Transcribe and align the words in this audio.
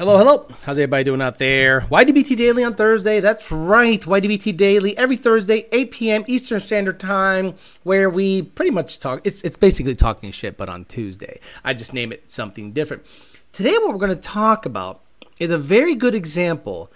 Hello, 0.00 0.16
hello. 0.16 0.46
How's 0.62 0.78
everybody 0.78 1.04
doing 1.04 1.20
out 1.20 1.38
there? 1.38 1.82
YDBT 1.82 2.34
Daily 2.34 2.64
on 2.64 2.74
Thursday. 2.74 3.20
That's 3.20 3.52
right. 3.52 4.00
YDBT 4.00 4.56
Daily 4.56 4.96
every 4.96 5.18
Thursday, 5.18 5.66
8 5.72 5.90
p.m. 5.90 6.24
Eastern 6.26 6.58
Standard 6.58 6.98
Time, 6.98 7.52
where 7.82 8.08
we 8.08 8.40
pretty 8.40 8.70
much 8.70 8.98
talk. 8.98 9.20
It's, 9.24 9.42
it's 9.42 9.58
basically 9.58 9.94
talking 9.94 10.30
shit, 10.30 10.56
but 10.56 10.70
on 10.70 10.86
Tuesday. 10.86 11.38
I 11.62 11.74
just 11.74 11.92
name 11.92 12.12
it 12.12 12.30
something 12.32 12.72
different. 12.72 13.04
Today, 13.52 13.72
what 13.72 13.92
we're 13.92 13.98
going 13.98 14.08
to 14.08 14.16
talk 14.16 14.64
about 14.64 15.02
is 15.38 15.50
a 15.50 15.58
very 15.58 15.94
good 15.94 16.14
example 16.14 16.90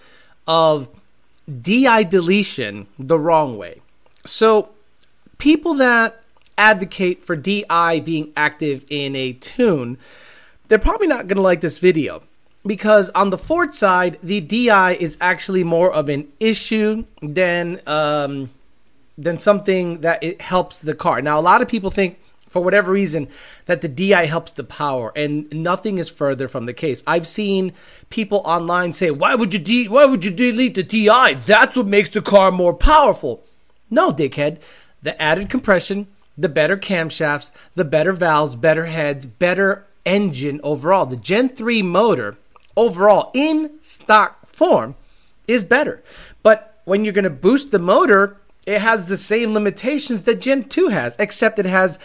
of 0.47 0.89
DI 1.61 2.05
deletion 2.05 2.87
the 2.99 3.19
wrong 3.19 3.59
way. 3.59 3.83
So, 4.25 4.71
people 5.37 5.75
that 5.75 6.23
advocate 6.57 7.23
for 7.23 7.37
DI 7.37 8.01
being 8.01 8.33
active 8.35 8.87
in 8.89 9.15
a 9.15 9.35
tune, 9.35 9.99
they're 10.69 10.79
probably 10.79 11.07
not 11.07 11.27
going 11.27 11.37
to 11.37 11.43
like 11.43 11.61
this 11.61 11.79
video 11.79 12.23
because 12.67 13.11
on 13.11 13.31
the 13.31 13.39
Ford 13.39 13.75
side, 13.75 14.19
the 14.23 14.41
DI 14.41 14.93
is 14.95 15.17
actually 15.21 15.65
more 15.65 15.93
of 15.93 16.09
an 16.09 16.31
issue 16.41 17.05
than 17.21 17.81
um, 17.87 18.51
than 19.19 19.39
something 19.39 20.01
that 20.01 20.23
it 20.23 20.41
helps 20.41 20.81
the 20.81 20.95
car. 20.95 21.21
Now, 21.21 21.39
a 21.39 21.43
lot 21.43 21.63
of 21.63 21.69
people 21.69 21.91
think, 21.91 22.19
for 22.49 22.65
whatever 22.65 22.91
reason, 22.91 23.29
that 23.67 23.81
the 23.81 23.89
DI 23.89 24.27
helps 24.27 24.53
the 24.53 24.65
power, 24.65 25.13
and 25.15 25.51
nothing 25.53 25.99
is 25.99 26.09
further 26.09 26.49
from 26.49 26.65
the 26.65 26.73
case. 26.73 27.03
I've 27.07 27.27
seen 27.27 27.73
people 28.11 28.43
online 28.45 28.93
say, 28.93 29.11
"Why 29.11 29.35
would 29.35 29.53
you 29.53 29.61
de- 29.61 29.89
Why 29.89 30.07
would 30.07 30.25
you 30.25 30.31
delete 30.31 30.75
the 30.75 30.83
DI? 30.83 31.35
That's 31.35 31.77
what 31.77 31.87
makes 31.87 32.11
the 32.11 32.23
car 32.23 32.51
more 32.51 32.75
powerful." 32.75 33.45
No, 33.91 34.11
dickhead. 34.11 34.59
The 35.03 35.21
added 35.21 35.51
compression, 35.51 36.07
the 36.37 36.49
better 36.49 36.79
camshafts, 36.79 37.51
the 37.75 37.85
better 37.85 38.15
valves, 38.15 38.55
better 38.55 38.87
heads, 38.87 39.27
better 39.27 39.85
engine 40.07 40.61
overall. 40.63 41.05
The 41.05 41.17
Gen 41.17 41.51
3 41.51 41.83
motor 41.83 42.37
overall 42.77 43.31
in 43.35 43.79
stock 43.81 44.49
form 44.51 44.95
is 45.47 45.65
better. 45.65 46.03
But 46.43 46.81
when 46.85 47.05
you're 47.05 47.13
going 47.13 47.25
to 47.25 47.31
boost 47.31 47.71
the 47.71 47.79
motor, 47.79 48.39
it 48.67 48.81
has 48.81 49.09
the 49.09 49.17
same 49.17 49.53
limitations 49.53 50.23
that 50.23 50.41
Gen 50.41 50.65
2 50.65 50.89
has, 50.89 51.17
except 51.19 51.59
it 51.59 51.67
has 51.67 51.99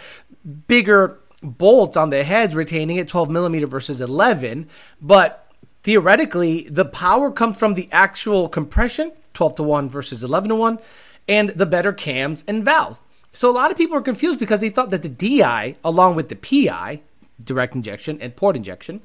bigger 0.66 1.18
bolts 1.42 1.96
on 1.96 2.10
the 2.10 2.24
heads 2.24 2.54
retaining 2.54 2.96
it 2.96 3.08
12 3.08 3.30
millimeter 3.30 3.66
versus 3.66 4.00
11. 4.00 4.68
But 5.00 5.46
theoretically, 5.82 6.68
the 6.68 6.84
power 6.84 7.30
comes 7.30 7.56
from 7.56 7.74
the 7.74 7.88
actual 7.92 8.48
compression 8.48 9.12
12 9.34 9.56
to 9.56 9.62
1 9.62 9.88
versus 9.88 10.22
11 10.22 10.50
to 10.50 10.54
1 10.54 10.78
and 11.28 11.50
the 11.50 11.66
better 11.66 11.92
cams 11.92 12.44
and 12.46 12.64
valves. 12.64 13.00
So 13.32 13.48
a 13.48 13.52
lot 13.52 13.70
of 13.70 13.76
people 13.76 13.96
are 13.96 14.02
confused 14.02 14.40
because 14.40 14.60
they 14.60 14.70
thought 14.70 14.90
that 14.90 15.02
the 15.02 15.08
DI, 15.08 15.76
along 15.84 16.16
with 16.16 16.28
the 16.28 16.36
PI, 16.36 17.00
direct 17.42 17.74
injection 17.74 18.18
and 18.20 18.34
port 18.34 18.56
injection, 18.56 19.00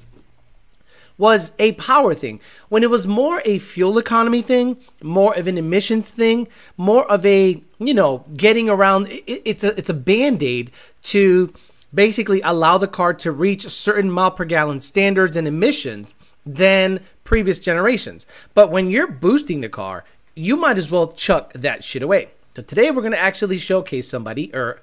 was 1.17 1.53
a 1.59 1.71
power 1.73 2.13
thing 2.13 2.39
when 2.69 2.83
it 2.83 2.89
was 2.89 3.07
more 3.07 3.41
a 3.45 3.59
fuel 3.59 3.97
economy 3.97 4.41
thing, 4.41 4.77
more 5.01 5.35
of 5.37 5.47
an 5.47 5.57
emissions 5.57 6.09
thing, 6.09 6.47
more 6.77 7.09
of 7.09 7.25
a, 7.25 7.61
you 7.79 7.93
know, 7.93 8.25
getting 8.35 8.69
around 8.69 9.07
it, 9.07 9.41
it's 9.45 9.63
a 9.63 9.77
it's 9.77 9.89
a 9.89 9.93
band-aid 9.93 10.71
to 11.03 11.53
basically 11.93 12.41
allow 12.41 12.77
the 12.77 12.87
car 12.87 13.13
to 13.13 13.31
reach 13.31 13.69
certain 13.69 14.11
mile 14.11 14.31
per 14.31 14.43
gallon 14.43 14.81
standards 14.81 15.37
and 15.37 15.47
emissions 15.47 16.13
than 16.45 16.99
previous 17.23 17.57
generations. 17.57 18.25
But 18.53 18.69
when 18.69 18.89
you're 18.89 19.07
boosting 19.07 19.61
the 19.61 19.69
car, 19.69 20.03
you 20.35 20.57
might 20.57 20.77
as 20.77 20.91
well 20.91 21.13
chuck 21.13 21.53
that 21.53 21.83
shit 21.83 22.03
away. 22.03 22.29
So 22.55 22.61
today 22.61 22.91
we're 22.91 23.01
going 23.01 23.13
to 23.13 23.19
actually 23.19 23.57
showcase 23.57 24.09
somebody 24.09 24.53
or 24.53 24.81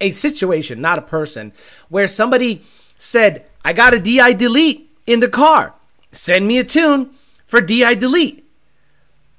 a 0.00 0.10
situation, 0.10 0.80
not 0.80 0.98
a 0.98 1.02
person, 1.02 1.52
where 1.88 2.08
somebody 2.08 2.62
said, 2.98 3.46
"I 3.64 3.72
got 3.72 3.94
a 3.94 3.98
DI 3.98 4.34
delete 4.34 4.83
in 5.06 5.20
the 5.20 5.28
car. 5.28 5.74
Send 6.12 6.46
me 6.46 6.58
a 6.58 6.64
tune 6.64 7.10
for 7.46 7.60
DI 7.60 7.94
delete. 7.94 8.44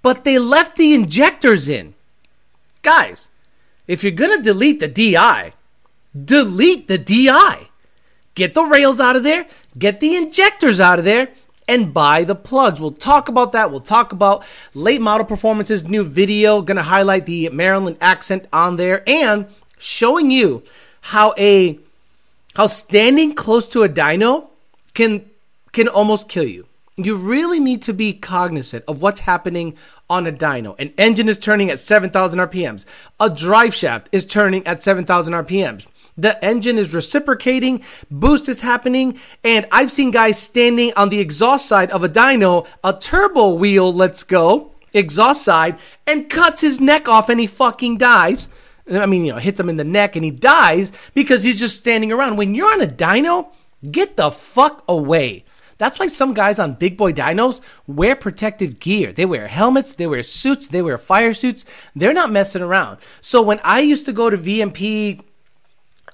But 0.02 0.24
they 0.24 0.38
left 0.38 0.78
the 0.78 0.94
injectors 0.94 1.68
in. 1.68 1.96
Guys, 2.82 3.30
if 3.88 4.04
you're 4.04 4.12
going 4.12 4.38
to 4.38 4.44
delete 4.44 4.80
the 4.80 4.88
DI, 4.88 5.54
delete 6.14 6.88
the 6.88 6.98
DI. 6.98 7.70
Get 8.36 8.54
the 8.54 8.64
rails 8.64 9.00
out 9.00 9.16
of 9.16 9.24
there, 9.24 9.48
get 9.78 10.02
the 10.02 10.16
injectors 10.16 10.80
out 10.80 11.00
of 11.00 11.06
there, 11.06 11.30
and 11.68 11.94
buy 11.94 12.24
the 12.24 12.36
plugs. 12.36 12.80
We'll 12.80 12.92
talk 12.92 13.30
about 13.30 13.54
that. 13.54 13.72
We'll 13.72 13.80
talk 13.80 14.12
about 14.12 14.46
late 14.74 15.02
model 15.02 15.26
performances, 15.26 15.86
new 15.86 16.04
video, 16.04 16.62
going 16.62 16.78
to 16.78 16.84
highlight 16.84 17.26
the 17.26 17.50
Maryland 17.50 17.98
accent 18.02 18.48
on 18.54 18.76
there 18.76 19.04
and 19.08 19.48
showing 19.78 20.32
you 20.32 20.64
how 21.02 21.34
a 21.38 21.80
how 22.56 22.68
standing 22.68 23.36
close 23.36 23.68
to 23.70 23.84
a 23.84 23.90
dyno 23.90 24.48
can 24.94 25.30
can 25.76 25.88
almost 25.90 26.30
kill 26.30 26.46
you. 26.46 26.66
You 26.96 27.16
really 27.18 27.60
need 27.60 27.82
to 27.84 27.94
be 27.94 28.14
cognizant 28.14 28.86
of 28.88 29.02
what's 29.02 29.20
happening 29.22 29.76
on 30.10 30.26
a 30.26 30.32
dyno. 30.32 30.80
An 30.80 30.94
engine 30.98 31.28
is 31.28 31.38
turning 31.38 31.70
at 31.70 31.80
7,000 31.80 32.40
RPMs. 32.40 32.86
A 33.20 33.30
drive 33.30 33.76
shaft 33.76 34.08
is 34.14 34.24
turning 34.24 34.66
at 34.66 34.82
7,000 34.82 35.34
RPMs. 35.34 35.86
The 36.18 36.44
engine 36.44 36.78
is 36.78 36.94
reciprocating, 36.94 37.84
boost 38.10 38.48
is 38.48 38.62
happening, 38.62 39.20
and 39.44 39.68
I've 39.70 39.92
seen 39.92 40.12
guys 40.12 40.42
standing 40.42 40.94
on 40.96 41.10
the 41.10 41.20
exhaust 41.20 41.66
side 41.68 41.92
of 41.92 42.06
a 42.06 42.10
dyno, 42.10 42.66
a 42.82 42.94
turbo 42.94 43.50
wheel, 43.50 43.92
let's 43.92 44.24
go, 44.24 44.72
exhaust 44.94 45.44
side, 45.44 45.78
and 46.08 46.30
cuts 46.30 46.62
his 46.62 46.80
neck 46.80 47.10
off 47.10 47.28
and 47.28 47.38
he 47.38 47.48
fucking 47.48 47.98
dies. 47.98 48.48
I 48.90 49.06
mean, 49.06 49.26
you 49.26 49.34
know, 49.34 49.40
hits 49.40 49.60
him 49.60 49.68
in 49.68 49.76
the 49.76 49.84
neck 49.84 50.16
and 50.16 50.24
he 50.24 50.32
dies 50.32 50.94
because 51.14 51.44
he's 51.44 51.60
just 51.60 51.76
standing 51.76 52.14
around. 52.14 52.38
When 52.38 52.56
you're 52.56 52.72
on 52.72 52.82
a 52.82 52.88
dyno, 52.88 53.50
get 53.92 54.16
the 54.16 54.32
fuck 54.32 54.86
away. 54.88 55.44
That's 55.78 56.00
why 56.00 56.08
some 56.08 56.34
guys 56.34 56.58
on 56.58 56.74
big 56.74 56.98
boy 56.98 57.12
dynos 57.12 57.62
wear 57.86 58.16
protective 58.16 58.80
gear. 58.80 59.12
They 59.12 59.26
wear 59.26 59.48
helmets, 59.48 59.94
they 59.94 60.08
wear 60.08 60.24
suits, 60.24 60.68
they 60.68 60.82
wear 60.82 60.98
fire 60.98 61.34
suits. 61.34 61.66
They're 61.96 62.14
not 62.14 62.32
messing 62.32 62.62
around. 62.62 62.98
So 63.22 63.42
when 63.42 63.60
I 63.64 63.82
used 63.82 64.06
to 64.06 64.14
go 64.14 64.30
to 64.30 64.38
VMP 64.38 65.22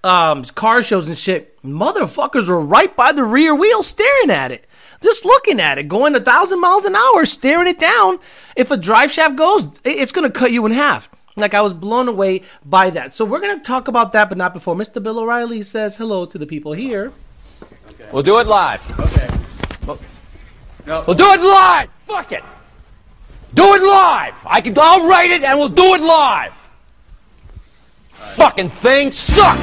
um, 0.03 0.43
car 0.43 0.81
shows 0.81 1.07
and 1.07 1.17
shit, 1.17 1.61
motherfuckers 1.63 2.47
were 2.47 2.59
right 2.59 2.95
by 2.95 3.11
the 3.11 3.23
rear 3.23 3.53
wheel 3.53 3.83
staring 3.83 4.31
at 4.31 4.51
it. 4.51 4.65
Just 5.01 5.25
looking 5.25 5.59
at 5.59 5.79
it, 5.79 5.87
going 5.87 6.15
a 6.15 6.19
thousand 6.19 6.59
miles 6.59 6.85
an 6.85 6.95
hour, 6.95 7.25
staring 7.25 7.67
it 7.67 7.79
down. 7.79 8.19
If 8.55 8.69
a 8.69 8.77
drive 8.77 9.11
shaft 9.11 9.35
goes, 9.35 9.67
it's 9.83 10.11
going 10.11 10.31
to 10.31 10.39
cut 10.39 10.51
you 10.51 10.65
in 10.65 10.71
half. 10.71 11.09
Like 11.35 11.53
I 11.53 11.61
was 11.61 11.73
blown 11.73 12.07
away 12.07 12.41
by 12.63 12.89
that. 12.91 13.13
So 13.13 13.25
we're 13.25 13.39
going 13.39 13.57
to 13.57 13.63
talk 13.63 13.87
about 13.87 14.11
that, 14.13 14.29
but 14.29 14.37
not 14.37 14.53
before. 14.53 14.75
Mr. 14.75 15.01
Bill 15.01 15.19
O'Reilly 15.19 15.63
says 15.63 15.97
hello 15.97 16.25
to 16.25 16.37
the 16.37 16.45
people 16.45 16.73
here. 16.73 17.13
Okay. 17.89 18.09
We'll 18.11 18.23
do 18.23 18.37
it 18.39 18.47
live. 18.47 18.99
Okay. 18.99 19.40
No. 20.85 21.03
We'll 21.05 21.17
do 21.17 21.31
it 21.31 21.41
live. 21.41 21.89
Fuck 22.05 22.31
it. 22.31 22.43
Do 23.53 23.75
it 23.75 23.83
live. 23.83 24.35
I 24.45 24.61
can. 24.61 24.73
I'll 24.77 25.07
write 25.07 25.31
it, 25.31 25.43
and 25.43 25.57
we'll 25.59 25.69
do 25.69 25.95
it 25.95 26.01
live. 26.01 26.51
Right. 26.51 28.31
Fucking 28.39 28.69
thing 28.69 29.11
sucks. 29.11 29.59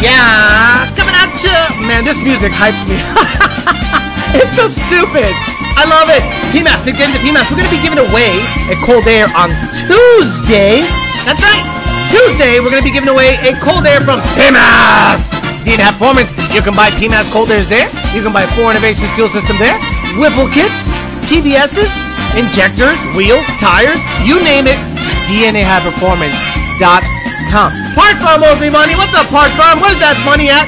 Yeah, 0.00 0.86
coming 0.94 1.16
at 1.18 1.34
you. 1.42 1.58
Man, 1.86 2.06
this 2.06 2.22
music 2.22 2.54
hypes 2.54 2.78
me. 2.86 2.94
it's 4.38 4.54
so 4.54 4.70
stupid. 4.70 5.28
I 5.74 5.84
love 5.86 6.08
it. 6.10 6.22
PMAS, 6.54 6.86
get 6.86 6.98
into 7.02 7.20
PMAS. 7.20 7.50
We're 7.50 7.62
going 7.62 7.70
to 7.70 7.76
be 7.76 7.82
giving 7.82 8.02
away 8.02 8.38
a 8.70 8.76
cold 8.82 9.06
air 9.06 9.26
on 9.34 9.50
Tuesday. 9.86 10.86
That's 11.26 11.42
right. 11.42 11.64
Tuesday, 12.08 12.58
we're 12.62 12.72
going 12.72 12.82
to 12.82 12.88
be 12.88 12.94
giving 12.94 13.10
away 13.10 13.36
a 13.44 13.52
cold 13.60 13.84
air 13.84 14.00
from 14.00 14.22
PMAS. 14.38 15.20
D&F 15.66 15.98
Performance. 15.98 16.32
You 16.54 16.62
can 16.62 16.72
buy 16.72 16.88
PMAS 16.96 17.28
cold 17.30 17.50
airs 17.50 17.68
there. 17.68 17.86
You 18.16 18.22
can 18.22 18.32
buy 18.32 18.46
Fore 18.56 18.70
Innovation 18.70 19.10
Fuel 19.18 19.28
System 19.28 19.58
there. 19.58 19.76
Whipple 20.18 20.50
kits, 20.50 20.82
TBSs, 21.30 21.94
injectors, 22.34 22.98
wheels, 23.14 23.46
tires, 23.62 24.02
you 24.26 24.34
name 24.42 24.66
it, 24.66 24.74
DNAHighPerformance.com. 25.30 27.70
Park 27.94 28.16
Farm 28.18 28.42
owes 28.42 28.58
me 28.58 28.66
money. 28.66 28.98
What's 28.98 29.14
up, 29.14 29.30
Park 29.30 29.54
Farm? 29.54 29.78
Where's 29.78 29.94
that 30.02 30.18
money 30.26 30.50
at? 30.50 30.66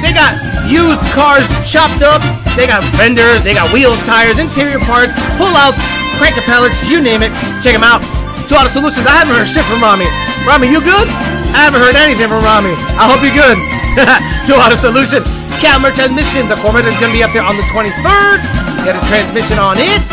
They 0.00 0.16
got 0.16 0.32
used 0.64 1.04
cars 1.12 1.44
chopped 1.68 2.00
up. 2.00 2.24
They 2.56 2.64
got 2.64 2.80
fenders. 2.96 3.44
They 3.44 3.52
got 3.52 3.68
wheels, 3.68 4.00
tires, 4.08 4.40
interior 4.40 4.80
parts, 4.88 5.12
pull-outs, 5.36 5.76
crank 6.16 6.40
pellets, 6.48 6.80
you 6.88 7.04
name 7.04 7.20
it. 7.20 7.36
Check 7.60 7.76
them 7.76 7.84
out. 7.84 8.00
Two 8.48 8.56
Auto 8.56 8.72
Solutions. 8.72 9.04
I 9.04 9.20
haven't 9.20 9.36
heard 9.36 9.44
shit 9.44 9.68
from 9.68 9.84
Rami. 9.84 10.08
Rami, 10.48 10.72
you 10.72 10.80
good? 10.80 11.04
I 11.52 11.68
haven't 11.68 11.84
heard 11.84 12.00
anything 12.00 12.32
from 12.32 12.40
Rami. 12.40 12.72
I 12.96 13.12
hope 13.12 13.20
you're 13.20 13.36
good. 13.36 13.60
Two 14.48 14.56
Auto 14.56 14.72
Solutions. 14.78 15.45
Camera 15.60 15.92
transmission. 15.92 16.48
The 16.48 16.56
Corvette 16.60 16.84
is 16.84 16.96
going 17.00 17.12
to 17.12 17.16
be 17.16 17.24
up 17.24 17.32
there 17.32 17.44
on 17.44 17.56
the 17.56 17.66
23rd. 17.72 18.38
Get 18.84 18.94
a 18.96 19.02
transmission 19.08 19.58
on 19.58 19.76
it. 19.80 20.04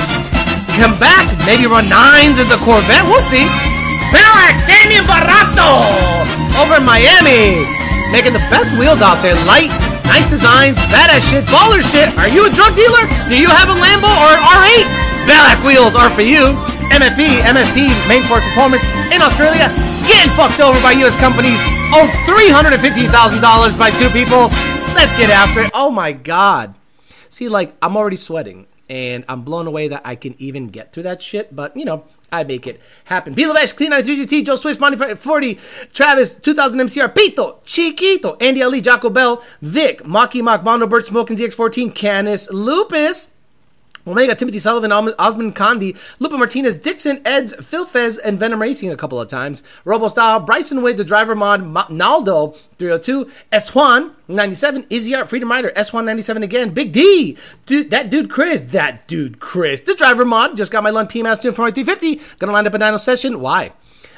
Come 0.79 0.95
back. 0.97 1.27
Maybe 1.45 1.67
run 1.67 1.87
nines 1.91 2.39
in 2.39 2.47
the 2.47 2.59
Corvette. 2.63 3.03
We'll 3.05 3.23
see. 3.27 3.45
Barrack 4.13 4.55
Damian 4.69 5.05
Barato 5.09 5.81
over 6.61 6.77
in 6.77 6.85
Miami. 6.85 7.59
Making 8.13 8.37
the 8.37 8.43
best 8.53 8.69
wheels 8.77 9.01
out 9.01 9.17
there. 9.25 9.33
Light, 9.49 9.73
nice 10.05 10.29
designs, 10.29 10.77
badass 10.93 11.25
shit, 11.25 11.45
baller 11.49 11.81
shit. 11.81 12.13
Are 12.21 12.29
you 12.29 12.45
a 12.45 12.51
drug 12.53 12.77
dealer? 12.77 13.03
Do 13.25 13.33
you 13.33 13.49
have 13.49 13.73
a 13.73 13.77
Lambo 13.77 14.09
or 14.09 14.29
an 14.37 14.41
R8? 14.41 14.85
Barrack 15.25 15.59
wheels 15.65 15.97
are 15.97 16.13
for 16.13 16.21
you. 16.21 16.53
MFP, 16.93 17.41
MFP, 17.41 17.89
Main 18.05 18.21
Force 18.29 18.45
Performance 18.53 18.85
in 19.09 19.21
Australia. 19.21 19.71
Getting 20.07 20.31
fucked 20.35 20.59
over 20.59 20.79
by 20.81 20.91
U.S. 21.03 21.15
companies. 21.15 21.59
Oh, 21.95 22.07
$315,000 22.25 23.79
by 23.79 23.89
two 23.91 24.09
people. 24.09 24.49
Let's 24.95 25.17
get 25.17 25.29
after 25.29 25.61
it. 25.61 25.71
Oh 25.73 25.89
my 25.89 26.11
God. 26.11 26.75
See, 27.29 27.49
like 27.49 27.75
I'm 27.81 27.97
already 27.97 28.15
sweating, 28.15 28.67
and 28.89 29.25
I'm 29.27 29.41
blown 29.41 29.65
away 29.65 29.87
that 29.87 30.01
I 30.05 30.15
can 30.15 30.35
even 30.37 30.67
get 30.67 30.93
through 30.93 31.03
that 31.03 31.21
shit. 31.21 31.55
But 31.55 31.75
you 31.75 31.85
know, 31.85 32.05
I 32.31 32.43
make 32.43 32.67
it 32.67 32.81
happen. 33.05 33.35
P. 33.35 33.43
Levesh, 33.43 33.75
Clean 33.75 33.89
93 33.89 34.25
GT, 34.25 34.45
Joe 34.45 34.55
Swiss, 34.55 34.79
Monty 34.79 35.15
40, 35.15 35.59
Travis, 35.93 36.33
2000 36.35 36.79
MCR, 36.79 37.13
Pito, 37.13 37.63
Chiquito, 37.63 38.37
Andy 38.41 38.63
Ali, 38.63 38.81
Jocko 38.81 39.09
Bell, 39.09 39.43
Vic, 39.61 40.03
Maki 40.03 40.41
Mock, 40.43 40.63
Mondo 40.63 40.87
Bird, 40.87 41.05
Smoking 41.05 41.37
ZX14, 41.37 41.93
Canis, 41.93 42.47
Lupus, 42.49 43.32
Omega, 44.05 44.35
Timothy 44.35 44.59
Sullivan, 44.59 44.91
Osmond 44.91 45.55
Condi, 45.55 45.97
Lupa 46.19 46.37
Martinez, 46.37 46.77
Dixon, 46.77 47.21
Eds, 47.25 47.53
Phil 47.65 47.85
Fez, 47.85 48.17
and 48.17 48.37
Venom 48.37 48.61
Racing 48.61 48.91
a 48.91 48.97
couple 48.97 49.19
of 49.19 49.27
times. 49.29 49.63
Robo 49.85 50.09
Style, 50.09 50.39
Bryson 50.39 50.81
Wade, 50.81 50.97
the 50.97 51.05
driver 51.05 51.35
mod, 51.35 51.89
Naldo, 51.89 52.55
302, 52.77 53.31
S1, 53.51 54.11
97, 54.27 54.85
Easy 54.89 55.15
Art, 55.15 55.29
Freedom 55.29 55.49
Rider, 55.49 55.71
S1, 55.75 56.03
97 56.03 56.43
again. 56.43 56.71
Big 56.71 56.91
D, 56.91 57.37
dude, 57.65 57.89
that 57.91 58.09
dude 58.09 58.29
Chris, 58.29 58.61
that 58.61 59.07
dude 59.07 59.39
Chris, 59.39 59.81
the 59.81 59.95
driver 59.95 60.25
mod, 60.25 60.57
just 60.57 60.71
got 60.71 60.83
my 60.83 60.89
Lund 60.89 61.09
PMAS 61.09 61.41
doing 61.41 61.55
for 61.55 61.61
my 61.61 61.71
350. 61.71 62.21
Gonna 62.39 62.51
line 62.51 62.67
up 62.67 62.73
a 62.73 62.77
Dino 62.77 62.93
oh 62.93 62.97
session. 62.97 63.39
Why? 63.39 63.71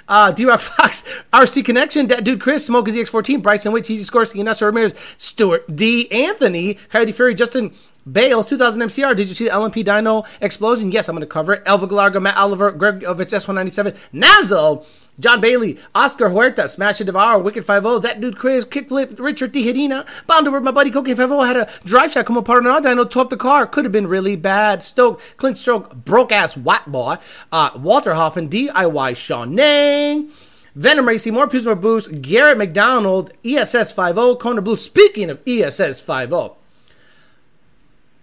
Uh, 0.07 0.31
D 0.31 0.45
Rock 0.45 0.59
Fox, 0.61 1.03
RC 1.33 1.65
Connection, 1.65 2.07
that 2.07 2.23
dude 2.23 2.39
Chris, 2.41 2.65
Smoke 2.65 2.87
ZX14, 2.87 3.41
Bryson 3.41 3.71
Witt, 3.71 3.85
TG 3.85 3.99
Skorsky, 4.01 4.43
Nessa 4.43 4.65
Ramirez, 4.65 4.93
Stuart 5.17 5.75
D. 5.75 6.09
Anthony, 6.11 6.75
Coyote 6.89 7.11
Fury, 7.11 7.35
Justin 7.35 7.73
Bales, 8.09 8.45
2000 8.47 8.81
MCR. 8.83 9.15
Did 9.15 9.27
you 9.27 9.33
see 9.33 9.45
the 9.45 9.49
LMP 9.51 9.83
Dyno 9.83 10.25
explosion? 10.39 10.91
Yes, 10.91 11.09
I'm 11.09 11.15
going 11.15 11.21
to 11.21 11.27
cover 11.27 11.53
it. 11.53 11.63
Elva 11.65 11.87
Galarga, 11.87 12.21
Matt 12.21 12.37
Oliver, 12.37 12.71
Greg 12.71 13.03
of 13.03 13.19
its 13.19 13.33
S197, 13.33 13.95
Nazo, 14.13 14.85
John 15.19 15.39
Bailey, 15.39 15.77
Oscar 15.93 16.29
Huerta, 16.29 16.67
Smash 16.67 16.99
and 16.99 17.07
Devour, 17.07 17.39
Wicked 17.39 17.65
5-0. 17.65 18.01
That 18.01 18.19
Dude 18.19 18.37
Chris, 18.37 18.65
Kickflip, 18.65 19.17
Richard 19.19 19.53
Tijerina, 19.53 20.05
Bound 20.27 20.47
over 20.47 20.59
my 20.59 20.71
buddy 20.71 20.91
Cocaine 20.91 21.15
5 21.15 21.29
had 21.45 21.57
a 21.57 21.69
drive 21.85 22.11
shot 22.11 22.25
come 22.25 22.37
apart 22.37 22.65
on 22.65 22.71
our 22.71 22.81
Dyno, 22.81 23.09
tore 23.09 23.23
up 23.23 23.29
the 23.29 23.37
car. 23.37 23.65
Could 23.65 23.85
have 23.85 23.91
been 23.91 24.07
really 24.07 24.35
bad. 24.35 24.83
Stoke, 24.83 25.21
Clint 25.37 25.57
Stroke, 25.57 25.95
broke 25.95 26.31
ass 26.31 26.57
white 26.57 26.85
boy. 26.85 27.17
Uh, 27.51 27.69
Walter 27.75 28.15
Hoffman, 28.15 28.49
DIY 28.49 29.15
Sean 29.15 29.55
Nang. 29.55 30.29
Venom 30.75 31.07
Racing, 31.07 31.33
more 31.33 31.47
Pews, 31.47 31.65
more 31.65 31.75
Boost, 31.75 32.21
Garrett 32.21 32.57
McDonald, 32.57 33.31
ESS 33.45 33.93
50, 33.93 34.35
Kona 34.35 34.61
Blue. 34.61 34.75
Speaking 34.75 35.29
of 35.29 35.41
ESS 35.47 36.01
50, 36.01 36.49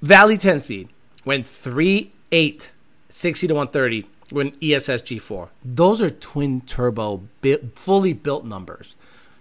Valley 0.03 0.37
10 0.37 0.61
speed 0.61 0.89
went 1.25 1.47
3 1.47 2.13
8, 2.31 2.73
60 3.09 3.47
to 3.47 3.55
130 3.55 4.12
when 4.33 4.49
ESS 4.63 5.03
G4. 5.03 5.49
Those 5.65 6.01
are 6.01 6.11
twin 6.11 6.63
turbo, 6.63 7.23
fully 7.75 8.13
built 8.13 8.45
numbers. 8.45 8.97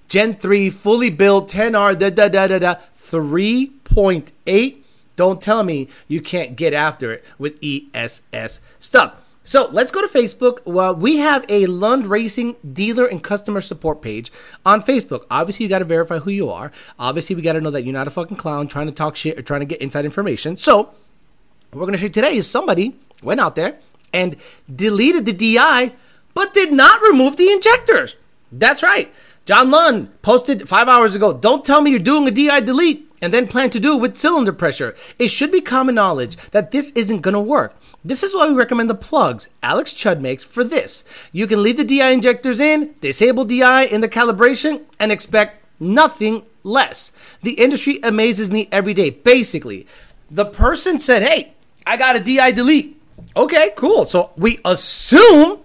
Gen 0.08 0.36
3, 0.36 0.70
fully 0.70 1.10
built, 1.10 1.50
10R, 1.50 1.98
da 1.98 2.10
da 2.10 2.28
da 2.28 2.48
da 2.48 2.60
da, 2.60 2.76
3.8. 3.02 4.78
Don't 5.16 5.42
tell 5.42 5.64
me 5.64 5.88
you 6.08 6.22
can't 6.22 6.56
get 6.56 6.74
after 6.74 7.14
it 7.14 7.24
with 7.38 7.58
ESS 7.64 8.62
stuff. 8.80 9.14
So 9.44 9.70
let's 9.72 9.92
go 9.92 10.06
to 10.06 10.08
Facebook. 10.08 10.60
Well, 10.66 10.96
we 10.96 11.18
have 11.18 11.46
a 11.50 11.66
Lund 11.66 12.08
Racing 12.08 12.56
dealer 12.74 13.06
and 13.06 13.24
customer 13.24 13.60
support 13.62 14.02
page 14.02 14.32
on 14.66 14.82
Facebook. 14.82 15.26
Obviously, 15.32 15.64
you 15.64 15.70
got 15.70 15.80
to 15.80 15.86
verify 15.86 16.20
who 16.20 16.30
you 16.30 16.50
are. 16.50 16.72
Obviously, 17.00 17.36
we 17.36 17.42
got 17.42 17.54
to 17.54 17.62
know 17.62 17.72
that 17.72 17.84
you're 17.84 17.94
not 17.94 18.08
a 18.08 18.12
fucking 18.12 18.38
clown 18.38 18.68
trying 18.68 18.86
to 18.86 18.92
talk 18.92 19.16
shit 19.16 19.38
or 19.38 19.42
trying 19.42 19.62
to 19.62 19.66
get 19.66 19.82
inside 19.82 20.06
information. 20.06 20.58
So, 20.58 20.78
what 20.78 20.94
we're 21.74 21.82
going 21.82 21.94
to 21.94 21.98
show 21.98 22.06
you 22.06 22.10
today 22.10 22.36
is 22.36 22.50
somebody 22.50 22.96
went 23.24 23.40
out 23.40 23.56
there 23.56 23.80
and 24.14 24.36
deleted 24.74 25.26
the 25.26 25.34
DI, 25.34 25.94
but 26.34 26.54
did 26.54 26.72
not 26.72 27.02
remove 27.02 27.38
the 27.38 27.52
injectors. 27.52 28.16
That's 28.52 28.84
right. 28.84 29.14
John 29.46 29.72
Lund 29.72 30.22
posted 30.22 30.70
five 30.70 30.88
hours 30.88 31.16
ago. 31.16 31.34
Don't 31.34 31.66
tell 31.66 31.82
me 31.82 31.92
you're 31.92 32.00
doing 32.00 32.28
a 32.28 32.32
DI 32.32 32.60
delete 32.62 33.12
and 33.22 33.34
then 33.34 33.48
plan 33.48 33.70
to 33.70 33.80
do 33.80 33.96
it 33.96 34.02
with 34.02 34.18
cylinder 34.18 34.54
pressure. 34.54 34.96
It 35.20 35.28
should 35.28 35.52
be 35.52 35.62
common 35.62 35.96
knowledge 35.96 36.38
that 36.52 36.72
this 36.72 36.92
isn't 36.92 37.22
going 37.22 37.34
to 37.34 37.40
work. 37.40 37.76
This 38.04 38.24
is 38.24 38.34
why 38.34 38.48
we 38.48 38.54
recommend 38.56 38.90
the 38.90 38.96
plugs 38.96 39.48
Alex 39.62 39.94
Chud 39.94 40.20
makes 40.22 40.44
for 40.44 40.64
this. 40.64 41.04
You 41.32 41.48
can 41.48 41.62
leave 41.62 41.78
the 41.78 41.84
DI 41.84 42.10
injectors 42.10 42.60
in, 42.60 42.96
disable 43.00 43.46
DI 43.46 43.84
in 43.84 44.02
the 44.02 44.10
calibration, 44.10 44.84
and 45.00 45.12
expect 45.12 45.64
nothing 45.80 46.44
less. 46.64 47.12
The 47.44 47.54
industry 47.54 48.00
amazes 48.04 48.50
me 48.50 48.70
every 48.72 48.94
day. 48.94 49.10
Basically, 49.10 49.88
the 50.30 50.46
person 50.46 51.00
said, 51.00 51.24
Hey, 51.24 51.54
I 51.86 51.98
got 51.98 52.16
a 52.16 52.20
DI 52.20 52.52
delete. 52.52 53.01
Okay, 53.36 53.72
cool. 53.76 54.06
So 54.06 54.32
we 54.36 54.60
assume 54.66 55.60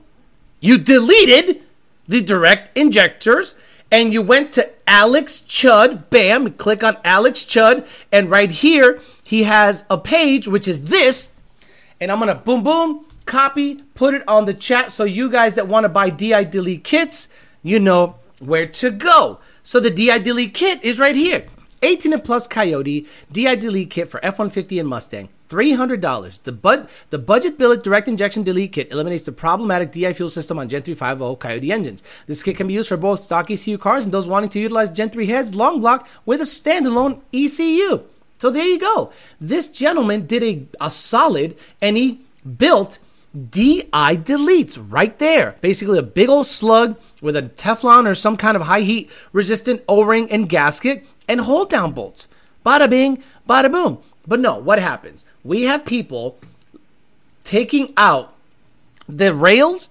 you 0.61 0.79
deleted 0.79 1.63
the 2.07 2.21
direct 2.21 2.77
injectors 2.77 3.55
and 3.91 4.13
you 4.13 4.23
went 4.23 4.53
to 4.53 4.71
Alex 4.89 5.43
Chud, 5.47 6.11
bam, 6.11 6.53
click 6.55 6.83
on 6.83 6.97
Alex 7.05 7.41
Chud, 7.41 7.87
and 8.11 8.31
right 8.31 8.51
here 8.51 9.01
he 9.23 9.45
has 9.45 9.85
a 9.91 9.99
page 9.99 10.49
which 10.49 10.67
is 10.69 10.85
this, 10.85 11.31
and 12.01 12.11
I'm 12.11 12.19
gonna 12.19 12.35
boom 12.35 12.63
boom 12.63 13.07
copy, 13.27 13.83
put 13.95 14.15
it 14.15 14.27
on 14.29 14.47
the 14.47 14.55
chat 14.55 14.93
so 14.93 15.05
you 15.05 15.29
guys 15.29 15.55
that 15.57 15.69
want 15.69 15.85
to 15.85 15.89
buy 15.89 16.11
DI 16.11 16.45
delete 16.45 16.85
kits, 16.85 17.29
you 17.63 17.79
know 17.79 18.19
where 18.39 18.67
to 18.67 18.91
go. 18.91 19.41
So 19.65 19.81
the 19.81 19.91
DI 19.91 20.19
delete 20.21 20.55
kit 20.55 20.83
is 20.85 20.99
right 20.99 21.17
here. 21.17 21.47
18 21.83 22.13
and 22.13 22.25
plus 22.25 22.47
Coyote 22.47 23.07
DI 23.31 23.55
delete 23.57 23.91
kit 23.91 24.09
for 24.09 24.21
F150 24.21 24.81
and 24.81 24.89
Mustang. 24.89 25.29
$300. 25.49 26.43
The, 26.43 26.53
bud- 26.53 26.89
the 27.11 27.19
budget 27.19 27.59
billet 27.59 27.83
direct 27.83 28.09
injection 28.09 28.43
delete 28.43 28.73
kit 28.73 28.91
eliminates 28.91 29.25
the 29.25 29.33
problematic 29.33 29.93
DI 29.93 30.13
fuel 30.13 30.31
system 30.31 30.59
on 30.59 30.69
Gen 30.69 30.83
350 30.83 31.37
Coyote 31.41 31.73
engines. 31.73 32.03
This 32.27 32.43
kit 32.43 32.57
can 32.57 32.67
be 32.67 32.75
used 32.75 32.89
for 32.89 32.97
both 32.97 33.21
stock 33.21 33.51
ECU 33.51 33.79
cars 33.79 34.05
and 34.05 34.13
those 34.13 34.27
wanting 34.29 34.51
to 34.51 34.59
utilize 34.59 34.91
Gen 34.91 35.11
3 35.11 35.27
heads 35.27 35.55
long 35.55 35.81
block 35.81 36.09
with 36.25 36.41
a 36.41 36.45
standalone 36.45 37.21
ECU. 37.33 38.03
So 38.39 38.51
there 38.51 38.67
you 38.67 38.79
go. 38.79 39.13
This 39.41 39.69
gentleman 39.69 40.27
did 40.27 40.43
a, 40.43 40.67
a 40.81 40.91
solid 40.91 41.57
and 41.81 41.97
he 41.97 42.21
built 42.59 42.99
DI 43.35 44.17
deletes 44.17 44.83
right 44.89 45.19
there. 45.19 45.57
Basically, 45.61 45.99
a 45.99 46.03
big 46.03 46.29
old 46.29 46.47
slug 46.47 46.99
with 47.21 47.37
a 47.37 47.43
Teflon 47.43 48.07
or 48.07 48.15
some 48.15 48.37
kind 48.37 48.57
of 48.57 48.63
high 48.63 48.81
heat 48.81 49.11
resistant 49.33 49.83
O 49.89 50.03
ring 50.03 50.31
and 50.31 50.49
gasket 50.49 51.07
and 51.29 51.43
hold 51.43 51.71
down 51.71 51.93
bolts. 51.93 52.29
Bada 52.65 52.89
bing, 52.89 53.23
bada 53.49 53.71
boom. 53.71 53.99
But 54.27 54.41
no, 54.41 54.57
what 54.57 54.79
happens? 54.79 55.25
We 55.45 55.63
have 55.63 55.85
people 55.85 56.39
taking 57.45 57.93
out 57.97 58.35
the 59.09 59.35
rails 59.35 59.89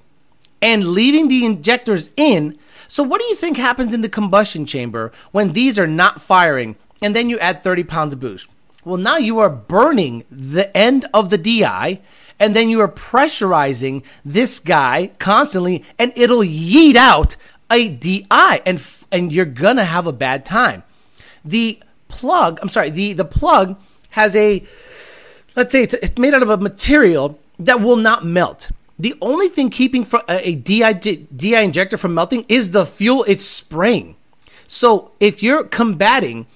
and 0.61 0.89
leaving 0.89 1.27
the 1.27 1.45
injectors 1.45 2.11
in. 2.17 2.57
So, 2.87 3.03
what 3.03 3.21
do 3.21 3.27
you 3.27 3.35
think 3.35 3.57
happens 3.57 3.93
in 3.93 4.01
the 4.01 4.09
combustion 4.09 4.65
chamber 4.65 5.11
when 5.31 5.53
these 5.53 5.79
are 5.79 5.87
not 5.87 6.21
firing 6.21 6.75
and 7.01 7.15
then 7.15 7.29
you 7.29 7.39
add 7.39 7.63
30 7.63 7.83
pounds 7.83 8.13
of 8.13 8.19
boost? 8.19 8.47
Well, 8.83 8.97
now 8.97 9.17
you 9.17 9.39
are 9.39 9.49
burning 9.49 10.25
the 10.29 10.75
end 10.77 11.05
of 11.13 11.29
the 11.29 11.37
DI 11.37 12.01
and 12.39 12.55
then 12.55 12.69
you 12.69 12.79
are 12.81 12.87
pressurizing 12.87 14.03
this 14.23 14.59
guy 14.59 15.11
constantly 15.17 15.83
and 15.97 16.13
it'll 16.15 16.39
yeet 16.39 16.95
out 16.95 17.35
a 17.71 17.89
DI 17.89 18.61
and, 18.65 18.81
and 19.11 19.31
you're 19.31 19.45
going 19.45 19.77
to 19.77 19.85
have 19.85 20.05
a 20.05 20.11
bad 20.11 20.45
time. 20.45 20.83
The 21.43 21.79
plug, 22.07 22.59
I'm 22.61 22.69
sorry, 22.69 22.89
the, 22.89 23.13
the 23.13 23.25
plug 23.25 23.79
has 24.15 24.35
a, 24.35 24.63
let's 25.55 25.71
say 25.71 25.83
it's, 25.83 25.93
it's 25.93 26.17
made 26.17 26.33
out 26.33 26.41
of 26.41 26.49
a 26.49 26.57
material 26.57 27.37
that 27.59 27.81
will 27.81 27.97
not 27.97 28.25
melt. 28.25 28.69
The 28.97 29.13
only 29.21 29.49
thing 29.49 29.69
keeping 29.69 30.07
a, 30.29 30.55
DI, 30.55 30.93
DI 30.93 31.59
injector 31.59 31.97
from 31.97 32.13
melting 32.13 32.45
is 32.47 32.71
the 32.71 32.85
fuel 32.85 33.25
it's 33.27 33.43
spraying. 33.43 34.15
So 34.67 35.11
if 35.19 35.43
you're 35.43 35.65
combating 35.65 36.47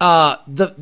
uh, 0.00 0.36
the 0.46 0.74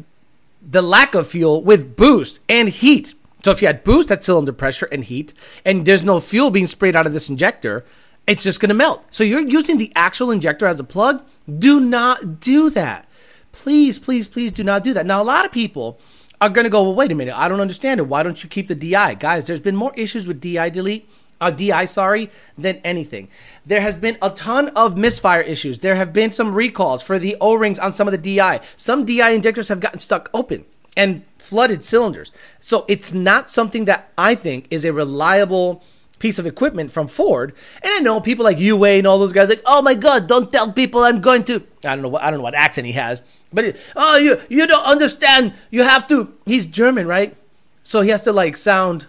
the 0.65 0.81
lack 0.81 1.17
of 1.17 1.27
fuel 1.27 1.61
with 1.61 1.97
boost 1.97 2.39
and 2.49 2.69
heat, 2.69 3.15
so 3.45 3.51
if 3.51 3.61
you 3.61 3.67
had 3.67 3.83
boost 3.83 4.13
at 4.13 4.23
cylinder 4.23 4.53
pressure 4.53 4.87
and 4.93 5.05
heat, 5.05 5.35
and 5.65 5.85
there's 5.85 6.05
no 6.05 6.21
fuel 6.21 6.53
being 6.53 6.69
sprayed 6.69 6.95
out 6.95 7.05
of 7.05 7.13
this 7.13 7.29
injector, 7.29 7.85
it's 8.29 8.45
just 8.45 8.61
going 8.61 8.69
to 8.69 8.75
melt. 8.75 9.05
So 9.11 9.25
you're 9.25 9.41
using 9.41 9.79
the 9.79 9.91
actual 9.97 10.31
injector 10.31 10.67
as 10.67 10.79
a 10.79 10.85
plug. 10.85 11.25
Do 11.59 11.81
not 11.81 12.39
do 12.39 12.71
that. 12.71 13.09
Please, 13.53 13.99
please, 13.99 14.29
please 14.29 14.51
do 14.51 14.65
not 14.65 14.83
do 14.83 14.93
that. 14.95 15.07
Now, 15.07 15.23
a 15.23 15.25
lot 15.25 15.45
of 15.45 15.53
people 15.53 16.01
are 16.41 16.49
going 16.49 16.65
to 16.65 16.71
go, 16.71 16.83
well, 16.83 16.95
wait 16.95 17.13
a 17.13 17.15
minute, 17.15 17.37
I 17.37 17.49
don't 17.49 17.61
understand 17.61 18.01
it. 18.01 18.09
Why 18.09 18.23
don't 18.23 18.43
you 18.43 18.49
keep 18.49 18.67
the 18.67 18.75
DI? 18.75 19.15
Guys, 19.15 19.47
there's 19.47 19.61
been 19.61 19.77
more 19.77 19.93
issues 19.95 20.27
with 20.27 20.41
DI 20.41 20.71
delete, 20.71 21.09
uh, 21.41 21.51
DI, 21.51 21.85
sorry, 21.85 22.31
than 22.59 22.77
anything. 22.79 23.29
There 23.65 23.81
has 23.81 23.99
been 23.99 24.19
a 24.21 24.31
ton 24.31 24.69
of 24.71 24.97
misfire 24.97 25.43
issues. 25.43 25.79
There 25.79 25.97
have 25.97 26.13
been 26.13 26.33
some 26.33 26.55
recalls 26.55 27.03
for 27.03 27.19
the 27.19 27.37
O 27.41 27.55
rings 27.55 27.79
on 27.79 27.93
some 27.93 28.09
of 28.09 28.13
the 28.13 28.37
DI. 28.37 28.61
Some 28.77 29.05
DI 29.05 29.31
injectors 29.31 29.69
have 29.69 29.81
gotten 29.81 30.01
stuck 30.01 30.31
open 30.35 30.65
and 30.97 31.25
flooded 31.39 31.85
cylinders. 31.85 32.31
So 32.61 32.85
it's 32.89 33.13
not 33.13 33.51
something 33.51 33.85
that 33.87 34.11
I 34.19 34.35
think 34.35 34.67
is 34.71 34.85
a 34.85 34.93
reliable 34.93 35.83
piece 36.23 36.39
of 36.39 36.47
equipment 36.47 36.93
from 36.93 37.09
Ford. 37.09 37.53
And 37.83 37.93
I 37.93 37.99
know 37.99 38.21
people 38.21 38.45
like 38.45 38.61
Yue 38.61 38.85
and 38.85 39.07
all 39.09 39.19
those 39.19 39.33
guys 39.33 39.49
like, 39.49 39.61
oh 39.67 39.83
my 39.83 39.95
god, 39.95 40.29
don't 40.29 40.53
tell 40.53 40.73
people 40.73 41.03
I'm 41.03 41.21
going 41.21 41.43
to. 41.45 41.57
I 41.85 41.97
don't 41.97 42.03
know 42.03 42.09
what 42.09 42.23
I 42.23 42.31
don't 42.31 42.39
know 42.39 42.45
what 42.45 42.55
accent 42.55 42.87
he 42.87 42.93
has, 42.93 43.21
but 43.53 43.77
oh 43.97 44.17
you 44.17 44.41
you 44.49 44.67
don't 44.69 44.85
understand. 44.85 45.53
You 45.71 45.83
have 45.83 46.07
to. 46.09 46.33
He's 46.47 46.65
German, 46.65 47.09
right? 47.09 47.37
So 47.83 48.03
he 48.03 48.11
has 48.11 48.23
to 48.23 48.33
like 48.33 48.57
sound 48.57 49.07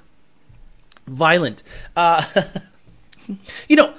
violent. 1.05 1.62
Uh, 1.96 2.24
you 3.70 3.75
know, 3.75 3.93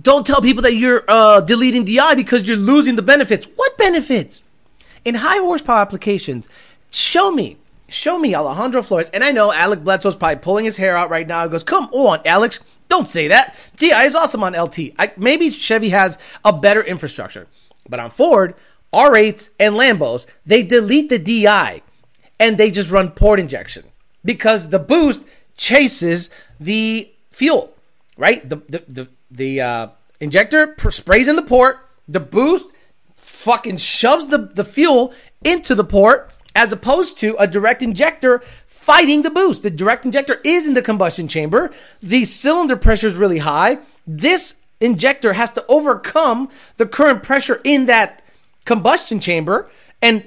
don't 0.00 0.24
tell 0.24 0.40
people 0.40 0.62
that 0.62 0.76
you're 0.76 1.02
uh, 1.08 1.40
deleting 1.40 1.84
DI 1.84 2.14
because 2.14 2.46
you're 2.46 2.56
losing 2.56 2.94
the 2.94 3.02
benefits. 3.02 3.46
What 3.56 3.76
benefits? 3.76 4.44
In 5.04 5.16
high 5.16 5.38
horsepower 5.38 5.80
applications, 5.80 6.48
show 6.92 7.32
me 7.32 7.58
Show 7.88 8.18
me 8.18 8.34
Alejandro 8.34 8.82
Flores. 8.82 9.10
And 9.10 9.22
I 9.22 9.32
know 9.32 9.52
Alec 9.52 9.84
Bledsoe's 9.84 10.16
probably 10.16 10.36
pulling 10.36 10.64
his 10.64 10.76
hair 10.76 10.96
out 10.96 11.10
right 11.10 11.26
now. 11.26 11.44
He 11.44 11.50
goes, 11.50 11.62
Come 11.62 11.86
on, 11.92 12.20
Alex. 12.24 12.60
Don't 12.88 13.08
say 13.08 13.28
that. 13.28 13.54
DI 13.76 14.04
is 14.04 14.14
awesome 14.14 14.42
on 14.42 14.52
LT. 14.52 14.90
I, 14.98 15.12
maybe 15.16 15.50
Chevy 15.50 15.90
has 15.90 16.18
a 16.44 16.52
better 16.52 16.82
infrastructure. 16.82 17.46
But 17.88 18.00
on 18.00 18.10
Ford, 18.10 18.54
R8s 18.92 19.50
and 19.58 19.74
Lambos, 19.74 20.26
they 20.44 20.62
delete 20.62 21.08
the 21.08 21.18
DI 21.18 21.82
and 22.38 22.58
they 22.58 22.70
just 22.70 22.90
run 22.90 23.10
port 23.10 23.40
injection 23.40 23.84
because 24.24 24.68
the 24.68 24.78
boost 24.78 25.22
chases 25.56 26.30
the 26.60 27.10
fuel, 27.30 27.72
right? 28.16 28.48
The 28.48 28.56
the 28.68 28.84
the, 28.88 29.08
the 29.30 29.60
uh, 29.60 29.88
injector 30.20 30.76
sprays 30.90 31.28
in 31.28 31.36
the 31.36 31.42
port, 31.42 31.78
the 32.08 32.20
boost 32.20 32.66
fucking 33.16 33.78
shoves 33.78 34.28
the, 34.28 34.38
the 34.38 34.64
fuel 34.64 35.12
into 35.42 35.74
the 35.74 35.84
port 35.84 36.30
as 36.54 36.72
opposed 36.72 37.18
to 37.18 37.36
a 37.38 37.46
direct 37.46 37.82
injector 37.82 38.42
fighting 38.66 39.22
the 39.22 39.30
boost. 39.30 39.62
The 39.62 39.70
direct 39.70 40.04
injector 40.04 40.40
is 40.44 40.66
in 40.66 40.74
the 40.74 40.82
combustion 40.82 41.26
chamber. 41.26 41.72
The 42.02 42.24
cylinder 42.24 42.76
pressure 42.76 43.06
is 43.06 43.16
really 43.16 43.38
high. 43.38 43.78
This 44.06 44.56
injector 44.80 45.32
has 45.32 45.50
to 45.52 45.64
overcome 45.68 46.50
the 46.76 46.86
current 46.86 47.22
pressure 47.22 47.60
in 47.64 47.86
that 47.86 48.22
combustion 48.64 49.20
chamber 49.20 49.70
and 50.02 50.26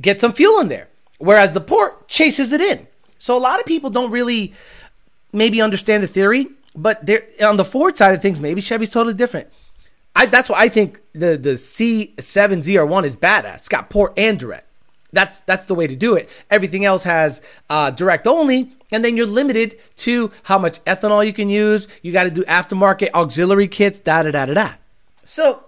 get 0.00 0.20
some 0.20 0.32
fuel 0.32 0.60
in 0.60 0.68
there. 0.68 0.88
Whereas 1.18 1.52
the 1.52 1.60
port 1.60 2.08
chases 2.08 2.52
it 2.52 2.60
in. 2.60 2.86
So 3.18 3.36
a 3.36 3.40
lot 3.40 3.60
of 3.60 3.66
people 3.66 3.88
don't 3.90 4.10
really 4.10 4.52
maybe 5.32 5.62
understand 5.62 6.02
the 6.02 6.08
theory, 6.08 6.46
but 6.74 7.08
on 7.40 7.56
the 7.56 7.64
Ford 7.64 7.96
side 7.96 8.14
of 8.14 8.20
things, 8.20 8.40
maybe 8.40 8.60
Chevy's 8.60 8.90
totally 8.90 9.14
different. 9.14 9.48
I, 10.14 10.26
that's 10.26 10.48
why 10.48 10.60
I 10.60 10.68
think 10.68 11.00
the 11.12 11.36
the 11.36 11.52
C7ZR1 11.52 13.04
is 13.04 13.16
badass. 13.16 13.54
It's 13.56 13.68
got 13.68 13.90
port 13.90 14.14
and 14.16 14.38
direct. 14.38 14.65
That's 15.16 15.40
that's 15.40 15.64
the 15.64 15.74
way 15.74 15.86
to 15.86 15.96
do 15.96 16.14
it. 16.14 16.28
Everything 16.50 16.84
else 16.84 17.04
has 17.04 17.40
uh, 17.70 17.90
direct 17.90 18.26
only, 18.26 18.70
and 18.92 19.02
then 19.02 19.16
you're 19.16 19.24
limited 19.24 19.78
to 20.04 20.30
how 20.42 20.58
much 20.58 20.84
ethanol 20.84 21.26
you 21.26 21.32
can 21.32 21.48
use. 21.48 21.88
You 22.02 22.12
got 22.12 22.24
to 22.24 22.30
do 22.30 22.44
aftermarket 22.44 23.12
auxiliary 23.14 23.66
kits. 23.66 23.98
Da 23.98 24.24
da 24.24 24.30
da 24.30 24.44
da 24.44 24.52
da. 24.52 24.74
So 25.24 25.64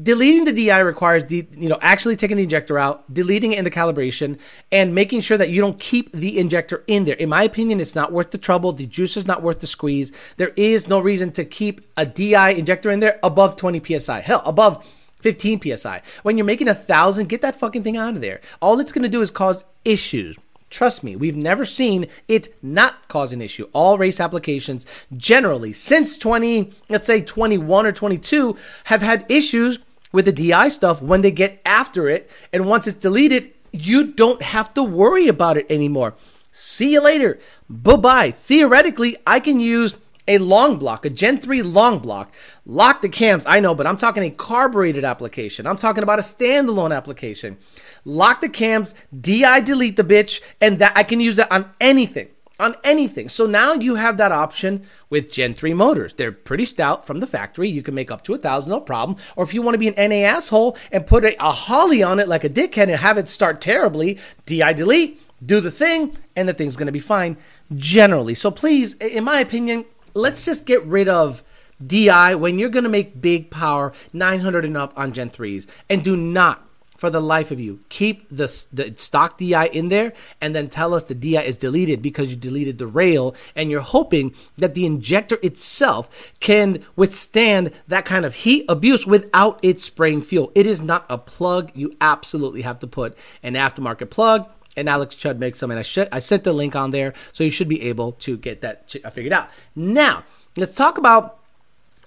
deleting 0.00 0.44
the 0.44 0.52
DI 0.52 0.78
requires 0.78 1.24
the 1.24 1.48
you 1.50 1.68
know 1.68 1.78
actually 1.82 2.14
taking 2.14 2.36
the 2.36 2.44
injector 2.44 2.78
out, 2.78 3.12
deleting 3.12 3.54
it 3.54 3.58
in 3.58 3.64
the 3.64 3.72
calibration, 3.72 4.38
and 4.70 4.94
making 4.94 5.20
sure 5.20 5.36
that 5.36 5.50
you 5.50 5.60
don't 5.60 5.80
keep 5.80 6.12
the 6.12 6.38
injector 6.38 6.84
in 6.86 7.06
there. 7.06 7.16
In 7.16 7.28
my 7.28 7.42
opinion, 7.42 7.80
it's 7.80 7.96
not 7.96 8.12
worth 8.12 8.30
the 8.30 8.38
trouble. 8.38 8.72
The 8.72 8.86
juice 8.86 9.16
is 9.16 9.26
not 9.26 9.42
worth 9.42 9.58
the 9.58 9.66
squeeze. 9.66 10.12
There 10.36 10.52
is 10.54 10.86
no 10.86 11.00
reason 11.00 11.32
to 11.32 11.44
keep 11.44 11.80
a 11.96 12.06
DI 12.06 12.50
injector 12.50 12.88
in 12.88 13.00
there 13.00 13.18
above 13.24 13.56
20 13.56 13.98
psi. 13.98 14.20
Hell, 14.20 14.42
above 14.44 14.86
15 15.22 15.76
psi. 15.76 16.02
When 16.22 16.36
you're 16.36 16.44
making 16.44 16.68
a 16.68 16.74
thousand, 16.74 17.28
get 17.28 17.40
that 17.42 17.56
fucking 17.56 17.82
thing 17.82 17.96
out 17.96 18.14
of 18.14 18.20
there. 18.20 18.40
All 18.60 18.78
it's 18.80 18.92
going 18.92 19.02
to 19.02 19.08
do 19.08 19.22
is 19.22 19.30
cause 19.30 19.64
issues. 19.84 20.36
Trust 20.68 21.04
me, 21.04 21.16
we've 21.16 21.36
never 21.36 21.66
seen 21.66 22.06
it 22.28 22.54
not 22.62 23.06
cause 23.08 23.32
an 23.32 23.42
issue. 23.42 23.68
All 23.74 23.98
race 23.98 24.18
applications 24.18 24.86
generally 25.14 25.72
since 25.74 26.16
20, 26.16 26.72
let's 26.88 27.06
say 27.06 27.20
21 27.20 27.86
or 27.86 27.92
22 27.92 28.56
have 28.84 29.02
had 29.02 29.30
issues 29.30 29.78
with 30.12 30.24
the 30.24 30.32
DI 30.32 30.70
stuff 30.70 31.02
when 31.02 31.20
they 31.20 31.30
get 31.30 31.60
after 31.66 32.08
it. 32.08 32.30
And 32.54 32.66
once 32.66 32.86
it's 32.86 32.96
deleted, 32.96 33.52
you 33.70 34.12
don't 34.12 34.40
have 34.40 34.72
to 34.74 34.82
worry 34.82 35.28
about 35.28 35.58
it 35.58 35.66
anymore. 35.70 36.14
See 36.52 36.92
you 36.92 37.02
later. 37.02 37.38
Bye 37.68 37.96
bye. 37.96 38.30
Theoretically, 38.30 39.16
I 39.26 39.40
can 39.40 39.60
use 39.60 39.94
a 40.28 40.38
long 40.38 40.78
block, 40.78 41.04
a 41.04 41.10
Gen 41.10 41.38
3 41.38 41.62
long 41.62 41.98
block, 41.98 42.32
lock 42.64 43.02
the 43.02 43.08
cams. 43.08 43.44
I 43.46 43.60
know, 43.60 43.74
but 43.74 43.86
I'm 43.86 43.96
talking 43.96 44.22
a 44.22 44.30
carbureted 44.30 45.04
application. 45.04 45.66
I'm 45.66 45.76
talking 45.76 46.02
about 46.02 46.18
a 46.18 46.22
standalone 46.22 46.94
application 46.96 47.58
lock 48.04 48.40
the 48.40 48.48
cams, 48.48 48.94
DI 49.18 49.60
delete 49.60 49.96
the 49.96 50.04
bitch, 50.04 50.40
and 50.60 50.78
that 50.78 50.92
I 50.96 51.02
can 51.02 51.20
use 51.20 51.36
that 51.36 51.52
on 51.52 51.70
anything. 51.80 52.28
On 52.60 52.76
anything. 52.84 53.28
So 53.28 53.46
now 53.46 53.72
you 53.72 53.96
have 53.96 54.18
that 54.18 54.30
option 54.30 54.86
with 55.10 55.32
Gen 55.32 55.54
3 55.54 55.74
motors. 55.74 56.14
They're 56.14 56.30
pretty 56.30 56.64
stout 56.64 57.06
from 57.06 57.20
the 57.20 57.26
factory. 57.26 57.68
You 57.68 57.82
can 57.82 57.94
make 57.94 58.10
up 58.10 58.22
to 58.24 58.34
a 58.34 58.38
thousand, 58.38 58.70
no 58.70 58.80
problem. 58.80 59.18
Or 59.34 59.42
if 59.42 59.52
you 59.52 59.62
want 59.62 59.74
to 59.74 59.78
be 59.78 59.88
an 59.88 60.10
NA 60.10 60.26
asshole 60.26 60.76
and 60.92 61.06
put 61.06 61.24
a, 61.24 61.34
a 61.44 61.50
Holley 61.50 62.02
on 62.02 62.20
it 62.20 62.28
like 62.28 62.44
a 62.44 62.50
dickhead 62.50 62.82
and 62.82 62.92
have 62.92 63.18
it 63.18 63.28
start 63.28 63.60
terribly, 63.60 64.18
DI 64.46 64.74
delete, 64.74 65.20
do 65.44 65.60
the 65.60 65.72
thing, 65.72 66.16
and 66.36 66.48
the 66.48 66.54
thing's 66.54 66.76
going 66.76 66.86
to 66.86 66.92
be 66.92 67.00
fine 67.00 67.36
generally. 67.74 68.34
So 68.34 68.50
please, 68.52 68.94
in 68.94 69.24
my 69.24 69.40
opinion, 69.40 69.84
let's 70.14 70.44
just 70.44 70.66
get 70.66 70.84
rid 70.84 71.08
of 71.08 71.42
DI 71.84 72.34
when 72.34 72.58
you're 72.58 72.68
going 72.68 72.84
to 72.84 72.90
make 72.90 73.20
big 73.20 73.50
power 73.50 73.92
900 74.12 74.64
and 74.64 74.76
up 74.76 74.92
on 74.96 75.12
Gen 75.12 75.30
3s 75.30 75.66
and 75.88 76.04
do 76.04 76.16
not 76.16 76.66
for 77.02 77.10
the 77.10 77.20
life 77.20 77.50
of 77.50 77.58
you. 77.58 77.80
Keep 77.88 78.28
the, 78.28 78.46
the 78.72 78.94
stock 78.96 79.36
DI 79.36 79.66
in 79.72 79.88
there 79.88 80.12
and 80.40 80.54
then 80.54 80.68
tell 80.68 80.94
us 80.94 81.02
the 81.02 81.16
DI 81.16 81.42
is 81.42 81.56
deleted 81.56 82.00
because 82.00 82.28
you 82.28 82.36
deleted 82.36 82.78
the 82.78 82.86
rail 82.86 83.34
and 83.56 83.72
you're 83.72 83.80
hoping 83.80 84.32
that 84.56 84.74
the 84.74 84.86
injector 84.86 85.36
itself 85.42 86.08
can 86.38 86.84
withstand 86.94 87.72
that 87.88 88.04
kind 88.04 88.24
of 88.24 88.34
heat 88.34 88.64
abuse 88.68 89.04
without 89.04 89.58
it 89.64 89.80
spraying 89.80 90.22
fuel. 90.22 90.52
It 90.54 90.64
is 90.64 90.80
not 90.80 91.04
a 91.08 91.18
plug. 91.18 91.72
You 91.74 91.92
absolutely 92.00 92.62
have 92.62 92.78
to 92.78 92.86
put 92.86 93.18
an 93.42 93.54
aftermarket 93.54 94.10
plug 94.10 94.48
and 94.76 94.88
Alex 94.88 95.14
Chud 95.14 95.38
makes 95.38 95.60
them, 95.60 95.70
and 95.70 95.80
I, 95.80 95.82
sh- 95.82 96.10
I 96.10 96.18
sent 96.18 96.44
the 96.44 96.52
link 96.52 96.74
on 96.74 96.90
there, 96.90 97.12
so 97.32 97.44
you 97.44 97.50
should 97.50 97.68
be 97.68 97.82
able 97.82 98.12
to 98.12 98.36
get 98.36 98.60
that 98.62 98.94
uh, 99.04 99.10
figured 99.10 99.32
out. 99.32 99.48
Now, 99.76 100.24
let's 100.56 100.74
talk 100.74 100.98
about 100.98 101.38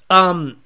um, 0.09 0.57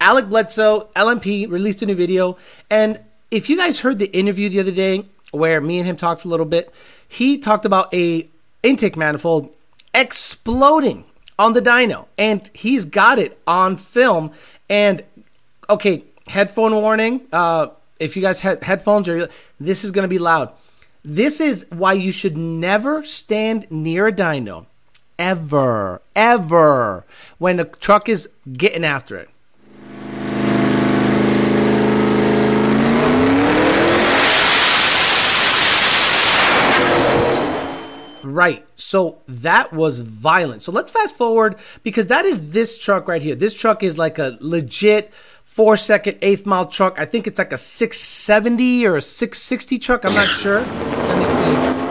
Alec 0.00 0.28
Bledsoe, 0.28 0.88
LMP, 0.96 1.50
released 1.50 1.82
a 1.82 1.86
new 1.86 1.94
video, 1.94 2.36
and 2.68 3.00
if 3.30 3.48
you 3.48 3.56
guys 3.56 3.80
heard 3.80 3.98
the 3.98 4.06
interview 4.16 4.48
the 4.48 4.60
other 4.60 4.72
day 4.72 5.04
where 5.30 5.60
me 5.60 5.78
and 5.78 5.86
him 5.86 5.96
talked 5.96 6.24
a 6.24 6.28
little 6.28 6.46
bit, 6.46 6.72
he 7.08 7.38
talked 7.38 7.64
about 7.64 7.92
a 7.94 8.28
intake 8.62 8.96
manifold 8.96 9.54
exploding 9.94 11.04
on 11.38 11.52
the 11.52 11.62
dyno, 11.62 12.06
and 12.18 12.50
he's 12.52 12.84
got 12.84 13.18
it 13.18 13.40
on 13.46 13.76
film. 13.76 14.32
And 14.68 15.04
okay, 15.68 16.04
headphone 16.28 16.74
warning. 16.74 17.22
Uh, 17.32 17.68
if 17.98 18.16
you 18.16 18.22
guys 18.22 18.40
had 18.40 18.62
headphones, 18.62 19.08
or 19.08 19.28
this 19.58 19.84
is 19.84 19.90
going 19.90 20.04
to 20.04 20.08
be 20.08 20.18
loud. 20.18 20.52
This 21.02 21.40
is 21.40 21.64
why 21.70 21.94
you 21.94 22.12
should 22.12 22.36
never 22.36 23.02
stand 23.04 23.66
near 23.70 24.08
a 24.08 24.12
dyno, 24.12 24.66
ever, 25.18 26.02
ever, 26.14 27.04
when 27.38 27.58
a 27.58 27.64
truck 27.64 28.06
is 28.06 28.28
getting 28.52 28.84
after 28.84 29.16
it. 29.16 29.30
Right. 38.22 38.66
So 38.76 39.22
that 39.26 39.72
was 39.72 40.00
violent. 40.00 40.62
So 40.62 40.70
let's 40.70 40.90
fast 40.90 41.16
forward 41.16 41.56
because 41.82 42.08
that 42.08 42.26
is 42.26 42.50
this 42.50 42.78
truck 42.78 43.08
right 43.08 43.22
here. 43.22 43.34
This 43.34 43.54
truck 43.54 43.82
is 43.82 43.96
like 43.96 44.18
a 44.18 44.36
legit 44.40 45.12
four 45.60 45.76
second, 45.76 46.16
eighth 46.22 46.46
mile 46.46 46.64
truck. 46.64 46.98
I 46.98 47.04
think 47.04 47.26
it's 47.26 47.36
like 47.36 47.52
a 47.52 47.58
670 47.58 48.86
or 48.86 48.96
a 48.96 49.02
660 49.02 49.78
truck. 49.78 50.06
I'm 50.06 50.14
not 50.14 50.26
sure. 50.40 50.62
Let 50.62 51.18
me 51.18 51.26
see. 51.26 51.90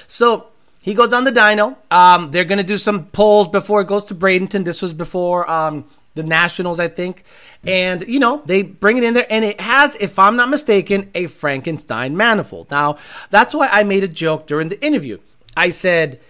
So 0.07 0.49
he 0.83 0.93
goes 0.93 1.15
on 1.15 1.25
the 1.25 1.33
dyno. 1.33 1.79
Um, 1.91 2.31
they're 2.31 2.45
going 2.45 2.59
to 2.59 2.63
do 2.63 2.77
some 2.77 3.07
polls 3.07 3.49
before 3.49 3.81
it 3.81 3.87
goes 3.87 4.05
to 4.05 4.15
Bradenton. 4.15 4.67
This 4.67 4.83
was 4.83 4.93
before 4.93 5.51
um, 5.51 5.87
the 6.15 6.23
Nationals, 6.23 6.81
I 6.81 6.89
think. 6.89 7.25
And, 7.67 8.07
you 8.07 8.19
know, 8.19 8.43
they 8.47 8.63
bring 8.63 8.97
it 8.97 9.05
in 9.05 9.15
there, 9.15 9.27
and 9.31 9.45
it 9.45 9.61
has, 9.61 9.97
if 9.97 10.19
I'm 10.19 10.37
not 10.37 10.49
mistaken, 10.49 11.11
a 11.15 11.27
Frankenstein 11.27 12.17
manifold. 12.17 12.71
Now, 12.71 12.99
that's 13.31 13.55
why 13.55 13.69
I 13.71 13.83
made 13.85 14.05
a 14.05 14.09
joke 14.09 14.47
during 14.47 14.69
the 14.69 14.85
interview. 14.85 15.19
I 15.57 15.71
said, 15.71 16.21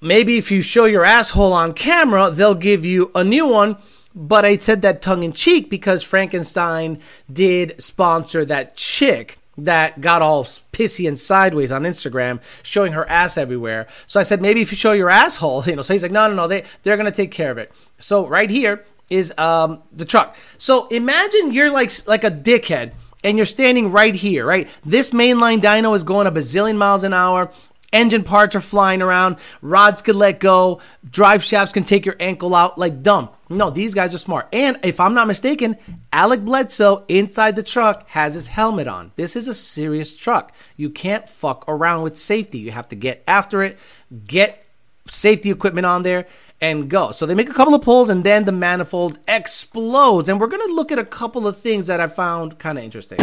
maybe 0.00 0.36
if 0.36 0.50
you 0.50 0.62
show 0.62 0.84
your 0.84 1.04
asshole 1.04 1.52
on 1.52 1.74
camera, 1.74 2.30
they'll 2.30 2.54
give 2.54 2.84
you 2.84 3.10
a 3.14 3.24
new 3.24 3.46
one. 3.46 3.76
But 4.14 4.44
I 4.44 4.56
said 4.56 4.82
that 4.82 5.02
tongue 5.02 5.22
in 5.22 5.32
cheek 5.32 5.70
because 5.70 6.02
Frankenstein 6.02 7.00
did 7.32 7.80
sponsor 7.80 8.44
that 8.44 8.76
chick 8.76 9.38
that 9.56 10.00
got 10.00 10.22
all 10.22 10.44
pissy 10.44 11.06
and 11.06 11.18
sideways 11.18 11.70
on 11.70 11.82
Instagram, 11.82 12.40
showing 12.62 12.92
her 12.92 13.08
ass 13.08 13.36
everywhere. 13.36 13.86
So 14.06 14.18
I 14.18 14.22
said, 14.22 14.40
maybe 14.40 14.62
if 14.62 14.72
you 14.72 14.76
show 14.76 14.92
your 14.92 15.10
asshole, 15.10 15.64
you 15.66 15.76
know. 15.76 15.82
So 15.82 15.92
he's 15.92 16.02
like, 16.02 16.12
no, 16.12 16.26
no, 16.28 16.34
no, 16.34 16.48
they 16.48 16.64
they're 16.82 16.96
gonna 16.96 17.12
take 17.12 17.30
care 17.30 17.50
of 17.50 17.58
it. 17.58 17.70
So 17.98 18.26
right 18.26 18.50
here 18.50 18.84
is 19.10 19.32
um 19.36 19.82
the 19.92 20.04
truck. 20.04 20.36
So 20.56 20.86
imagine 20.88 21.52
you're 21.52 21.70
like 21.70 21.90
like 22.06 22.24
a 22.24 22.30
dickhead 22.30 22.92
and 23.22 23.36
you're 23.36 23.46
standing 23.46 23.92
right 23.92 24.14
here, 24.14 24.46
right? 24.46 24.68
This 24.84 25.10
mainline 25.10 25.60
dyno 25.60 25.94
is 25.94 26.04
going 26.04 26.26
a 26.26 26.32
bazillion 26.32 26.76
miles 26.76 27.04
an 27.04 27.12
hour. 27.12 27.50
Engine 27.92 28.22
parts 28.22 28.54
are 28.54 28.60
flying 28.60 29.02
around. 29.02 29.36
Rods 29.62 30.00
could 30.00 30.14
let 30.14 30.38
go. 30.38 30.80
Drive 31.08 31.42
shafts 31.42 31.72
can 31.72 31.82
take 31.82 32.06
your 32.06 32.14
ankle 32.20 32.54
out 32.54 32.78
like 32.78 33.02
dumb. 33.02 33.30
No, 33.48 33.68
these 33.68 33.94
guys 33.94 34.14
are 34.14 34.18
smart. 34.18 34.48
And 34.52 34.78
if 34.84 35.00
I'm 35.00 35.12
not 35.12 35.26
mistaken, 35.26 35.76
Alec 36.12 36.42
Bledsoe 36.42 37.04
inside 37.08 37.56
the 37.56 37.64
truck 37.64 38.08
has 38.10 38.34
his 38.34 38.46
helmet 38.46 38.86
on. 38.86 39.10
This 39.16 39.34
is 39.34 39.48
a 39.48 39.54
serious 39.54 40.14
truck. 40.14 40.52
You 40.76 40.88
can't 40.88 41.28
fuck 41.28 41.64
around 41.66 42.02
with 42.02 42.16
safety. 42.16 42.58
You 42.58 42.70
have 42.70 42.88
to 42.90 42.96
get 42.96 43.24
after 43.26 43.64
it, 43.64 43.76
get 44.24 44.64
safety 45.08 45.50
equipment 45.50 45.86
on 45.86 46.02
there, 46.02 46.26
and 46.60 46.88
go. 46.88 47.10
So 47.12 47.26
they 47.26 47.34
make 47.34 47.48
a 47.48 47.54
couple 47.54 47.74
of 47.74 47.82
pulls, 47.82 48.08
and 48.08 48.24
then 48.24 48.44
the 48.44 48.52
manifold 48.52 49.18
explodes. 49.26 50.28
And 50.28 50.40
we're 50.40 50.46
going 50.46 50.66
to 50.66 50.74
look 50.74 50.92
at 50.92 50.98
a 50.98 51.04
couple 51.04 51.46
of 51.46 51.58
things 51.58 51.86
that 51.86 52.00
I 52.00 52.06
found 52.06 52.58
kind 52.58 52.78
of 52.78 52.84
interesting. 52.84 53.18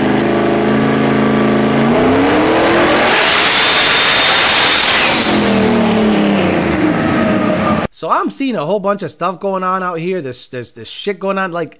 So 7.97 8.09
I'm 8.09 8.29
seeing 8.29 8.55
a 8.55 8.63
whole 8.63 8.79
bunch 8.79 9.01
of 9.01 9.09
stuff 9.09 9.39
going 9.39 9.63
on 9.63 9.81
out 9.81 9.95
here. 9.95 10.21
There's 10.21 10.47
there's 10.49 10.73
this 10.73 10.87
shit 10.87 11.19
going 11.19 11.39
on. 11.39 11.51
Like 11.51 11.79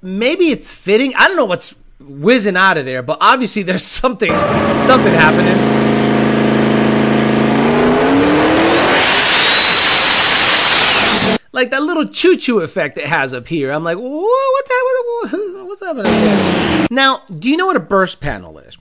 maybe 0.00 0.48
it's 0.48 0.72
fitting. 0.72 1.14
I 1.14 1.28
don't 1.28 1.36
know 1.36 1.44
what's 1.44 1.74
whizzing 2.00 2.56
out 2.56 2.78
of 2.78 2.86
there, 2.86 3.02
but 3.02 3.18
obviously 3.20 3.62
there's 3.62 3.84
something 3.84 4.30
something 4.30 5.12
happening. 5.12 5.91
Like 11.52 11.70
that 11.70 11.82
little 11.82 12.06
choo 12.06 12.36
choo 12.36 12.60
effect 12.60 12.96
it 12.96 13.06
has 13.06 13.34
up 13.34 13.46
here. 13.46 13.70
I'm 13.70 13.84
like, 13.84 13.98
Whoa, 13.98 14.06
what's 14.52 14.70
happening? 14.70 15.66
What's 15.66 15.82
happening? 15.82 16.88
Now, 16.90 17.22
do 17.30 17.48
you 17.48 17.56
know 17.56 17.66
what 17.66 17.76
a 17.76 17.80
burst 17.80 18.20
panel 18.20 18.58
is? 18.58 18.78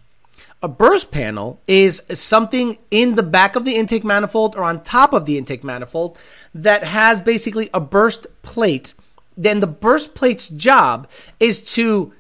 A 0.64 0.68
burst 0.68 1.12
panel 1.12 1.60
is 1.68 2.04
something 2.14 2.78
in 2.92 3.16
the 3.16 3.24
back 3.24 3.56
of 3.56 3.66
the 3.66 3.76
intake 3.76 4.04
manifold 4.04 4.56
or 4.56 4.64
on 4.64 4.84
top 4.84 5.12
of 5.12 5.26
the 5.26 5.38
intake 5.38 5.64
manifold 5.64 6.18
that 6.54 6.84
has 6.84 7.22
basically 7.22 7.70
a 7.74 7.80
burst 7.80 8.28
plate. 8.44 8.94
Then 9.36 9.60
the 9.60 9.68
burst 9.68 10.14
plate's 10.14 10.48
job 10.48 11.10
is 11.40 11.62
to 11.74 12.14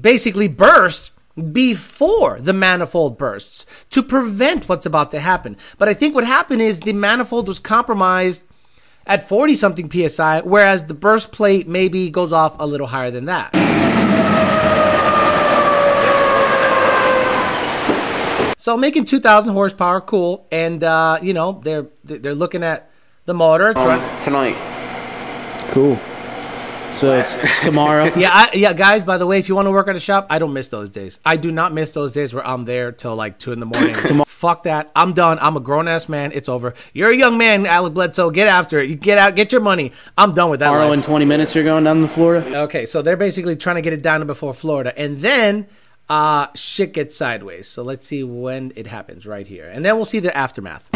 basically 0.00 0.48
burst 0.48 1.10
before 1.52 2.40
the 2.40 2.52
manifold 2.52 3.18
bursts 3.18 3.66
to 3.90 4.02
prevent 4.02 4.68
what's 4.68 4.86
about 4.86 5.10
to 5.10 5.20
happen. 5.20 5.56
But 5.78 5.88
I 5.88 5.94
think 5.94 6.14
what 6.14 6.24
happened 6.24 6.62
is 6.62 6.80
the 6.80 6.92
manifold 6.92 7.48
was 7.48 7.58
compromised 7.58 8.44
at 9.06 9.28
40 9.28 9.54
something 9.54 10.08
psi, 10.08 10.40
whereas 10.42 10.86
the 10.86 10.94
burst 10.94 11.32
plate 11.32 11.68
maybe 11.68 12.10
goes 12.10 12.32
off 12.32 12.56
a 12.58 12.66
little 12.66 12.86
higher 12.86 13.10
than 13.10 13.26
that. 13.26 13.52
So 18.56 18.78
making 18.78 19.04
2,000 19.04 19.52
horsepower, 19.52 20.00
cool, 20.00 20.46
and 20.50 20.82
uh, 20.82 21.18
you 21.20 21.34
know 21.34 21.60
they're 21.62 21.86
they're 22.02 22.34
looking 22.34 22.62
at 22.62 22.90
the 23.26 23.34
motor. 23.34 23.68
It's 23.68 23.76
run- 23.76 24.22
tonight. 24.22 24.56
Cool. 25.70 25.98
So 26.88 27.18
it's 27.18 27.36
tomorrow. 27.62 28.10
yeah, 28.16 28.30
I, 28.32 28.50
yeah, 28.54 28.72
guys. 28.72 29.04
By 29.04 29.18
the 29.18 29.26
way, 29.26 29.38
if 29.38 29.50
you 29.50 29.54
want 29.54 29.66
to 29.66 29.70
work 29.70 29.88
at 29.88 29.96
a 29.96 30.00
shop, 30.00 30.28
I 30.30 30.38
don't 30.38 30.54
miss 30.54 30.68
those 30.68 30.88
days. 30.88 31.20
I 31.26 31.36
do 31.36 31.52
not 31.52 31.74
miss 31.74 31.90
those 31.90 32.12
days 32.14 32.32
where 32.32 32.46
I'm 32.46 32.64
there 32.64 32.90
till 32.90 33.14
like 33.14 33.38
two 33.38 33.52
in 33.52 33.60
the 33.60 33.66
morning. 33.66 33.96
Fuck 34.34 34.64
that. 34.64 34.90
I'm 34.96 35.12
done. 35.12 35.38
I'm 35.40 35.56
a 35.56 35.60
grown 35.60 35.86
ass 35.86 36.08
man. 36.08 36.32
It's 36.32 36.48
over. 36.48 36.74
You're 36.92 37.10
a 37.10 37.16
young 37.16 37.38
man, 37.38 37.66
Alec 37.66 37.94
Bledsoe. 37.94 38.30
Get 38.30 38.48
after 38.48 38.80
it. 38.80 38.90
You 38.90 38.96
get 38.96 39.16
out. 39.16 39.36
Get 39.36 39.52
your 39.52 39.60
money. 39.60 39.92
I'm 40.18 40.34
done 40.34 40.50
with 40.50 40.60
that. 40.60 40.70
Tomorrow 40.70 40.90
in 40.92 41.02
20 41.02 41.24
minutes, 41.24 41.54
you're 41.54 41.62
going 41.62 41.84
down 41.84 42.02
to 42.02 42.08
Florida. 42.08 42.62
Okay, 42.62 42.84
so 42.84 43.00
they're 43.00 43.16
basically 43.16 43.54
trying 43.54 43.76
to 43.76 43.82
get 43.82 43.92
it 43.92 44.02
down 44.02 44.20
to 44.20 44.26
before 44.26 44.52
Florida, 44.52 44.92
and 44.98 45.20
then 45.20 45.66
uh 46.08 46.48
shit 46.54 46.92
gets 46.92 47.16
sideways. 47.16 47.68
So 47.68 47.82
let's 47.82 48.06
see 48.06 48.24
when 48.24 48.72
it 48.76 48.88
happens 48.88 49.24
right 49.24 49.46
here, 49.46 49.68
and 49.68 49.84
then 49.84 49.96
we'll 49.96 50.04
see 50.04 50.18
the 50.18 50.36
aftermath. 50.36 50.90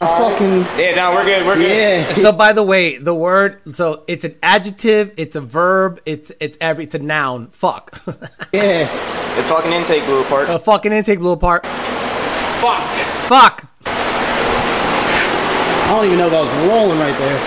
Fucking 0.00 0.60
Yeah, 0.78 0.94
no, 0.94 1.10
we're 1.12 1.24
good. 1.24 1.44
We're 1.44 1.56
good. 1.56 1.68
yeah. 1.70 2.12
So 2.12 2.30
by 2.30 2.52
the 2.52 2.62
way, 2.62 2.98
the 2.98 3.12
word 3.14 3.60
so 3.74 4.04
it's 4.06 4.24
an 4.24 4.36
adjective, 4.44 5.12
it's 5.16 5.34
a 5.34 5.40
verb, 5.40 6.00
it's 6.06 6.30
it's 6.38 6.56
every 6.60 6.84
it's 6.84 6.94
a 6.94 7.00
noun. 7.00 7.48
Fuck. 7.50 8.00
Yeah. 8.52 8.84
The 9.36 9.42
fucking 9.44 9.72
intake 9.72 10.04
blew 10.06 10.20
apart. 10.22 10.46
the 10.48 10.58
fucking 10.58 10.90
intake 10.92 11.18
blew 11.18 11.32
apart. 11.32 11.66
Fuck. 11.66 12.80
Fuck. 13.28 13.64
I 13.84 15.88
don't 15.90 16.06
even 16.06 16.16
know 16.18 16.28
if 16.28 16.32
I 16.32 16.40
was 16.40 16.50
rolling 16.70 16.98
right 16.98 17.18
there. 17.18 17.38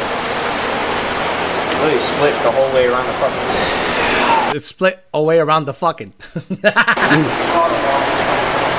Literally 1.82 2.02
split 2.04 2.34
the 2.44 2.52
whole 2.52 2.72
way 2.74 2.86
around 2.88 3.08
the 3.08 3.14
fucking. 3.14 4.56
It 4.56 4.62
split 4.62 5.04
away 5.14 5.40
around 5.40 5.66
the 5.66 5.74
fucking. 5.74 6.14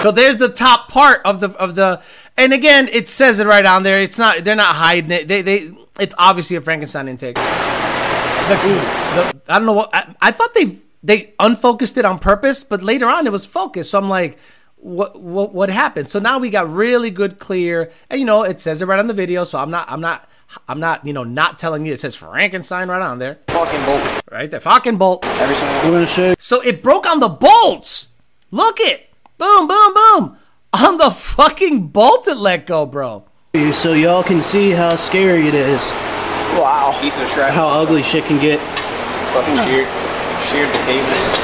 so 0.02 0.10
there's 0.10 0.38
the 0.38 0.48
top 0.48 0.88
part 0.88 1.20
of 1.24 1.40
the 1.40 1.50
of 1.50 1.74
the 1.74 2.00
and 2.36 2.52
again 2.52 2.88
it 2.88 3.08
says 3.08 3.38
it 3.38 3.46
right 3.46 3.64
on 3.66 3.82
there. 3.82 4.00
It's 4.00 4.18
not 4.18 4.44
they're 4.44 4.54
not 4.56 4.74
hiding 4.76 5.10
it. 5.10 5.28
They 5.28 5.42
they 5.42 5.70
it's 6.00 6.14
obviously 6.18 6.56
a 6.56 6.60
Frankenstein 6.60 7.08
intake. 7.08 7.36
The- 7.36 7.42
the- 8.56 9.40
I 9.48 9.58
don't 9.58 9.66
know 9.66 9.72
what 9.72 9.90
I, 9.94 10.14
I 10.20 10.30
thought 10.32 10.54
they 10.54 10.76
they 11.02 11.34
unfocused 11.38 11.96
it 11.96 12.04
on 12.04 12.18
purpose, 12.18 12.64
but 12.64 12.82
later 12.82 13.06
on 13.08 13.26
it 13.26 13.32
was 13.32 13.44
focused. 13.46 13.90
So 13.90 13.98
I'm 13.98 14.08
like, 14.08 14.38
what 14.76 15.20
what 15.20 15.52
what 15.54 15.68
happened? 15.68 16.10
So 16.10 16.18
now 16.18 16.38
we 16.38 16.50
got 16.50 16.70
really 16.72 17.10
good 17.10 17.38
clear, 17.38 17.90
and 18.10 18.18
you 18.20 18.26
know 18.26 18.42
it 18.42 18.60
says 18.60 18.82
it 18.82 18.86
right 18.86 18.98
on 18.98 19.06
the 19.06 19.14
video. 19.14 19.44
So 19.44 19.58
I'm 19.58 19.70
not 19.70 19.90
I'm 19.90 20.00
not 20.00 20.28
I'm 20.68 20.80
not 20.80 21.06
you 21.06 21.12
know 21.12 21.24
not 21.24 21.58
telling 21.58 21.86
you 21.86 21.92
it 21.92 22.00
says 22.00 22.14
Frankenstein 22.16 22.88
right 22.88 23.02
on 23.02 23.18
there, 23.18 23.36
Fucking 23.48 23.84
bolt. 23.84 24.22
right 24.30 24.50
there, 24.50 24.60
fucking 24.60 24.96
bolt. 24.96 25.24
Every 25.24 25.54
single 25.56 25.76
I'm 25.76 25.92
one. 25.92 26.36
So 26.38 26.60
it 26.60 26.82
broke 26.82 27.06
on 27.06 27.20
the 27.20 27.28
bolts. 27.28 28.08
Look 28.50 28.80
it. 28.80 29.08
Boom, 29.42 29.66
boom, 29.66 29.92
boom. 29.94 30.36
On 30.72 30.98
the 30.98 31.10
fucking 31.10 31.88
bolt 31.88 32.28
it 32.28 32.36
let 32.36 32.64
go, 32.64 32.86
bro. 32.86 33.24
so 33.72 33.92
y'all 33.92 34.22
can 34.22 34.40
see 34.40 34.70
how 34.70 34.94
scary 34.94 35.48
it 35.48 35.54
is, 35.54 35.90
Wow. 36.54 36.96
Decent 37.02 37.26
strap. 37.26 37.52
how 37.52 37.66
ugly 37.66 38.04
shit 38.04 38.24
can 38.24 38.38
get. 38.40 38.60
fucking 39.34 39.56
sheared. 39.66 39.88
Sheared 40.46 40.68
the 40.72 40.78
pavement. 40.86 41.36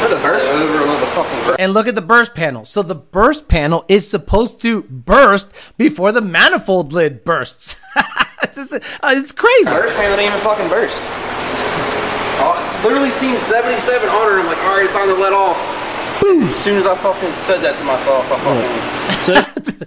For 0.00 0.08
the 0.08 0.16
burst? 0.22 0.48
Over 0.48 0.84
a 0.84 1.06
fucking 1.08 1.38
burst. 1.44 1.60
And 1.60 1.74
look 1.74 1.86
at 1.86 1.94
the 1.96 2.00
burst 2.00 2.34
panel. 2.34 2.64
So 2.64 2.80
the 2.82 2.94
burst 2.94 3.46
panel 3.46 3.84
is 3.88 4.08
supposed 4.08 4.62
to 4.62 4.84
burst 4.84 5.50
before 5.76 6.12
the 6.12 6.22
manifold 6.22 6.94
lid 6.94 7.24
bursts. 7.26 7.76
it's, 8.42 8.56
just- 8.56 8.72
uh, 8.72 8.78
it's 9.14 9.32
crazy. 9.32 9.64
Burst 9.68 9.94
panel 9.96 10.16
didn't 10.16 10.30
even 10.30 10.40
fucking 10.40 10.70
burst. 10.70 11.02
Oh, 12.40 12.56
it's 12.58 12.84
literally 12.84 13.10
seen 13.10 13.38
77 13.38 14.08
on 14.08 14.14
her. 14.32 14.40
I'm 14.40 14.46
like, 14.46 14.56
alright, 14.64 14.86
it's 14.86 14.96
on 14.96 15.08
the 15.08 15.14
let 15.14 15.34
off. 15.34 15.58
Boom. 16.20 16.42
As 16.44 16.56
soon 16.56 16.78
as 16.78 16.86
I 16.86 16.96
fucking 16.96 17.32
said 17.38 17.60
that 17.62 17.78
to 17.78 17.84
myself, 17.84 18.26
I 18.30 19.42
fucking. 19.42 19.82
So 19.82 19.86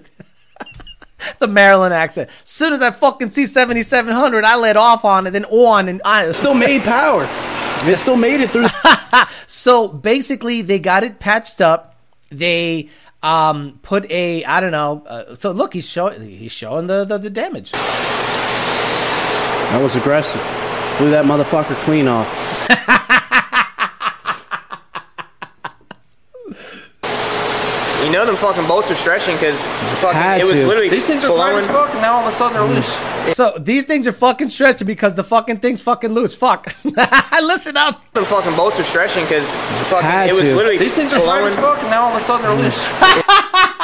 The 1.39 1.47
Maryland 1.47 1.93
accent. 1.93 2.29
As 2.43 2.49
soon 2.49 2.73
as 2.73 2.81
I 2.81 2.91
fucking 2.91 3.29
see 3.29 3.45
7700, 3.45 4.43
I 4.43 4.55
let 4.55 4.77
off 4.77 5.05
on 5.05 5.27
it, 5.27 5.31
then 5.31 5.45
on, 5.45 5.87
and 5.89 6.01
I 6.03 6.31
still 6.31 6.53
made 6.53 6.81
power. 6.83 7.27
It 7.83 7.97
still 7.97 8.17
made 8.17 8.41
it 8.41 8.49
through. 8.51 8.67
So 9.47 9.87
basically, 9.87 10.61
they 10.61 10.77
got 10.77 11.03
it 11.03 11.19
patched 11.19 11.59
up. 11.59 11.95
They 12.29 12.89
um 13.23 13.79
put 13.81 14.09
a 14.11 14.43
I 14.43 14.59
don't 14.59 14.71
know. 14.71 15.03
Uh, 15.07 15.33
so 15.35 15.51
look, 15.51 15.73
he's 15.73 15.89
showing 15.89 16.21
he's 16.21 16.51
showing 16.51 16.85
the, 16.85 17.03
the 17.03 17.17
the 17.17 17.31
damage. 17.31 17.71
That 19.71 19.81
was 19.81 19.95
aggressive. 19.95 20.39
Blew 20.99 21.09
that 21.09 21.25
motherfucker 21.25 21.75
clean 21.77 22.07
off. 22.07 22.27
You 28.05 28.11
know 28.13 28.25
them 28.25 28.35
fucking 28.35 28.65
bolts 28.67 28.89
are 28.89 28.95
stretching 28.95 29.35
because 29.35 29.59
it 30.01 30.47
was 30.47 30.55
to. 30.57 30.67
literally 30.67 30.89
These 30.89 31.05
things 31.05 31.23
are 31.23 31.35
tight 31.35 31.53
as 31.53 31.67
blowing. 31.67 31.85
fuck, 31.85 31.93
and 31.93 32.01
now 32.01 32.13
all 32.17 32.27
of 32.27 32.33
a 32.33 32.37
sudden 32.37 32.53
they're 32.57 32.75
loose. 32.75 32.85
Mm. 32.87 33.33
So 33.35 33.53
these 33.59 33.85
things 33.85 34.07
are 34.07 34.11
fucking 34.13 34.49
stretching 34.49 34.87
because 34.87 35.15
the 35.15 35.23
fucking 35.23 35.57
thing's 35.59 35.81
fucking 35.81 36.11
loose. 36.13 36.33
Fuck. 36.33 36.73
Listen 37.41 37.75
up. 37.77 38.01
Them 38.13 38.23
fucking 38.23 38.55
bolts 38.55 38.79
are 38.79 38.83
stretching 38.83 39.23
because 39.23 39.43
it 39.91 40.33
was 40.35 40.43
to. 40.45 40.55
literally 40.55 40.77
These 40.77 40.95
things 40.95 41.11
are 41.13 41.17
tight 41.19 41.25
blowing. 41.25 41.47
as 41.47 41.55
fuck, 41.57 41.79
and 41.79 41.89
now 41.89 42.03
all 42.05 42.15
of 42.15 42.21
a 42.21 42.25
sudden 42.25 42.45
they're 42.45 42.55
loose. 42.57 42.75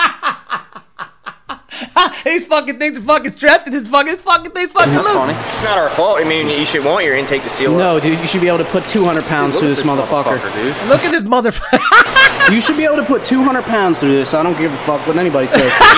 These 2.26 2.46
fucking 2.48 2.80
things 2.80 2.98
are 2.98 3.02
fucking 3.02 3.32
stretched 3.34 3.68
and 3.68 3.76
it's 3.76 3.88
fucking 3.88 4.16
fucking 4.18 4.52
things 4.52 4.72
fucking 4.72 4.94
That's 4.94 5.06
loose. 5.06 5.14
funny. 5.14 5.34
It's 5.34 5.64
not 5.64 5.78
our 5.78 5.90
fault. 5.90 6.18
I 6.20 6.24
mean, 6.28 6.48
you 6.50 6.66
should 6.66 6.84
want 6.84 7.06
your 7.06 7.16
intake 7.16 7.44
to 7.44 7.50
seal 7.52 7.72
up. 7.74 7.78
No, 7.78 8.00
dude, 8.00 8.20
you 8.20 8.26
should 8.28 8.42
be 8.42 8.48
able 8.48 8.58
to 8.58 8.66
put 8.66 8.84
200 8.86 9.24
pounds 9.26 9.54
Look 9.54 9.62
through 9.62 9.72
at 9.72 9.76
this 9.76 9.86
motherfucker. 9.86 10.42
dude. 10.56 10.90
Look 10.90 11.04
at 11.06 11.12
this 11.12 11.24
motherfucker. 11.24 12.22
You 12.54 12.62
should 12.62 12.78
be 12.78 12.84
able 12.84 12.98
to 12.98 13.04
put 13.04 13.24
200 13.26 13.64
pounds 13.64 14.00
through 14.00 14.12
this. 14.18 14.36
I 14.36 14.44
don't 14.44 14.56
give 14.60 14.72
a 14.72 14.78
fuck 14.86 15.06
what 15.08 15.18
anybody 15.18 15.48
says. 15.48 15.72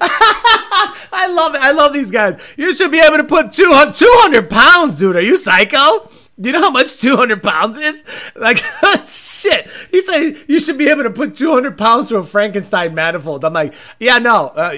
I 0.00 1.28
love 1.30 1.54
it. 1.54 1.60
I 1.60 1.72
love 1.72 1.92
these 1.92 2.10
guys. 2.10 2.40
You 2.56 2.72
should 2.74 2.90
be 2.90 2.98
able 3.00 3.16
to 3.18 3.24
put 3.24 3.52
200, 3.52 3.94
200 3.94 4.50
pounds, 4.50 4.98
dude. 4.98 5.16
Are 5.16 5.20
you 5.20 5.36
psycho? 5.36 6.10
You 6.40 6.52
know 6.52 6.60
how 6.60 6.70
much 6.70 6.98
200 7.00 7.42
pounds 7.42 7.76
is? 7.76 8.04
Like, 8.36 8.58
shit. 9.06 9.68
He 9.90 10.00
said 10.02 10.36
you 10.46 10.60
should 10.60 10.78
be 10.78 10.88
able 10.88 11.02
to 11.02 11.10
put 11.10 11.34
200 11.34 11.76
pounds 11.76 12.08
through 12.08 12.18
a 12.18 12.24
Frankenstein 12.24 12.94
manifold. 12.94 13.44
I'm 13.44 13.52
like, 13.52 13.74
yeah, 13.98 14.18
no. 14.18 14.48
Uh, 14.48 14.70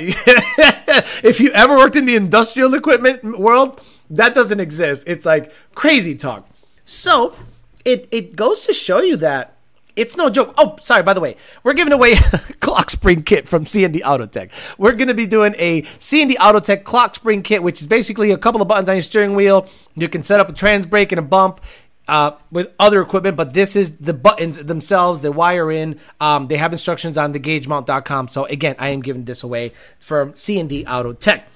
if 1.22 1.38
you 1.38 1.50
ever 1.52 1.76
worked 1.76 1.96
in 1.96 2.06
the 2.06 2.16
industrial 2.16 2.72
equipment 2.74 3.38
world, 3.38 3.80
that 4.08 4.34
doesn't 4.34 4.60
exist. 4.60 5.04
It's 5.06 5.26
like 5.26 5.52
crazy 5.74 6.14
talk. 6.14 6.48
So 6.84 7.34
it 7.84 8.08
it 8.10 8.36
goes 8.36 8.62
to 8.66 8.72
show 8.72 9.00
you 9.00 9.16
that 9.18 9.56
it's 10.00 10.16
no 10.16 10.30
joke. 10.30 10.54
Oh, 10.56 10.76
sorry. 10.80 11.02
By 11.02 11.12
the 11.12 11.20
way, 11.20 11.36
we're 11.62 11.74
giving 11.74 11.92
away 11.92 12.12
a 12.12 12.38
clock 12.60 12.88
spring 12.88 13.22
kit 13.22 13.46
from 13.46 13.66
CND 13.66 14.00
Autotech. 14.00 14.50
We're 14.78 14.92
going 14.92 15.08
to 15.08 15.14
be 15.14 15.26
doing 15.26 15.54
a 15.58 15.82
CND 15.82 16.36
Autotech 16.36 16.84
clock 16.84 17.14
spring 17.14 17.42
kit, 17.42 17.62
which 17.62 17.82
is 17.82 17.86
basically 17.86 18.30
a 18.30 18.38
couple 18.38 18.62
of 18.62 18.68
buttons 18.68 18.88
on 18.88 18.96
your 18.96 19.02
steering 19.02 19.34
wheel. 19.34 19.68
You 19.94 20.08
can 20.08 20.22
set 20.22 20.40
up 20.40 20.48
a 20.48 20.54
trans 20.54 20.86
brake 20.86 21.12
and 21.12 21.18
a 21.18 21.22
bump. 21.22 21.60
Uh, 22.08 22.36
with 22.50 22.72
other 22.80 23.00
equipment, 23.00 23.36
but 23.36 23.54
this 23.54 23.76
is 23.76 23.98
the 23.98 24.12
buttons 24.12 24.58
themselves. 24.64 25.20
They 25.20 25.28
wire 25.28 25.70
in. 25.70 26.00
Um, 26.18 26.48
they 26.48 26.56
have 26.56 26.72
instructions 26.72 27.16
on 27.16 27.32
thegagemount.com. 27.32 28.26
So 28.26 28.46
again, 28.46 28.74
I 28.80 28.88
am 28.88 29.00
giving 29.00 29.26
this 29.26 29.44
away 29.44 29.70
from 30.00 30.32
CND 30.32 30.84
Auto 30.88 31.12
Tech. 31.12 31.46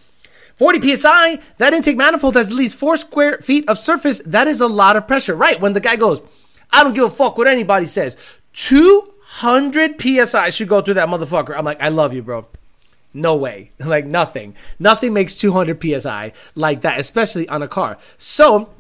40 0.55 0.95
psi. 0.95 1.41
That 1.59 1.73
intake 1.73 1.97
manifold 1.97 2.37
has 2.37 2.49
at 2.49 2.55
least 2.55 2.77
four 2.77 2.97
square 2.97 3.39
feet 3.39 3.69
of 3.69 3.79
surface. 3.79 4.23
That 4.25 4.47
is 4.47 4.61
a 4.61 4.69
lot 4.69 4.95
of 4.95 5.09
pressure, 5.09 5.35
right? 5.35 5.61
When 5.61 5.73
the 5.73 5.81
guy 5.81 5.97
goes, 5.97 6.21
I 6.73 6.85
don't 6.85 6.95
give 6.95 7.05
a 7.05 7.11
fuck 7.11 7.39
what 7.39 7.47
anybody 7.47 7.87
says. 7.87 8.17
200 8.55 10.01
psi 10.01 10.51
should 10.51 10.69
go 10.69 10.81
through 10.81 10.95
that 10.95 11.09
motherfucker. 11.09 11.57
I'm 11.57 11.65
like, 11.65 11.83
I 11.83 11.89
love 11.89 12.15
you, 12.15 12.23
bro. 12.23 12.47
No 13.13 13.37
way. 13.37 13.71
Like 13.85 14.07
nothing. 14.07 14.55
Nothing 14.79 15.13
makes 15.13 15.35
200 15.37 15.81
psi 15.83 16.33
like 16.55 16.81
that, 16.81 16.99
especially 16.99 17.49
on 17.49 17.63
a 17.63 17.69
car. 17.69 17.99
So 18.19 18.71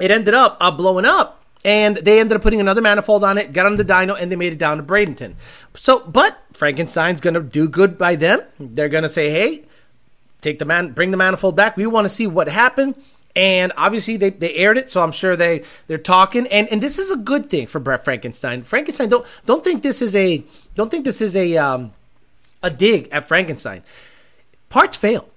it 0.00 0.10
ended 0.10 0.34
up 0.34 0.56
uh, 0.60 0.70
blowing 0.70 1.04
up. 1.04 1.38
And 1.64 1.98
they 1.98 2.18
ended 2.18 2.34
up 2.34 2.42
putting 2.42 2.60
another 2.60 2.80
manifold 2.80 3.22
on 3.22 3.38
it, 3.38 3.52
got 3.52 3.66
on 3.66 3.76
the 3.76 3.84
dyno, 3.84 4.20
and 4.20 4.32
they 4.32 4.36
made 4.36 4.52
it 4.52 4.58
down 4.58 4.78
to 4.78 4.82
Bradenton. 4.82 5.34
So, 5.76 6.00
but 6.00 6.36
Frankenstein's 6.54 7.20
gonna 7.20 7.38
do 7.40 7.68
good 7.68 7.96
by 7.96 8.16
them. 8.16 8.40
They're 8.58 8.88
gonna 8.88 9.08
say, 9.08 9.30
"Hey, 9.30 9.62
take 10.40 10.58
the 10.58 10.64
man, 10.64 10.90
bring 10.90 11.12
the 11.12 11.16
manifold 11.16 11.54
back. 11.54 11.76
We 11.76 11.86
want 11.86 12.06
to 12.06 12.08
see 12.08 12.26
what 12.26 12.48
happened." 12.48 12.96
And 13.34 13.72
obviously, 13.76 14.16
they, 14.16 14.30
they 14.30 14.54
aired 14.54 14.76
it, 14.76 14.90
so 14.90 15.02
I'm 15.02 15.12
sure 15.12 15.36
they 15.36 15.64
they're 15.86 15.98
talking. 15.98 16.46
And 16.48 16.68
and 16.68 16.82
this 16.82 16.98
is 16.98 17.10
a 17.10 17.16
good 17.16 17.48
thing 17.48 17.66
for 17.66 17.80
Brett 17.80 18.04
Frankenstein. 18.04 18.62
Frankenstein, 18.62 19.08
don't 19.08 19.26
don't 19.46 19.64
think 19.64 19.82
this 19.82 20.02
is 20.02 20.14
a 20.14 20.44
don't 20.74 20.90
think 20.90 21.04
this 21.04 21.20
is 21.20 21.34
a 21.34 21.56
um 21.56 21.92
a 22.62 22.70
dig 22.70 23.08
at 23.10 23.28
Frankenstein. 23.28 23.82
Parts 24.68 24.96
fail. 24.96 25.28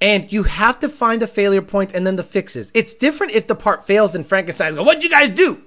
And 0.00 0.32
you 0.32 0.42
have 0.42 0.80
to 0.80 0.88
find 0.88 1.22
the 1.22 1.28
failure 1.28 1.62
points 1.62 1.94
and 1.94 2.04
then 2.04 2.16
the 2.16 2.24
fixes. 2.24 2.72
It's 2.74 2.92
different 2.92 3.34
if 3.34 3.46
the 3.46 3.54
part 3.54 3.86
fails 3.86 4.16
and 4.16 4.26
Frankenstein 4.26 4.74
go, 4.74 4.82
What'd 4.82 5.04
you 5.04 5.10
guys 5.10 5.28
do? 5.28 5.62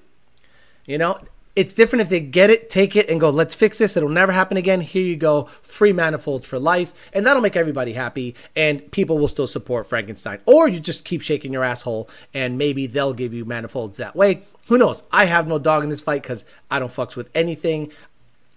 You 0.85 0.97
know, 0.97 1.19
it's 1.55 1.73
different 1.73 2.01
if 2.01 2.09
they 2.09 2.19
get 2.19 2.49
it, 2.49 2.69
take 2.69 2.95
it, 2.95 3.09
and 3.09 3.19
go, 3.19 3.29
let's 3.29 3.55
fix 3.55 3.77
this. 3.77 3.95
It'll 3.95 4.09
never 4.09 4.33
happen 4.33 4.57
again. 4.57 4.81
Here 4.81 5.03
you 5.03 5.15
go. 5.15 5.43
Free 5.61 5.93
manifolds 5.93 6.45
for 6.45 6.59
life. 6.59 6.93
And 7.13 7.25
that'll 7.25 7.41
make 7.41 7.55
everybody 7.55 7.93
happy. 7.93 8.35
And 8.55 8.91
people 8.91 9.17
will 9.17 9.29
still 9.29 9.47
support 9.47 9.87
Frankenstein. 9.87 10.39
Or 10.45 10.67
you 10.67 10.79
just 10.79 11.05
keep 11.05 11.21
shaking 11.21 11.53
your 11.53 11.63
asshole 11.63 12.09
and 12.33 12.57
maybe 12.57 12.87
they'll 12.87 13.13
give 13.13 13.33
you 13.33 13.45
manifolds 13.45 13.97
that 13.97 14.15
way. 14.15 14.41
Who 14.67 14.77
knows? 14.77 15.03
I 15.11 15.25
have 15.25 15.47
no 15.47 15.57
dog 15.57 15.83
in 15.83 15.89
this 15.89 16.01
fight 16.01 16.23
because 16.23 16.43
I 16.69 16.79
don't 16.79 16.91
fucks 16.91 17.15
with 17.15 17.29
anything. 17.33 17.91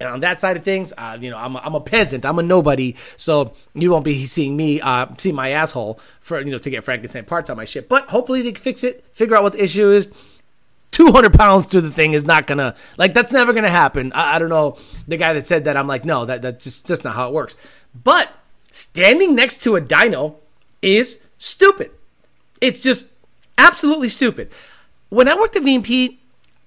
And 0.00 0.08
on 0.08 0.20
that 0.20 0.40
side 0.40 0.56
of 0.56 0.64
things, 0.64 0.92
uh, 0.96 1.18
you 1.20 1.28
know, 1.28 1.36
I'm 1.36 1.56
a, 1.56 1.58
I'm 1.58 1.74
a 1.74 1.80
peasant. 1.80 2.24
I'm 2.24 2.38
a 2.38 2.42
nobody. 2.42 2.94
So 3.16 3.54
you 3.74 3.90
won't 3.90 4.04
be 4.04 4.26
seeing 4.26 4.56
me 4.56 4.80
uh, 4.80 5.06
see 5.18 5.32
my 5.32 5.50
asshole 5.50 6.00
for 6.20 6.40
you 6.40 6.52
know 6.52 6.58
to 6.58 6.70
get 6.70 6.84
Frankenstein 6.84 7.24
parts 7.24 7.50
on 7.50 7.56
my 7.56 7.64
shit. 7.64 7.88
But 7.88 8.08
hopefully 8.08 8.42
they 8.42 8.52
can 8.52 8.62
fix 8.62 8.84
it, 8.84 9.04
figure 9.12 9.36
out 9.36 9.42
what 9.42 9.54
the 9.54 9.62
issue 9.62 9.90
is. 9.90 10.08
200 10.92 11.32
pounds 11.32 11.66
to 11.68 11.80
the 11.80 11.90
thing 11.90 12.12
is 12.12 12.24
not 12.24 12.46
gonna 12.46 12.74
like 12.96 13.14
that's 13.14 13.32
never 13.32 13.52
gonna 13.52 13.70
happen. 13.70 14.12
I, 14.12 14.36
I 14.36 14.38
don't 14.38 14.48
know 14.48 14.78
the 15.06 15.16
guy 15.16 15.32
that 15.34 15.46
said 15.46 15.64
that. 15.64 15.76
I'm 15.76 15.86
like, 15.86 16.04
no, 16.04 16.24
that 16.24 16.42
that's 16.42 16.64
just 16.64 16.86
just 16.86 17.04
not 17.04 17.14
how 17.14 17.28
it 17.28 17.34
works. 17.34 17.56
But 17.94 18.30
standing 18.70 19.34
next 19.34 19.62
to 19.62 19.76
a 19.76 19.80
dyno 19.80 20.36
is 20.82 21.18
stupid. 21.36 21.90
It's 22.60 22.80
just 22.80 23.06
absolutely 23.56 24.08
stupid. 24.08 24.50
When 25.08 25.28
I 25.28 25.36
worked 25.36 25.56
at 25.56 25.62
VMP, 25.62 26.18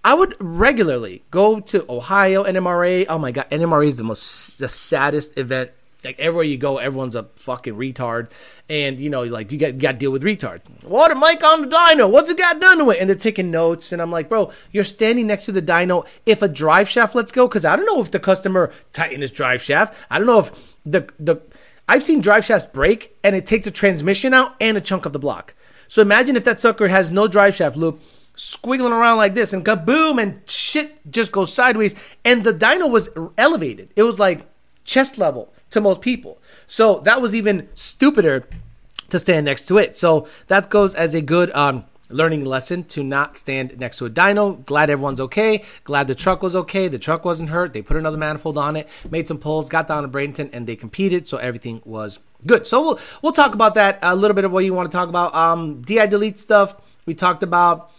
I 0.03 0.13
would 0.13 0.35
regularly 0.39 1.23
go 1.29 1.59
to 1.59 1.85
Ohio 1.89 2.43
NMRA. 2.43 3.05
Oh 3.07 3.19
my 3.19 3.31
god, 3.31 3.49
NMRA 3.51 3.87
is 3.87 3.97
the 3.97 4.03
most 4.03 4.59
the 4.59 4.67
saddest 4.67 5.37
event. 5.37 5.71
Like 6.03 6.19
everywhere 6.19 6.43
you 6.43 6.57
go, 6.57 6.77
everyone's 6.77 7.15
a 7.15 7.23
fucking 7.35 7.75
retard, 7.75 8.31
and 8.67 8.99
you 8.99 9.09
know, 9.09 9.21
like 9.23 9.51
you 9.51 9.59
got, 9.59 9.77
got 9.77 9.91
to 9.93 9.97
deal 9.99 10.11
with 10.11 10.23
retards. 10.23 10.61
What 10.83 11.11
a 11.11 11.15
mic 11.15 11.43
on 11.43 11.61
the 11.61 11.67
dyno? 11.67 12.09
What's 12.09 12.29
it 12.29 12.39
got 12.39 12.59
done 12.59 12.79
to 12.79 12.89
it? 12.89 12.97
And 12.99 13.07
they're 13.07 13.15
taking 13.15 13.51
notes, 13.51 13.91
and 13.91 14.01
I'm 14.01 14.11
like, 14.11 14.27
bro, 14.27 14.51
you're 14.71 14.83
standing 14.83 15.27
next 15.27 15.45
to 15.45 15.51
the 15.51 15.61
dyno. 15.61 16.07
If 16.25 16.41
a 16.41 16.47
drive 16.47 16.89
shaft 16.89 17.13
lets 17.13 17.31
go, 17.31 17.47
because 17.47 17.65
I 17.65 17.75
don't 17.75 17.85
know 17.85 18.01
if 18.01 18.09
the 18.09 18.19
customer 18.19 18.71
tightened 18.91 19.21
his 19.21 19.29
drive 19.29 19.61
shaft. 19.61 19.93
I 20.09 20.17
don't 20.17 20.27
know 20.27 20.39
if 20.39 20.75
the 20.85 21.07
the 21.19 21.39
I've 21.87 22.03
seen 22.03 22.19
drive 22.21 22.45
shafts 22.45 22.65
break, 22.65 23.15
and 23.23 23.35
it 23.35 23.45
takes 23.45 23.67
a 23.67 23.71
transmission 23.71 24.33
out 24.33 24.55
and 24.59 24.77
a 24.77 24.81
chunk 24.81 25.05
of 25.05 25.13
the 25.13 25.19
block. 25.19 25.53
So 25.87 26.01
imagine 26.01 26.35
if 26.35 26.45
that 26.45 26.59
sucker 26.59 26.87
has 26.87 27.11
no 27.11 27.27
drive 27.27 27.53
shaft 27.53 27.77
loop 27.77 28.01
squiggling 28.35 28.91
around 28.91 29.17
like 29.17 29.33
this 29.33 29.53
and 29.53 29.65
kaboom 29.65 30.21
and 30.21 30.41
shit 30.49 31.11
just 31.11 31.31
goes 31.31 31.53
sideways 31.53 31.95
and 32.23 32.43
the 32.43 32.53
dyno 32.53 32.89
was 32.89 33.09
elevated 33.37 33.89
it 33.97 34.03
was 34.03 34.17
like 34.17 34.49
chest 34.85 35.17
level 35.17 35.53
to 35.71 35.81
most 35.81 36.01
people. 36.01 36.37
So 36.67 36.99
that 36.99 37.21
was 37.21 37.35
even 37.35 37.67
stupider 37.73 38.47
to 39.09 39.19
stand 39.19 39.45
next 39.45 39.67
to 39.67 39.77
it. 39.77 39.95
So 39.95 40.27
that 40.47 40.69
goes 40.69 40.95
as 40.95 41.13
a 41.13 41.21
good 41.21 41.51
um, 41.51 41.85
learning 42.09 42.45
lesson 42.45 42.83
to 42.83 43.03
not 43.03 43.37
stand 43.37 43.77
next 43.79 43.97
to 43.97 44.05
a 44.05 44.09
dyno 44.09 44.65
glad 44.65 44.89
everyone's 44.89 45.19
okay. 45.19 45.63
Glad 45.83 46.07
the 46.07 46.15
truck 46.15 46.41
was 46.41 46.55
okay. 46.55 46.87
The 46.87 46.99
truck 46.99 47.25
wasn't 47.25 47.49
hurt. 47.49 47.73
They 47.73 47.81
put 47.81 47.97
another 47.97 48.17
manifold 48.17 48.57
on 48.57 48.75
it 48.75 48.87
made 49.09 49.27
some 49.27 49.37
pulls 49.37 49.69
got 49.69 49.87
down 49.87 50.03
to 50.03 50.09
bradenton 50.09 50.49
and 50.53 50.67
they 50.67 50.75
competed 50.75 51.27
so 51.27 51.37
everything 51.37 51.81
was 51.85 52.19
good. 52.45 52.67
So 52.67 52.81
we'll, 52.81 52.99
we'll 53.21 53.33
talk 53.33 53.53
about 53.53 53.75
that 53.75 53.99
a 54.01 54.15
little 54.15 54.35
bit 54.35 54.45
of 54.45 54.51
what 54.51 54.65
you 54.65 54.73
want 54.73 54.91
to 54.91 54.95
talk 54.95 55.09
about. 55.09 55.33
Um, 55.33 55.81
di 55.81 56.05
delete 56.05 56.39
stuff. 56.39 56.75
We 57.05 57.13
talked 57.13 57.43
about 57.43 57.91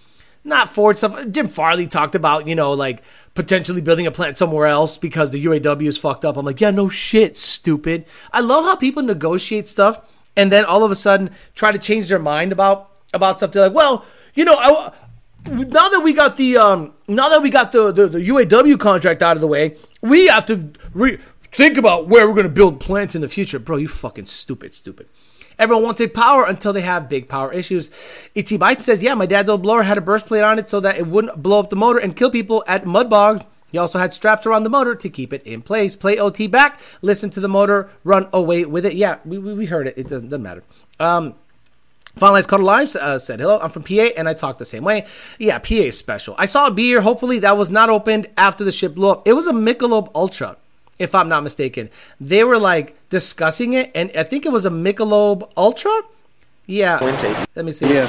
not 0.45 0.73
Ford 0.73 0.99
stuff. 0.99 1.19
Jim 1.31 1.49
Farley 1.49 1.87
talked 1.87 2.15
about, 2.15 2.47
you 2.47 2.55
know, 2.55 2.73
like 2.73 3.03
potentially 3.35 3.81
building 3.81 4.07
a 4.07 4.11
plant 4.11 4.39
somewhere 4.39 4.67
else 4.67 4.99
because 4.99 5.31
the 5.31 5.45
UAW 5.45 5.87
is 5.87 5.99
fucked 5.99 6.25
up. 6.25 6.37
I'm 6.37 6.45
like, 6.45 6.61
yeah, 6.61 6.71
no 6.71 6.89
shit, 6.89 7.37
stupid. 7.37 8.05
I 8.33 8.41
love 8.41 8.65
how 8.65 8.77
people 8.77 9.03
negotiate 9.03 9.69
stuff 9.69 10.01
and 10.37 10.51
then 10.51 10.65
all 10.65 10.85
of 10.85 10.91
a 10.91 10.97
sudden 10.97 11.31
try 11.55 11.73
to 11.73 11.79
change 11.79 12.09
their 12.09 12.19
mind 12.19 12.53
about 12.53 12.91
about 13.15 13.39
stuff. 13.39 13.53
They're 13.53 13.69
like, 13.69 13.75
well, 13.75 14.05
you 14.35 14.45
know, 14.45 14.55
I, 14.55 14.93
now 15.47 15.89
that 15.89 16.01
we 16.03 16.13
got 16.13 16.37
the 16.37 16.57
um, 16.57 16.95
now 17.09 17.29
that 17.29 17.43
we 17.43 17.51
got 17.51 17.73
the, 17.73 17.93
the, 17.93 18.07
the 18.09 18.29
UAW 18.29 18.79
contract 18.79 19.23
out 19.23 19.37
of 19.37 19.41
the 19.41 19.47
way, 19.47 19.77
we 20.01 20.27
have 20.29 20.47
to 20.47 20.71
re- 20.95 21.19
think 21.53 21.77
about 21.77 22.09
where 22.09 22.27
we're 22.27 22.35
going 22.35 22.47
to 22.47 22.53
build 22.53 22.81
plants 22.81 23.15
in 23.15 23.21
the 23.21 23.29
future, 23.29 23.59
bro. 23.59 23.77
You 23.77 23.89
fucking 23.89 24.27
stupid, 24.27 24.75
stupid. 24.75 25.09
Everyone 25.59 25.85
wants 25.85 25.99
big 25.99 26.15
power 26.15 26.45
until 26.45 26.73
they 26.73 26.81
have 26.83 27.09
big 27.09 27.29
power 27.29 27.53
issues. 27.53 27.91
Itchy 28.35 28.57
Bite 28.57 28.81
says, 28.81 29.03
yeah, 29.03 29.15
my 29.15 29.27
dad's 29.27 29.49
old 29.49 29.63
blower 29.63 29.83
had 29.83 29.99
a 29.99 30.01
burst 30.01 30.27
plate 30.27 30.43
on 30.43 30.59
it 30.59 30.69
so 30.69 30.81
that 30.81 30.97
it 30.97 31.07
wouldn't 31.07 31.43
blow 31.43 31.61
up 31.61 31.71
the 31.71 31.77
motor 31.77 31.99
and 31.99 32.17
kill 32.17 32.31
people 32.31 32.65
at 32.67 32.85
Mudbog. 32.85 33.47
He 33.71 33.79
also 33.79 33.99
had 33.99 34.13
straps 34.13 34.45
around 34.45 34.65
the 34.65 34.71
motor 34.71 34.95
to 34.95 35.09
keep 35.09 35.33
it 35.33 35.43
in 35.45 35.63
place. 35.63 35.97
Play 35.97 36.19
OT 36.19 36.47
back, 36.47 36.79
listen 37.01 37.31
to 37.31 37.41
the 37.41 37.49
motor, 37.49 37.91
run 38.05 38.29
away 38.33 38.65
with 38.65 38.85
it. 38.85 38.95
Yeah, 38.95 39.19
we, 39.25 39.39
we, 39.39 39.55
we 39.55 39.67
heard 39.67 39.87
it. 39.87 39.97
It 39.97 40.09
doesn't, 40.09 40.29
doesn't 40.29 40.43
matter. 40.43 40.63
Um, 41.01 41.35
Finalized 42.17 42.49
Cuddle 42.49 42.67
Lives 42.67 42.95
uh, 42.95 43.19
said, 43.19 43.41
Hello, 43.41 43.59
I'm 43.61 43.71
from 43.71 43.85
PA 43.85 44.11
and 44.17 44.29
I 44.29 44.35
talk 44.35 44.59
the 44.59 44.67
same 44.67 44.85
way. 44.85 45.07
Yeah, 45.39 45.59
PA 45.59 45.75
is 45.75 45.99
special. 45.99 46.35
I 46.37 46.45
saw 46.45 46.67
a 46.67 46.71
beer, 46.71 47.01
hopefully, 47.01 47.39
that 47.39 47.57
was 47.57 47.71
not 47.71 47.89
opened 47.89 48.29
after 48.37 48.65
the 48.65 48.73
ship 48.73 48.95
blew 48.95 49.09
up. 49.09 49.27
It 49.27 49.33
was 49.33 49.47
a 49.47 49.53
Michelob 49.53 50.11
Ultra 50.15 50.59
if 50.99 51.15
I'm 51.15 51.29
not 51.29 51.43
mistaken. 51.43 51.91
They 52.21 52.45
were 52.45 52.59
like 52.59 52.97
discussing 53.11 53.73
it, 53.75 53.91
and 53.95 54.11
I 54.17 54.23
think 54.25 54.47
it 54.47 54.53
was 54.53 54.65
a 54.67 54.71
Michelob 54.71 55.51
Ultra. 55.57 55.93
Yeah. 56.67 56.99
Let 57.55 57.65
me 57.65 57.73
see. 57.73 57.93
Yeah. 57.93 58.09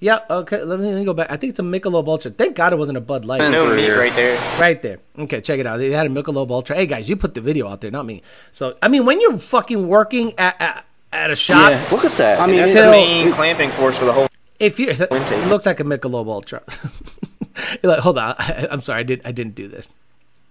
Yeah. 0.00 0.20
Okay. 0.30 0.62
Let 0.62 0.80
me, 0.80 0.86
let 0.86 0.98
me 0.98 1.04
go 1.04 1.14
back. 1.14 1.30
I 1.30 1.36
think 1.36 1.50
it's 1.50 1.58
a 1.58 1.62
Michelob 1.62 2.06
Ultra. 2.08 2.30
Thank 2.30 2.56
God 2.56 2.72
it 2.72 2.78
wasn't 2.78 2.98
a 2.98 3.00
Bud 3.00 3.24
Light. 3.24 3.38
No 3.50 3.74
meat 3.74 3.90
right 3.90 4.12
there. 4.14 4.60
Right 4.60 4.80
there. 4.80 4.98
Okay, 5.18 5.40
check 5.40 5.58
it 5.60 5.66
out. 5.66 5.78
They 5.78 5.90
had 5.90 6.06
a 6.06 6.10
Michelob 6.10 6.50
Ultra. 6.50 6.76
Hey 6.76 6.86
guys, 6.86 7.08
you 7.08 7.16
put 7.16 7.34
the 7.34 7.40
video 7.40 7.68
out 7.68 7.80
there, 7.80 7.90
not 7.90 8.06
me. 8.06 8.22
So 8.52 8.76
I 8.82 8.88
mean, 8.88 9.04
when 9.04 9.20
you're 9.20 9.38
fucking 9.38 9.88
working 9.88 10.32
at 10.38 10.60
at, 10.60 10.84
at 11.12 11.30
a 11.30 11.36
shop, 11.36 11.70
Yeah. 11.70 11.86
Look 11.90 12.04
at 12.04 12.12
that. 12.12 12.40
I 12.40 12.46
mean, 12.46 12.56
that's 12.56 12.72
until- 12.72 12.86
the 12.86 12.90
main 12.92 13.32
clamping 13.32 13.70
force 13.70 13.96
for 13.98 14.04
the 14.06 14.12
whole. 14.12 14.28
if 14.58 14.78
you 14.80 14.88
it 14.90 15.48
looks 15.48 15.66
like 15.66 15.80
a 15.80 15.84
Michelob 15.84 16.26
Ultra. 16.28 16.62
You're 17.82 17.92
like, 17.92 18.00
hold 18.00 18.16
on, 18.18 18.34
I'm 18.38 18.80
sorry, 18.80 19.00
I 19.00 19.02
did 19.02 19.20
I 19.24 19.32
didn't 19.32 19.54
do 19.54 19.68
this. 19.68 19.86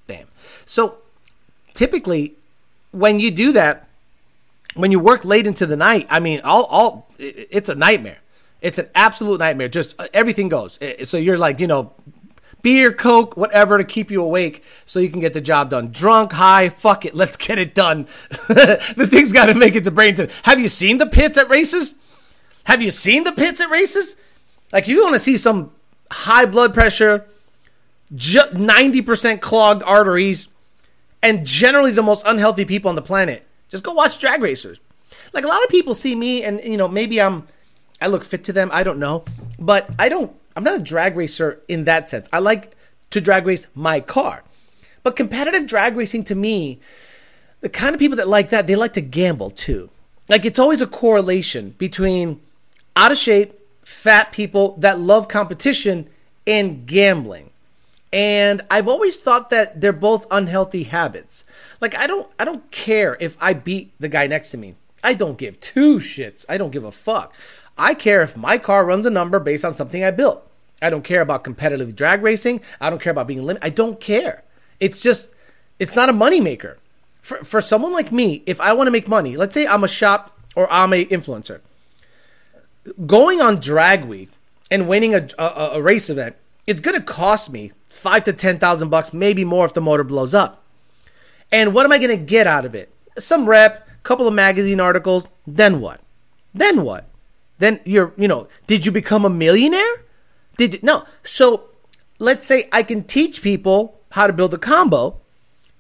Damn. 0.07 0.27
So 0.65 0.97
typically, 1.79 2.35
when 2.91 3.21
you 3.21 3.31
do 3.31 3.53
that, 3.53 3.87
when 4.73 4.91
you 4.91 4.99
work 4.99 5.23
late 5.23 5.47
into 5.47 5.65
the 5.65 5.77
night, 5.77 6.05
I 6.09 6.19
mean, 6.19 6.41
all 6.43 6.65
all 6.65 7.07
it's 7.17 7.69
a 7.69 7.75
nightmare. 7.75 8.19
It's 8.61 8.77
an 8.77 8.89
absolute 8.93 9.39
nightmare. 9.39 9.69
Just 9.69 9.95
uh, 9.97 10.07
everything 10.13 10.49
goes. 10.49 10.77
So 11.05 11.15
you're 11.15 11.37
like, 11.37 11.61
you 11.61 11.67
know, 11.67 11.93
beer, 12.61 12.91
coke, 12.91 13.37
whatever 13.37 13.77
to 13.77 13.85
keep 13.85 14.11
you 14.11 14.21
awake 14.21 14.61
so 14.85 14.99
you 14.99 15.09
can 15.09 15.21
get 15.21 15.33
the 15.33 15.39
job 15.39 15.69
done. 15.69 15.91
Drunk, 15.91 16.33
high, 16.33 16.67
fuck 16.67 17.05
it, 17.05 17.15
let's 17.21 17.37
get 17.37 17.57
it 17.57 17.73
done. 17.73 18.07
the 18.49 19.07
thing's 19.09 19.31
got 19.31 19.45
to 19.45 19.53
make 19.53 19.75
it 19.75 19.85
to 19.85 19.91
Bradenton. 19.91 20.29
Have 20.43 20.59
you 20.59 20.67
seen 20.67 20.97
the 20.97 21.07
pits 21.07 21.37
at 21.37 21.49
races? 21.49 21.95
Have 22.65 22.81
you 22.81 22.91
seen 22.91 23.23
the 23.23 23.31
pits 23.31 23.61
at 23.61 23.69
races? 23.69 24.17
Like 24.73 24.89
you 24.89 25.01
want 25.01 25.15
to 25.15 25.19
see 25.19 25.37
some 25.37 25.71
high 26.11 26.45
blood 26.45 26.73
pressure, 26.73 27.25
ju- 28.13 28.51
90% 28.51 29.39
clogged 29.39 29.81
arteries, 29.83 30.49
and 31.21 31.45
generally 31.45 31.91
the 31.91 32.03
most 32.03 32.23
unhealthy 32.25 32.65
people 32.65 32.89
on 32.89 32.95
the 32.95 33.01
planet. 33.01 33.45
Just 33.69 33.83
go 33.83 33.93
watch 33.93 34.19
drag 34.19 34.41
racers. 34.41 34.79
Like 35.33 35.43
a 35.43 35.47
lot 35.47 35.63
of 35.63 35.69
people 35.69 35.93
see 35.93 36.15
me 36.15 36.43
and 36.43 36.61
you 36.63 36.77
know, 36.77 36.87
maybe 36.87 37.21
I'm 37.21 37.47
I 38.01 38.07
look 38.07 38.23
fit 38.23 38.43
to 38.45 38.53
them. 38.53 38.69
I 38.71 38.83
don't 38.83 38.99
know, 38.99 39.25
but 39.57 39.89
I 39.99 40.09
don't. 40.09 40.33
I'm 40.55 40.63
not 40.63 40.79
a 40.79 40.83
drag 40.83 41.15
racer 41.15 41.61
in 41.67 41.83
that 41.85 42.09
sense. 42.09 42.27
I 42.33 42.39
like 42.39 42.75
to 43.11 43.21
drag 43.21 43.45
race 43.45 43.67
my 43.75 43.99
car, 43.99 44.43
but 45.03 45.15
competitive 45.15 45.67
drag 45.67 45.95
racing 45.95 46.23
to 46.25 46.35
me, 46.35 46.79
the 47.61 47.69
kind 47.69 47.93
of 47.93 47.99
people 47.99 48.17
that 48.17 48.27
like 48.27 48.49
that, 48.49 48.67
they 48.67 48.75
like 48.75 48.93
to 48.93 49.01
gamble 49.01 49.51
too. 49.51 49.89
Like 50.27 50.45
it's 50.45 50.59
always 50.59 50.81
a 50.81 50.87
correlation 50.87 51.75
between 51.77 52.41
out 52.95 53.11
of 53.11 53.17
shape, 53.17 53.59
fat 53.83 54.31
people 54.31 54.75
that 54.77 54.99
love 54.99 55.27
competition 55.27 56.09
and 56.45 56.85
gambling. 56.85 57.48
And 58.11 58.63
I've 58.71 58.87
always 58.87 59.19
thought 59.19 59.49
that 59.51 59.81
they're 59.81 59.93
both 59.93 60.25
unhealthy 60.31 60.83
habits. 60.83 61.43
Like 61.79 61.95
I 61.95 62.07
don't 62.07 62.29
I 62.39 62.45
don't 62.45 62.69
care 62.71 63.17
if 63.19 63.37
I 63.39 63.53
beat 63.53 63.91
the 63.99 64.09
guy 64.09 64.27
next 64.27 64.51
to 64.51 64.57
me. 64.57 64.75
I 65.03 65.13
don't 65.13 65.37
give 65.37 65.59
two 65.59 65.99
shits. 65.99 66.45
I 66.49 66.57
don't 66.57 66.71
give 66.71 66.83
a 66.83 66.91
fuck. 66.91 67.33
I 67.77 67.93
care 67.93 68.21
if 68.21 68.35
my 68.35 68.57
car 68.57 68.83
runs 68.85 69.05
a 69.05 69.11
number 69.11 69.39
based 69.39 69.63
on 69.63 69.75
something 69.75 70.03
I 70.03 70.11
built. 70.11 70.45
I 70.81 70.89
don't 70.89 71.03
care 71.03 71.21
about 71.21 71.43
competitive 71.43 71.95
drag 71.95 72.21
racing. 72.23 72.61
I 72.81 72.89
don't 72.89 73.01
care 73.01 73.11
about 73.11 73.27
being 73.27 73.43
limited. 73.43 73.65
I 73.65 73.69
don't 73.69 73.99
care. 73.99 74.43
It's 74.79 75.01
just 75.01 75.33
it's 75.77 75.95
not 75.95 76.09
a 76.09 76.13
moneymaker. 76.13 76.77
For 77.21 77.43
for 77.43 77.61
someone 77.61 77.93
like 77.93 78.11
me, 78.11 78.43
if 78.45 78.59
I 78.59 78.73
want 78.73 78.87
to 78.87 78.91
make 78.91 79.07
money, 79.07 79.37
let's 79.37 79.53
say 79.53 79.67
I'm 79.67 79.83
a 79.83 79.89
shop 79.89 80.37
or 80.55 80.71
I'm 80.71 80.93
a 80.93 81.05
influencer. 81.05 81.61
Going 83.05 83.39
on 83.39 83.59
drag 83.59 84.05
week 84.05 84.29
and 84.71 84.87
winning 84.87 85.13
a, 85.13 85.27
a, 85.37 85.71
a 85.73 85.81
race 85.81 86.09
event, 86.09 86.35
it's 86.69 86.79
gonna 86.79 87.01
cost 87.01 87.51
me 87.51 87.73
five 87.89 88.23
to 88.23 88.33
ten 88.33 88.59
thousand 88.59 88.89
bucks, 88.89 89.11
maybe 89.11 89.43
more 89.43 89.65
if 89.65 89.73
the 89.73 89.81
motor 89.81 90.03
blows 90.03 90.33
up. 90.33 90.63
And 91.51 91.73
what 91.73 91.85
am 91.85 91.91
I 91.91 91.97
going 91.97 92.11
to 92.11 92.23
get 92.23 92.45
out 92.47 92.65
of 92.65 92.75
it? 92.75 92.93
Some 93.17 93.47
rep, 93.47 93.87
couple 94.03 94.27
of 94.27 94.33
magazine 94.33 94.79
articles. 94.79 95.25
Then 95.47 95.81
what? 95.81 95.99
Then 96.53 96.83
what? 96.83 97.09
Then 97.57 97.79
you're, 97.85 98.13
you 98.17 98.27
know, 98.27 98.47
did 98.67 98.85
you 98.85 98.91
become 98.91 99.25
a 99.25 99.29
millionaire? 99.29 100.05
Did 100.57 100.75
you, 100.75 100.79
no? 100.83 101.05
So 101.23 101.69
let's 102.19 102.45
say 102.45 102.69
I 102.71 102.83
can 102.83 103.03
teach 103.03 103.41
people 103.41 103.99
how 104.11 104.27
to 104.27 104.33
build 104.33 104.53
a 104.53 104.57
combo 104.57 105.19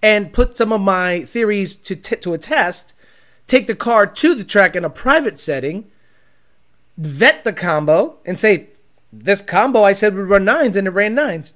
and 0.01 0.33
put 0.33 0.57
some 0.57 0.71
of 0.71 0.81
my 0.81 1.25
theories 1.25 1.75
to 1.75 1.95
t- 1.95 2.15
to 2.15 2.33
a 2.33 2.37
test. 2.37 2.93
Take 3.47 3.67
the 3.67 3.75
car 3.75 4.07
to 4.07 4.35
the 4.35 4.43
track 4.43 4.75
in 4.75 4.85
a 4.85 4.89
private 4.89 5.39
setting, 5.39 5.89
vet 6.97 7.43
the 7.43 7.53
combo, 7.53 8.17
and 8.25 8.39
say, 8.39 8.69
"This 9.11 9.41
combo 9.41 9.83
I 9.83 9.93
said 9.93 10.15
would 10.15 10.29
run 10.29 10.45
nines, 10.45 10.75
and 10.75 10.87
it 10.87 10.91
ran 10.91 11.15
nines. 11.15 11.53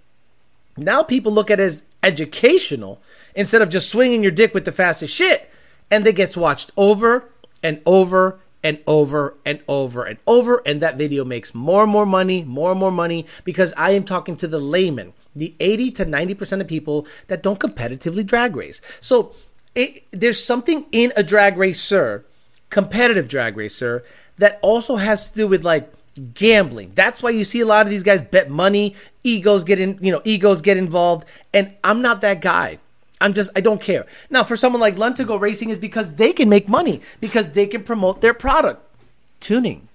Now 0.78 1.04
people 1.04 1.32
look 1.32 1.52
at 1.52 1.60
it 1.60 1.64
as 1.64 1.84
educational 2.02 3.02
instead 3.36 3.62
of 3.62 3.70
just 3.70 3.90
swinging 3.90 4.24
your 4.24 4.32
dick 4.32 4.54
with 4.54 4.66
the 4.66 4.72
fastest 4.72 5.14
shit. 5.14 5.50
And 5.90 6.06
it 6.06 6.16
gets 6.16 6.36
watched 6.36 6.72
over 6.76 7.30
and 7.62 7.82
over 7.86 8.40
and 8.64 8.80
over 8.88 9.36
and 9.46 9.60
over 9.68 10.04
and 10.04 10.18
over. 10.26 10.62
And 10.66 10.82
that 10.82 10.98
video 10.98 11.24
makes 11.24 11.54
more 11.54 11.84
and 11.84 11.92
more 11.92 12.06
money, 12.06 12.44
more 12.44 12.72
and 12.72 12.80
more 12.80 12.92
money 12.92 13.26
because 13.44 13.74
I 13.78 13.92
am 13.92 14.04
talking 14.04 14.36
to 14.38 14.48
the 14.48 14.60
layman, 14.60 15.14
the 15.36 15.54
80 15.60 15.92
to 15.92 16.06
90% 16.06 16.62
of 16.62 16.68
people 16.68 17.06
that 17.28 17.44
don't 17.44 17.60
competitively 17.60 18.26
drag 18.26 18.56
race. 18.56 18.82
So 19.02 19.34
it, 19.76 20.04
there's 20.12 20.44
something 20.44 20.86
in 20.92 21.14
a 21.16 21.24
drag 21.24 21.58
racer, 21.58 22.26
competitive 22.70 23.28
drag 23.28 23.58
racer, 23.58 24.04
that 24.38 24.60
also 24.62 24.96
has 24.96 25.30
to 25.30 25.38
do 25.38 25.48
with 25.48 25.64
like 25.64 25.92
gambling. 26.34 26.92
That's 26.96 27.24
why 27.24 27.32
you 27.32 27.44
see 27.44 27.60
a 27.60 27.66
lot 27.66 27.86
of 27.86 27.90
these 27.90 28.04
guys 28.04 28.22
bet 28.22 28.50
money, 28.50 28.96
egos 29.24 29.64
get 29.64 29.80
in, 29.80 29.98
you 30.02 30.12
know, 30.12 30.22
egos 30.24 30.62
get 30.62 30.78
involved, 30.78 31.26
and 31.54 31.74
I'm 31.84 32.02
not 32.02 32.22
that 32.22 32.42
guy. 32.42 32.80
I'm 33.22 33.34
just 33.34 33.52
I 33.56 33.62
don't 33.62 33.82
care. 33.82 34.06
Now, 34.30 34.44
for 34.44 34.58
someone 34.58 34.82
like 34.82 34.96
Luntigo 34.96 35.40
Racing 35.40 35.70
is 35.70 35.78
because 35.78 36.16
they 36.16 36.34
can 36.34 36.50
make 36.50 36.68
money 36.68 37.02
because 37.22 37.52
they 37.52 37.68
can 37.68 37.84
promote 37.84 38.22
their 38.22 38.34
product. 38.34 38.82
Tuning. 39.40 39.88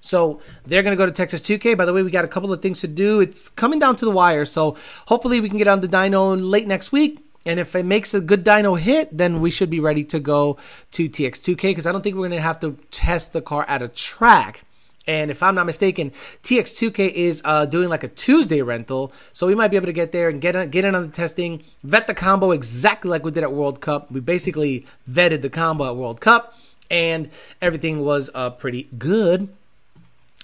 So 0.00 0.40
they're 0.66 0.82
going 0.82 0.92
to 0.92 0.98
go 0.98 1.06
to 1.06 1.12
Texas 1.12 1.40
2K. 1.40 1.78
By 1.78 1.86
the 1.86 1.92
way, 1.92 2.02
we 2.02 2.10
got 2.10 2.26
a 2.26 2.28
couple 2.28 2.52
of 2.52 2.60
things 2.60 2.80
to 2.82 2.88
do. 2.88 3.20
It's 3.20 3.48
coming 3.48 3.78
down 3.78 3.96
to 3.96 4.04
the 4.04 4.10
wire. 4.10 4.44
So 4.44 4.76
hopefully 5.06 5.40
we 5.40 5.48
can 5.48 5.56
get 5.56 5.66
on 5.66 5.80
the 5.80 5.88
dyno 5.88 6.36
late 6.38 6.66
next 6.66 6.92
week. 6.92 7.24
And 7.46 7.58
if 7.58 7.74
it 7.74 7.86
makes 7.86 8.12
a 8.12 8.20
good 8.20 8.44
dyno 8.44 8.78
hit, 8.78 9.16
then 9.16 9.40
we 9.40 9.50
should 9.50 9.70
be 9.70 9.80
ready 9.80 10.04
to 10.04 10.20
go 10.20 10.58
to 10.92 11.08
TX2K 11.08 11.62
because 11.62 11.86
I 11.86 11.92
don't 11.92 12.02
think 12.02 12.16
we're 12.16 12.28
going 12.28 12.32
to 12.32 12.40
have 12.40 12.60
to 12.60 12.76
test 12.90 13.32
the 13.32 13.40
car 13.40 13.64
at 13.66 13.82
a 13.82 13.88
track 13.88 14.63
and 15.06 15.30
if 15.30 15.42
I'm 15.42 15.54
not 15.54 15.66
mistaken, 15.66 16.12
TX2K 16.42 17.12
is 17.12 17.42
uh, 17.44 17.66
doing 17.66 17.88
like 17.88 18.04
a 18.04 18.08
Tuesday 18.08 18.62
rental, 18.62 19.12
so 19.32 19.46
we 19.46 19.54
might 19.54 19.68
be 19.68 19.76
able 19.76 19.86
to 19.86 19.92
get 19.92 20.12
there 20.12 20.28
and 20.28 20.40
get 20.40 20.56
in, 20.56 20.70
get 20.70 20.84
in 20.84 20.94
on 20.94 21.02
the 21.02 21.08
testing, 21.08 21.62
vet 21.82 22.06
the 22.06 22.14
combo 22.14 22.52
exactly 22.52 23.10
like 23.10 23.24
we 23.24 23.30
did 23.30 23.42
at 23.42 23.52
World 23.52 23.80
Cup. 23.80 24.10
We 24.10 24.20
basically 24.20 24.86
vetted 25.10 25.42
the 25.42 25.50
combo 25.50 25.88
at 25.88 25.96
World 25.96 26.20
Cup, 26.20 26.58
and 26.90 27.30
everything 27.60 28.00
was 28.00 28.30
uh, 28.34 28.50
pretty 28.50 28.88
good. 28.98 29.48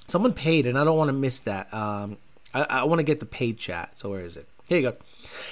Someone 0.06 0.32
paid, 0.32 0.66
and 0.66 0.78
I 0.78 0.84
don't 0.84 0.98
want 0.98 1.08
to 1.08 1.14
miss 1.14 1.40
that. 1.40 1.72
Um, 1.72 2.18
I, 2.52 2.62
I 2.62 2.84
want 2.84 2.98
to 2.98 3.04
get 3.04 3.20
the 3.20 3.26
paid 3.26 3.58
chat. 3.58 3.90
So 3.94 4.10
where 4.10 4.20
is 4.20 4.36
it? 4.36 4.46
Here 4.68 4.78
you 4.78 4.90
go. 4.90 4.96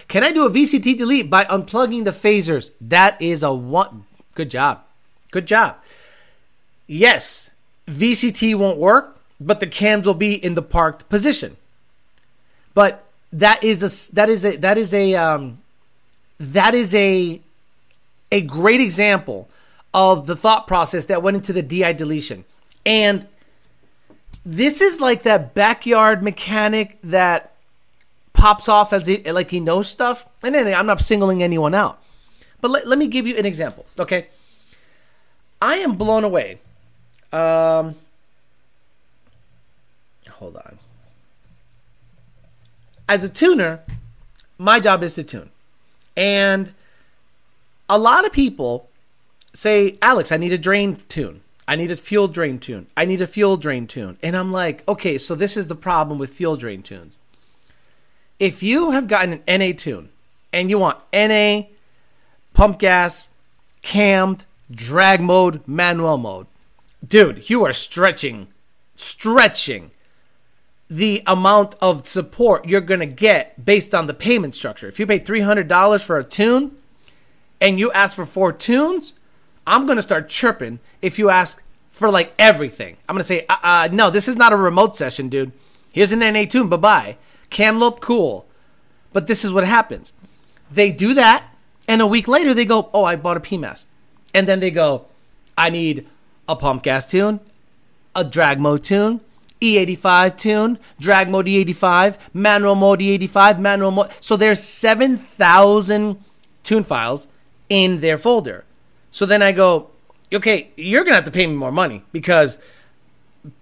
Can 0.07 0.23
I 0.23 0.33
do 0.33 0.47
a 0.47 0.51
VCT 0.51 0.99
delete 0.99 1.31
by 1.31 1.45
unplugging 1.45 2.05
the 2.05 2.11
phasers? 2.11 2.71
That 2.81 3.21
is 3.21 3.43
a 3.43 3.53
one. 3.53 4.05
Good 4.35 4.51
job. 4.51 4.83
Good 5.31 5.47
job. 5.47 5.77
Yes, 6.87 7.51
VCT 7.89 8.55
won't 8.55 8.79
work, 8.79 9.19
but 9.41 9.61
the 9.61 9.67
cams 9.67 10.07
will 10.07 10.15
be 10.15 10.35
in 10.35 10.55
the 10.55 10.63
parked 10.63 11.09
position. 11.09 11.57
But 12.75 13.05
that 13.33 13.63
is 13.65 13.83
a 13.83 14.15
that 14.15 14.29
is 14.29 14.45
a 14.45 14.57
that 14.57 14.79
is 14.79 14.95
a 14.95 15.15
um, 15.15 15.59
that 16.39 16.75
is 16.75 16.95
a 16.95 17.41
a 18.31 18.41
great 18.43 18.81
example 18.81 19.49
of 19.95 20.27
the 20.27 20.37
thought 20.37 20.67
process 20.67 21.07
that 21.07 21.23
went 21.23 21.37
into 21.37 21.53
the 21.53 21.63
DI 21.63 21.93
deletion. 21.95 22.45
And 22.85 23.27
this 24.45 24.81
is 24.81 25.01
like 25.01 25.23
that 25.23 25.55
backyard 25.55 26.23
mechanic 26.23 26.99
that 27.03 27.53
pops 28.33 28.69
off 28.69 28.93
as 28.93 29.07
he, 29.07 29.19
like 29.31 29.51
he 29.51 29.61
knows 29.61 29.89
stuff. 29.89 30.27
And 30.43 30.55
then 30.55 30.73
I'm 30.73 30.87
not 30.87 31.01
singling 31.01 31.43
anyone 31.43 31.75
out. 31.75 32.03
But 32.61 32.71
let, 32.71 32.87
let 32.87 32.99
me 32.99 33.07
give 33.07 33.27
you 33.27 33.37
an 33.37 33.47
example, 33.47 33.87
okay? 33.99 34.29
I 35.61 35.77
am 35.77 35.97
blown 35.97 36.25
away 36.25 36.59
um, 37.33 37.95
hold 40.29 40.57
on. 40.57 40.79
As 43.09 43.25
a 43.25 43.29
tuner, 43.29 43.81
my 44.59 44.81
job 44.81 45.03
is 45.03 45.15
to 45.15 45.25
tune. 45.25 45.51
And 46.17 46.75
a 47.89 47.99
lot 47.99 48.27
of 48.27 48.33
people 48.33 48.89
say, 49.55 49.99
Alex, 50.03 50.31
I 50.31 50.37
need 50.37 50.53
a 50.53 50.59
drain 50.59 50.99
tune. 51.09 51.43
I 51.67 51.77
need 51.77 51.91
a 51.91 51.97
fuel 51.97 52.29
drain 52.29 52.59
tune. 52.59 52.87
I 52.97 53.05
need 53.05 53.21
a 53.21 53.27
fuel 53.27 53.57
drain 53.57 53.87
tune. 53.87 54.17
And 54.23 54.37
I'm 54.37 54.51
like, 54.51 54.87
okay, 54.89 55.19
so 55.19 55.35
this 55.35 55.57
is 55.57 55.67
the 55.67 55.75
problem 55.75 56.19
with 56.19 56.33
fuel 56.33 56.57
drain 56.57 56.83
tunes. 56.83 57.17
If 58.39 58.63
you 58.63 58.93
have 58.93 59.09
gotten 59.09 59.43
an 59.47 59.61
NA 59.61 59.73
tune 59.77 60.11
and 60.53 60.71
you 60.71 60.79
want 60.79 60.99
NA, 61.13 61.63
pump 62.55 62.79
gas, 62.79 63.31
cammed, 63.83 64.45
drag 64.71 65.21
mode, 65.21 65.67
manual 65.67 66.19
mode, 66.19 66.47
dude, 67.07 67.49
you 67.49 67.65
are 67.65 67.73
stretching, 67.73 68.49
stretching 68.95 69.91
the 70.91 71.23
amount 71.27 71.75
of 71.81 72.07
support 72.07 72.67
you're 72.67 72.81
going 72.81 73.01
to 73.01 73.07
get 73.07 73.65
based 73.65 73.95
on 73.95 74.07
the 74.07 74.15
payment 74.15 74.55
structure. 74.55 74.89
If 74.89 74.99
you 74.99 75.07
pay 75.07 75.21
$300 75.21 76.03
for 76.03 76.19
a 76.19 76.25
tune 76.25 76.77
and 77.61 77.79
you 77.79 77.93
ask 77.93 78.17
for 78.17 78.25
four 78.25 78.53
tunes, 78.53 79.13
I'm 79.67 79.85
going 79.85 79.97
to 79.97 80.03
start 80.03 80.29
chirping 80.29 80.81
if 81.03 81.19
you 81.19 81.29
ask 81.29 81.63
for 81.91 82.11
like 82.11 82.33
everything. 82.39 82.97
I'm 83.09 83.15
going 83.15 83.21
to 83.21 83.25
say, 83.25 83.45
uh, 83.49 83.57
uh, 83.63 83.89
no, 83.93 84.09
this 84.09 84.29
is 84.29 84.37
not 84.37 84.53
a 84.53 84.57
remote 84.57 84.97
session, 84.97 85.29
dude. 85.29 85.53
Here's 85.93 86.13
an 86.13 86.21
NA 86.21 86.45
tune. 86.45 86.69
Bye 86.69 86.77
bye. 86.77 87.17
Camlope, 87.51 88.01
cool. 88.01 88.47
But 89.13 89.27
this 89.27 89.45
is 89.45 89.53
what 89.53 89.65
happens. 89.65 90.13
They 90.71 90.93
do 90.93 91.15
that, 91.15 91.45
and 91.87 92.01
a 92.01 92.07
week 92.07 92.29
later 92.29 92.53
they 92.55 92.65
go, 92.65 92.91
oh, 92.93 93.05
I 93.05 93.17
bought 93.17 93.39
a 93.39 93.41
PMAS. 93.41 93.85
And 94.35 94.47
then 94.47 94.61
they 94.61 94.71
go, 94.71 95.07
I 95.57 95.71
need 95.71 96.07
a 96.49 96.57
pump 96.57 96.83
gas 96.83 97.07
tune, 97.07 97.41
a 98.15 98.25
drag 98.25 98.59
mode 98.59 98.83
tune, 98.83 99.21
E85 99.61 100.37
tune, 100.37 100.79
drag 100.99 101.29
mode 101.29 101.47
E85, 101.47 102.17
manual 102.33 102.75
mode 102.75 103.01
E85, 103.01 103.59
manual 103.59 103.91
mode. 103.91 104.11
So 104.21 104.37
there's 104.37 104.63
7,000 104.63 106.23
tune 106.63 106.85
files 106.85 107.29
in 107.69 108.01
their 108.01 108.19
folder. 108.19 108.65
So 109.11 109.27
then 109.27 109.43
I 109.43 109.53
go, 109.53 109.91
okay, 110.33 110.71
you're 110.77 111.03
going 111.03 111.13
to 111.13 111.17
have 111.17 111.25
to 111.25 111.31
pay 111.31 111.47
me 111.47 111.55
more 111.55 111.73
money 111.73 112.05
because 112.13 112.59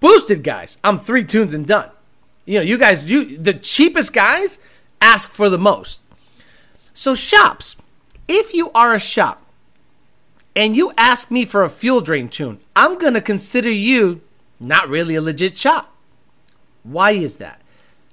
boosted 0.00 0.42
guys, 0.42 0.78
I'm 0.84 1.00
three 1.00 1.24
tunes 1.24 1.54
and 1.54 1.66
done. 1.66 1.90
You 2.44 2.58
know, 2.58 2.64
you 2.64 2.78
guys, 2.78 3.10
you 3.10 3.36
the 3.36 3.54
cheapest 3.54 4.12
guys 4.12 4.58
ask 5.00 5.30
for 5.30 5.48
the 5.48 5.58
most. 5.58 6.00
So 6.94 7.14
shops, 7.14 7.76
if 8.28 8.54
you 8.54 8.70
are 8.72 8.94
a 8.94 9.00
shop 9.00 9.45
and 10.56 10.74
you 10.74 10.92
ask 10.96 11.30
me 11.30 11.44
for 11.44 11.62
a 11.62 11.68
fuel 11.68 12.00
drain 12.00 12.28
tune, 12.28 12.60
I'm 12.74 12.98
going 12.98 13.14
to 13.14 13.20
consider 13.20 13.70
you 13.70 14.22
not 14.58 14.88
really 14.88 15.14
a 15.14 15.20
legit 15.20 15.58
shop. 15.58 15.94
Why 16.82 17.10
is 17.10 17.36
that? 17.36 17.60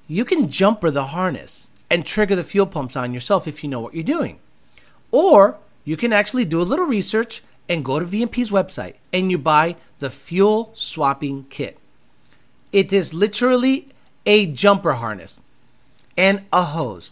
You 0.08 0.26
can 0.26 0.50
jumper 0.50 0.92
the 0.92 1.06
harness 1.06 1.70
and 1.90 2.06
trigger 2.06 2.36
the 2.36 2.44
fuel 2.44 2.66
pumps 2.66 2.98
on 2.98 3.14
yourself 3.14 3.48
if 3.48 3.64
you 3.64 3.70
know 3.70 3.80
what 3.80 3.94
you're 3.94 4.04
doing. 4.04 4.40
Or 5.10 5.58
you 5.86 5.96
can 5.96 6.12
actually 6.12 6.44
do 6.44 6.62
a 6.62 6.64
little 6.64 6.86
research 6.86 7.44
and 7.70 7.86
go 7.86 7.98
to 8.00 8.06
VMP's 8.06 8.50
website 8.50 8.96
and 9.14 9.32
you 9.32 9.38
buy 9.38 9.78
the 10.00 10.10
fuel 10.10 10.72
swapping 10.74 11.46
kit. 11.50 11.80
It 12.74 12.92
is 12.92 13.14
literally 13.14 13.88
a 14.26 14.48
jumper 14.48 14.94
harness 14.94 15.40
and 16.18 16.44
a 16.52 16.64
hose. 16.64 17.10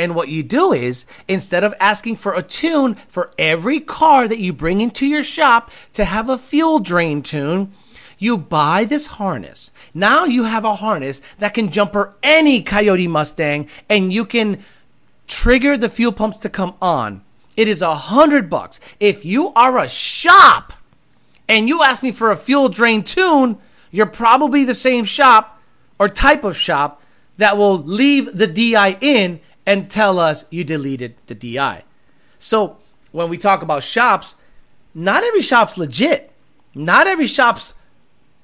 And 0.00 0.14
what 0.14 0.30
you 0.30 0.42
do 0.42 0.72
is, 0.72 1.04
instead 1.28 1.62
of 1.62 1.74
asking 1.78 2.16
for 2.16 2.32
a 2.32 2.42
tune 2.42 2.94
for 3.06 3.30
every 3.38 3.80
car 3.80 4.26
that 4.28 4.38
you 4.38 4.50
bring 4.50 4.80
into 4.80 5.04
your 5.04 5.22
shop 5.22 5.70
to 5.92 6.06
have 6.06 6.30
a 6.30 6.38
fuel 6.38 6.78
drain 6.78 7.22
tune, 7.22 7.74
you 8.18 8.38
buy 8.38 8.86
this 8.86 9.08
harness. 9.18 9.70
Now 9.92 10.24
you 10.24 10.44
have 10.44 10.64
a 10.64 10.76
harness 10.76 11.20
that 11.38 11.52
can 11.52 11.70
jumper 11.70 12.14
any 12.22 12.62
Coyote 12.62 13.08
Mustang 13.08 13.68
and 13.90 14.10
you 14.10 14.24
can 14.24 14.64
trigger 15.26 15.76
the 15.76 15.90
fuel 15.90 16.12
pumps 16.12 16.38
to 16.38 16.48
come 16.48 16.76
on. 16.80 17.22
It 17.54 17.68
is 17.68 17.82
a 17.82 17.94
hundred 17.94 18.48
bucks. 18.48 18.80
If 19.00 19.26
you 19.26 19.52
are 19.52 19.78
a 19.78 19.86
shop 19.86 20.72
and 21.46 21.68
you 21.68 21.82
ask 21.82 22.02
me 22.02 22.10
for 22.10 22.30
a 22.30 22.38
fuel 22.38 22.70
drain 22.70 23.04
tune, 23.04 23.58
you're 23.90 24.06
probably 24.06 24.64
the 24.64 24.74
same 24.74 25.04
shop 25.04 25.60
or 25.98 26.08
type 26.08 26.42
of 26.42 26.56
shop 26.56 27.02
that 27.36 27.58
will 27.58 27.76
leave 27.76 28.38
the 28.38 28.46
DI 28.46 28.96
in 29.02 29.40
and 29.70 29.88
tell 29.88 30.18
us 30.18 30.44
you 30.50 30.64
deleted 30.64 31.14
the 31.28 31.34
DI. 31.36 31.84
So 32.40 32.78
when 33.12 33.28
we 33.28 33.38
talk 33.38 33.62
about 33.62 33.84
shops, 33.84 34.34
not 34.94 35.22
every 35.22 35.42
shop's 35.42 35.78
legit. 35.78 36.32
Not 36.74 37.06
every 37.06 37.28
shop's 37.28 37.74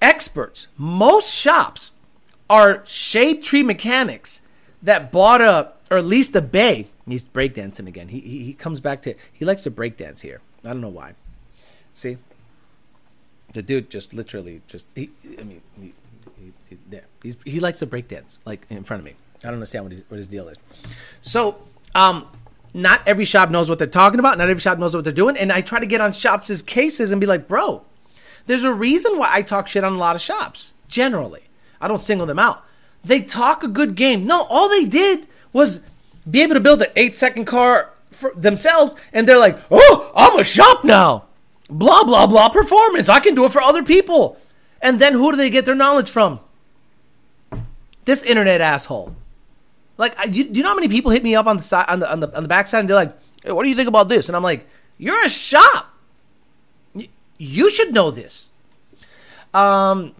experts. 0.00 0.68
Most 0.76 1.34
shops 1.34 1.90
are 2.48 2.86
shade 2.86 3.42
tree 3.42 3.64
mechanics 3.64 4.40
that 4.80 5.10
bought 5.10 5.40
a 5.40 5.72
or 5.90 6.00
least 6.00 6.36
a 6.36 6.40
bay. 6.40 6.86
He's 7.08 7.24
breakdancing 7.24 7.88
again. 7.88 8.06
He, 8.06 8.20
he 8.20 8.44
he 8.44 8.52
comes 8.52 8.78
back 8.80 9.02
to 9.02 9.14
he 9.32 9.44
likes 9.44 9.62
to 9.62 9.70
breakdance 9.72 10.20
here. 10.20 10.40
I 10.64 10.68
don't 10.68 10.80
know 10.80 10.88
why. 10.88 11.14
See, 11.92 12.18
the 13.52 13.62
dude 13.62 13.90
just 13.90 14.14
literally 14.14 14.62
just 14.68 14.92
he. 14.94 15.10
I 15.40 15.42
mean, 15.42 15.62
he, 15.74 15.92
he, 16.38 16.52
he, 16.68 16.78
there. 16.88 17.06
He's, 17.20 17.36
he 17.44 17.58
likes 17.58 17.80
to 17.80 17.86
breakdance 17.86 18.38
like 18.44 18.64
in 18.70 18.84
front 18.84 19.00
of 19.00 19.04
me. 19.04 19.16
I 19.42 19.48
don't 19.48 19.54
understand 19.54 19.84
what 19.84 19.92
his, 19.92 20.02
what 20.08 20.16
his 20.16 20.28
deal 20.28 20.48
is. 20.48 20.56
So, 21.20 21.56
um, 21.94 22.26
not 22.74 23.00
every 23.06 23.24
shop 23.24 23.50
knows 23.50 23.68
what 23.68 23.78
they're 23.78 23.86
talking 23.86 24.18
about. 24.18 24.38
Not 24.38 24.50
every 24.50 24.60
shop 24.60 24.78
knows 24.78 24.94
what 24.94 25.04
they're 25.04 25.12
doing. 25.12 25.36
And 25.36 25.50
I 25.50 25.60
try 25.62 25.80
to 25.80 25.86
get 25.86 26.00
on 26.00 26.12
shops' 26.12 26.60
cases 26.62 27.10
and 27.10 27.20
be 27.20 27.26
like, 27.26 27.48
bro, 27.48 27.82
there's 28.46 28.64
a 28.64 28.72
reason 28.72 29.18
why 29.18 29.28
I 29.30 29.42
talk 29.42 29.66
shit 29.66 29.84
on 29.84 29.94
a 29.94 29.98
lot 29.98 30.14
of 30.14 30.22
shops. 30.22 30.72
Generally, 30.88 31.44
I 31.80 31.88
don't 31.88 32.00
single 32.00 32.26
them 32.26 32.38
out. 32.38 32.64
They 33.04 33.20
talk 33.20 33.62
a 33.62 33.68
good 33.68 33.94
game. 33.94 34.26
No, 34.26 34.42
all 34.42 34.68
they 34.68 34.84
did 34.84 35.26
was 35.52 35.80
be 36.30 36.42
able 36.42 36.54
to 36.54 36.60
build 36.60 36.82
an 36.82 36.88
eight 36.96 37.16
second 37.16 37.44
car 37.44 37.90
for 38.10 38.32
themselves, 38.34 38.94
and 39.12 39.26
they're 39.26 39.38
like, 39.38 39.58
"Oh, 39.70 40.12
I'm 40.14 40.38
a 40.38 40.44
shop 40.44 40.84
now." 40.84 41.24
Blah 41.68 42.04
blah 42.04 42.26
blah 42.26 42.48
performance. 42.48 43.08
I 43.08 43.20
can 43.20 43.34
do 43.34 43.44
it 43.44 43.52
for 43.52 43.62
other 43.62 43.82
people. 43.82 44.38
And 44.80 45.00
then 45.00 45.14
who 45.14 45.30
do 45.32 45.36
they 45.36 45.50
get 45.50 45.64
their 45.64 45.74
knowledge 45.74 46.10
from? 46.10 46.40
This 48.04 48.22
internet 48.22 48.60
asshole. 48.60 49.16
Like, 49.98 50.18
I- 50.18 50.24
you, 50.24 50.44
do 50.44 50.58
you 50.58 50.62
know 50.62 50.70
how 50.70 50.74
many 50.74 50.88
people 50.88 51.10
hit 51.10 51.22
me 51.22 51.34
up 51.34 51.46
on 51.46 51.56
the 51.56 51.62
side, 51.62 51.86
on 51.88 52.00
the 52.00 52.10
on 52.10 52.20
the 52.20 52.34
on 52.36 52.42
the 52.42 52.48
backside, 52.48 52.80
and 52.80 52.88
they're 52.88 52.96
like, 52.96 53.16
hey, 53.42 53.52
"What 53.52 53.62
do 53.62 53.68
you 53.68 53.74
think 53.76 53.88
about 53.88 54.08
this?" 54.08 54.28
And 54.28 54.36
I'm 54.36 54.42
like, 54.42 54.66
"You're 54.98 55.24
a 55.24 55.28
shop. 55.28 55.94
Y- 56.94 57.08
You 57.38 57.70
should 57.70 57.92
know 57.94 58.10
this." 58.10 58.48
Um, 59.54 60.14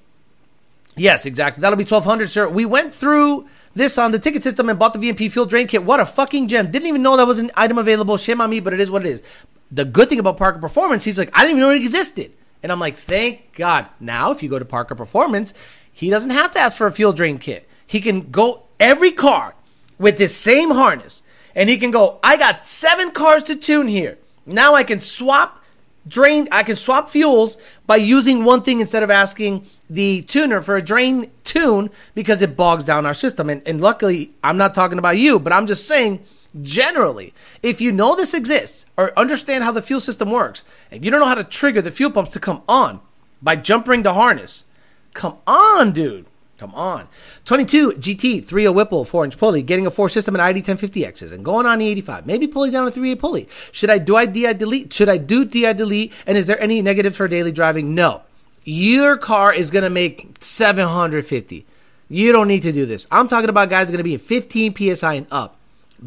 Yes, 0.99 1.27
exactly. 1.27 1.61
That'll 1.61 1.77
be 1.77 1.85
twelve 1.85 2.07
hundred, 2.07 2.31
sir. 2.31 2.49
We 2.49 2.65
went 2.65 2.95
through 2.95 3.47
this 3.75 3.99
on 3.99 4.13
the 4.13 4.19
ticket 4.19 4.43
system 4.43 4.71
and 4.71 4.79
bought 4.79 4.95
the 4.95 4.99
VMP 4.99 5.31
fuel 5.31 5.45
drain 5.45 5.67
kit. 5.67 5.85
What 5.85 6.01
a 6.01 6.07
fucking 6.07 6.49
gem! 6.49 6.71
Didn't 6.71 6.89
even 6.89 7.03
know 7.03 7.19
that 7.19 7.27
was 7.27 7.39
an 7.39 7.51
item 7.55 7.77
available. 7.77 8.17
Shame 8.17 8.41
on 8.41 8.49
me, 8.49 8.61
but 8.61 8.73
it 8.73 8.81
is 8.81 8.91
what 8.91 9.05
it 9.05 9.11
is. 9.11 9.23
The 9.71 9.85
good 9.85 10.09
thing 10.09 10.19
about 10.19 10.39
Parker 10.39 10.59
Performance, 10.59 11.05
he's 11.05 11.19
like, 11.19 11.29
I 11.35 11.41
didn't 11.43 11.59
even 11.59 11.61
know 11.61 11.71
it 11.73 11.83
existed, 11.83 12.33
and 12.63 12.73
I'm 12.73 12.81
like, 12.81 12.97
thank 12.97 13.53
God. 13.57 13.89
Now, 14.01 14.31
if 14.31 14.43
you 14.43 14.49
go 14.49 14.59
to 14.59 14.65
Parker 14.65 14.95
Performance, 14.95 15.53
he 15.93 16.09
doesn't 16.09 16.31
have 16.31 16.53
to 16.53 16.59
ask 16.61 16.75
for 16.75 16.87
a 16.87 16.93
fuel 16.93 17.13
drain 17.13 17.37
kit. 17.37 17.69
He 17.87 18.01
can 18.01 18.31
go 18.31 18.63
every 18.81 19.13
car 19.13 19.55
with 19.99 20.19
this 20.19 20.37
same 20.37 20.71
harness, 20.71 21.23
and 21.55 21.69
he 21.69 21.79
can 21.79 21.91
go. 21.91 22.19
I 22.23 22.37
got 22.37 22.67
seven 22.67 23.11
cars 23.11 23.43
to 23.45 23.57
tune 23.57 23.89
here. 23.89 24.19
Now 24.45 24.75
I 24.75 24.85
can 24.85 25.01
swap 25.01 25.63
drain 26.09 26.49
I 26.53 26.63
can 26.63 26.77
swap 26.77 27.11
fuels 27.11 27.57
by 27.87 27.97
using 27.97 28.45
one 28.45 28.63
thing 28.63 28.81
instead 28.81 29.03
of 29.03 29.11
asking 29.11 29.67
the 29.89 30.23
tuner 30.23 30.61
for 30.61 30.77
a 30.77 30.83
drain 30.83 31.31
tune 31.45 31.91
because 32.15 32.43
it 32.43 32.57
bogs 32.57 32.85
down 32.85 33.07
our 33.07 33.15
system. 33.15 33.51
And, 33.51 33.63
and 33.67 33.81
luckily, 33.81 34.33
I'm 34.43 34.57
not 34.57 34.75
talking 34.75 34.99
about 34.99 35.19
you, 35.19 35.39
but 35.39 35.53
I'm 35.53 35.67
just 35.67 35.87
saying 35.87 36.25
generally, 36.63 37.35
if 37.63 37.81
you 37.81 37.93
know 37.93 38.17
this 38.17 38.35
exists 38.35 38.87
or 38.97 39.17
understand 39.19 39.65
how 39.65 39.73
the 39.73 39.83
fuel 39.83 40.01
system 40.01 40.31
works, 40.31 40.65
and 40.91 41.05
you 41.05 41.11
don't 41.11 41.21
know 41.21 41.27
how 41.27 41.35
to 41.35 41.45
trigger 41.45 41.83
the 41.83 41.91
fuel 41.91 42.11
pumps 42.11 42.33
to 42.33 42.41
come 42.41 42.63
on 42.69 43.01
by 43.43 43.57
jumpering 43.57 44.03
the 44.03 44.15
harness, 44.15 44.65
come 45.13 45.37
on, 45.47 45.93
dude. 45.93 46.27
Come 46.59 46.75
on. 46.75 47.09
22 47.45 47.93
GT 47.93 48.45
30 48.45 48.69
Whipple 48.69 49.05
4 49.05 49.27
inch 49.27 49.37
pulley, 49.37 49.63
getting 49.63 49.87
a 49.87 49.91
4 49.91 50.09
system 50.09 50.35
and 50.35 50.43
ID 50.43 50.63
1050Xs 50.63 51.33
and 51.33 51.45
going 51.45 51.67
on 51.67 51.81
the 51.81 51.89
85. 51.89 52.27
Maybe 52.27 52.47
pulling 52.47 52.73
down 52.73 52.87
a 52.87 52.91
3A 52.91 53.19
pulley. 53.19 53.49
Should 53.73 53.91
I 53.91 53.99
do 53.99 54.17
I 54.17 54.27
DI 54.27 54.55
delete? 54.55 54.93
Should 54.93 55.09
I 55.09 55.19
do 55.19 55.45
DI 55.45 55.73
delete? 55.75 56.13
And 56.27 56.39
is 56.39 56.47
there 56.47 56.61
any 56.61 56.81
negative 56.81 57.15
for 57.15 57.29
daily 57.29 57.53
driving? 57.53 57.95
No. 57.95 58.23
Your 58.65 59.17
car 59.17 59.53
is 59.53 59.71
going 59.71 59.85
to 59.85 59.91
make 59.91 60.37
750. 60.41 61.67
You 62.09 62.33
don't 62.33 62.49
need 62.49 62.63
to 62.63 62.73
do 62.73 62.87
this. 62.87 63.07
I'm 63.11 63.29
talking 63.29 63.51
about 63.51 63.71
guys 63.71 63.89
going 63.89 63.99
to 63.99 64.05
be 64.05 64.15
at 64.15 64.21
15 64.21 64.75
PSI 64.75 65.15
and 65.15 65.27
up. 65.31 65.57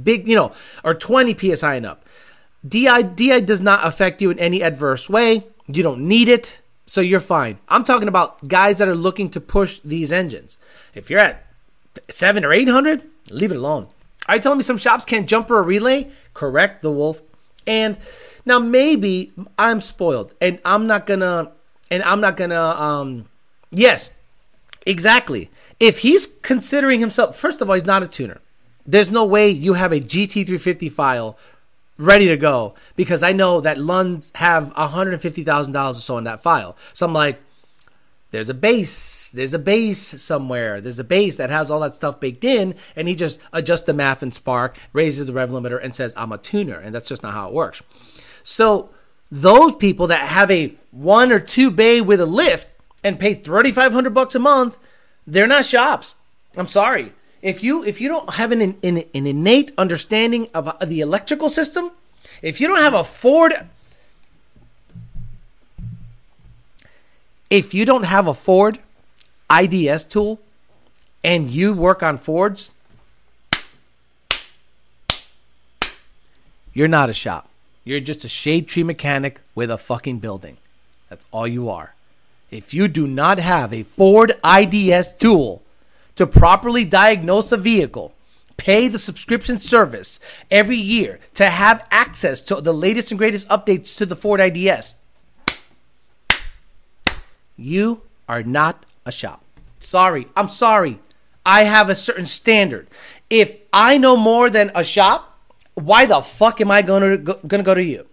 Big, 0.04 0.28
you 0.28 0.36
know, 0.36 0.52
or 0.84 0.94
20 0.94 1.38
PSI 1.38 1.76
and 1.76 1.86
up. 1.86 2.04
DI, 2.68 3.02
DI 3.04 3.40
does 3.42 3.62
not 3.62 3.86
affect 3.86 4.22
you 4.22 4.30
in 4.30 4.40
any 4.40 4.62
adverse 4.62 5.10
way. 5.10 5.46
You 5.68 5.84
don't 5.84 6.08
need 6.08 6.28
it, 6.28 6.60
so 6.90 7.02
you're 7.02 7.20
fine. 7.20 7.60
I'm 7.68 7.84
talking 7.84 8.08
about 8.08 8.48
guys 8.48 8.80
that 8.80 8.88
are 8.88 8.96
looking 8.96 9.30
to 9.30 9.40
push 9.40 9.80
these 9.82 10.12
engines. 10.12 10.58
If 10.96 11.12
you're 11.12 11.20
at 11.20 11.46
seven 12.10 12.44
or 12.44 12.52
eight 12.52 12.68
hundred, 12.68 13.04
leave 13.30 13.52
it 13.52 13.58
alone. 13.58 13.90
Are 14.28 14.38
you 14.38 14.42
telling 14.42 14.58
me 14.58 14.64
some 14.64 14.80
shops 14.80 15.06
can't 15.06 15.30
jumper 15.30 15.60
a 15.60 15.62
relay? 15.62 16.10
Correct, 16.34 16.82
the 16.82 16.92
wolf. 16.92 17.22
And 17.68 18.00
now 18.44 18.58
maybe 18.58 19.32
I'm 19.56 19.82
spoiled, 19.82 20.34
and 20.42 20.58
I'm 20.66 20.88
not 20.88 21.06
gonna, 21.06 21.52
and 21.92 22.02
I'm 22.02 22.22
not 22.22 22.38
gonna. 22.38 22.60
Um, 22.60 23.30
yes, 23.70 24.16
exactly. 24.84 25.52
If 25.80 26.00
he's 26.00 26.26
considering 26.42 27.02
himself, 27.02 27.38
first 27.38 27.62
of 27.62 27.70
all, 27.70 27.76
he's 27.76 27.86
not 27.86 28.02
a 28.02 28.08
tuner. 28.08 28.42
There's 28.84 29.12
no 29.12 29.26
way 29.26 29.48
you 29.52 29.74
have 29.74 29.92
a 29.92 30.00
GT350 30.00 30.92
file 30.92 31.38
ready 32.00 32.28
to 32.30 32.38
go 32.38 32.74
because 32.96 33.22
I 33.22 33.34
know 33.34 33.62
that 33.62 33.78
Lunds 33.78 34.32
have 34.36 34.74
$150,000 34.74 35.92
or 35.92 35.94
so 35.96 36.18
in 36.18 36.24
that 36.24 36.42
file. 36.42 36.76
So 36.94 37.06
I'm 37.06 37.14
like, 37.14 37.40
there's 38.32 38.50
a 38.50 38.54
base, 38.54 39.32
there's 39.32 39.56
a 39.56 39.60
base 39.60 40.22
somewhere, 40.22 40.80
there's 40.80 41.00
a 41.00 41.04
base 41.04 41.36
that 41.36 41.50
has 41.50 41.70
all 41.70 41.80
that 41.80 41.96
stuff 41.96 42.20
baked 42.20 42.44
in, 42.44 42.76
and 42.96 43.08
he 43.08 43.16
just 43.16 43.40
adjusts 43.52 43.82
the 43.82 43.94
math 43.94 44.22
in 44.22 44.32
Spark, 44.32 44.78
raises 44.94 45.26
the 45.26 45.34
rev 45.34 45.50
limiter, 45.50 45.84
and 45.84 45.96
says, 45.96 46.14
I'm 46.16 46.32
a 46.32 46.38
tuner. 46.38 46.80
And 46.80 46.94
that's 46.94 47.10
just 47.10 47.24
not 47.24 47.34
how 47.34 47.48
it 47.48 47.54
works. 47.54 47.82
So 48.44 48.92
those 49.32 49.76
people 49.76 50.08
that 50.08 50.28
have 50.28 50.50
a 50.52 50.76
one 50.92 51.32
or 51.32 51.40
two 51.40 51.72
bay 51.72 52.02
with 52.02 52.22
a 52.22 52.26
lift 52.26 52.68
and 53.04 53.20
pay 53.20 53.34
3500 53.34 54.14
bucks 54.14 54.36
a 54.36 54.40
month, 54.40 54.78
they're 55.26 55.48
not 55.48 55.66
shops. 55.66 56.16
I'm 56.56 56.68
sorry. 56.68 57.14
If 57.42 57.64
you 57.64 57.84
if 57.84 58.02
you 58.02 58.10
don't 58.10 58.34
have 58.36 58.52
an, 58.52 58.62
an, 58.62 58.76
an 58.84 59.28
innate 59.28 59.72
understanding 59.78 60.48
of 60.54 60.68
uh, 60.68 60.74
the 60.84 61.00
electrical 61.00 61.50
system, 61.50 61.92
if 62.42 62.60
you 62.60 62.68
don't 62.68 62.80
have 62.80 62.94
a 62.94 63.04
Ford 63.04 63.68
if 67.50 67.74
you 67.74 67.86
don't 67.86 68.04
have 68.04 68.28
a 68.28 68.34
Ford 68.34 68.80
IDS 69.52 70.04
tool 70.06 70.40
and 71.24 71.50
you 71.50 71.74
work 71.74 72.04
on 72.04 72.18
Fords, 72.18 72.72
you're 76.74 76.88
not 76.88 77.10
a 77.10 77.14
shop. 77.14 77.50
You're 77.84 78.00
just 78.00 78.24
a 78.24 78.30
shade 78.30 78.68
tree 78.68 78.84
mechanic 78.84 79.40
with 79.56 79.72
a 79.72 79.78
fucking 79.78 80.20
building. 80.20 80.58
That's 81.10 81.26
all 81.32 81.48
you 81.48 81.70
are. 81.70 81.96
If 82.52 82.74
you 82.74 82.88
do 82.88 83.08
not 83.08 83.40
have 83.40 83.74
a 83.74 83.84
Ford 83.84 84.34
IDS 84.44 85.14
tool 85.14 85.64
to 86.20 86.28
properly 86.28 86.84
diagnose 86.84 87.50
a 87.54 87.56
vehicle, 87.56 88.14
pay 88.58 88.90
the 88.90 89.00
subscription 89.00 89.58
service 89.58 90.20
every 90.52 90.76
year 90.76 91.18
to 91.34 91.50
have 91.50 91.88
access 91.92 92.42
to 92.42 92.56
the 92.56 92.74
latest 92.74 93.10
and 93.10 93.18
greatest 93.18 93.48
updates 93.48 93.96
to 93.96 94.06
the 94.06 94.18
Ford 94.18 94.42
IDS, 94.42 94.96
you 97.56 98.02
are 98.28 98.44
not 98.44 98.86
a 99.06 99.14
shop. 99.14 99.46
Sorry. 99.80 100.28
I'm 100.36 100.50
sorry. 100.50 101.00
I 101.46 101.64
have 101.64 101.90
a 101.90 101.96
certain 101.96 102.26
standard. 102.26 102.90
If 103.30 103.56
I 103.72 103.98
know 103.98 104.18
more 104.18 104.50
than 104.50 104.74
a 104.76 104.84
shop, 104.84 105.40
why 105.76 106.06
the 106.06 106.22
fuck 106.22 106.60
am 106.60 106.70
I 106.70 106.82
going 106.82 107.10
to 107.10 107.18
go, 107.18 107.40
going 107.48 107.64
to 107.64 107.66
go 107.66 107.76
to 107.76 107.84
you? 107.84 108.06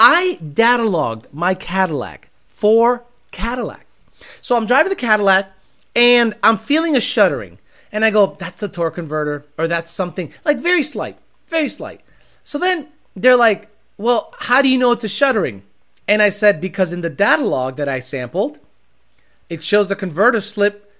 I 0.00 0.40
data 0.42 0.82
logged 0.82 1.32
my 1.32 1.54
Cadillac 1.54 2.28
for 2.48 3.04
Cadillac. 3.30 3.86
So 4.42 4.56
I'm 4.56 4.66
driving 4.66 4.90
the 4.90 4.96
Cadillac 4.96 5.52
and 5.98 6.36
I'm 6.44 6.58
feeling 6.58 6.96
a 6.96 7.00
shuddering. 7.00 7.58
And 7.90 8.04
I 8.04 8.10
go, 8.10 8.36
that's 8.38 8.60
the 8.60 8.68
torque 8.68 8.94
converter, 8.94 9.44
or 9.58 9.66
that's 9.66 9.90
something 9.90 10.32
like 10.44 10.58
very 10.58 10.84
slight, 10.84 11.18
very 11.48 11.68
slight. 11.68 12.02
So 12.44 12.56
then 12.56 12.86
they're 13.16 13.34
like, 13.34 13.68
well, 13.96 14.32
how 14.38 14.62
do 14.62 14.68
you 14.68 14.78
know 14.78 14.92
it's 14.92 15.02
a 15.02 15.08
shuddering? 15.08 15.64
And 16.06 16.22
I 16.22 16.28
said, 16.28 16.60
because 16.60 16.92
in 16.92 17.00
the 17.00 17.10
data 17.10 17.44
log 17.44 17.76
that 17.78 17.88
I 17.88 17.98
sampled, 17.98 18.60
it 19.50 19.64
shows 19.64 19.88
the 19.88 19.96
converter 19.96 20.40
slip 20.40 20.94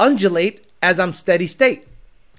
undulate 0.00 0.66
as 0.82 0.98
I'm 0.98 1.12
steady 1.12 1.46
state. 1.46 1.86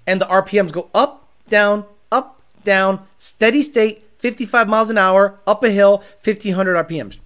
And 0.06 0.20
the 0.20 0.26
RPMs 0.26 0.74
go 0.74 0.90
up, 0.94 1.30
down, 1.48 1.86
up, 2.12 2.42
down, 2.66 3.08
steady 3.20 3.64
state, 3.64 4.04
55 4.18 4.68
miles 4.68 4.90
an 4.90 4.98
hour, 4.98 5.40
up 5.48 5.64
a 5.64 5.70
hill, 5.70 6.04
1500 6.24 6.88
RPMs. 6.88 7.20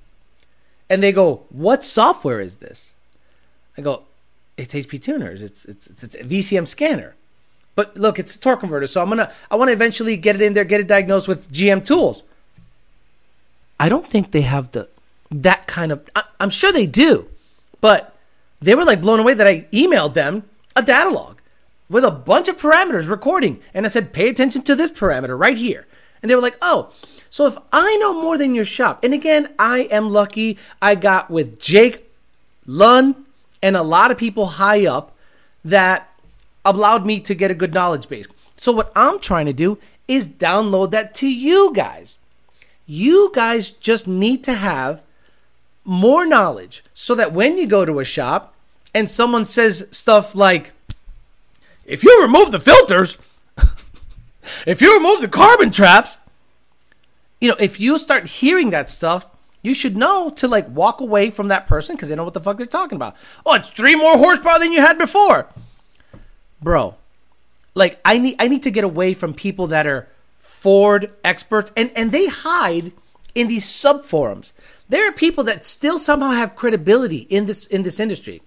And 0.89 1.01
they 1.01 1.11
go, 1.11 1.45
What 1.49 1.83
software 1.83 2.39
is 2.39 2.57
this? 2.57 2.93
I 3.77 3.81
go, 3.81 4.03
It's 4.57 4.73
HP 4.73 5.01
Tuners. 5.01 5.41
It's, 5.41 5.65
it's, 5.65 5.87
it's, 5.87 6.03
it's 6.03 6.15
a 6.15 6.23
VCM 6.23 6.67
scanner. 6.67 7.15
But 7.75 7.95
look, 7.97 8.17
it's 8.17 8.35
a 8.35 8.39
torque 8.39 8.61
converter. 8.61 8.87
So 8.87 9.01
I'm 9.01 9.09
to, 9.11 9.31
I 9.51 9.55
want 9.55 9.69
to 9.69 9.73
eventually 9.73 10.15
get 10.15 10.35
it 10.35 10.41
in 10.41 10.53
there, 10.53 10.63
get 10.63 10.79
it 10.79 10.87
diagnosed 10.87 11.27
with 11.27 11.51
GM 11.51 11.85
tools. 11.85 12.23
I 13.79 13.89
don't 13.89 14.09
think 14.09 14.31
they 14.31 14.41
have 14.41 14.71
the, 14.71 14.87
that 15.29 15.67
kind 15.67 15.91
of, 15.91 16.09
I, 16.15 16.23
I'm 16.39 16.49
sure 16.49 16.71
they 16.71 16.85
do, 16.85 17.27
but 17.81 18.15
they 18.61 18.75
were 18.75 18.85
like 18.85 19.01
blown 19.01 19.19
away 19.19 19.33
that 19.33 19.47
I 19.47 19.67
emailed 19.73 20.13
them 20.13 20.43
a 20.75 20.81
data 20.81 21.09
log 21.09 21.41
with 21.89 22.05
a 22.05 22.11
bunch 22.11 22.47
of 22.47 22.57
parameters 22.57 23.09
recording. 23.09 23.59
And 23.73 23.85
I 23.85 23.89
said, 23.89 24.13
pay 24.13 24.29
attention 24.29 24.61
to 24.63 24.75
this 24.75 24.91
parameter 24.91 25.37
right 25.37 25.57
here. 25.57 25.85
And 26.21 26.31
they 26.31 26.35
were 26.35 26.41
like, 26.41 26.57
oh, 26.61 26.93
so 27.29 27.45
if 27.47 27.57
I 27.73 27.97
know 27.97 28.21
more 28.21 28.37
than 28.37 28.55
your 28.55 28.65
shop, 28.65 29.03
and 29.03 29.13
again, 29.13 29.53
I 29.59 29.79
am 29.91 30.09
lucky 30.09 30.57
I 30.81 30.95
got 30.95 31.29
with 31.29 31.59
Jake 31.59 32.09
Lund 32.65 33.24
and 33.61 33.75
a 33.75 33.83
lot 33.83 34.11
of 34.11 34.17
people 34.17 34.45
high 34.45 34.85
up 34.85 35.15
that 35.63 36.09
allowed 36.63 37.05
me 37.05 37.19
to 37.21 37.35
get 37.35 37.51
a 37.51 37.55
good 37.55 37.73
knowledge 37.73 38.09
base. 38.09 38.27
So 38.57 38.71
what 38.71 38.91
I'm 38.95 39.19
trying 39.19 39.45
to 39.45 39.53
do 39.53 39.77
is 40.07 40.27
download 40.27 40.91
that 40.91 41.15
to 41.15 41.27
you 41.27 41.71
guys. 41.73 42.15
You 42.85 43.31
guys 43.33 43.69
just 43.69 44.07
need 44.07 44.43
to 44.43 44.53
have 44.53 45.01
more 45.83 46.25
knowledge 46.25 46.83
so 46.93 47.15
that 47.15 47.33
when 47.33 47.57
you 47.57 47.67
go 47.67 47.85
to 47.85 47.99
a 47.99 48.05
shop 48.05 48.53
and 48.93 49.09
someone 49.09 49.45
says 49.45 49.87
stuff 49.91 50.35
like, 50.35 50.73
if 51.85 52.03
you 52.03 52.21
remove 52.21 52.51
the 52.51 52.59
filters, 52.59 53.17
if 54.65 54.81
you 54.81 54.95
remove 54.95 55.21
the 55.21 55.27
carbon 55.27 55.71
traps, 55.71 56.17
you 57.39 57.49
know, 57.49 57.55
if 57.59 57.79
you 57.79 57.97
start 57.99 58.27
hearing 58.27 58.69
that 58.71 58.89
stuff, 58.89 59.25
you 59.65 59.73
should 59.73 59.97
know 59.97 60.29
to 60.29 60.47
like 60.47 60.67
walk 60.69 61.01
away 61.01 61.29
from 61.29 61.47
that 61.49 61.67
person 61.67 61.95
because 61.95 62.09
they 62.09 62.15
know 62.15 62.23
what 62.23 62.33
the 62.33 62.41
fuck 62.41 62.57
they're 62.57 62.65
talking 62.65 62.95
about. 62.95 63.15
Oh, 63.45 63.55
it's 63.55 63.69
three 63.69 63.95
more 63.95 64.17
horsepower 64.17 64.59
than 64.59 64.71
you 64.71 64.81
had 64.81 64.97
before. 64.97 65.47
Bro, 66.61 66.95
like 67.73 67.99
I 68.05 68.17
need 68.17 68.35
I 68.39 68.47
need 68.47 68.63
to 68.63 68.71
get 68.71 68.83
away 68.83 69.13
from 69.13 69.33
people 69.33 69.67
that 69.67 69.87
are 69.87 70.07
Ford 70.35 71.13
experts 71.23 71.71
and 71.75 71.91
and 71.95 72.11
they 72.11 72.27
hide 72.27 72.93
in 73.33 73.47
these 73.47 73.65
sub 73.65 74.05
forums. 74.05 74.53
There 74.87 75.07
are 75.07 75.11
people 75.11 75.43
that 75.45 75.65
still 75.65 75.97
somehow 75.97 76.31
have 76.31 76.55
credibility 76.55 77.27
in 77.29 77.47
this 77.47 77.65
in 77.65 77.83
this 77.83 77.99
industry 77.99 78.41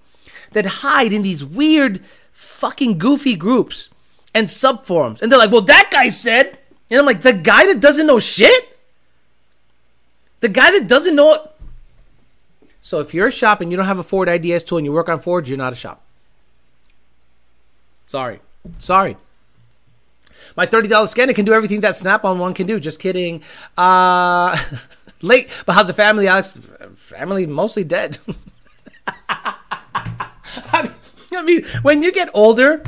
that 0.52 0.66
hide 0.66 1.12
in 1.12 1.22
these 1.22 1.44
weird 1.44 2.00
fucking 2.32 2.98
goofy 2.98 3.34
groups 3.34 3.90
and 4.34 4.50
sub 4.50 4.86
forums. 4.86 5.20
And 5.20 5.30
they're 5.30 5.38
like, 5.38 5.50
"Well, 5.50 5.62
that 5.62 5.90
guy 5.92 6.08
said." 6.08 6.58
And 6.90 6.98
I'm 6.98 7.06
like, 7.06 7.22
"The 7.22 7.32
guy 7.32 7.66
that 7.66 7.80
doesn't 7.80 8.06
know 8.06 8.18
shit?" 8.18 8.78
The 10.41 10.49
guy 10.49 10.70
that 10.78 10.86
doesn't 10.89 11.14
know 11.16 11.34
it. 11.34 11.43
So 12.80 13.01
if 13.01 13.12
you're 13.12 13.26
a 13.26 13.32
shop 13.32 13.61
and 13.61 13.70
you 13.70 13.76
don't 13.76 13.86
have 13.86 13.99
a 13.99 14.05
Ford 14.05 14.28
IDS 14.28 14.62
tool 14.64 14.78
and 14.78 14.84
you 14.84 14.93
work 14.93 15.09
on 15.09 15.20
Ford, 15.20 15.49
you're 15.49 15.59
not 15.59 15.72
a 15.72 15.76
shop. 15.76 16.03
Sorry. 18.07 18.41
Sorry. 18.78 19.16
My 20.57 20.66
$30 20.66 21.09
scanner 21.09 21.32
can 21.34 21.45
do 21.45 21.53
everything 21.53 21.80
that 21.80 21.97
Snap 21.97 22.24
on 22.24 22.39
one 22.39 22.55
can 22.55 22.66
do. 22.66 22.80
Just 22.80 23.01
kidding. 23.01 23.43
Uh 23.76 24.57
late. 25.22 25.49
But 25.66 25.72
how's 25.74 25.86
the 25.89 25.95
family, 25.95 26.26
Alex? 26.28 26.57
Family 26.97 27.47
mostly 27.47 27.84
dead. 27.84 28.18
I 29.28 30.82
mean- 30.82 30.93
I 31.30 31.43
mean, 31.43 31.62
when 31.82 32.03
you 32.03 32.11
get 32.11 32.30
older, 32.32 32.82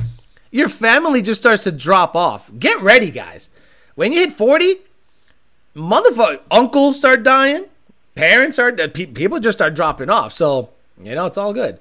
your 0.51 0.69
family 0.69 1.21
just 1.23 1.41
starts 1.41 1.63
to 1.65 1.71
drop 1.73 2.17
off. 2.17 2.51
Get 2.59 2.81
ready, 2.81 3.11
guys. 3.11 3.51
When 3.95 4.13
you 4.13 4.21
hit 4.21 4.33
40, 4.33 4.79
motherfucker, 5.75 6.41
uncles 6.51 6.99
start 6.99 7.23
dying, 7.23 7.67
parents 8.15 8.59
are, 8.59 8.69
uh, 8.69 8.89
pe- 8.89 9.07
people 9.07 9.41
just 9.41 9.59
start 9.59 9.75
dropping 9.75 10.11
off. 10.11 10.33
So, 10.33 10.71
you 11.03 11.15
know, 11.15 11.27
it's 11.27 11.39
all 11.39 11.53
good. 11.53 11.79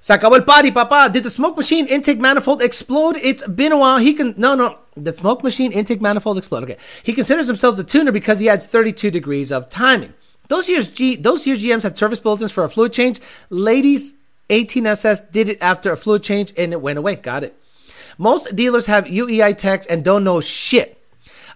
Se 0.00 0.16
acabó 0.16 0.36
el 0.36 0.42
party, 0.42 0.70
papa. 0.70 1.10
Did 1.12 1.24
the 1.24 1.30
smoke 1.30 1.56
machine 1.56 1.86
intake 1.86 2.18
manifold 2.20 2.62
explode? 2.62 3.16
It's 3.16 3.46
been 3.46 3.72
a 3.72 3.76
while. 3.76 3.98
He 3.98 4.14
can, 4.14 4.34
no, 4.36 4.54
no. 4.54 4.78
The 4.96 5.16
smoke 5.16 5.42
machine 5.42 5.72
intake 5.72 6.00
manifold 6.00 6.38
explode. 6.38 6.62
Okay. 6.62 6.76
He 7.02 7.12
considers 7.12 7.48
himself 7.48 7.78
a 7.78 7.84
tuner 7.84 8.12
because 8.12 8.38
he 8.38 8.48
adds 8.48 8.66
32 8.66 9.10
degrees 9.10 9.50
of 9.50 9.68
timing. 9.68 10.14
Those 10.48 10.68
years, 10.68 10.88
G, 10.88 11.16
those 11.16 11.46
years 11.46 11.62
GMs 11.62 11.82
had 11.82 11.98
service 11.98 12.20
bulletins 12.20 12.52
for 12.52 12.62
a 12.62 12.68
fluid 12.68 12.92
change. 12.92 13.20
Ladies, 13.50 14.14
18SS 14.48 15.32
did 15.32 15.48
it 15.48 15.58
after 15.60 15.90
a 15.90 15.96
fluid 15.96 16.22
change 16.22 16.52
and 16.56 16.72
it 16.72 16.80
went 16.80 16.98
away. 16.98 17.16
Got 17.16 17.42
it. 17.42 17.58
Most 18.16 18.54
dealers 18.54 18.86
have 18.86 19.06
UEI 19.06 19.58
techs 19.58 19.86
and 19.86 20.04
don't 20.04 20.24
know 20.24 20.40
shit. 20.40 20.95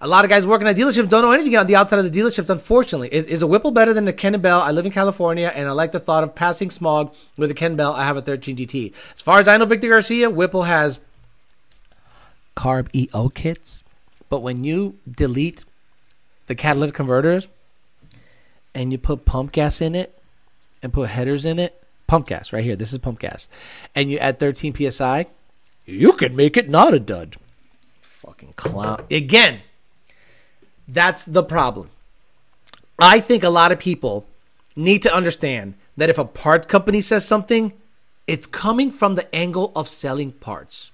A 0.02 0.08
lot 0.08 0.24
of 0.24 0.30
guys 0.30 0.46
working 0.46 0.66
at 0.66 0.76
dealerships 0.76 1.10
don't 1.10 1.22
know 1.22 1.32
anything 1.32 1.56
on 1.56 1.66
the 1.66 1.76
outside 1.76 1.98
of 1.98 2.10
the 2.10 2.20
dealerships, 2.20 2.48
unfortunately. 2.48 3.12
Is, 3.12 3.26
is 3.26 3.42
a 3.42 3.46
Whipple 3.46 3.70
better 3.70 3.92
than 3.92 4.08
a 4.08 4.14
Kenne 4.14 4.40
Bell? 4.40 4.60
I 4.60 4.70
live 4.70 4.86
in 4.86 4.92
California 4.92 5.52
and 5.54 5.68
I 5.68 5.72
like 5.72 5.92
the 5.92 6.00
thought 6.00 6.24
of 6.24 6.34
passing 6.34 6.70
smog 6.70 7.14
with 7.36 7.50
a 7.50 7.54
Kenne 7.54 7.76
Bell. 7.76 7.92
I 7.92 8.04
have 8.04 8.16
a 8.16 8.22
13 8.22 8.56
GT. 8.56 8.94
As 9.14 9.20
far 9.20 9.38
as 9.38 9.46
I 9.46 9.58
know, 9.58 9.66
Victor 9.66 9.90
Garcia, 9.90 10.30
Whipple 10.30 10.62
has 10.62 11.00
carb 12.56 12.88
EO 12.94 13.28
kits. 13.28 13.84
But 14.30 14.40
when 14.40 14.64
you 14.64 14.98
delete 15.10 15.64
the 16.46 16.54
catalytic 16.54 16.94
converters 16.94 17.48
and 18.74 18.92
you 18.92 18.98
put 18.98 19.26
pump 19.26 19.52
gas 19.52 19.82
in 19.82 19.94
it 19.94 20.18
and 20.82 20.92
put 20.92 21.10
headers 21.10 21.44
in 21.44 21.58
it, 21.58 21.82
pump 22.06 22.28
gas 22.28 22.54
right 22.54 22.64
here, 22.64 22.76
this 22.76 22.92
is 22.92 22.98
pump 22.98 23.18
gas, 23.18 23.48
and 23.94 24.10
you 24.10 24.18
add 24.18 24.38
13 24.38 24.74
psi, 24.90 25.26
you 25.84 26.12
can 26.12 26.34
make 26.34 26.56
it 26.56 26.70
not 26.70 26.94
a 26.94 27.00
dud. 27.00 27.36
Fucking 28.00 28.54
clown. 28.56 29.04
Again, 29.10 29.60
that's 30.92 31.24
the 31.24 31.42
problem. 31.42 31.90
I 32.98 33.20
think 33.20 33.42
a 33.42 33.50
lot 33.50 33.72
of 33.72 33.78
people 33.78 34.26
need 34.76 35.02
to 35.02 35.14
understand 35.14 35.74
that 35.96 36.10
if 36.10 36.18
a 36.18 36.24
part 36.24 36.68
company 36.68 37.00
says 37.00 37.26
something, 37.26 37.72
it's 38.26 38.46
coming 38.46 38.90
from 38.90 39.14
the 39.14 39.32
angle 39.34 39.72
of 39.74 39.88
selling 39.88 40.32
parts. 40.32 40.90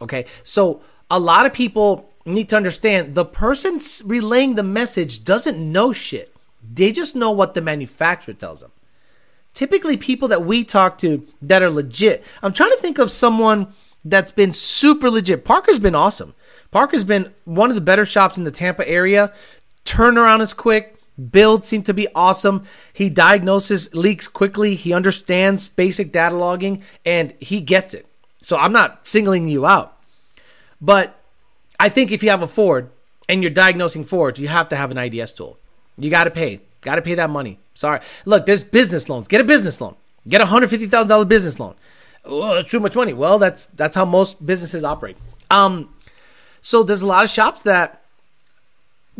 Okay. 0.00 0.24
So 0.42 0.82
a 1.10 1.18
lot 1.18 1.46
of 1.46 1.52
people 1.52 2.10
need 2.24 2.48
to 2.50 2.56
understand 2.56 3.14
the 3.14 3.24
person 3.24 3.80
relaying 4.04 4.54
the 4.54 4.62
message 4.62 5.24
doesn't 5.24 5.58
know 5.58 5.92
shit. 5.92 6.34
They 6.62 6.92
just 6.92 7.16
know 7.16 7.30
what 7.30 7.54
the 7.54 7.62
manufacturer 7.62 8.34
tells 8.34 8.60
them. 8.60 8.72
Typically, 9.54 9.96
people 9.96 10.28
that 10.28 10.44
we 10.44 10.62
talk 10.62 10.98
to 10.98 11.26
that 11.42 11.62
are 11.62 11.70
legit. 11.70 12.22
I'm 12.42 12.52
trying 12.52 12.70
to 12.70 12.78
think 12.80 12.98
of 12.98 13.10
someone 13.10 13.72
that's 14.04 14.32
been 14.32 14.52
super 14.52 15.10
legit. 15.10 15.44
Parker's 15.44 15.80
been 15.80 15.94
awesome. 15.94 16.34
Parker's 16.70 17.04
been 17.04 17.32
one 17.44 17.70
of 17.70 17.74
the 17.74 17.80
better 17.80 18.04
shops 18.04 18.38
in 18.38 18.44
the 18.44 18.50
Tampa 18.50 18.88
area. 18.88 19.32
Turnaround 19.84 20.40
is 20.40 20.52
quick. 20.52 20.96
Builds 21.30 21.68
seem 21.68 21.82
to 21.82 21.92
be 21.92 22.08
awesome. 22.14 22.64
He 22.92 23.10
diagnoses 23.10 23.94
leaks 23.94 24.28
quickly. 24.28 24.74
He 24.74 24.92
understands 24.92 25.68
basic 25.68 26.12
data 26.12 26.34
logging 26.34 26.82
and 27.04 27.34
he 27.40 27.60
gets 27.60 27.92
it. 27.92 28.06
So 28.42 28.56
I'm 28.56 28.72
not 28.72 29.06
singling 29.06 29.48
you 29.48 29.66
out. 29.66 29.96
But 30.80 31.18
I 31.78 31.88
think 31.88 32.10
if 32.10 32.22
you 32.22 32.30
have 32.30 32.42
a 32.42 32.46
Ford 32.46 32.90
and 33.28 33.42
you're 33.42 33.50
diagnosing 33.50 34.04
Fords, 34.04 34.40
you 34.40 34.48
have 34.48 34.68
to 34.70 34.76
have 34.76 34.90
an 34.90 34.98
IDS 34.98 35.32
tool. 35.32 35.58
You 35.98 36.10
got 36.10 36.24
to 36.24 36.30
pay. 36.30 36.60
Got 36.80 36.94
to 36.94 37.02
pay 37.02 37.14
that 37.14 37.28
money. 37.28 37.58
Sorry. 37.74 38.00
Look, 38.24 38.46
there's 38.46 38.64
business 38.64 39.08
loans. 39.08 39.28
Get 39.28 39.40
a 39.40 39.44
business 39.44 39.80
loan. 39.80 39.96
Get 40.28 40.40
a 40.40 40.46
hundred 40.46 40.70
fifty 40.70 40.86
thousand 40.86 41.08
dollar 41.08 41.24
business 41.24 41.58
loan. 41.58 41.74
Oh, 42.24 42.54
that's 42.54 42.70
too 42.70 42.80
much 42.80 42.94
money. 42.94 43.12
Well, 43.12 43.38
that's 43.38 43.66
that's 43.66 43.96
how 43.96 44.04
most 44.04 44.44
businesses 44.44 44.84
operate. 44.84 45.16
Um, 45.50 45.94
so 46.60 46.82
there's 46.82 47.02
a 47.02 47.06
lot 47.06 47.24
of 47.24 47.30
shops 47.30 47.62
that 47.62 48.02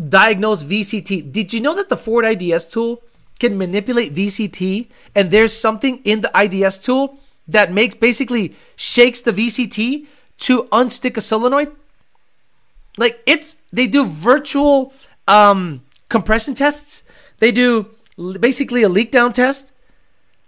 diagnose 0.09 0.63
VCT. 0.63 1.33
Did 1.33 1.53
you 1.53 1.61
know 1.61 1.75
that 1.75 1.89
the 1.89 1.97
Ford 1.97 2.25
IDS 2.25 2.67
tool 2.67 3.03
can 3.39 3.57
manipulate 3.57 4.15
VCT, 4.15 4.89
and 5.15 5.31
there's 5.31 5.57
something 5.57 6.01
in 6.05 6.21
the 6.21 6.31
IDS 6.35 6.79
tool 6.79 7.19
that 7.49 7.73
makes 7.73 7.95
basically 7.95 8.55
shakes 8.77 9.21
the 9.21 9.33
VCT 9.33 10.07
to 10.39 10.65
unstick 10.65 11.17
a 11.17 11.21
solenoid? 11.21 11.75
Like 12.97 13.23
it's 13.27 13.57
they 13.73 13.87
do 13.87 14.05
virtual 14.05 14.93
um 15.27 15.83
compression 16.09 16.55
tests. 16.55 17.03
They 17.39 17.53
do 17.53 17.91
basically 18.39 18.83
a 18.83 18.89
leak 18.89 19.11
down 19.11 19.33
test. 19.33 19.73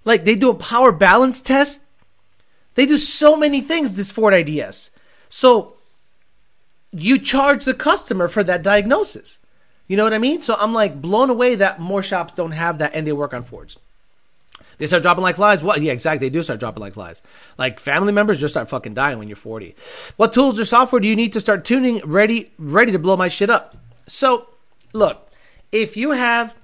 Like 0.04 0.24
they 0.24 0.34
do 0.34 0.50
a 0.50 0.54
power 0.54 0.92
balance 0.92 1.40
test. 1.40 1.80
They 2.74 2.86
do 2.86 2.98
so 2.98 3.36
many 3.36 3.60
things 3.60 3.94
this 3.94 4.10
Ford 4.10 4.34
IDS. 4.34 4.90
So 5.28 5.71
you 6.92 7.18
charge 7.18 7.64
the 7.64 7.74
customer 7.74 8.28
for 8.28 8.44
that 8.44 8.62
diagnosis. 8.62 9.38
You 9.88 9.96
know 9.96 10.04
what 10.04 10.14
I 10.14 10.18
mean? 10.18 10.40
So 10.40 10.54
I'm 10.58 10.72
like 10.72 11.00
blown 11.00 11.30
away 11.30 11.54
that 11.56 11.80
more 11.80 12.02
shops 12.02 12.34
don't 12.34 12.52
have 12.52 12.78
that 12.78 12.92
and 12.94 13.06
they 13.06 13.12
work 13.12 13.34
on 13.34 13.42
Fords. 13.42 13.78
They 14.78 14.86
start 14.86 15.02
dropping 15.02 15.22
like 15.22 15.36
flies. 15.36 15.62
What? 15.62 15.80
Yeah, 15.80 15.92
exactly. 15.92 16.28
They 16.28 16.32
do 16.32 16.42
start 16.42 16.60
dropping 16.60 16.80
like 16.80 16.94
flies. 16.94 17.22
Like 17.58 17.78
family 17.78 18.12
members 18.12 18.40
just 18.40 18.54
start 18.54 18.68
fucking 18.68 18.94
dying 18.94 19.18
when 19.18 19.28
you're 19.28 19.36
40. 19.36 19.74
What 20.16 20.32
tools 20.32 20.58
or 20.58 20.64
software 20.64 21.00
do 21.00 21.08
you 21.08 21.16
need 21.16 21.32
to 21.34 21.40
start 21.40 21.64
tuning 21.64 22.00
ready 22.04 22.52
ready 22.58 22.92
to 22.92 22.98
blow 22.98 23.16
my 23.16 23.28
shit 23.28 23.50
up? 23.50 23.76
So, 24.06 24.48
look, 24.92 25.28
if 25.70 25.96
you 25.96 26.12
have 26.12 26.54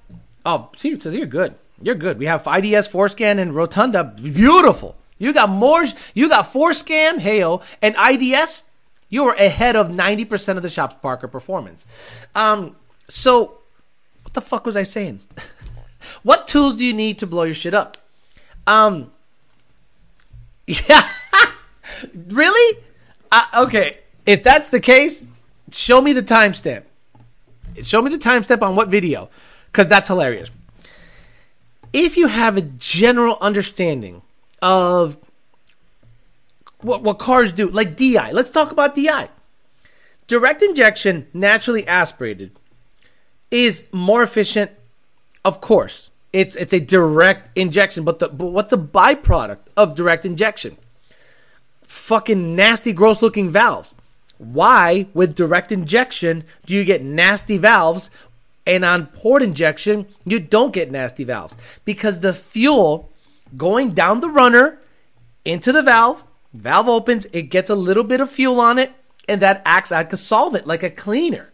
oh, 0.45 0.71
see, 0.77 0.93
it 0.93 1.03
says 1.03 1.15
you're 1.15 1.27
good. 1.27 1.55
You're 1.81 1.95
good. 1.95 2.19
We 2.19 2.27
have 2.27 2.41
IDS, 2.41 2.89
FORScan, 2.89 3.39
and 3.39 3.55
Rotunda. 3.55 4.03
Beautiful. 4.05 4.97
You 5.19 5.33
got 5.33 5.51
more. 5.51 5.85
You 6.15 6.29
got 6.29 6.53
FORScan, 6.53 7.21
Hail, 7.21 7.63
and 7.81 7.95
IDS. 7.97 8.63
You 9.09 9.25
are 9.27 9.35
ahead 9.35 9.77
of 9.77 9.91
ninety 9.91 10.25
percent 10.25 10.57
of 10.57 10.63
the 10.63 10.71
shops 10.71 10.97
Parker 11.01 11.29
Performance. 11.29 11.87
Um, 12.35 12.77
so 13.09 13.59
what 14.23 14.35
the 14.35 14.41
fuck 14.41 14.67
was 14.67 14.77
I 14.77 14.83
saying? 14.83 15.21
what 16.23 16.47
tools 16.47 16.77
do 16.77 16.85
you 16.85 16.93
need 16.93 17.19
to 17.19 17.27
blow 17.27 17.45
your 17.45 17.55
shit 17.55 17.75
up? 17.75 17.97
Um, 18.67 19.11
yeah, 20.67 21.09
really? 22.29 22.79
Uh, 23.33 23.45
okay, 23.65 23.99
if 24.27 24.43
that's 24.43 24.69
the 24.69 24.81
case, 24.81 25.25
show 25.73 26.01
me 26.03 26.13
the 26.13 26.23
timestamp. 26.23 26.83
Show 27.83 28.03
me 28.03 28.11
the 28.11 28.19
timestamp 28.19 28.61
on 28.63 28.77
what 28.77 28.89
video, 28.89 29.31
because 29.67 29.87
that's 29.87 30.09
hilarious. 30.09 30.51
If 31.93 32.19
you 32.19 32.27
have 32.27 32.59
a 32.59 32.63
general 32.63 33.39
understanding 33.41 34.21
of 34.61 35.17
what, 36.81 37.03
what 37.03 37.19
cars 37.19 37.53
do, 37.53 37.69
like 37.69 37.97
DI, 37.97 38.31
let's 38.33 38.51
talk 38.51 38.71
about 38.71 38.95
DI. 38.95 39.29
Direct 40.27 40.63
injection, 40.63 41.27
naturally 41.33 41.87
aspirated, 41.87 42.53
is 43.51 43.87
more 43.93 44.23
efficient, 44.23 44.71
of 45.45 45.61
course. 45.61 46.11
It's 46.33 46.55
it's 46.57 46.75
a 46.75 46.81
direct 46.81 47.57
injection, 47.57 48.05
but 48.05 48.19
the 48.19 48.29
but 48.29 48.49
what's 48.49 48.71
the 48.71 48.79
byproduct 48.79 49.61
of 49.77 49.95
direct 49.95 50.27
injection? 50.27 50.77
Fucking 51.85 52.55
nasty, 52.55 52.93
gross 52.93 53.23
looking 53.23 53.49
valves. 53.49 53.95
Why, 54.37 55.07
with 55.15 55.35
direct 55.35 55.73
injection, 55.73 56.45
do 56.67 56.75
you 56.75 56.85
get 56.85 57.03
nasty 57.03 57.57
valves? 57.57 58.11
And 58.67 58.85
on 58.85 59.07
port 59.07 59.43
injection, 59.43 60.07
you 60.27 60.39
don't 60.39 60.75
get 60.75 60.91
nasty 60.91 61.25
valves 61.25 61.57
because 61.87 62.21
the 62.21 62.35
fuel 62.35 63.11
going 63.57 63.93
down 63.93 64.21
the 64.21 64.29
runner 64.29 64.79
into 65.47 65.73
the 65.73 65.83
valve, 65.83 66.23
valve 66.53 66.89
opens, 66.89 67.27
it 67.33 67.43
gets 67.43 67.71
a 67.71 67.75
little 67.75 68.05
bit 68.05 68.21
of 68.21 68.31
fuel 68.31 68.61
on 68.61 68.79
it, 68.79 68.93
and 69.29 69.43
that 69.43 69.63
acts 69.65 69.91
like 69.91 70.13
a 70.13 70.17
solvent, 70.17 70.67
like 70.67 70.83
a 70.83 70.91
cleaner. 70.91 71.53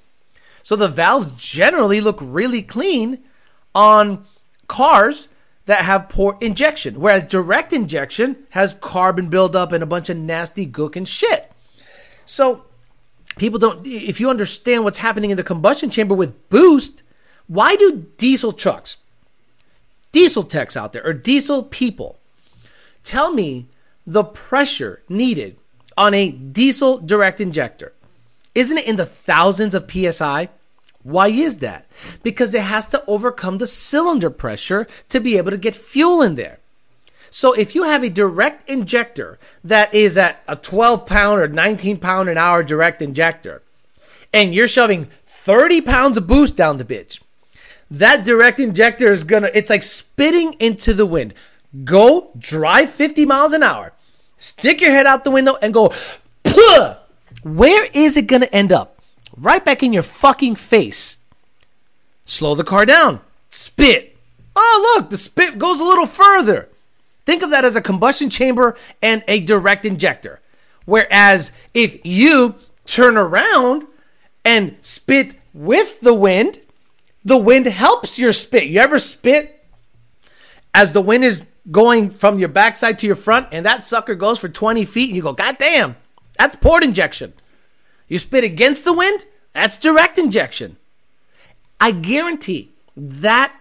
So 0.62 0.76
the 0.76 0.88
valves 0.88 1.30
generally 1.36 2.00
look 2.00 2.18
really 2.20 2.62
clean 2.62 3.22
on 3.74 4.24
cars 4.68 5.28
that 5.66 5.84
have 5.84 6.08
port 6.08 6.42
injection, 6.42 7.00
whereas 7.00 7.24
direct 7.24 7.72
injection 7.72 8.36
has 8.50 8.74
carbon 8.74 9.28
buildup 9.28 9.72
and 9.72 9.82
a 9.82 9.86
bunch 9.86 10.08
of 10.08 10.16
nasty 10.16 10.66
gook 10.66 10.96
and 10.96 11.08
shit. 11.08 11.50
So 12.26 12.64
people 13.36 13.58
don't 13.58 13.86
if 13.86 14.20
you 14.20 14.30
understand 14.30 14.84
what's 14.84 14.98
happening 14.98 15.30
in 15.30 15.36
the 15.36 15.42
combustion 15.42 15.90
chamber 15.90 16.14
with 16.14 16.48
boost, 16.48 17.02
why 17.46 17.76
do 17.76 18.06
diesel 18.16 18.52
trucks, 18.52 18.98
diesel 20.12 20.44
techs 20.44 20.76
out 20.76 20.92
there, 20.92 21.04
or 21.04 21.12
diesel 21.12 21.62
people 21.62 22.18
tell 23.02 23.32
me 23.32 23.66
the 24.06 24.24
pressure 24.24 25.02
needed 25.08 25.56
on 25.96 26.14
a 26.14 26.30
diesel 26.30 26.98
direct 26.98 27.40
injector? 27.40 27.92
Isn't 28.54 28.78
it 28.78 28.86
in 28.86 28.96
the 28.96 29.06
thousands 29.06 29.74
of 29.74 29.90
psi? 29.90 30.48
Why 31.02 31.28
is 31.28 31.58
that? 31.58 31.86
Because 32.22 32.54
it 32.54 32.62
has 32.62 32.88
to 32.88 33.04
overcome 33.06 33.58
the 33.58 33.66
cylinder 33.66 34.30
pressure 34.30 34.86
to 35.10 35.20
be 35.20 35.36
able 35.36 35.50
to 35.50 35.58
get 35.58 35.76
fuel 35.76 36.22
in 36.22 36.34
there. 36.34 36.58
So 37.30 37.52
if 37.52 37.74
you 37.74 37.82
have 37.82 38.04
a 38.04 38.08
direct 38.08 38.70
injector 38.70 39.40
that 39.64 39.92
is 39.92 40.16
at 40.16 40.42
a 40.46 40.54
12 40.54 41.04
pound 41.04 41.40
or 41.40 41.48
19 41.48 41.98
pound 41.98 42.28
an 42.28 42.38
hour 42.38 42.62
direct 42.62 43.02
injector, 43.02 43.60
and 44.32 44.54
you're 44.54 44.68
shoving 44.68 45.08
30 45.26 45.80
pounds 45.80 46.16
of 46.16 46.28
boost 46.28 46.54
down 46.54 46.76
the 46.76 46.84
bitch, 46.84 47.18
that 47.90 48.24
direct 48.24 48.60
injector 48.60 49.10
is 49.12 49.24
gonna, 49.24 49.50
it's 49.52 49.68
like 49.68 49.82
spitting 49.82 50.52
into 50.60 50.94
the 50.94 51.06
wind. 51.06 51.34
Go 51.82 52.30
drive 52.38 52.90
50 52.90 53.26
miles 53.26 53.52
an 53.52 53.64
hour, 53.64 53.93
stick 54.36 54.80
your 54.80 54.90
head 54.90 55.06
out 55.06 55.24
the 55.24 55.30
window 55.30 55.56
and 55.62 55.74
go, 55.74 55.92
Puh! 56.42 56.96
where 57.42 57.86
is 57.92 58.16
it 58.16 58.26
gonna 58.26 58.46
end 58.46 58.72
up? 58.72 59.00
Right 59.36 59.64
back 59.64 59.82
in 59.82 59.92
your 59.92 60.02
fucking 60.02 60.56
face. 60.56 61.18
Slow 62.24 62.54
the 62.54 62.64
car 62.64 62.86
down. 62.86 63.20
Spit. 63.50 64.16
Oh, 64.56 64.94
look, 64.96 65.10
the 65.10 65.16
spit 65.16 65.58
goes 65.58 65.80
a 65.80 65.84
little 65.84 66.06
further. 66.06 66.68
Think 67.26 67.42
of 67.42 67.50
that 67.50 67.64
as 67.64 67.76
a 67.76 67.80
combustion 67.80 68.30
chamber 68.30 68.76
and 69.02 69.24
a 69.26 69.40
direct 69.40 69.84
injector. 69.84 70.40
Whereas 70.84 71.52
if 71.72 72.04
you 72.04 72.56
turn 72.84 73.16
around 73.16 73.86
and 74.44 74.76
spit 74.82 75.34
with 75.52 76.00
the 76.00 76.14
wind, 76.14 76.60
the 77.24 77.38
wind 77.38 77.66
helps 77.66 78.18
your 78.18 78.32
spit. 78.32 78.64
You 78.64 78.80
ever 78.80 78.98
spit 78.98 79.64
as 80.74 80.92
the 80.92 81.00
wind 81.00 81.24
is 81.24 81.42
going 81.70 82.10
from 82.10 82.38
your 82.38 82.48
backside 82.48 82.98
to 82.98 83.06
your 83.06 83.16
front 83.16 83.48
and 83.50 83.64
that 83.64 83.84
sucker 83.84 84.14
goes 84.14 84.38
for 84.38 84.48
20 84.48 84.84
feet 84.84 85.08
and 85.08 85.16
you 85.16 85.22
go, 85.22 85.32
God 85.32 85.58
damn, 85.58 85.96
that's 86.36 86.56
port 86.56 86.84
injection. 86.84 87.32
You 88.08 88.18
spit 88.18 88.44
against 88.44 88.84
the 88.84 88.92
wind, 88.92 89.24
that's 89.52 89.78
direct 89.78 90.18
injection. 90.18 90.76
I 91.80 91.90
guarantee 91.90 92.72
that 92.96 93.52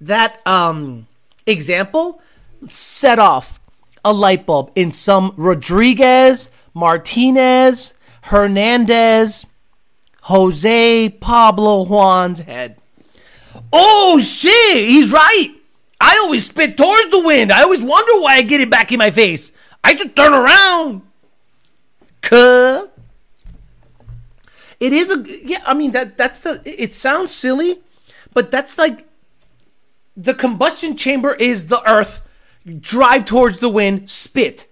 that 0.00 0.44
um 0.46 1.06
example 1.46 2.20
set 2.68 3.18
off 3.18 3.60
a 4.04 4.12
light 4.12 4.46
bulb 4.46 4.70
in 4.74 4.92
some 4.92 5.32
Rodriguez, 5.36 6.50
Martinez, 6.74 7.94
Hernandez, 8.22 9.46
Jose 10.22 11.08
Pablo 11.20 11.84
Juan's 11.84 12.40
head. 12.40 12.76
Oh 13.72 14.20
shit, 14.20 14.88
he's 14.88 15.12
right. 15.12 15.54
I 16.02 16.18
always 16.24 16.46
spit 16.46 16.76
towards 16.76 17.10
the 17.12 17.22
wind. 17.22 17.52
I 17.52 17.62
always 17.62 17.80
wonder 17.80 18.20
why 18.20 18.34
I 18.34 18.42
get 18.42 18.60
it 18.60 18.68
back 18.68 18.90
in 18.90 18.98
my 18.98 19.12
face. 19.12 19.52
I 19.84 19.94
just 19.94 20.16
turn 20.16 20.34
around. 20.34 21.02
Cuh. 22.22 22.88
It 24.80 24.92
is 24.92 25.12
a 25.12 25.24
yeah. 25.44 25.62
I 25.64 25.74
mean 25.74 25.92
that 25.92 26.18
that's 26.18 26.40
the. 26.40 26.60
It 26.64 26.92
sounds 26.92 27.30
silly, 27.32 27.80
but 28.34 28.50
that's 28.50 28.76
like 28.76 29.06
the 30.16 30.34
combustion 30.34 30.96
chamber 30.96 31.34
is 31.34 31.68
the 31.68 31.88
earth. 31.88 32.20
Drive 32.80 33.24
towards 33.24 33.60
the 33.60 33.68
wind, 33.68 34.10
spit 34.10 34.66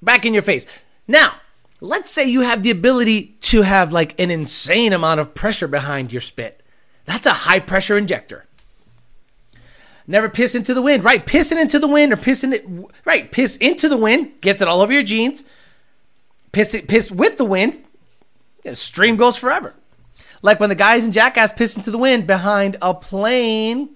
back 0.00 0.24
in 0.24 0.32
your 0.32 0.42
face. 0.42 0.66
Now, 1.06 1.34
let's 1.82 2.10
say 2.10 2.24
you 2.26 2.40
have 2.40 2.62
the 2.62 2.70
ability 2.70 3.36
to 3.52 3.62
have 3.62 3.92
like 3.92 4.18
an 4.18 4.30
insane 4.30 4.94
amount 4.94 5.20
of 5.20 5.34
pressure 5.34 5.68
behind 5.68 6.10
your 6.10 6.22
spit. 6.22 6.62
That's 7.04 7.26
a 7.26 7.44
high 7.44 7.60
pressure 7.60 7.98
injector. 7.98 8.46
Never 10.10 10.30
piss 10.30 10.54
into 10.54 10.72
the 10.72 10.80
wind, 10.80 11.04
right? 11.04 11.24
Pissing 11.24 11.60
into 11.60 11.78
the 11.78 11.86
wind 11.86 12.14
or 12.14 12.16
pissing 12.16 12.54
it, 12.54 12.66
right? 13.04 13.30
Piss 13.30 13.58
into 13.58 13.90
the 13.90 13.96
wind, 13.98 14.40
gets 14.40 14.62
it 14.62 14.66
all 14.66 14.80
over 14.80 14.92
your 14.92 15.02
jeans. 15.02 15.44
Piss 16.50 16.72
it, 16.72 16.88
piss 16.88 17.10
with 17.10 17.36
the 17.36 17.44
wind, 17.44 17.84
yeah, 18.64 18.72
stream 18.72 19.16
goes 19.16 19.36
forever. 19.36 19.74
Like 20.40 20.60
when 20.60 20.70
the 20.70 20.74
guys 20.74 21.04
in 21.04 21.12
Jackass 21.12 21.52
piss 21.52 21.76
into 21.76 21.90
the 21.90 21.98
wind 21.98 22.26
behind 22.26 22.78
a 22.80 22.94
plane. 22.94 23.90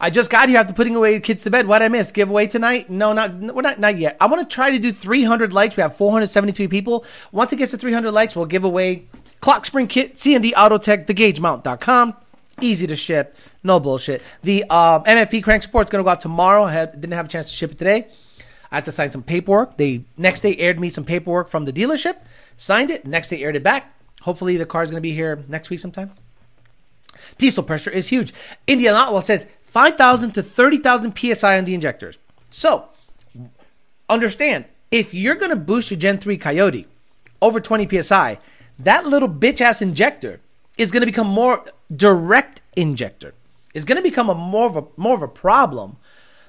I 0.00 0.08
just 0.08 0.30
got 0.30 0.48
here 0.48 0.58
after 0.58 0.72
putting 0.72 0.96
away 0.96 1.14
the 1.14 1.20
kids 1.20 1.44
to 1.44 1.50
bed. 1.50 1.66
What 1.66 1.82
I 1.82 1.88
miss? 1.88 2.10
Giveaway 2.10 2.46
tonight? 2.46 2.88
No, 2.88 3.12
not 3.12 3.34
we're 3.34 3.62
not 3.62 3.78
not 3.78 3.98
yet. 3.98 4.16
I 4.20 4.26
want 4.26 4.48
to 4.48 4.52
try 4.52 4.70
to 4.70 4.78
do 4.78 4.92
300 4.92 5.52
likes. 5.52 5.76
We 5.76 5.82
have 5.82 5.96
473 5.96 6.68
people. 6.68 7.04
Once 7.32 7.52
it 7.52 7.56
gets 7.56 7.72
to 7.72 7.78
300 7.78 8.10
likes, 8.10 8.34
we'll 8.34 8.46
give 8.46 8.64
away 8.64 9.04
clock 9.40 9.66
spring 9.66 9.88
kit, 9.88 10.14
CND 10.14 10.52
Autotech, 10.52 11.06
thegagemount.com. 11.06 12.14
Easy 12.60 12.86
to 12.86 12.96
ship, 12.96 13.36
no 13.64 13.80
bullshit. 13.80 14.22
The 14.42 14.62
um, 14.64 15.02
MFP 15.04 15.42
crank 15.42 15.62
support 15.62 15.86
is 15.86 15.90
going 15.90 16.04
to 16.04 16.06
go 16.06 16.10
out 16.10 16.20
tomorrow. 16.20 16.64
I 16.64 16.72
had, 16.72 17.00
didn't 17.00 17.14
have 17.14 17.26
a 17.26 17.28
chance 17.28 17.48
to 17.50 17.56
ship 17.56 17.72
it 17.72 17.78
today. 17.78 18.08
I 18.70 18.76
had 18.76 18.84
to 18.84 18.92
sign 18.92 19.10
some 19.10 19.22
paperwork. 19.22 19.78
They 19.78 20.04
next 20.16 20.40
day 20.40 20.56
aired 20.58 20.78
me 20.78 20.90
some 20.90 21.04
paperwork 21.04 21.48
from 21.48 21.64
the 21.64 21.72
dealership. 21.72 22.18
Signed 22.56 22.90
it. 22.90 23.06
Next 23.06 23.28
day 23.28 23.42
aired 23.42 23.56
it 23.56 23.62
back. 23.62 23.92
Hopefully 24.22 24.56
the 24.56 24.66
car 24.66 24.82
is 24.82 24.90
going 24.90 24.98
to 24.98 25.02
be 25.02 25.12
here 25.12 25.42
next 25.48 25.70
week 25.70 25.80
sometime. 25.80 26.10
Diesel 27.38 27.62
pressure 27.62 27.90
is 27.90 28.08
huge. 28.08 28.32
Indian 28.66 28.94
Outlaw 28.94 29.20
says 29.20 29.48
5,000 29.64 30.32
to 30.32 30.42
30,000 30.42 31.16
psi 31.16 31.58
on 31.58 31.64
the 31.64 31.74
injectors. 31.74 32.18
So, 32.50 32.88
understand 34.08 34.66
if 34.90 35.12
you're 35.12 35.34
going 35.34 35.50
to 35.50 35.56
boost 35.56 35.90
your 35.90 35.98
Gen 35.98 36.18
3 36.18 36.36
Coyote 36.36 36.86
over 37.42 37.60
20 37.60 38.02
psi, 38.02 38.38
that 38.78 39.06
little 39.06 39.28
bitch 39.28 39.60
ass 39.60 39.82
injector 39.82 40.40
is 40.78 40.90
going 40.90 41.00
to 41.00 41.06
become 41.06 41.26
more 41.26 41.64
direct 41.94 42.62
injector. 42.76 43.34
It's 43.74 43.84
going 43.84 43.96
to 43.96 44.02
become 44.02 44.30
a 44.30 44.34
more 44.34 44.66
of 44.66 44.76
a 44.76 44.84
more 44.96 45.14
of 45.14 45.22
a 45.22 45.28
problem 45.28 45.96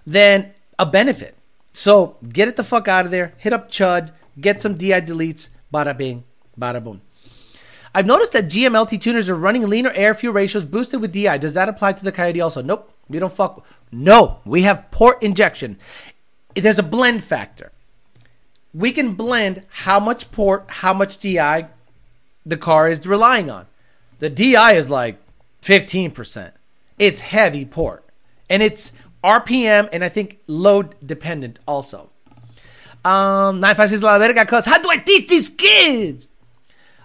than 0.06 0.54
a 0.80 0.86
benefit. 0.86 1.36
So, 1.74 2.16
get 2.30 2.48
it 2.48 2.56
the 2.56 2.64
fuck 2.64 2.88
out 2.88 3.04
of 3.06 3.12
there. 3.12 3.34
Hit 3.38 3.52
up 3.52 3.70
Chud, 3.70 4.12
get 4.40 4.62
some 4.62 4.78
DI 4.78 5.02
deletes, 5.02 5.50
bada 5.74 5.98
bing, 5.98 6.24
bada 6.58 6.82
boom. 6.82 7.02
I've 7.94 8.06
noticed 8.06 8.34
that 8.34 8.46
GMLT 8.48 9.02
tuners 9.02 9.30
are 9.30 9.36
running 9.36 9.68
leaner 9.68 9.92
air 9.92 10.14
fuel 10.14 10.34
ratios 10.34 10.66
boosted 10.66 11.02
with 11.02 11.14
DI. 11.14 11.38
Does 11.38 11.54
that 11.54 11.70
apply 11.70 11.94
to 11.94 12.04
the 12.04 12.12
Coyote 12.12 12.42
also? 12.42 12.62
Nope. 12.62 12.94
We 13.08 13.20
don't 13.20 13.34
fuck. 13.34 13.66
No, 13.92 14.40
we 14.46 14.64
have 14.64 14.90
port 14.92 15.22
injection. 15.22 15.78
There's 16.56 16.80
a 16.80 16.84
blend 16.84 17.24
factor. 17.24 17.72
We 18.74 18.92
can 18.92 19.14
blend 19.14 19.64
how 19.70 20.00
much 20.00 20.32
port, 20.32 20.66
how 20.68 20.94
much 20.94 21.20
DI 21.20 21.68
the 22.46 22.58
car 22.58 22.90
is 22.90 23.06
relying 23.08 23.50
on. 23.50 23.68
The 24.20 24.30
DI 24.30 24.74
is 24.74 24.90
like 24.90 25.18
15%. 25.62 26.52
It's 26.98 27.22
heavy 27.22 27.66
port. 27.66 28.06
And 28.50 28.62
it's 28.62 28.94
RPM 29.24 29.90
and 29.92 30.04
I 30.04 30.10
think 30.10 30.40
load 30.48 30.96
dependent 31.06 31.60
also. 31.68 32.10
Um, 33.04 33.60
956 33.60 34.02
La 34.02 34.18
Verga 34.18 34.46
cuz 34.46 34.66
how 34.66 34.80
do 34.80 34.90
I 34.90 34.98
teach 34.98 35.30
these 35.30 35.50
kids? 35.50 36.28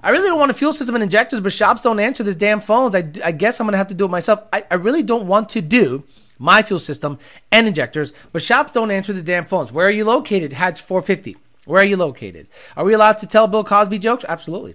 I 0.03 0.11
really 0.11 0.29
don't 0.29 0.39
want 0.39 0.51
a 0.51 0.55
fuel 0.55 0.73
system 0.73 0.95
and 0.95 1.05
injectors, 1.05 1.41
but 1.41 1.53
shops 1.53 1.83
don't 1.83 2.01
answer 2.01 2.23
these 2.23 2.37
damn 2.37 2.61
phones. 2.61 2.95
I, 2.95 3.11
I 3.23 3.33
guess 3.33 3.61
I'm 3.61 3.67
gonna 3.67 3.77
have 3.77 3.89
to 3.89 3.95
do 3.95 4.07
it 4.07 4.11
myself. 4.11 4.41
I, 4.53 4.65
I 4.71 4.75
really 4.75 5.03
don't 5.03 5.27
want 5.27 5.51
to 5.51 5.61
do 5.61 6.05
my 6.39 6.63
fuel 6.63 6.81
system 6.81 7.19
and 7.53 7.67
injectors, 7.67 8.13
but 8.33 8.43
shops 8.43 8.73
don't 8.73 8.91
answer 8.91 9.13
the 9.13 9.23
damn 9.23 9.45
phones. 9.45 9.73
Where 9.73 9.87
are 9.87 9.91
you 9.91 10.05
located? 10.05 10.55
Hatch 10.55 10.81
450. 10.81 11.37
Where 11.67 11.83
are 11.83 11.85
you 11.85 11.99
located? 11.99 12.49
Are 12.77 12.85
we 12.85 12.95
allowed 12.95 13.19
to 13.19 13.27
tell 13.27 13.47
Bill 13.47 13.63
Cosby 13.63 13.99
jokes? 13.99 14.25
Absolutely. 14.27 14.75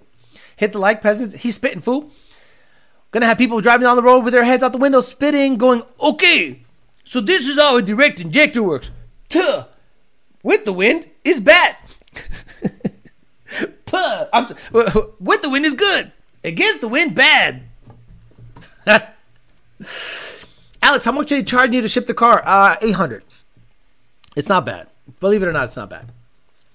Hit 0.56 0.72
the 0.72 0.78
like, 0.78 1.02
peasants. 1.02 1.34
He's 1.34 1.56
spitting, 1.56 1.80
fool. 1.80 2.10
Gonna 3.16 3.28
have 3.28 3.38
people 3.38 3.62
driving 3.62 3.84
down 3.84 3.96
the 3.96 4.02
road 4.02 4.24
with 4.24 4.34
their 4.34 4.44
heads 4.44 4.62
out 4.62 4.72
the 4.72 4.78
window, 4.78 5.00
spitting, 5.00 5.56
going, 5.56 5.82
okay, 5.98 6.60
so 7.02 7.18
this 7.18 7.48
is 7.48 7.56
how 7.56 7.78
a 7.78 7.80
direct 7.80 8.20
injector 8.20 8.62
works. 8.62 8.90
Tuh. 9.30 9.64
With 10.42 10.66
the 10.66 10.74
wind 10.74 11.08
is 11.24 11.40
bad. 11.40 11.76
Puh. 13.86 14.28
I'm, 14.34 14.48
with 15.18 15.40
the 15.40 15.48
wind 15.48 15.64
is 15.64 15.72
good. 15.72 16.12
Against 16.44 16.82
the 16.82 16.88
wind, 16.88 17.14
bad. 17.14 17.62
Alex, 20.82 21.06
how 21.06 21.12
much 21.12 21.32
are 21.32 21.36
they 21.36 21.42
charging 21.42 21.72
you 21.72 21.80
to 21.80 21.88
ship 21.88 22.06
the 22.06 22.12
car? 22.12 22.42
Uh, 22.44 22.76
800 22.82 23.24
It's 24.36 24.50
not 24.50 24.66
bad. 24.66 24.88
Believe 25.20 25.42
it 25.42 25.48
or 25.48 25.52
not, 25.52 25.64
it's 25.64 25.76
not 25.78 25.88
bad. 25.88 26.12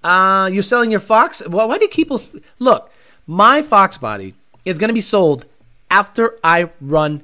Uh, 0.04 0.50
you're 0.52 0.64
selling 0.64 0.90
your 0.90 1.02
Fox? 1.02 1.48
Well, 1.48 1.68
why 1.68 1.78
do 1.78 1.88
people 1.88 2.20
look? 2.58 2.92
My 3.28 3.62
Fox 3.62 4.00
body 4.00 4.34
is 4.66 4.80
going 4.80 4.88
to 4.88 4.96
be 4.96 5.02
sold 5.02 5.46
after 5.92 6.40
I 6.44 6.72
run 6.80 7.24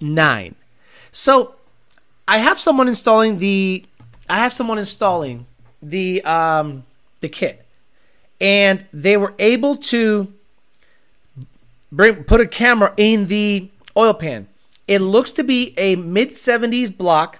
nine. 0.00 0.56
So 1.12 1.54
I 2.26 2.38
have 2.38 2.58
someone 2.58 2.88
installing 2.88 3.38
the. 3.38 3.84
I 4.28 4.38
have 4.38 4.52
someone 4.52 4.78
installing 4.78 5.46
the 5.80 6.24
um 6.24 6.84
the 7.20 7.28
kit, 7.28 7.64
and 8.40 8.84
they 8.92 9.16
were 9.16 9.34
able 9.38 9.76
to 9.92 10.32
bring 11.92 12.24
put 12.24 12.40
a 12.40 12.46
camera 12.46 12.94
in 12.96 13.28
the 13.28 13.70
oil 13.96 14.14
pan. 14.14 14.48
It 14.88 15.00
looks 15.00 15.30
to 15.32 15.44
be 15.44 15.74
a 15.76 15.96
mid 15.96 16.30
70s 16.30 16.96
block. 16.96 17.38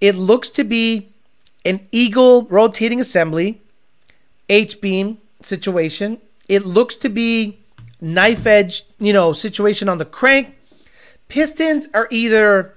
It 0.00 0.14
looks 0.16 0.48
to 0.50 0.64
be 0.64 1.08
an 1.64 1.88
Eagle 1.92 2.44
rotating 2.44 3.00
assembly, 3.00 3.60
H 4.48 4.80
beam 4.80 5.18
situation. 5.40 6.20
It 6.48 6.66
looks 6.66 6.96
to 6.96 7.08
be 7.08 7.61
knife 8.02 8.44
edge, 8.46 8.82
you 8.98 9.12
know, 9.12 9.32
situation 9.32 9.88
on 9.88 9.96
the 9.96 10.04
crank. 10.04 10.54
Pistons 11.28 11.88
are 11.94 12.08
either 12.10 12.74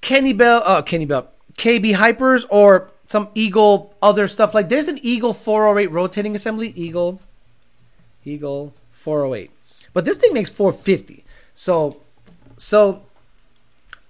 Kenny 0.00 0.32
Bell, 0.32 0.62
uh, 0.64 0.82
Kenny 0.82 1.04
Bell, 1.04 1.28
KB 1.56 1.94
Hypers, 1.94 2.44
or 2.50 2.90
some 3.06 3.28
Eagle 3.34 3.94
other 4.02 4.26
stuff. 4.26 4.54
Like 4.54 4.68
there's 4.68 4.88
an 4.88 4.98
Eagle 5.02 5.34
408 5.34 5.92
rotating 5.92 6.34
assembly. 6.34 6.72
Eagle, 6.74 7.20
Eagle 8.24 8.72
408. 8.92 9.50
But 9.92 10.04
this 10.04 10.16
thing 10.16 10.32
makes 10.32 10.50
450. 10.50 11.24
So, 11.54 12.00
so, 12.56 13.02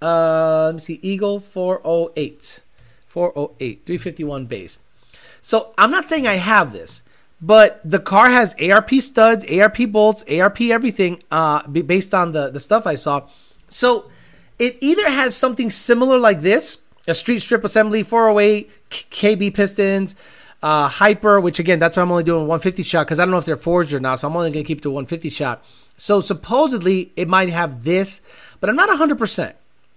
uh, 0.01 0.65
let 0.67 0.75
me 0.75 0.79
see. 0.79 0.99
Eagle 1.01 1.39
408. 1.39 2.61
408. 3.07 3.85
351 3.85 4.45
base. 4.45 4.77
So 5.41 5.73
I'm 5.77 5.91
not 5.91 6.07
saying 6.07 6.27
I 6.27 6.35
have 6.35 6.73
this, 6.73 7.01
but 7.41 7.79
the 7.83 7.99
car 7.99 8.29
has 8.29 8.55
ARP 8.61 8.91
studs, 8.95 9.45
ARP 9.45 9.77
bolts, 9.89 10.23
ARP 10.29 10.61
everything, 10.61 11.23
uh, 11.31 11.67
based 11.67 12.13
on 12.13 12.33
the, 12.33 12.49
the 12.49 12.59
stuff 12.59 12.85
I 12.85 12.95
saw. 12.95 13.27
So 13.69 14.09
it 14.57 14.77
either 14.81 15.09
has 15.09 15.35
something 15.35 15.69
similar 15.69 16.19
like 16.19 16.41
this, 16.41 16.81
a 17.07 17.13
street 17.13 17.39
strip 17.39 17.63
assembly, 17.63 18.03
408, 18.03 18.69
KB 18.89 19.53
pistons, 19.53 20.15
uh, 20.61 20.89
hyper, 20.89 21.39
which 21.39 21.59
again, 21.59 21.79
that's 21.79 21.95
why 21.95 22.03
I'm 22.03 22.11
only 22.11 22.23
doing 22.23 22.41
150 22.41 22.83
shot 22.83 23.05
because 23.05 23.19
I 23.19 23.23
don't 23.23 23.31
know 23.31 23.37
if 23.37 23.45
they're 23.45 23.55
forged 23.55 23.93
or 23.93 23.99
not. 23.99 24.19
So 24.19 24.27
I'm 24.27 24.35
only 24.35 24.51
going 24.51 24.65
to 24.65 24.67
keep 24.67 24.81
the 24.81 24.89
150 24.89 25.29
shot. 25.29 25.63
So 25.95 26.19
supposedly 26.19 27.13
it 27.15 27.27
might 27.27 27.49
have 27.49 27.83
this, 27.83 28.21
but 28.59 28.69
I'm 28.69 28.75
not 28.75 28.89
100%. 28.89 29.53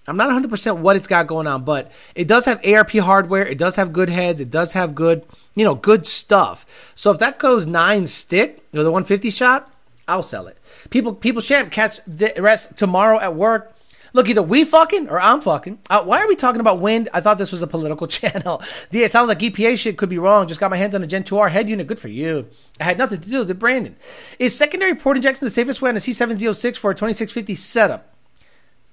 I'm 0.07 0.17
not 0.17 0.31
100% 0.31 0.79
what 0.79 0.97
it's 0.97 1.07
got 1.07 1.29
going 1.29 1.47
on, 1.47 1.65
but 1.65 1.93
it 2.15 2.27
does 2.27 2.47
have 2.47 2.65
ARP 2.67 2.93
hardware. 2.93 3.47
It 3.47 3.59
does 3.59 3.77
have 3.77 3.93
good 3.93 4.09
heads. 4.09 4.41
It 4.41 4.51
does 4.51 4.73
have 4.73 4.95
good, 4.95 5.25
you 5.55 5.65
know, 5.65 5.77
good 5.77 6.07
stuff. 6.07 6.67
So 6.95 7.13
if 7.13 7.19
that 7.21 7.39
goes 7.39 7.67
nine 7.67 8.07
stick 8.07 8.65
with 8.73 8.87
a 8.87 8.91
150 8.91 9.31
shot, 9.31 9.73
I'll 10.09 10.25
sell 10.25 10.49
it. 10.49 10.59
People, 10.91 11.15
people 11.15 11.41
shan't 11.41 11.71
catch 11.71 12.01
the 12.05 12.33
rest 12.39 12.77
tomorrow 12.77 13.21
at 13.21 13.37
work. 13.37 13.73
Look, 14.15 14.29
either 14.29 14.43
we 14.43 14.65
fucking 14.65 15.09
or 15.09 15.21
I'm 15.21 15.41
fucking. 15.41 15.79
Uh, 15.89 16.03
why 16.03 16.21
are 16.21 16.29
we 16.29 16.37
talking 16.37 16.61
about 16.61 16.81
wind? 16.81 17.09
I 17.15 17.21
thought 17.21 17.39
this 17.39 17.53
was 17.53 17.63
a 17.63 17.67
political 17.67 18.07
channel. 18.09 18.63
Yeah, 18.91 19.07
it 19.07 19.11
sounds 19.11 19.29
like 19.29 19.39
EPA 19.39 19.79
shit 19.79 19.97
could 19.97 20.11
be 20.11 20.19
wrong. 20.19 20.49
Just 20.49 20.61
got 20.61 20.71
my 20.71 20.77
hands 20.77 20.95
on 20.95 21.03
a 21.03 21.07
Gen 21.07 21.23
2R 21.23 21.51
head 21.51 21.69
unit. 21.69 21.87
Good 21.87 22.01
for 22.01 22.09
you. 22.09 22.49
I 22.79 22.85
had 22.85 22.99
nothing 22.99 23.21
to 23.21 23.31
do 23.31 23.39
with 23.39 23.51
it, 23.51 23.59
Brandon. 23.59 23.97
Is 24.39 24.57
secondary 24.57 24.95
port 24.95 25.17
injection 25.17 25.45
the 25.47 25.51
safest 25.51 25.81
way 25.81 25.89
on 25.91 25.97
a 25.97 26.01
C706 26.01 26.77
for 26.77 26.91
a 26.91 26.95
2650 26.95 27.55
setup? 27.55 28.15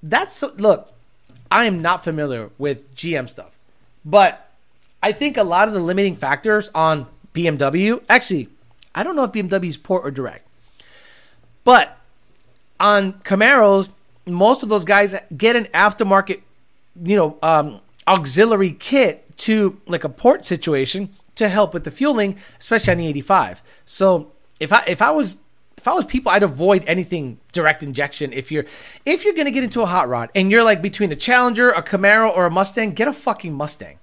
That's 0.01 0.41
look. 0.41 0.93
I 1.51 1.65
am 1.65 1.81
not 1.81 2.03
familiar 2.03 2.49
with 2.57 2.95
GM 2.95 3.29
stuff, 3.29 3.57
but 4.05 4.51
I 5.01 5.11
think 5.11 5.37
a 5.37 5.43
lot 5.43 5.67
of 5.67 5.73
the 5.73 5.79
limiting 5.79 6.15
factors 6.15 6.69
on 6.75 7.07
BMW. 7.33 8.01
Actually, 8.09 8.49
I 8.93 9.03
don't 9.03 9.15
know 9.15 9.23
if 9.23 9.31
BMW's 9.31 9.77
port 9.77 10.05
or 10.05 10.11
direct, 10.11 10.47
but 11.63 11.97
on 12.79 13.13
Camaros, 13.13 13.89
most 14.25 14.63
of 14.63 14.69
those 14.69 14.85
guys 14.85 15.15
get 15.35 15.55
an 15.55 15.65
aftermarket, 15.73 16.41
you 17.01 17.15
know, 17.15 17.37
um, 17.41 17.81
auxiliary 18.07 18.71
kit 18.71 19.25
to 19.37 19.79
like 19.87 20.03
a 20.03 20.09
port 20.09 20.45
situation 20.45 21.09
to 21.35 21.49
help 21.49 21.73
with 21.73 21.83
the 21.83 21.91
fueling, 21.91 22.37
especially 22.59 22.91
on 22.91 22.97
the 22.97 23.07
85. 23.07 23.61
So 23.85 24.31
if 24.59 24.73
I 24.73 24.83
if 24.87 25.01
I 25.01 25.11
was 25.11 25.37
if 25.79 25.87
I 25.87 25.93
was 25.93 26.03
people, 26.03 26.29
I'd 26.29 26.43
avoid 26.43 26.83
anything 26.87 27.39
direct 27.53 27.83
injection. 27.83 28.33
If 28.33 28.51
you're 28.51 28.65
if 29.05 29.23
you're 29.23 29.33
gonna 29.33 29.49
get 29.49 29.63
into 29.63 29.81
a 29.81 29.85
hot 29.85 30.09
rod 30.09 30.29
and 30.35 30.51
you're 30.51 30.63
like 30.63 30.81
between 30.81 31.09
a 31.09 31.15
Challenger, 31.15 31.71
a 31.71 31.81
Camaro, 31.81 32.35
or 32.35 32.45
a 32.45 32.51
Mustang, 32.51 32.91
get 32.91 33.07
a 33.07 33.13
fucking 33.13 33.53
Mustang. 33.53 33.97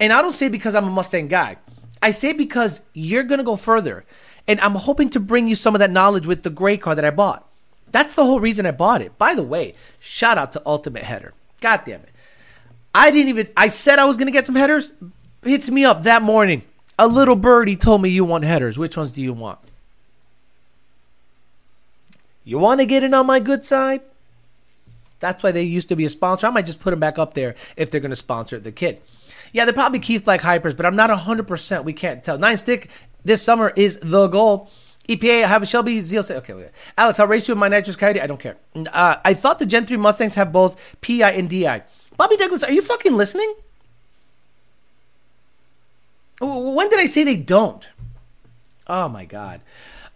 And 0.00 0.12
I 0.12 0.20
don't 0.20 0.34
say 0.34 0.48
because 0.48 0.74
I'm 0.74 0.88
a 0.88 0.90
Mustang 0.90 1.28
guy. 1.28 1.58
I 2.02 2.10
say 2.10 2.32
because 2.32 2.80
you're 2.92 3.22
gonna 3.22 3.44
go 3.44 3.54
further. 3.54 4.04
And 4.48 4.60
I'm 4.60 4.74
hoping 4.74 5.08
to 5.10 5.20
bring 5.20 5.46
you 5.46 5.54
some 5.54 5.76
of 5.76 5.78
that 5.78 5.92
knowledge 5.92 6.26
with 6.26 6.42
the 6.42 6.50
gray 6.50 6.76
car 6.76 6.96
that 6.96 7.04
I 7.04 7.10
bought. 7.10 7.48
That's 7.92 8.16
the 8.16 8.24
whole 8.24 8.40
reason 8.40 8.66
I 8.66 8.72
bought 8.72 9.00
it. 9.00 9.16
By 9.16 9.36
the 9.36 9.44
way, 9.44 9.74
shout 10.00 10.38
out 10.38 10.50
to 10.52 10.62
Ultimate 10.66 11.04
Header. 11.04 11.34
God 11.60 11.82
damn 11.84 12.00
it. 12.00 12.10
I 12.92 13.12
didn't 13.12 13.28
even 13.28 13.48
I 13.56 13.68
said 13.68 14.00
I 14.00 14.06
was 14.06 14.16
gonna 14.16 14.32
get 14.32 14.46
some 14.46 14.56
headers. 14.56 14.92
Hits 15.44 15.70
me 15.70 15.84
up 15.84 16.02
that 16.02 16.22
morning. 16.22 16.62
A 16.98 17.06
little 17.06 17.36
birdie 17.36 17.76
told 17.76 18.02
me 18.02 18.08
you 18.08 18.24
want 18.24 18.42
headers. 18.42 18.76
Which 18.76 18.96
ones 18.96 19.12
do 19.12 19.22
you 19.22 19.32
want? 19.32 19.60
You 22.46 22.58
want 22.58 22.78
to 22.80 22.86
get 22.86 23.02
in 23.02 23.12
on 23.12 23.26
my 23.26 23.40
good 23.40 23.64
side? 23.66 24.02
That's 25.18 25.42
why 25.42 25.50
they 25.50 25.64
used 25.64 25.88
to 25.88 25.96
be 25.96 26.04
a 26.04 26.10
sponsor. 26.10 26.46
I 26.46 26.50
might 26.50 26.64
just 26.64 26.80
put 26.80 26.90
them 26.90 27.00
back 27.00 27.18
up 27.18 27.34
there 27.34 27.56
if 27.76 27.90
they're 27.90 28.00
going 28.00 28.10
to 28.10 28.16
sponsor 28.16 28.60
the 28.60 28.70
kid. 28.70 29.02
Yeah, 29.52 29.64
they're 29.64 29.74
probably 29.74 29.98
Keith 29.98 30.28
like 30.28 30.42
hypers, 30.42 30.76
but 30.76 30.86
I'm 30.86 30.94
not 30.94 31.10
100%. 31.10 31.84
We 31.84 31.92
can't 31.92 32.22
tell. 32.22 32.38
Nine 32.38 32.56
stick 32.56 32.88
this 33.24 33.42
summer 33.42 33.72
is 33.74 33.98
the 33.98 34.28
goal. 34.28 34.70
EPA, 35.08 35.44
I 35.44 35.48
have 35.48 35.62
a 35.62 35.66
Shelby 35.66 36.00
ZL. 36.00 36.30
Okay, 36.36 36.52
okay. 36.52 36.70
Alex, 36.96 37.18
I'll 37.18 37.26
race 37.26 37.48
you 37.48 37.52
in 37.52 37.58
my 37.58 37.68
nitrous 37.68 37.96
coyote. 37.96 38.20
I 38.20 38.28
don't 38.28 38.40
care. 38.40 38.56
Uh, 38.74 39.16
I 39.24 39.34
thought 39.34 39.58
the 39.58 39.66
Gen 39.66 39.86
3 39.86 39.96
Mustangs 39.96 40.36
have 40.36 40.52
both 40.52 40.76
PI 41.00 41.32
and 41.32 41.50
DI. 41.50 41.82
Bobby 42.16 42.36
Douglas, 42.36 42.62
are 42.62 42.72
you 42.72 42.82
fucking 42.82 43.16
listening? 43.16 43.54
When 46.40 46.88
did 46.90 47.00
I 47.00 47.06
say 47.06 47.24
they 47.24 47.36
don't? 47.36 47.86
Oh 48.86 49.08
my 49.08 49.24
god. 49.24 49.62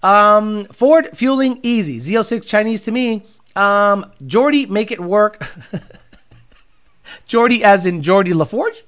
Um, 0.03 0.65
Ford 0.67 1.11
fueling 1.15 1.61
easy. 1.63 1.99
Z06 1.99 2.47
Chinese 2.47 2.83
to 2.83 2.91
me. 2.91 3.25
Um, 3.57 4.11
Jordy 4.27 4.67
make 4.67 4.91
it 4.91 5.01
work. 5.01 5.55
Jordy 7.27 7.63
as 7.65 7.87
in 7.87 8.03
Geordi 8.03 8.35
La 8.35 8.45
Forge. 8.45 8.85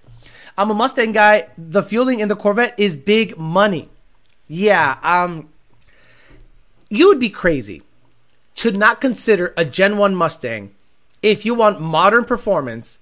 I'm 0.57 0.71
a 0.71 0.75
Mustang 0.75 1.13
guy. 1.13 1.49
The 1.57 1.83
fueling 1.83 2.21
in 2.21 2.29
the 2.29 2.37
Corvette 2.37 2.75
is 2.79 2.97
big 2.97 3.37
money. 3.37 3.89
Yeah, 4.49 4.99
um 5.03 5.49
you 6.93 7.09
would 7.09 7.19
be 7.19 7.31
crazy 7.31 7.83
to 8.57 8.71
not 8.71 9.01
consider 9.01 9.55
a 9.57 9.65
Gen 9.65 9.97
1 9.97 10.15
Mustang 10.15 10.75
if 11.23 11.47
you 11.47 11.55
want 11.55 11.81
modern 11.81 12.27
performance 12.27 12.99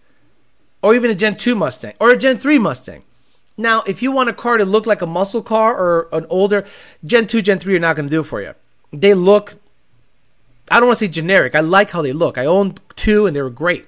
or 0.80 0.94
even 0.94 1.11
a 1.11 1.14
Gen 1.14 1.36
2 1.36 1.56
Mustang 1.56 1.94
or 1.98 2.11
a 2.11 2.16
Gen 2.16 2.38
3 2.38 2.58
Mustang. 2.58 3.02
Now, 3.61 3.82
if 3.86 4.02
you 4.02 4.11
want 4.11 4.28
a 4.28 4.32
car 4.32 4.56
to 4.56 4.64
look 4.64 4.86
like 4.86 5.02
a 5.02 5.06
muscle 5.06 5.42
car 5.42 5.76
or 5.76 6.08
an 6.12 6.26
older 6.30 6.64
Gen 7.04 7.26
2, 7.26 7.42
Gen 7.42 7.58
3 7.58 7.76
are 7.76 7.78
not 7.78 7.96
going 7.96 8.08
to 8.08 8.11
do 8.11 8.20
it 8.20 8.24
for 8.24 8.40
you. 8.40 8.54
They 8.92 9.14
look, 9.14 9.56
I 10.70 10.80
don't 10.80 10.88
want 10.88 10.98
to 10.98 11.04
say 11.04 11.11
generic. 11.11 11.54
I 11.54 11.61
like 11.61 11.90
how 11.90 12.02
they 12.02 12.12
look. 12.12 12.38
I 12.38 12.46
owned 12.46 12.80
two 12.96 13.26
and 13.26 13.36
they 13.36 13.42
were 13.42 13.50
great. 13.50 13.86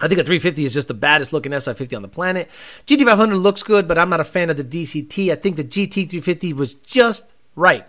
I 0.00 0.08
think 0.08 0.18
a 0.18 0.24
350 0.24 0.64
is 0.64 0.72
just 0.72 0.88
the 0.88 0.94
baddest 0.94 1.32
looking 1.32 1.52
S550 1.52 1.94
on 1.94 2.02
the 2.02 2.08
planet. 2.08 2.48
GT500 2.86 3.40
looks 3.40 3.62
good, 3.62 3.86
but 3.86 3.98
I'm 3.98 4.08
not 4.08 4.20
a 4.20 4.24
fan 4.24 4.48
of 4.48 4.56
the 4.56 4.64
DCT. 4.64 5.30
I 5.30 5.34
think 5.34 5.56
the 5.56 5.64
GT350 5.64 6.54
was 6.54 6.74
just 6.74 7.32
right. 7.54 7.84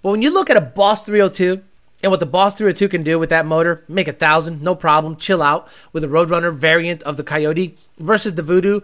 But 0.00 0.10
when 0.10 0.22
you 0.22 0.32
look 0.32 0.48
at 0.48 0.56
a 0.56 0.60
Boss 0.60 1.04
302 1.04 1.60
and 2.04 2.10
what 2.10 2.20
the 2.20 2.26
Boss 2.26 2.54
302 2.54 2.88
can 2.88 3.02
do 3.02 3.18
with 3.18 3.30
that 3.30 3.46
motor, 3.46 3.84
make 3.88 4.06
a 4.06 4.12
thousand, 4.12 4.62
no 4.62 4.76
problem, 4.76 5.16
chill 5.16 5.42
out 5.42 5.68
with 5.92 6.04
a 6.04 6.08
Roadrunner 6.08 6.54
variant 6.54 7.02
of 7.02 7.16
the 7.16 7.24
Coyote 7.24 7.76
versus 7.98 8.36
the 8.36 8.42
Voodoo. 8.44 8.80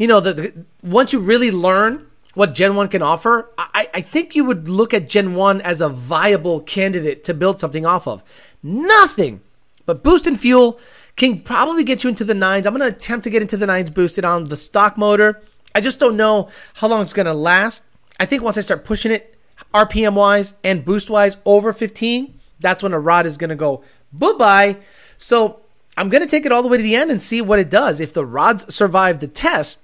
You 0.00 0.06
know, 0.06 0.18
the, 0.18 0.32
the 0.32 0.64
once 0.82 1.12
you 1.12 1.20
really 1.20 1.50
learn 1.50 2.06
what 2.32 2.54
Gen 2.54 2.74
1 2.74 2.88
can 2.88 3.02
offer, 3.02 3.50
I, 3.58 3.90
I 3.92 4.00
think 4.00 4.34
you 4.34 4.44
would 4.46 4.66
look 4.66 4.94
at 4.94 5.10
Gen 5.10 5.34
1 5.34 5.60
as 5.60 5.82
a 5.82 5.90
viable 5.90 6.60
candidate 6.60 7.22
to 7.24 7.34
build 7.34 7.60
something 7.60 7.84
off 7.84 8.08
of. 8.08 8.24
Nothing 8.62 9.42
but 9.84 10.02
boost 10.02 10.26
and 10.26 10.40
fuel 10.40 10.80
can 11.16 11.40
probably 11.40 11.84
get 11.84 12.02
you 12.02 12.08
into 12.08 12.24
the 12.24 12.32
nines. 12.32 12.66
I'm 12.66 12.74
going 12.74 12.90
to 12.90 12.96
attempt 12.96 13.24
to 13.24 13.30
get 13.30 13.42
into 13.42 13.58
the 13.58 13.66
nines 13.66 13.90
boosted 13.90 14.24
on 14.24 14.48
the 14.48 14.56
stock 14.56 14.96
motor. 14.96 15.42
I 15.74 15.82
just 15.82 16.00
don't 16.00 16.16
know 16.16 16.48
how 16.76 16.88
long 16.88 17.02
it's 17.02 17.12
going 17.12 17.26
to 17.26 17.34
last. 17.34 17.82
I 18.18 18.24
think 18.24 18.42
once 18.42 18.56
I 18.56 18.62
start 18.62 18.86
pushing 18.86 19.12
it 19.12 19.36
RPM 19.74 20.14
wise 20.14 20.54
and 20.64 20.82
boost 20.82 21.10
wise 21.10 21.36
over 21.44 21.74
15, 21.74 22.40
that's 22.58 22.82
when 22.82 22.94
a 22.94 22.98
rod 22.98 23.26
is 23.26 23.36
going 23.36 23.50
to 23.50 23.56
go 23.56 23.84
bye 24.14 24.32
bye. 24.32 24.76
So 25.18 25.60
I'm 25.98 26.08
going 26.08 26.22
to 26.22 26.30
take 26.30 26.46
it 26.46 26.52
all 26.52 26.62
the 26.62 26.68
way 26.68 26.78
to 26.78 26.82
the 26.82 26.96
end 26.96 27.10
and 27.10 27.22
see 27.22 27.42
what 27.42 27.58
it 27.58 27.68
does. 27.68 28.00
If 28.00 28.14
the 28.14 28.24
rods 28.24 28.74
survive 28.74 29.20
the 29.20 29.28
test, 29.28 29.76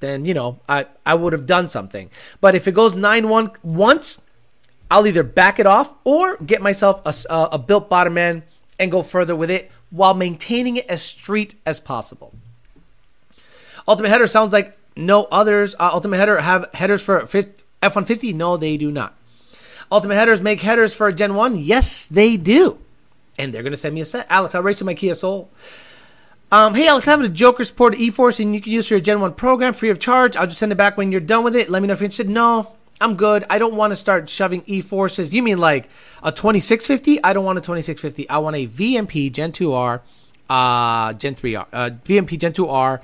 then, 0.00 0.24
you 0.24 0.34
know, 0.34 0.58
I, 0.68 0.86
I 1.06 1.14
would 1.14 1.32
have 1.32 1.46
done 1.46 1.68
something. 1.68 2.10
But 2.40 2.54
if 2.54 2.66
it 2.66 2.72
goes 2.72 2.94
9 2.94 3.28
1 3.28 3.52
once, 3.62 4.20
I'll 4.90 5.06
either 5.06 5.22
back 5.22 5.58
it 5.58 5.66
off 5.66 5.94
or 6.04 6.36
get 6.38 6.60
myself 6.60 7.00
a, 7.04 7.14
a, 7.32 7.48
a 7.52 7.58
built 7.58 7.88
bottom 7.88 8.18
end 8.18 8.42
and 8.78 8.90
go 8.90 9.02
further 9.02 9.36
with 9.36 9.50
it 9.50 9.70
while 9.90 10.14
maintaining 10.14 10.76
it 10.76 10.86
as 10.86 11.02
street 11.02 11.54
as 11.64 11.80
possible. 11.80 12.34
Ultimate 13.86 14.08
Header 14.08 14.26
sounds 14.26 14.52
like 14.52 14.76
no 14.96 15.24
others. 15.30 15.74
Uh, 15.78 15.90
Ultimate 15.92 16.16
Header 16.16 16.40
have 16.40 16.68
headers 16.74 17.02
for 17.02 17.22
F 17.22 17.34
150? 17.34 18.32
No, 18.32 18.56
they 18.56 18.76
do 18.76 18.90
not. 18.90 19.14
Ultimate 19.92 20.14
Headers 20.14 20.40
make 20.40 20.60
headers 20.60 20.94
for 20.94 21.10
Gen 21.12 21.34
1? 21.34 21.58
Yes, 21.58 22.06
they 22.06 22.36
do. 22.36 22.78
And 23.38 23.52
they're 23.52 23.62
to 23.62 23.76
send 23.76 23.94
me 23.94 24.00
a 24.00 24.04
set. 24.04 24.26
Alex, 24.28 24.54
I'll 24.54 24.62
race 24.62 24.78
to 24.78 24.84
my 24.84 24.94
Kia 24.94 25.14
Soul. 25.14 25.50
Um, 26.52 26.74
hey, 26.74 26.88
Alex, 26.88 27.06
I 27.06 27.12
have 27.12 27.20
a 27.20 27.28
Joker 27.28 27.62
support 27.62 27.94
E-Force 27.94 28.40
and 28.40 28.52
you 28.52 28.60
can 28.60 28.72
use 28.72 28.88
for 28.88 28.94
your 28.94 29.00
Gen 29.00 29.20
1 29.20 29.34
program 29.34 29.72
free 29.72 29.88
of 29.88 30.00
charge. 30.00 30.34
I'll 30.34 30.48
just 30.48 30.58
send 30.58 30.72
it 30.72 30.74
back 30.74 30.96
when 30.96 31.12
you're 31.12 31.20
done 31.20 31.44
with 31.44 31.54
it. 31.54 31.70
Let 31.70 31.80
me 31.80 31.86
know 31.86 31.92
if 31.92 32.00
you're 32.00 32.06
interested. 32.06 32.28
No, 32.28 32.72
I'm 33.00 33.14
good. 33.14 33.44
I 33.48 33.60
don't 33.60 33.74
want 33.74 33.92
to 33.92 33.96
start 33.96 34.28
shoving 34.28 34.64
E-Forces. 34.66 35.32
You 35.32 35.44
mean 35.44 35.58
like 35.58 35.88
a 36.24 36.32
2650? 36.32 37.22
I 37.22 37.32
don't 37.34 37.44
want 37.44 37.58
a 37.58 37.60
2650. 37.60 38.28
I 38.28 38.38
want 38.38 38.56
a 38.56 38.66
VMP 38.66 39.30
Gen 39.30 39.52
2R, 39.52 40.00
uh, 40.48 41.12
Gen 41.12 41.36
3R, 41.36 41.66
uh, 41.72 41.90
VMP 42.04 42.36
Gen 42.36 42.52
2R, 42.52 43.00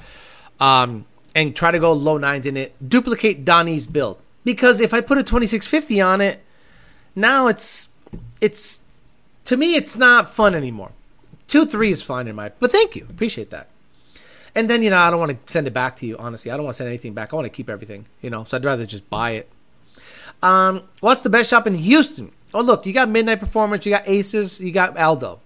um, 0.58 1.06
and 1.32 1.54
try 1.54 1.70
to 1.70 1.78
go 1.78 1.92
low 1.92 2.18
nines 2.18 2.46
in 2.46 2.56
it. 2.56 2.74
Duplicate 2.88 3.44
Donnie's 3.44 3.86
build. 3.86 4.18
Because 4.44 4.80
if 4.80 4.92
I 4.92 5.00
put 5.00 5.18
a 5.18 5.22
2650 5.22 6.00
on 6.00 6.20
it, 6.20 6.42
now 7.14 7.46
it's, 7.46 7.90
it's, 8.40 8.80
to 9.44 9.56
me, 9.56 9.76
it's 9.76 9.96
not 9.96 10.28
fun 10.28 10.52
anymore. 10.52 10.90
Two, 11.48 11.66
three 11.66 11.90
is 11.90 12.02
fine 12.02 12.28
in 12.28 12.36
my, 12.36 12.50
but 12.58 12.72
thank 12.72 12.96
you. 12.96 13.06
Appreciate 13.08 13.50
that. 13.50 13.68
And 14.54 14.70
then, 14.70 14.82
you 14.82 14.90
know, 14.90 14.96
I 14.96 15.10
don't 15.10 15.20
want 15.20 15.46
to 15.46 15.52
send 15.52 15.66
it 15.66 15.74
back 15.74 15.96
to 15.96 16.06
you, 16.06 16.16
honestly. 16.16 16.50
I 16.50 16.56
don't 16.56 16.64
want 16.64 16.74
to 16.74 16.78
send 16.78 16.88
anything 16.88 17.12
back. 17.12 17.32
I 17.32 17.36
want 17.36 17.46
to 17.46 17.50
keep 17.50 17.68
everything, 17.68 18.06
you 18.22 18.30
know, 18.30 18.44
so 18.44 18.56
I'd 18.56 18.64
rather 18.64 18.86
just 18.86 19.08
buy 19.10 19.32
it. 19.32 19.50
Um, 20.42 20.88
what's 21.00 21.22
the 21.22 21.30
best 21.30 21.50
shop 21.50 21.66
in 21.66 21.74
Houston? 21.74 22.32
Oh, 22.54 22.62
look, 22.62 22.86
you 22.86 22.92
got 22.92 23.08
Midnight 23.08 23.40
Performance, 23.40 23.84
you 23.84 23.90
got 23.90 24.08
Aces, 24.08 24.60
you 24.60 24.72
got 24.72 24.96
Aldo. 24.96 25.40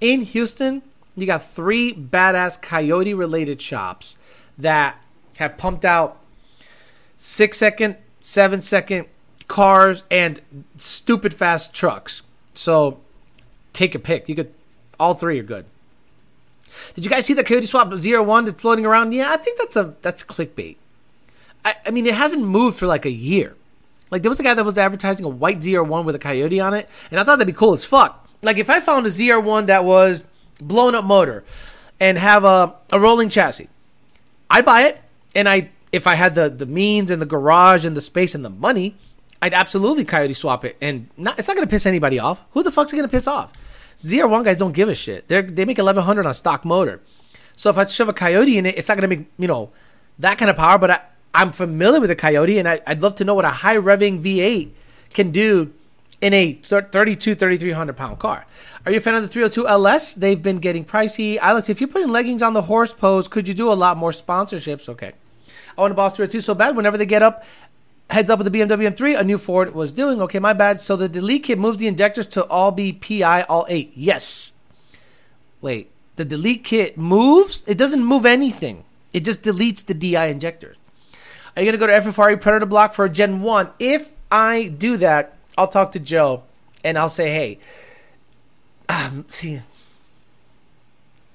In 0.00 0.22
Houston, 0.22 0.82
you 1.16 1.26
got 1.26 1.50
three 1.50 1.92
badass 1.92 2.60
Coyote 2.60 3.14
related 3.14 3.60
shops 3.62 4.16
that 4.56 5.02
have 5.38 5.56
pumped 5.56 5.84
out 5.84 6.18
six 7.16 7.58
second, 7.58 7.96
seven 8.20 8.62
second 8.62 9.06
cars 9.46 10.04
and 10.10 10.40
stupid 10.76 11.32
fast 11.34 11.74
trucks. 11.74 12.22
So 12.54 13.00
take 13.72 13.94
a 13.94 13.98
pick. 13.98 14.28
You 14.28 14.34
could, 14.34 14.52
all 14.98 15.14
three 15.14 15.38
are 15.40 15.44
good. 15.44 15.66
Did 16.94 17.04
you 17.04 17.10
guys 17.10 17.26
see 17.26 17.34
the 17.34 17.44
Coyote 17.44 17.66
Swap 17.66 17.88
ZR1 17.88 18.46
that's 18.46 18.60
floating 18.60 18.86
around? 18.86 19.12
Yeah, 19.12 19.32
I 19.32 19.36
think 19.36 19.58
that's 19.58 19.76
a 19.76 19.94
that's 20.02 20.22
clickbait. 20.22 20.76
I, 21.64 21.76
I 21.86 21.90
mean, 21.90 22.06
it 22.06 22.14
hasn't 22.14 22.44
moved 22.44 22.78
for 22.78 22.86
like 22.86 23.04
a 23.04 23.10
year. 23.10 23.56
Like 24.10 24.22
there 24.22 24.30
was 24.30 24.40
a 24.40 24.42
guy 24.42 24.54
that 24.54 24.64
was 24.64 24.78
advertising 24.78 25.24
a 25.26 25.28
white 25.28 25.60
ZR1 25.60 26.04
with 26.04 26.14
a 26.14 26.18
coyote 26.18 26.60
on 26.60 26.74
it, 26.74 26.88
and 27.10 27.20
I 27.20 27.24
thought 27.24 27.36
that'd 27.36 27.52
be 27.52 27.58
cool 27.58 27.72
as 27.72 27.84
fuck. 27.84 28.28
Like 28.42 28.58
if 28.58 28.70
I 28.70 28.80
found 28.80 29.06
a 29.06 29.10
ZR1 29.10 29.66
that 29.66 29.84
was 29.84 30.22
blown 30.60 30.94
up 30.94 31.04
motor 31.04 31.44
and 32.00 32.18
have 32.18 32.44
a, 32.44 32.74
a 32.92 33.00
rolling 33.00 33.28
chassis, 33.28 33.68
I'd 34.50 34.64
buy 34.64 34.82
it. 34.82 35.00
And 35.34 35.48
I 35.48 35.70
if 35.92 36.06
I 36.06 36.14
had 36.14 36.34
the 36.34 36.48
the 36.48 36.66
means 36.66 37.10
and 37.10 37.20
the 37.20 37.26
garage 37.26 37.84
and 37.84 37.96
the 37.96 38.00
space 38.00 38.34
and 38.34 38.44
the 38.44 38.50
money, 38.50 38.96
I'd 39.42 39.54
absolutely 39.54 40.04
coyote 40.04 40.34
swap 40.34 40.64
it. 40.64 40.76
And 40.80 41.08
not, 41.16 41.38
it's 41.38 41.48
not 41.48 41.56
gonna 41.56 41.66
piss 41.66 41.86
anybody 41.86 42.18
off. 42.18 42.40
Who 42.52 42.62
the 42.62 42.72
fuck's 42.72 42.92
gonna 42.92 43.08
piss 43.08 43.26
off? 43.26 43.52
ZR1 43.98 44.44
guys 44.44 44.56
don't 44.56 44.72
give 44.72 44.88
a 44.88 44.94
shit. 44.94 45.28
They 45.28 45.42
they 45.42 45.64
make 45.64 45.78
1100 45.78 46.26
on 46.26 46.34
stock 46.34 46.64
motor. 46.64 47.00
So 47.56 47.70
if 47.70 47.78
I 47.78 47.86
shove 47.86 48.08
a 48.08 48.12
coyote 48.12 48.56
in 48.56 48.66
it, 48.66 48.78
it's 48.78 48.88
not 48.88 48.96
gonna 48.96 49.08
make 49.08 49.26
you 49.38 49.48
know 49.48 49.70
that 50.18 50.38
kind 50.38 50.50
of 50.50 50.56
power. 50.56 50.78
But 50.78 50.90
I, 50.90 51.00
I'm 51.34 51.52
familiar 51.52 52.00
with 52.00 52.10
a 52.10 52.16
Coyote, 52.16 52.58
and 52.58 52.68
I, 52.68 52.80
would 52.88 53.02
love 53.02 53.14
to 53.16 53.24
know 53.24 53.34
what 53.34 53.44
a 53.44 53.50
high 53.50 53.76
revving 53.76 54.22
V8 54.22 54.70
can 55.10 55.30
do 55.30 55.72
in 56.20 56.34
a 56.34 56.54
32, 56.54 57.34
3300 57.34 57.96
pound 57.96 58.18
car. 58.18 58.46
Are 58.84 58.92
you 58.92 58.98
a 58.98 59.00
fan 59.00 59.14
of 59.14 59.22
the 59.22 59.28
302 59.28 59.68
LS? 59.68 60.14
They've 60.14 60.42
been 60.42 60.58
getting 60.58 60.84
pricey. 60.84 61.36
Alex, 61.38 61.68
if 61.68 61.80
you're 61.80 61.88
putting 61.88 62.08
leggings 62.08 62.42
on 62.42 62.54
the 62.54 62.62
horse 62.62 62.92
pose, 62.92 63.28
could 63.28 63.46
you 63.46 63.54
do 63.54 63.70
a 63.70 63.74
lot 63.74 63.96
more 63.96 64.10
sponsorships? 64.10 64.88
Okay. 64.88 65.12
I 65.76 65.80
want 65.80 65.92
a 65.92 65.94
Boss 65.94 66.16
302 66.16 66.40
so 66.40 66.54
bad. 66.54 66.74
Whenever 66.74 66.96
they 66.96 67.06
get 67.06 67.22
up, 67.22 67.44
heads 68.10 68.30
up 68.30 68.38
with 68.38 68.50
the 68.50 68.58
BMW 68.58 68.90
M3, 68.90 69.18
a 69.18 69.24
new 69.24 69.38
Ford 69.38 69.74
was 69.74 69.92
doing. 69.92 70.20
Okay, 70.22 70.38
my 70.38 70.52
bad. 70.52 70.80
So 70.80 70.96
the 70.96 71.08
delete 71.08 71.44
kit 71.44 71.58
moves 71.58 71.78
the 71.78 71.86
injectors 71.86 72.26
to 72.28 72.44
all 72.46 72.72
be 72.72 72.92
PI, 72.92 73.42
all 73.42 73.66
eight. 73.68 73.92
Yes. 73.94 74.52
Wait, 75.60 75.90
the 76.16 76.24
delete 76.24 76.64
kit 76.64 76.96
moves? 76.96 77.62
It 77.66 77.76
doesn't 77.76 78.04
move 78.04 78.24
anything. 78.24 78.84
It 79.12 79.24
just 79.24 79.42
deletes 79.42 79.84
the 79.84 79.94
DI 79.94 80.26
injectors. 80.26 80.76
Are 81.56 81.62
you 81.62 81.70
going 81.72 81.80
to 81.80 81.86
go 81.86 81.86
to 81.86 82.10
FFRE 82.10 82.40
Predator 82.40 82.66
Block 82.66 82.94
for 82.94 83.04
a 83.04 83.08
Gen 83.08 83.40
1? 83.40 83.70
If 83.78 84.12
I 84.30 84.68
do 84.68 84.96
that, 84.98 85.36
I'll 85.56 85.68
talk 85.68 85.92
to 85.92 85.98
Joe 85.98 86.44
and 86.84 86.96
I'll 86.96 87.10
say, 87.10 87.30
hey, 87.30 87.58
um, 88.88 89.24
see, 89.28 89.60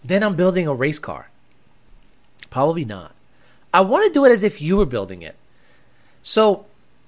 then 0.03 0.23
I'm 0.23 0.35
building 0.35 0.67
a 0.67 0.73
race 0.73 0.99
car. 0.99 1.29
Probably 2.49 2.85
not. 2.85 3.13
I 3.73 3.81
want 3.81 4.05
to 4.05 4.13
do 4.13 4.23
it 4.25 4.31
as 4.31 4.43
if 4.43 4.61
you 4.61 4.77
were 4.77 4.85
building 4.85 5.21
it. 5.21 5.35
So 6.23 6.65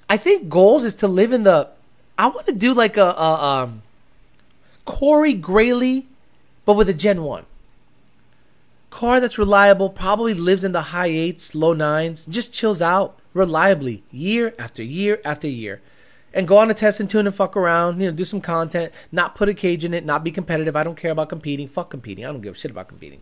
I 0.10 0.18
think 0.18 0.50
goals 0.50 0.84
is 0.84 0.94
to 0.96 1.08
live 1.08 1.32
in 1.32 1.44
the. 1.44 1.70
I 2.18 2.28
want 2.28 2.46
to 2.48 2.54
do 2.54 2.74
like 2.74 2.96
a, 2.96 3.10
a 3.10 3.64
um, 3.64 3.82
Corey 4.86 5.34
Grayley, 5.34 6.06
but 6.66 6.74
with 6.74 6.88
a 6.88 6.94
Gen 6.94 7.24
1 7.24 7.46
car 8.96 9.20
that's 9.20 9.38
reliable, 9.38 9.90
probably 9.90 10.34
lives 10.34 10.64
in 10.64 10.72
the 10.72 10.82
high 10.94 11.08
eights, 11.08 11.54
low 11.54 11.74
nines, 11.74 12.26
just 12.28 12.54
chills 12.54 12.82
out 12.82 13.20
reliably 13.34 14.04
year 14.10 14.54
after 14.58 14.82
year 14.82 15.20
after 15.26 15.50
year. 15.50 15.82
And 16.34 16.48
go 16.48 16.58
on 16.58 16.72
a 16.72 16.74
test 16.74 17.02
and 17.02 17.10
tune 17.10 17.28
and 17.28 17.36
fuck 17.36 17.58
around, 17.58 18.00
you 18.00 18.08
know, 18.08 18.16
do 18.16 18.24
some 18.24 18.40
content, 18.40 18.94
not 19.12 19.36
put 19.36 19.50
a 19.50 19.54
cage 19.54 19.84
in 19.84 19.94
it, 19.94 20.06
not 20.06 20.24
be 20.24 20.32
competitive. 20.32 20.78
I 20.78 20.86
don't 20.86 20.96
care 20.96 21.12
about 21.12 21.28
competing. 21.28 21.68
Fuck 21.68 21.90
competing. 21.90 22.26
I 22.26 22.32
don't 22.32 22.40
give 22.40 22.56
a 22.56 22.58
shit 22.58 22.72
about 22.72 22.88
competing. 22.88 23.22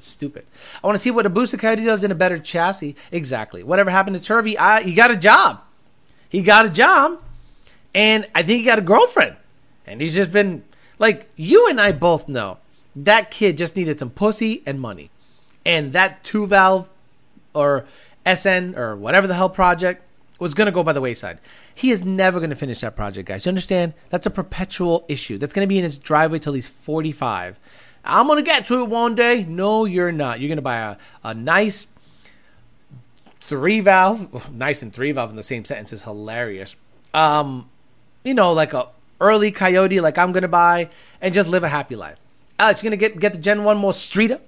Stupid. 0.00 0.46
I 0.82 0.86
want 0.86 0.96
to 0.96 1.02
see 1.02 1.10
what 1.10 1.26
a 1.26 1.30
Booster 1.30 1.56
Coyote 1.56 1.84
does 1.84 2.04
in 2.04 2.10
a 2.10 2.14
better 2.14 2.38
chassis. 2.38 2.96
Exactly. 3.12 3.62
Whatever 3.62 3.90
happened 3.90 4.16
to 4.16 4.22
Turvey, 4.22 4.58
I, 4.58 4.82
he 4.82 4.94
got 4.94 5.10
a 5.10 5.16
job. 5.16 5.60
He 6.28 6.42
got 6.42 6.66
a 6.66 6.70
job. 6.70 7.20
And 7.94 8.28
I 8.34 8.42
think 8.42 8.60
he 8.60 8.64
got 8.64 8.78
a 8.78 8.82
girlfriend. 8.82 9.36
And 9.86 10.00
he's 10.00 10.14
just 10.14 10.32
been 10.32 10.64
like, 10.98 11.30
you 11.36 11.68
and 11.68 11.80
I 11.80 11.92
both 11.92 12.28
know 12.28 12.58
that 12.94 13.30
kid 13.30 13.58
just 13.58 13.76
needed 13.76 13.98
some 13.98 14.10
pussy 14.10 14.62
and 14.66 14.80
money. 14.80 15.10
And 15.64 15.92
that 15.92 16.24
two 16.24 16.46
valve 16.46 16.88
or 17.54 17.84
SN 18.26 18.74
or 18.76 18.96
whatever 18.96 19.26
the 19.26 19.34
hell 19.34 19.50
project 19.50 20.02
was 20.38 20.54
going 20.54 20.66
to 20.66 20.72
go 20.72 20.82
by 20.82 20.92
the 20.92 21.00
wayside. 21.00 21.38
He 21.74 21.90
is 21.90 22.04
never 22.04 22.38
going 22.40 22.50
to 22.50 22.56
finish 22.56 22.80
that 22.80 22.96
project, 22.96 23.28
guys. 23.28 23.44
You 23.44 23.50
understand? 23.50 23.92
That's 24.08 24.26
a 24.26 24.30
perpetual 24.30 25.04
issue. 25.06 25.38
That's 25.38 25.52
going 25.52 25.66
to 25.66 25.68
be 25.68 25.78
in 25.78 25.84
his 25.84 25.98
driveway 25.98 26.38
till 26.38 26.54
he's 26.54 26.68
45. 26.68 27.58
I'm 28.04 28.28
to 28.28 28.42
get 28.42 28.66
to 28.66 28.80
it 28.80 28.88
one 28.88 29.14
day. 29.14 29.44
No, 29.44 29.84
you're 29.84 30.12
not. 30.12 30.40
You're 30.40 30.54
to 30.56 30.62
buy 30.62 30.78
a, 30.78 30.96
a 31.22 31.34
nice 31.34 31.88
three 33.40 33.80
valve, 33.80 34.52
nice 34.54 34.82
and 34.82 34.92
three 34.92 35.12
valve 35.12 35.30
in 35.30 35.36
the 35.36 35.42
same 35.42 35.64
sentence 35.64 35.92
is 35.92 36.02
hilarious. 36.02 36.76
Um, 37.12 37.68
you 38.24 38.34
know, 38.34 38.52
like 38.52 38.72
a 38.72 38.88
early 39.20 39.50
Coyote, 39.50 40.00
like 40.00 40.18
I'm 40.18 40.32
to 40.32 40.48
buy, 40.48 40.88
and 41.20 41.34
just 41.34 41.48
live 41.48 41.64
a 41.64 41.68
happy 41.68 41.96
life. 41.96 42.18
Alex, 42.58 42.82
you're 42.82 42.90
gonna 42.90 42.96
get 42.96 43.18
get 43.18 43.32
the 43.32 43.38
Gen 43.38 43.64
One 43.64 43.76
more 43.76 43.92
streeter. 43.92 44.40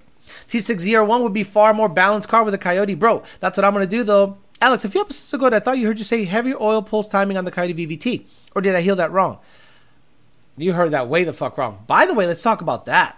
T601 0.49 1.23
would 1.23 1.33
be 1.33 1.43
far 1.43 1.75
more 1.75 1.89
balanced 1.89 2.29
car 2.29 2.45
with 2.45 2.55
a 2.55 2.59
Coyote, 2.59 2.95
bro. 2.95 3.23
That's 3.41 3.57
what 3.57 3.65
I'm 3.65 3.73
gonna 3.73 3.87
do 3.87 4.05
though. 4.05 4.39
Alex, 4.61 4.85
a 4.85 4.89
few 4.89 5.01
episodes 5.01 5.35
ago, 5.35 5.55
I 5.55 5.59
thought 5.59 5.79
you 5.79 5.89
heard 5.89 5.99
you 5.99 6.05
say 6.05 6.25
heavier 6.25 6.57
oil 6.61 6.83
pulse 6.83 7.09
timing 7.09 7.37
on 7.37 7.45
the 7.45 7.51
Coyote 7.51 7.75
VVT, 7.75 8.25
or 8.55 8.63
did 8.63 8.77
I 8.77 8.81
hear 8.81 8.95
that 8.95 9.11
wrong? 9.11 9.39
You 10.57 10.75
heard 10.75 10.93
that 10.93 11.09
way 11.09 11.25
the 11.25 11.33
fuck 11.33 11.59
wrong. 11.59 11.83
By 11.87 12.07
the 12.07 12.15
way, 12.15 12.27
let's 12.27 12.43
talk 12.43 12.61
about 12.61 12.87
that. 12.87 13.17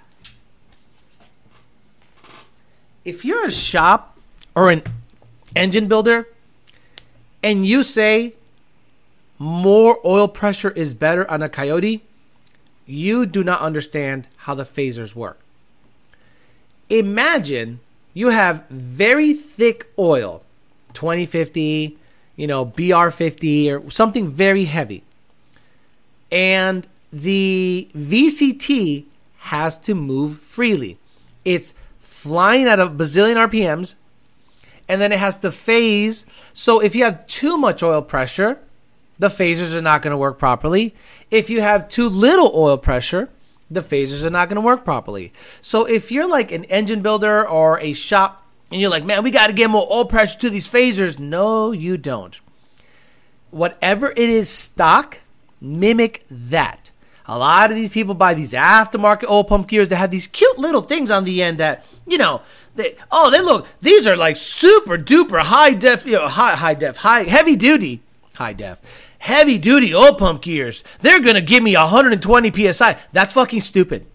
If 3.05 3.25
you're 3.25 3.47
a 3.47 3.51
shop 3.51 4.19
or 4.55 4.71
an 4.71 4.83
engine 5.55 5.89
builder 5.89 6.29
and 7.43 7.67
you 7.67 7.83
say 7.83 8.35
more 9.39 9.99
oil 10.05 10.29
pressure 10.29 10.71
is 10.71 10.95
better 10.95 11.31
on 11.31 11.43
a 11.43 11.49
Coyote, 11.49 12.03
you 12.87 13.27
do 13.27 13.45
not 13.45 13.61
understand 13.61 14.29
how 14.39 14.55
the 14.55 14.65
phasers 14.65 15.15
work. 15.15 15.39
Imagine 16.89 17.81
you 18.13 18.29
have 18.29 18.65
very 18.69 19.35
thick 19.35 19.89
oil 19.99 20.43
2050, 20.95 21.99
you 22.37 22.47
know, 22.47 22.65
BR50 22.65 23.87
or 23.87 23.91
something 23.91 24.29
very 24.29 24.65
heavy. 24.65 25.03
And 26.31 26.87
the 27.13 27.89
VCT 27.95 29.05
has 29.39 29.77
to 29.79 29.95
move 29.95 30.41
freely. 30.41 30.99
It's 31.45 31.75
flying 32.25 32.66
at 32.66 32.81
a 32.81 32.87
bazillion 32.87 33.37
RPMs 33.37 33.97
and 34.89 34.99
then 34.99 35.12
it 35.12 35.18
has 35.18 35.37
to 35.41 35.53
phase. 35.53 36.25
So 36.55 36.81
if 36.81 36.97
you 36.97 37.05
have 37.05 37.27
too 37.27 37.59
much 37.59 37.83
oil 37.83 38.01
pressure, 38.01 38.59
the 39.18 39.29
phasers 39.29 39.75
are 39.75 39.83
not 39.83 40.01
going 40.01 40.12
to 40.12 40.16
work 40.16 40.39
properly. 40.39 40.95
If 41.31 41.51
you 41.51 41.61
have 41.61 41.91
too 41.91 42.09
little 42.09 42.51
oil 42.55 42.79
pressure, 42.79 43.29
the 43.70 43.83
phasers 43.83 44.25
are 44.25 44.31
not 44.31 44.49
going 44.49 44.57
to 44.57 44.62
work 44.62 44.87
properly. 44.87 45.35
So 45.61 45.85
if 45.85 46.11
you're 46.11 46.27
like 46.27 46.51
an 46.51 46.64
engine 46.64 47.03
builder 47.03 47.47
or 47.47 47.79
a 47.81 47.93
shop 47.93 48.47
and 48.70 48.81
you're 48.81 48.89
like, 48.89 49.05
man, 49.05 49.22
we 49.22 49.31
got 49.31 49.49
to 49.49 49.53
get 49.53 49.68
more 49.68 49.87
oil 49.91 50.07
pressure 50.07 50.39
to 50.39 50.51
these 50.51 50.66
phasers, 50.66 51.18
no, 51.18 51.72
you 51.72 51.99
don't. 51.99 52.39
Whatever 53.51 54.12
it 54.12 54.31
is 54.31 54.49
stock, 54.49 55.18
mimic 55.61 56.25
that. 56.31 56.84
A 57.27 57.39
lot 57.39 57.70
of 57.70 57.77
these 57.77 57.91
people 57.91 58.14
buy 58.14 58.35
these 58.35 58.53
aftermarket 58.53 59.29
oil 59.29 59.45
pump 59.45 59.68
gears 59.68 59.89
that 59.89 59.97
have 59.97 60.11
these 60.11 60.27
cute 60.27 60.59
little 60.59 60.83
things 60.83 61.11
on 61.11 61.25
the 61.25 61.43
end 61.43 61.59
that, 61.59 61.85
you 62.07 62.18
know, 62.18 62.43
they, 62.75 62.97
oh, 63.11 63.31
they 63.31 63.41
look, 63.41 63.66
these 63.81 64.07
are 64.07 64.16
like 64.16 64.37
super 64.37 64.99
duper 64.99 65.41
high 65.41 65.72
def, 65.72 66.05
you 66.05 66.12
know, 66.12 66.29
high, 66.29 66.57
high 66.57 66.75
def, 66.75 66.99
high, 66.99 67.22
heavy 67.22 67.57
duty, 67.57 68.03
high 68.35 68.53
def, 68.53 68.79
heavy 69.18 69.57
duty 69.57 69.95
oil 69.95 70.14
pump 70.14 70.43
gears. 70.43 70.85
They're 71.01 71.20
going 71.20 71.37
to 71.37 71.41
give 71.41 71.62
me 71.62 71.75
120 71.75 72.72
PSI. 72.72 72.99
That's 73.12 73.35
fucking 73.35 73.61
stupid. 73.62 74.07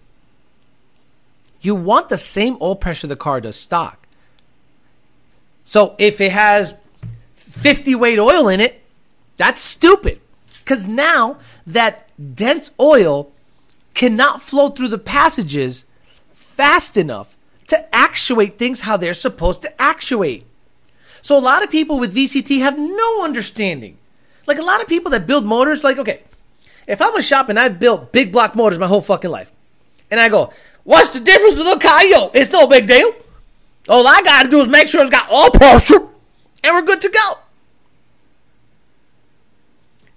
You 1.62 1.74
want 1.76 2.10
the 2.10 2.18
same 2.18 2.58
oil 2.62 2.76
pressure 2.76 3.08
the 3.08 3.16
car 3.16 3.42
does 3.42 3.56
stock. 3.56 4.08
So 5.64 5.96
if 5.98 6.22
it 6.22 6.32
has 6.32 6.76
50 7.36 7.96
weight 7.96 8.20
oil 8.20 8.48
in 8.48 8.60
it, 8.60 8.82
that's 9.38 9.62
stupid. 9.62 10.20
Because 10.60 10.88
now 10.88 11.38
that 11.74 12.10
dense 12.36 12.72
oil 12.80 13.32
cannot 13.94 14.42
flow 14.42 14.70
through 14.70 14.88
the 14.88 14.98
passages 14.98 15.86
fast 16.34 16.98
enough 16.98 17.36
to 17.68 17.96
actuate 17.96 18.58
things 18.58 18.82
how 18.82 18.98
they're 18.98 19.14
supposed 19.14 19.62
to 19.62 19.82
actuate. 19.82 20.46
So 21.22 21.38
a 21.38 21.40
lot 21.40 21.64
of 21.64 21.70
people 21.70 22.00
with 22.00 22.16
VCT 22.16 22.60
have 22.60 22.78
no 22.78 23.24
understanding. 23.24 23.98
Like 24.48 24.58
a 24.58 24.64
lot 24.64 24.82
of 24.82 24.88
people 24.88 25.12
that 25.12 25.28
build 25.28 25.46
motors, 25.46 25.84
like, 25.84 25.98
okay, 25.98 26.22
if 26.88 27.02
I'm 27.02 27.16
a 27.16 27.22
shop 27.22 27.50
and 27.50 27.60
I've 27.60 27.80
built 27.80 28.12
big 28.12 28.32
block 28.32 28.56
motors 28.56 28.80
my 28.80 28.88
whole 28.88 29.02
fucking 29.02 29.30
life, 29.30 29.52
and 30.10 30.20
I 30.20 30.30
go, 30.30 30.52
what's 30.84 31.10
the 31.10 31.20
difference 31.20 31.58
with 31.58 31.68
a 31.68 31.80
Coyote? 31.80 32.32
It's 32.34 32.52
no 32.52 32.66
big 32.66 32.88
deal. 32.88 33.14
All 33.88 34.08
I 34.08 34.22
gotta 34.24 34.50
do 34.50 34.62
is 34.62 34.68
make 34.68 34.88
sure 34.88 35.02
it's 35.02 35.12
got 35.12 35.30
all 35.30 35.52
pressure, 35.52 36.08
and 36.64 36.74
we're 36.74 36.82
good 36.82 37.02
to 37.02 37.10
go. 37.10 37.38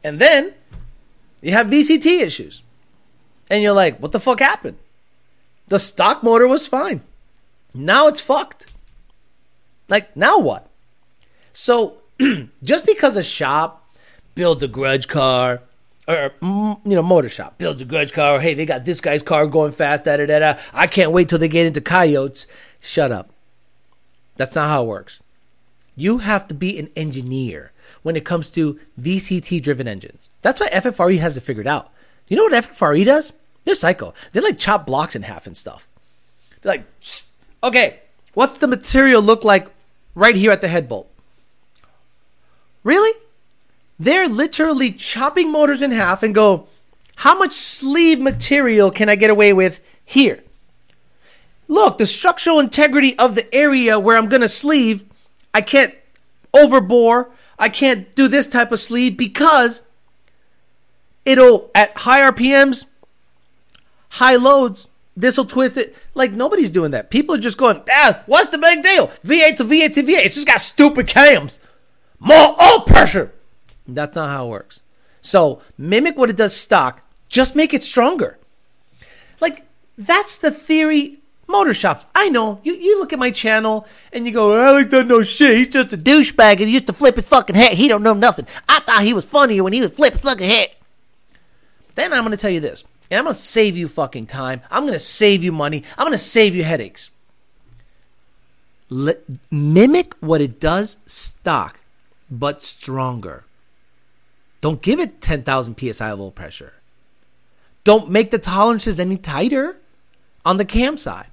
And 0.03 0.18
then 0.18 0.55
you 1.43 1.53
have 1.53 1.66
VCT 1.66 2.22
issues. 2.22 2.62
And 3.51 3.62
you're 3.62 3.72
like, 3.72 3.99
what 3.99 4.12
the 4.12 4.20
fuck 4.20 4.40
happened? 4.40 4.78
The 5.66 5.78
stock 5.78 6.22
motor 6.22 6.49
was 6.49 6.66
fine. 6.66 7.03
Now 7.74 8.07
it's 8.07 8.20
fucked. 8.20 8.72
Like, 9.88 10.16
now 10.16 10.38
what? 10.38 10.68
So, 11.53 11.99
just 12.62 12.86
because 12.86 13.16
a 13.16 13.22
shop 13.22 13.95
builds 14.34 14.62
a 14.62 14.68
grudge 14.68 15.09
car, 15.09 15.62
or, 16.09 16.32
mm, 16.40 16.80
you 16.84 16.95
know, 16.95 17.03
motor 17.03 17.28
shop 17.28 17.59
builds 17.59 17.82
a 17.82 17.84
grudge 17.84 18.12
car, 18.12 18.36
or, 18.36 18.40
hey, 18.40 18.55
they 18.55 18.64
got 18.64 18.84
this 18.84 19.01
guy's 19.01 19.22
car 19.22 19.47
going 19.47 19.72
fast, 19.72 20.05
da 20.05 20.16
da 20.16 20.26
da 20.26 20.38
da. 20.38 20.61
I 20.72 20.86
can't 20.86 21.12
wait 21.12 21.28
till 21.28 21.38
they 21.38 21.49
get 21.49 21.66
into 21.66 21.80
coyotes. 21.80 22.47
Shut 22.80 23.12
up. 23.12 23.30
That's 24.36 24.55
not 24.55 24.68
how 24.68 24.84
it 24.84 24.88
works. 24.88 25.20
You 25.95 26.18
have 26.18 26.49
to 26.49 26.55
be 26.55 26.78
an 26.78 26.90
engineer 26.97 27.72
when 28.03 28.16
it 28.16 28.24
comes 28.24 28.50
to 28.50 28.78
VCT 29.00 29.62
driven 29.62 29.88
engines. 29.88 30.28
That's 30.42 30.61
why 30.61 30.68
FFRE 30.68 31.18
has 31.18 31.36
it 31.36 31.42
figured 31.42 31.66
out. 31.66 31.90
You 32.28 32.36
know 32.36 32.44
what 32.44 32.53
FFRE 32.53 33.05
does? 33.05 33.32
They're 33.64 33.74
psycho. 33.74 34.14
They 34.32 34.40
like 34.40 34.59
chop 34.59 34.86
blocks 34.86 35.14
in 35.14 35.22
half 35.22 35.46
and 35.46 35.57
stuff. 35.57 35.88
They're 36.61 36.72
like, 36.72 36.84
okay, 37.62 38.00
what's 38.34 38.59
the 38.59 38.66
material 38.66 39.22
look 39.22 39.44
like 39.44 39.68
right 40.14 40.36
here 40.36 40.50
at 40.50 40.61
the 40.61 40.68
head 40.68 40.88
bolt? 40.88 41.09
Really? 42.82 43.18
They're 43.98 44.28
literally 44.28 44.90
chopping 44.90 45.53
motors 45.53 45.82
in 45.82 45.92
half 45.92 46.22
and 46.22 46.34
go, 46.34 46.66
how 47.16 47.38
much 47.38 47.53
sleeve 47.53 48.18
material 48.18 48.90
can 48.90 49.09
I 49.09 49.14
get 49.14 49.30
away 49.30 49.53
with 49.53 49.80
here? 50.05 50.42
Look, 51.68 51.98
the 51.98 52.07
structural 52.07 52.59
integrity 52.59 53.16
of 53.18 53.34
the 53.34 53.53
area 53.55 53.98
where 53.98 54.16
I'm 54.16 54.28
going 54.28 54.40
to 54.40 54.48
sleeve, 54.48 55.05
I 55.55 55.61
can't 55.61 55.94
overbore. 56.53 57.30
I 57.62 57.68
can't 57.68 58.12
do 58.16 58.26
this 58.26 58.48
type 58.48 58.72
of 58.72 58.80
sleeve 58.80 59.16
because 59.16 59.82
it'll, 61.24 61.70
at 61.76 61.96
high 61.98 62.20
RPMs, 62.28 62.86
high 64.08 64.34
loads, 64.34 64.88
this 65.16 65.36
will 65.36 65.44
twist 65.44 65.76
it. 65.76 65.94
Like 66.12 66.32
nobody's 66.32 66.70
doing 66.70 66.90
that. 66.90 67.08
People 67.08 67.36
are 67.36 67.38
just 67.38 67.58
going, 67.58 67.80
ah, 67.88 68.24
what's 68.26 68.50
the 68.50 68.58
big 68.58 68.82
deal? 68.82 69.06
V8 69.24 69.58
to 69.58 69.64
V8 69.64 69.94
to 69.94 70.02
V8. 70.02 70.24
It's 70.24 70.34
just 70.34 70.48
got 70.48 70.60
stupid 70.60 71.06
cams. 71.06 71.60
More 72.18 72.60
oil 72.60 72.80
pressure. 72.80 73.32
That's 73.86 74.16
not 74.16 74.28
how 74.28 74.46
it 74.46 74.50
works. 74.50 74.80
So 75.20 75.62
mimic 75.78 76.16
what 76.16 76.30
it 76.30 76.36
does 76.36 76.56
stock, 76.56 77.02
just 77.28 77.54
make 77.54 77.72
it 77.72 77.84
stronger. 77.84 78.40
Like 79.40 79.66
that's 79.96 80.36
the 80.36 80.50
theory. 80.50 81.20
Motor 81.53 81.74
shops. 81.74 82.07
I 82.14 82.28
know. 82.28 82.61
You 82.64 82.74
you 82.74 82.98
look 82.98 83.12
at 83.12 83.18
my 83.18 83.30
channel 83.30 83.86
and 84.12 84.26
you 84.26 84.32
go, 84.32 84.57
Alec 84.61 84.90
doesn't 84.90 85.09
know 85.09 85.22
shit. 85.22 85.57
He's 85.57 85.68
just 85.68 85.92
a 85.92 85.98
douchebag 85.98 86.53
and 86.53 86.62
he 86.62 86.72
used 86.72 86.86
to 86.86 86.92
flip 86.92 87.16
his 87.16 87.26
fucking 87.26 87.55
head. 87.55 87.74
He 87.74 87.88
don't 87.88 88.03
know 88.03 88.14
nothing. 88.14 88.46
I 88.68 88.80
thought 88.80 89.03
he 89.03 89.12
was 89.12 89.24
funnier 89.24 89.62
when 89.62 89.72
he 89.72 89.80
would 89.80 89.92
flip 89.92 90.14
his 90.14 90.22
fucking 90.22 90.48
head. 90.48 90.70
Then 91.94 92.12
I'm 92.12 92.24
gonna 92.24 92.36
tell 92.36 92.50
you 92.50 92.61
this. 92.61 92.84
And 93.11 93.18
I'm 93.18 93.24
gonna 93.24 93.34
save 93.34 93.76
you 93.76 93.88
fucking 93.88 94.26
time. 94.26 94.62
I'm 94.70 94.86
gonna 94.86 94.98
save 94.98 95.44
you 95.44 95.53
money. 95.53 95.84
I'm 95.98 96.07
gonna 96.07 96.18
save 96.18 96.55
you 96.55 96.64
headaches. 96.64 97.11
Let, 98.88 99.20
mimic 99.50 100.14
what 100.20 100.40
it 100.40 100.59
does 100.59 100.96
stock, 101.07 101.80
but 102.30 102.62
stronger. 102.62 103.44
Don't 104.62 104.80
give 104.80 105.00
it 105.00 105.20
10,000 105.20 105.76
psi 105.78 106.11
of 106.11 106.20
oil 106.20 106.30
pressure. 106.30 106.74
Don't 107.84 108.11
make 108.11 108.30
the 108.30 108.38
tolerances 108.38 109.00
any 109.00 109.16
tighter 109.16 109.78
on 110.44 110.57
the 110.57 110.64
cam 110.64 110.96
side. 110.96 111.26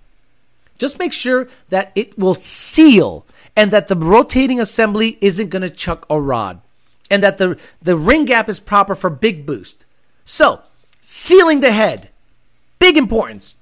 Just 0.80 0.98
make 0.98 1.14
sure 1.14 1.48
that 1.70 1.92
it 1.94 2.18
will 2.18 2.34
seal 2.34 3.28
and 3.56 3.70
that 3.72 3.88
the 3.88 3.96
rotating 3.96 4.60
assembly 4.60 5.20
isn't 5.22 5.50
going 5.50 5.62
to 5.62 5.70
chuck 5.70 6.08
a 6.10 6.20
rod 6.20 6.62
and 7.12 7.22
that 7.22 7.38
the, 7.38 7.58
the 7.82 7.96
ring 7.96 8.26
gap 8.26 8.50
is 8.50 8.60
proper 8.60 8.96
for 8.96 9.10
big 9.10 9.46
boost. 9.46 9.86
So, 10.26 10.62
sealing 11.02 11.60
the 11.60 11.72
head, 11.72 12.10
big 12.80 12.98
importance. 12.98 13.56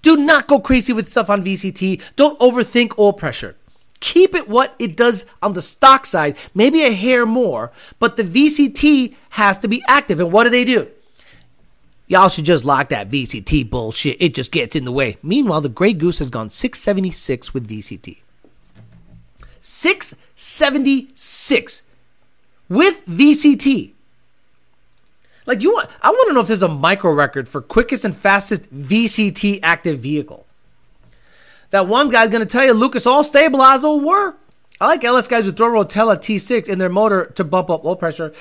Do 0.00 0.16
not 0.16 0.46
go 0.46 0.60
crazy 0.60 0.92
with 0.92 1.10
stuff 1.10 1.28
on 1.28 1.44
VCT. 1.44 2.00
Don't 2.16 2.38
overthink 2.38 2.98
oil 2.98 3.12
pressure. 3.12 3.56
Keep 4.00 4.34
it 4.34 4.48
what 4.48 4.74
it 4.78 4.96
does 4.96 5.26
on 5.42 5.54
the 5.54 5.62
stock 5.62 6.06
side, 6.06 6.36
maybe 6.54 6.82
a 6.82 6.92
hair 6.92 7.26
more, 7.26 7.72
but 7.98 8.16
the 8.16 8.22
VCT 8.22 9.14
has 9.30 9.58
to 9.58 9.68
be 9.68 9.82
active. 9.88 10.20
And 10.20 10.32
what 10.32 10.44
do 10.44 10.50
they 10.50 10.64
do? 10.64 10.88
Y'all 12.08 12.30
should 12.30 12.46
just 12.46 12.64
lock 12.64 12.88
that 12.88 13.10
VCT 13.10 13.68
bullshit. 13.68 14.16
It 14.18 14.34
just 14.34 14.50
gets 14.50 14.74
in 14.74 14.86
the 14.86 14.92
way. 14.92 15.18
Meanwhile, 15.22 15.60
the 15.60 15.68
Grey 15.68 15.92
Goose 15.92 16.18
has 16.18 16.30
gone 16.30 16.48
676 16.48 17.52
with 17.52 17.68
VCT. 17.68 18.20
676 19.60 21.82
with 22.70 23.04
VCT. 23.06 23.90
Like 25.44 25.62
you 25.62 25.72
want 25.72 25.90
I 26.02 26.10
want 26.10 26.28
to 26.28 26.34
know 26.34 26.40
if 26.40 26.48
there's 26.48 26.62
a 26.62 26.68
micro 26.68 27.12
record 27.12 27.48
for 27.48 27.60
quickest 27.60 28.04
and 28.04 28.16
fastest 28.16 28.72
VCT 28.74 29.60
active 29.62 29.98
vehicle. 29.98 30.46
That 31.70 31.88
one 31.88 32.10
guy's 32.10 32.30
gonna 32.30 32.46
tell 32.46 32.64
you 32.64 32.72
Lucas 32.72 33.06
oil 33.06 33.24
stabilizer 33.24 33.94
work. 33.94 34.38
I 34.80 34.86
like 34.86 35.04
LS 35.04 35.28
guys 35.28 35.44
who 35.44 35.52
throw 35.52 35.70
Rotella 35.70 36.16
T6 36.16 36.66
in 36.68 36.78
their 36.78 36.88
motor 36.88 37.26
to 37.34 37.44
bump 37.44 37.68
up 37.68 37.84
oil 37.84 37.96
pressure. 37.96 38.32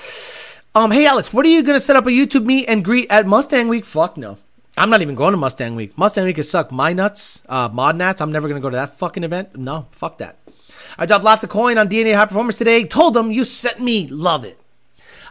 Um, 0.77 0.91
hey 0.91 1.07
Alex, 1.07 1.33
what 1.33 1.43
are 1.43 1.49
you 1.49 1.63
gonna 1.63 1.79
set 1.79 1.95
up 1.95 2.05
a 2.05 2.11
YouTube 2.11 2.45
meet 2.45 2.67
and 2.67 2.85
greet 2.85 3.09
at 3.09 3.25
Mustang 3.25 3.67
Week? 3.67 3.83
Fuck 3.83 4.15
no. 4.15 4.37
I'm 4.77 4.91
not 4.91 5.01
even 5.01 5.15
going 5.15 5.31
to 5.31 5.37
Mustang 5.37 5.75
Week. 5.75 5.97
Mustang 5.97 6.25
Week 6.25 6.37
is 6.37 6.51
suck 6.51 6.71
my 6.71 6.93
nuts, 6.93 7.41
uh, 7.49 7.67
mod 7.73 7.95
nats. 7.95 8.21
I'm 8.21 8.31
never 8.31 8.47
gonna 8.47 8.59
go 8.59 8.69
to 8.69 8.75
that 8.75 8.95
fucking 8.95 9.23
event. 9.23 9.55
No, 9.55 9.87
fuck 9.89 10.19
that. 10.19 10.37
I 10.99 11.07
dropped 11.07 11.25
lots 11.25 11.43
of 11.43 11.49
coin 11.49 11.79
on 11.79 11.89
DNA 11.89 12.13
High 12.13 12.25
Performance 12.25 12.59
today. 12.59 12.83
Told 12.83 13.15
them 13.15 13.31
you 13.31 13.43
sent 13.43 13.81
me, 13.81 14.07
love 14.07 14.45
it. 14.45 14.59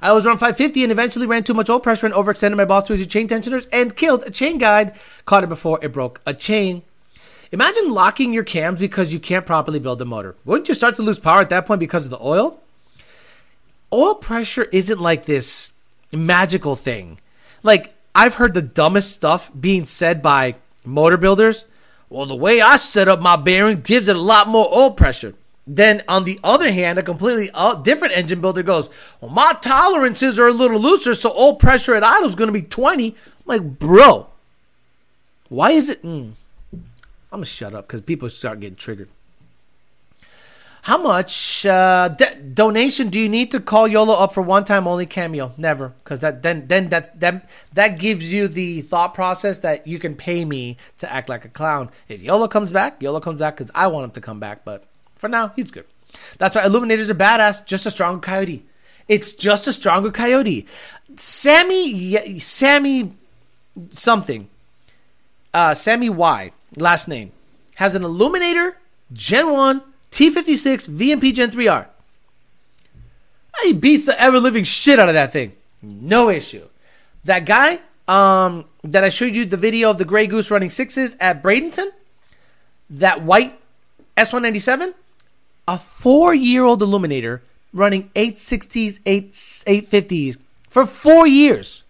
I 0.02 0.10
was 0.10 0.26
around 0.26 0.38
550 0.38 0.82
and 0.82 0.90
eventually 0.90 1.28
ran 1.28 1.44
too 1.44 1.54
much 1.54 1.70
oil 1.70 1.78
pressure 1.78 2.06
and 2.06 2.14
overextended 2.16 2.56
my 2.56 2.64
boss 2.64 2.88
to 2.88 3.06
chain 3.06 3.28
tensioners 3.28 3.66
and 3.66 3.94
killed 3.94 4.24
a 4.26 4.32
chain 4.32 4.58
guide. 4.58 4.96
Caught 5.26 5.44
it 5.44 5.48
before 5.48 5.78
it 5.80 5.92
broke 5.92 6.20
a 6.26 6.34
chain. 6.34 6.82
Imagine 7.52 7.94
locking 7.94 8.32
your 8.32 8.42
cams 8.42 8.80
because 8.80 9.12
you 9.12 9.20
can't 9.20 9.46
properly 9.46 9.78
build 9.78 10.00
the 10.00 10.06
motor. 10.06 10.34
Wouldn't 10.44 10.68
you 10.68 10.74
start 10.74 10.96
to 10.96 11.02
lose 11.02 11.20
power 11.20 11.40
at 11.40 11.50
that 11.50 11.66
point 11.66 11.78
because 11.78 12.04
of 12.04 12.10
the 12.10 12.20
oil? 12.20 12.64
Oil 13.92 14.16
pressure 14.16 14.64
isn't 14.72 15.00
like 15.00 15.26
this 15.26 15.72
magical 16.12 16.76
thing. 16.76 17.18
Like, 17.62 17.94
I've 18.14 18.34
heard 18.34 18.54
the 18.54 18.62
dumbest 18.62 19.12
stuff 19.12 19.50
being 19.58 19.86
said 19.86 20.22
by 20.22 20.56
motor 20.84 21.16
builders. 21.16 21.64
Well, 22.08 22.26
the 22.26 22.36
way 22.36 22.60
I 22.60 22.76
set 22.76 23.08
up 23.08 23.20
my 23.20 23.36
bearing 23.36 23.80
gives 23.80 24.08
it 24.08 24.16
a 24.16 24.20
lot 24.20 24.48
more 24.48 24.72
oil 24.72 24.92
pressure. 24.92 25.34
Then 25.66 26.04
on 26.06 26.24
the 26.24 26.38
other 26.44 26.72
hand, 26.72 26.98
a 26.98 27.02
completely 27.02 27.50
uh, 27.52 27.74
different 27.74 28.16
engine 28.16 28.40
builder 28.40 28.62
goes, 28.62 28.88
"Well, 29.20 29.32
my 29.32 29.52
tolerances 29.60 30.38
are 30.38 30.46
a 30.46 30.52
little 30.52 30.78
looser, 30.78 31.14
so 31.14 31.34
oil 31.36 31.56
pressure 31.56 31.94
at 31.94 32.04
idle 32.04 32.28
is 32.28 32.36
going 32.36 32.46
to 32.46 32.52
be 32.52 32.62
20." 32.62 33.08
I'm 33.08 33.14
like, 33.44 33.78
bro, 33.78 34.28
why 35.48 35.72
is 35.72 35.90
it? 35.90 36.02
Mm. 36.02 36.32
I'm 36.72 37.40
gonna 37.40 37.44
shut 37.44 37.74
up 37.74 37.88
because 37.88 38.02
people 38.02 38.30
start 38.30 38.60
getting 38.60 38.76
triggered. 38.76 39.08
How 40.86 40.98
much 40.98 41.66
uh, 41.66 42.10
donation 42.54 43.08
do 43.08 43.18
you 43.18 43.28
need 43.28 43.50
to 43.50 43.58
call 43.58 43.88
YOLO 43.88 44.14
up 44.14 44.32
for 44.32 44.40
one 44.40 44.62
time 44.62 44.86
only 44.86 45.04
cameo? 45.04 45.52
Never, 45.56 45.94
because 46.04 46.20
that 46.20 46.44
then 46.44 46.68
then 46.68 46.90
that 46.90 47.18
that 47.18 47.50
that 47.72 47.98
gives 47.98 48.32
you 48.32 48.46
the 48.46 48.82
thought 48.82 49.12
process 49.12 49.58
that 49.66 49.88
you 49.88 49.98
can 49.98 50.14
pay 50.14 50.44
me 50.44 50.76
to 50.98 51.12
act 51.12 51.28
like 51.28 51.44
a 51.44 51.48
clown. 51.48 51.90
If 52.06 52.22
YOLO 52.22 52.46
comes 52.46 52.70
back, 52.70 53.02
YOLO 53.02 53.18
comes 53.18 53.40
back 53.40 53.56
because 53.56 53.72
I 53.74 53.88
want 53.88 54.04
him 54.04 54.10
to 54.12 54.20
come 54.20 54.38
back. 54.38 54.64
But 54.64 54.84
for 55.16 55.28
now, 55.28 55.48
he's 55.56 55.72
good. 55.72 55.86
That's 56.38 56.54
why 56.54 56.62
Aluminators 56.62 57.10
are 57.10 57.16
badass. 57.16 57.66
Just 57.66 57.84
a 57.86 57.90
stronger 57.90 58.20
coyote. 58.20 58.64
It's 59.08 59.32
just 59.32 59.66
a 59.66 59.72
stronger 59.72 60.12
coyote. 60.12 60.68
Sammy, 61.16 62.38
Sammy, 62.38 63.10
something. 63.90 64.48
Uh, 65.52 65.74
Sammy 65.74 66.10
Y, 66.10 66.52
last 66.76 67.08
name, 67.08 67.32
has 67.74 67.96
an 67.96 68.02
Aluminator 68.02 68.74
Gen 69.12 69.50
1 69.50 69.82
T56 70.10 70.88
VMP 70.88 71.34
Gen 71.34 71.50
3R. 71.50 71.86
He 73.62 73.72
beats 73.72 74.06
the 74.06 74.20
ever 74.20 74.38
living 74.38 74.64
shit 74.64 74.98
out 74.98 75.08
of 75.08 75.14
that 75.14 75.32
thing. 75.32 75.52
No 75.82 76.28
issue. 76.28 76.66
That 77.24 77.46
guy 77.46 77.80
um, 78.06 78.66
that 78.82 79.04
I 79.04 79.08
showed 79.08 79.34
you 79.34 79.44
the 79.44 79.56
video 79.56 79.90
of 79.90 79.98
the 79.98 80.04
Grey 80.04 80.26
Goose 80.26 80.50
running 80.50 80.70
sixes 80.70 81.16
at 81.20 81.42
Bradenton, 81.42 81.88
that 82.90 83.22
white 83.22 83.58
S197, 84.16 84.94
a 85.66 85.78
four 85.78 86.34
year 86.34 86.64
old 86.64 86.80
Aluminator 86.80 87.40
running 87.72 88.10
860s, 88.14 89.00
8, 89.04 89.32
850s 89.32 90.36
for 90.70 90.86
four 90.86 91.26
years. 91.26 91.82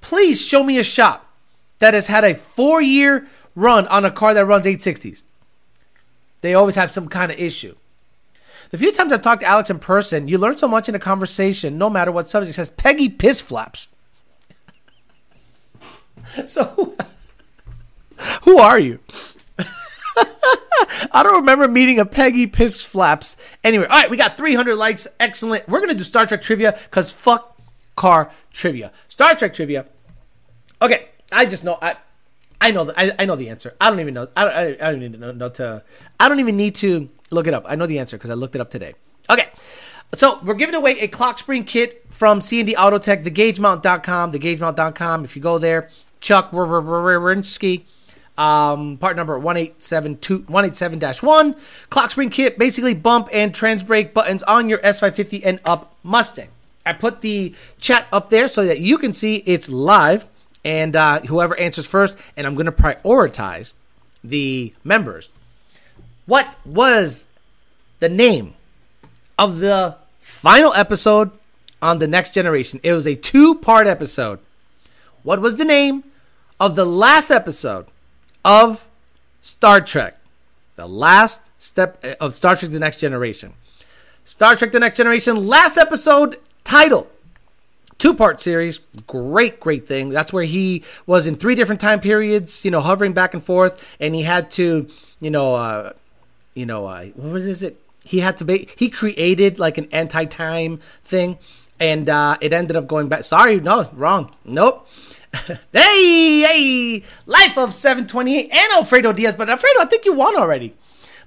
Please 0.00 0.44
show 0.44 0.62
me 0.62 0.78
a 0.78 0.84
shop 0.84 1.30
that 1.78 1.94
has 1.94 2.08
had 2.08 2.24
a 2.24 2.34
four 2.34 2.82
year 2.82 3.26
run 3.54 3.86
on 3.88 4.04
a 4.04 4.10
car 4.10 4.34
that 4.34 4.44
runs 4.44 4.66
860s. 4.66 5.22
They 6.44 6.52
always 6.52 6.74
have 6.74 6.90
some 6.90 7.08
kind 7.08 7.32
of 7.32 7.38
issue. 7.38 7.74
The 8.70 8.76
few 8.76 8.92
times 8.92 9.14
I've 9.14 9.22
talked 9.22 9.40
to 9.40 9.46
Alex 9.46 9.70
in 9.70 9.78
person, 9.78 10.28
you 10.28 10.36
learn 10.36 10.58
so 10.58 10.68
much 10.68 10.90
in 10.90 10.94
a 10.94 10.98
conversation, 10.98 11.78
no 11.78 11.88
matter 11.88 12.12
what 12.12 12.28
subject. 12.28 12.56
Says 12.56 12.70
Peggy 12.70 13.08
piss 13.08 13.40
flaps. 13.40 13.88
so, 16.44 16.94
who 18.42 18.58
are 18.58 18.78
you? 18.78 18.98
I 21.12 21.22
don't 21.22 21.36
remember 21.36 21.66
meeting 21.66 21.98
a 21.98 22.04
Peggy 22.04 22.46
piss 22.46 22.82
flaps. 22.82 23.38
Anyway, 23.64 23.86
all 23.86 24.02
right, 24.02 24.10
we 24.10 24.18
got 24.18 24.36
300 24.36 24.76
likes. 24.76 25.08
Excellent. 25.18 25.66
We're 25.66 25.80
gonna 25.80 25.94
do 25.94 26.04
Star 26.04 26.26
Trek 26.26 26.42
trivia 26.42 26.78
because 26.90 27.10
fuck 27.10 27.58
car 27.96 28.30
trivia. 28.52 28.92
Star 29.08 29.34
Trek 29.34 29.54
trivia. 29.54 29.86
Okay, 30.82 31.08
I 31.32 31.46
just 31.46 31.64
know 31.64 31.78
I. 31.80 31.96
I 32.64 32.70
know 32.70 32.84
the, 32.84 32.98
I, 32.98 33.12
I 33.18 33.24
know 33.26 33.36
the 33.36 33.50
answer. 33.50 33.76
I 33.78 33.90
don't 33.90 34.00
even 34.00 34.14
know. 34.14 34.26
I, 34.34 34.46
I, 34.46 34.62
I 34.68 34.90
don't 34.90 35.02
even 35.02 35.20
know, 35.20 35.32
know 35.32 35.50
to. 35.50 35.82
I 36.18 36.30
don't 36.30 36.40
even 36.40 36.56
need 36.56 36.74
to 36.76 37.10
look 37.30 37.46
it 37.46 37.52
up. 37.52 37.64
I 37.68 37.76
know 37.76 37.84
the 37.84 37.98
answer 37.98 38.16
because 38.16 38.30
I 38.30 38.34
looked 38.34 38.54
it 38.54 38.60
up 38.62 38.70
today. 38.70 38.94
Okay, 39.28 39.48
so 40.14 40.40
we're 40.42 40.54
giving 40.54 40.74
away 40.74 40.98
a 41.00 41.08
clock 41.08 41.38
spring 41.38 41.64
kit 41.64 42.06
from 42.08 42.40
C&D 42.40 42.74
Autotech, 42.74 43.22
thegagemount.com, 43.22 44.32
thegagemount.com. 44.32 45.24
If 45.24 45.36
you 45.36 45.42
go 45.42 45.58
there, 45.58 45.90
Chuck 46.20 46.52
Wawrinski, 46.52 47.82
um, 48.38 48.96
part 48.96 49.14
number 49.14 49.38
1872 49.38 50.44
187-1, 50.44 51.58
clock 51.90 52.12
spring 52.12 52.30
kit, 52.30 52.58
basically 52.58 52.94
bump 52.94 53.28
and 53.30 53.54
trans 53.54 53.82
brake 53.82 54.14
buttons 54.14 54.42
on 54.44 54.70
your 54.70 54.78
S550 54.78 55.42
and 55.44 55.60
up 55.66 55.94
Mustang. 56.02 56.48
I 56.86 56.94
put 56.94 57.20
the 57.20 57.54
chat 57.78 58.06
up 58.10 58.30
there 58.30 58.48
so 58.48 58.64
that 58.64 58.80
you 58.80 58.96
can 58.96 59.12
see 59.12 59.36
it's 59.44 59.68
live 59.68 60.24
and 60.64 60.96
uh, 60.96 61.20
whoever 61.20 61.56
answers 61.58 61.86
first, 61.86 62.16
and 62.36 62.46
I'm 62.46 62.54
going 62.54 62.66
to 62.66 62.72
prioritize 62.72 63.72
the 64.22 64.72
members. 64.82 65.28
What 66.26 66.56
was 66.64 67.24
the 68.00 68.08
name 68.08 68.54
of 69.38 69.60
the 69.60 69.96
final 70.20 70.72
episode 70.74 71.30
on 71.82 71.98
the 71.98 72.08
next 72.08 72.32
generation? 72.32 72.80
It 72.82 72.92
was 72.92 73.06
a 73.06 73.14
two 73.14 73.56
part 73.56 73.86
episode. 73.86 74.38
What 75.22 75.40
was 75.40 75.56
the 75.56 75.64
name 75.64 76.04
of 76.58 76.76
the 76.76 76.86
last 76.86 77.30
episode 77.30 77.86
of 78.44 78.86
Star 79.40 79.80
Trek? 79.80 80.16
The 80.76 80.88
last 80.88 81.42
step 81.58 82.02
uh, 82.04 82.14
of 82.20 82.36
Star 82.36 82.56
Trek 82.56 82.70
The 82.70 82.80
Next 82.80 82.98
Generation. 82.98 83.54
Star 84.24 84.56
Trek 84.56 84.72
The 84.72 84.80
Next 84.80 84.96
Generation, 84.96 85.46
last 85.46 85.76
episode 85.76 86.38
title 86.64 87.08
two 88.04 88.12
part 88.12 88.38
series. 88.38 88.80
Great, 89.06 89.58
great 89.58 89.88
thing. 89.88 90.10
That's 90.10 90.30
where 90.30 90.44
he 90.44 90.84
was 91.06 91.26
in 91.26 91.36
three 91.36 91.54
different 91.54 91.80
time 91.80 92.00
periods, 92.00 92.62
you 92.62 92.70
know, 92.70 92.82
hovering 92.82 93.14
back 93.14 93.32
and 93.32 93.42
forth, 93.42 93.82
and 93.98 94.14
he 94.14 94.24
had 94.24 94.50
to, 94.52 94.86
you 95.20 95.30
know, 95.30 95.54
uh, 95.54 95.94
you 96.52 96.66
know, 96.66 96.84
uh, 96.86 97.06
what 97.16 97.32
was 97.32 97.62
it? 97.62 97.80
He 98.04 98.20
had 98.20 98.36
to 98.36 98.44
be. 98.44 98.68
He 98.76 98.90
created 98.90 99.58
like 99.58 99.78
an 99.78 99.88
anti 99.90 100.26
time 100.26 100.80
thing, 101.02 101.38
and 101.80 102.10
uh, 102.10 102.36
it 102.42 102.52
ended 102.52 102.76
up 102.76 102.86
going 102.86 103.08
back. 103.08 103.24
Sorry, 103.24 103.58
no, 103.58 103.88
wrong. 103.94 104.34
Nope. 104.44 104.86
hey, 105.72 106.40
hey, 106.42 107.02
Life 107.24 107.56
of 107.56 107.72
728 107.72 108.50
and 108.52 108.72
Alfredo 108.74 109.14
Diaz, 109.14 109.34
but 109.34 109.48
Alfredo, 109.48 109.80
I 109.80 109.86
think 109.86 110.04
you 110.04 110.12
won 110.12 110.36
already. 110.36 110.74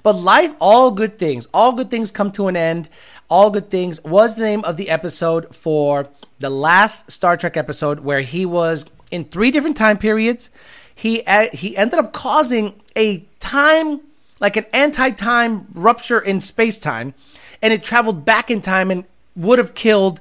But 0.03 0.13
life, 0.13 0.53
all 0.61 0.91
good 0.91 1.17
things, 1.17 1.47
all 1.55 1.73
good 1.73 1.89
things 1.89 2.11
come 2.11 2.31
to 2.33 2.47
an 2.47 2.55
end. 2.55 2.87
All 3.29 3.49
good 3.49 3.71
things 3.71 4.01
was 4.03 4.35
the 4.35 4.43
name 4.43 4.63
of 4.63 4.77
the 4.77 4.89
episode 4.89 5.53
for 5.53 6.07
the 6.39 6.49
last 6.49 7.11
Star 7.11 7.37
Trek 7.37 7.57
episode 7.57 8.01
where 8.01 8.21
he 8.21 8.45
was 8.45 8.85
in 9.11 9.25
three 9.25 9.51
different 9.51 9.77
time 9.77 9.97
periods. 9.97 10.49
He 10.93 11.23
he 11.53 11.77
ended 11.77 11.99
up 11.99 12.13
causing 12.13 12.81
a 12.95 13.25
time 13.39 14.01
like 14.39 14.55
an 14.55 14.65
anti-time 14.73 15.67
rupture 15.73 16.19
in 16.19 16.39
space-time 16.41 17.13
and 17.61 17.73
it 17.73 17.83
traveled 17.83 18.23
back 18.23 18.51
in 18.51 18.61
time 18.61 18.91
and 18.91 19.03
would 19.35 19.57
have 19.57 19.73
killed 19.73 20.19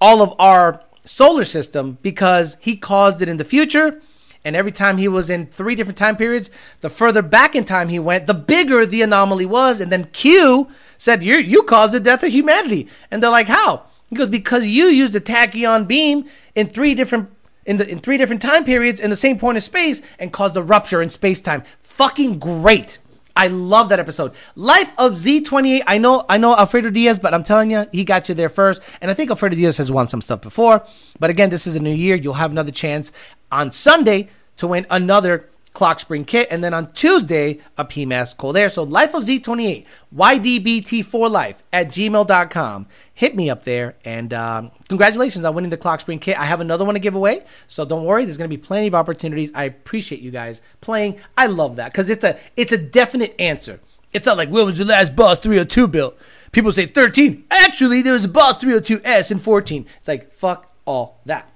all 0.00 0.20
of 0.20 0.34
our 0.38 0.82
solar 1.04 1.44
system 1.44 1.98
because 2.02 2.56
he 2.60 2.76
caused 2.76 3.22
it 3.22 3.28
in 3.28 3.36
the 3.36 3.44
future 3.44 4.00
and 4.44 4.56
every 4.56 4.72
time 4.72 4.96
he 4.96 5.08
was 5.08 5.28
in 5.28 5.46
three 5.46 5.74
different 5.74 5.98
time 5.98 6.16
periods, 6.16 6.50
the 6.80 6.88
further 6.88 7.22
back 7.22 7.54
in 7.54 7.64
time 7.64 7.88
he 7.88 7.98
went, 7.98 8.26
the 8.26 8.34
bigger 8.34 8.86
the 8.86 9.02
anomaly 9.02 9.44
was. 9.44 9.80
And 9.80 9.92
then 9.92 10.06
Q 10.06 10.68
said, 10.96 11.22
you 11.22 11.36
you 11.36 11.62
caused 11.62 11.92
the 11.92 12.00
death 12.00 12.22
of 12.22 12.30
humanity. 12.32 12.88
And 13.10 13.22
they're 13.22 13.30
like, 13.30 13.48
how? 13.48 13.84
He 14.10 14.16
goes, 14.16 14.28
because 14.28 14.66
you 14.66 14.86
used 14.86 15.14
a 15.14 15.20
tachyon 15.20 15.86
beam 15.86 16.28
in 16.54 16.68
three 16.68 16.94
different 16.94 17.30
in 17.64 17.76
the 17.76 17.88
in 17.88 18.00
three 18.00 18.18
different 18.18 18.42
time 18.42 18.64
periods 18.64 19.00
in 19.00 19.10
the 19.10 19.16
same 19.16 19.38
point 19.38 19.56
of 19.56 19.62
space 19.62 20.02
and 20.18 20.32
caused 20.32 20.56
a 20.56 20.62
rupture 20.62 21.00
in 21.00 21.10
space 21.10 21.40
time. 21.40 21.62
Fucking 21.82 22.38
great. 22.38 22.98
I 23.36 23.46
love 23.46 23.88
that 23.88 24.00
episode. 24.00 24.32
Life 24.56 24.92
of 24.98 25.12
Z28. 25.12 25.82
I 25.86 25.98
know, 25.98 26.26
I 26.28 26.36
know 26.36 26.54
Alfredo 26.56 26.90
Diaz, 26.90 27.18
but 27.18 27.32
I'm 27.32 27.44
telling 27.44 27.70
you, 27.70 27.86
he 27.92 28.04
got 28.04 28.28
you 28.28 28.34
there 28.34 28.48
first. 28.48 28.82
And 29.00 29.10
I 29.10 29.14
think 29.14 29.30
Alfredo 29.30 29.56
Diaz 29.56 29.76
has 29.76 29.90
won 29.90 30.08
some 30.08 30.20
stuff 30.20 30.40
before. 30.40 30.84
But 31.18 31.30
again, 31.30 31.48
this 31.50 31.66
is 31.66 31.74
a 31.74 31.80
new 31.80 31.94
year. 31.94 32.16
You'll 32.16 32.34
have 32.34 32.50
another 32.50 32.72
chance 32.72 33.12
on 33.52 33.70
Sunday 33.70 34.28
to 34.56 34.66
win 34.66 34.84
another 34.90 35.48
clock 35.72 35.98
spring 35.98 36.24
kit. 36.24 36.48
And 36.50 36.62
then 36.62 36.74
on 36.74 36.92
Tuesday, 36.92 37.60
a 37.76 37.84
PMAS 37.84 38.36
call 38.36 38.52
there. 38.52 38.68
So 38.68 38.82
Life 38.82 39.14
of 39.14 39.24
Z28, 39.24 39.86
YDBT4Life 40.14 41.56
at 41.72 41.88
gmail.com. 41.88 42.86
Hit 43.12 43.36
me 43.36 43.50
up 43.50 43.64
there. 43.64 43.96
And 44.04 44.32
um, 44.32 44.70
congratulations 44.88 45.44
on 45.44 45.54
winning 45.54 45.70
the 45.70 45.76
clock 45.76 46.00
spring 46.00 46.18
kit. 46.18 46.38
I 46.38 46.46
have 46.46 46.60
another 46.60 46.84
one 46.84 46.94
to 46.94 47.00
give 47.00 47.14
away. 47.14 47.44
So 47.66 47.84
don't 47.84 48.04
worry, 48.04 48.24
there's 48.24 48.38
going 48.38 48.50
to 48.50 48.56
be 48.56 48.62
plenty 48.62 48.88
of 48.88 48.94
opportunities. 48.94 49.52
I 49.54 49.64
appreciate 49.64 50.20
you 50.20 50.30
guys 50.30 50.60
playing. 50.80 51.18
I 51.36 51.46
love 51.46 51.76
that 51.76 51.92
because 51.92 52.08
it's 52.08 52.24
a, 52.24 52.38
it's 52.56 52.72
a 52.72 52.78
definite 52.78 53.34
answer. 53.38 53.80
It's 54.12 54.26
not 54.26 54.36
like, 54.36 54.48
when 54.48 54.66
was 54.66 54.78
the 54.78 54.84
last 54.84 55.14
Boss 55.14 55.38
302 55.38 55.86
built? 55.86 56.18
People 56.52 56.72
say 56.72 56.86
13. 56.86 57.44
Actually, 57.50 58.02
there 58.02 58.12
was 58.12 58.24
a 58.24 58.28
Boss 58.28 58.58
302S 58.58 59.30
in 59.30 59.38
14. 59.38 59.86
It's 59.98 60.08
like, 60.08 60.34
fuck 60.34 60.74
all 60.84 61.20
that. 61.26 61.49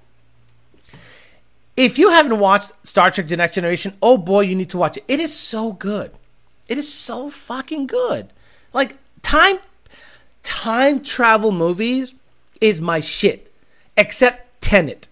If 1.77 1.97
you 1.97 2.09
haven't 2.09 2.39
watched 2.39 2.71
Star 2.83 3.11
Trek 3.11 3.27
The 3.27 3.37
Next 3.37 3.55
Generation, 3.55 3.95
oh 4.01 4.17
boy, 4.17 4.41
you 4.41 4.55
need 4.55 4.69
to 4.69 4.77
watch 4.77 4.97
it. 4.97 5.03
It 5.07 5.19
is 5.19 5.33
so 5.37 5.73
good. 5.73 6.11
It 6.67 6.77
is 6.77 6.91
so 6.91 7.29
fucking 7.29 7.87
good. 7.87 8.31
Like 8.73 8.97
time 9.21 9.59
time 10.41 11.03
travel 11.03 11.51
movies 11.51 12.13
is 12.61 12.79
my 12.79 12.99
shit. 12.99 13.51
Except 13.97 14.61
Tenet. 14.61 15.07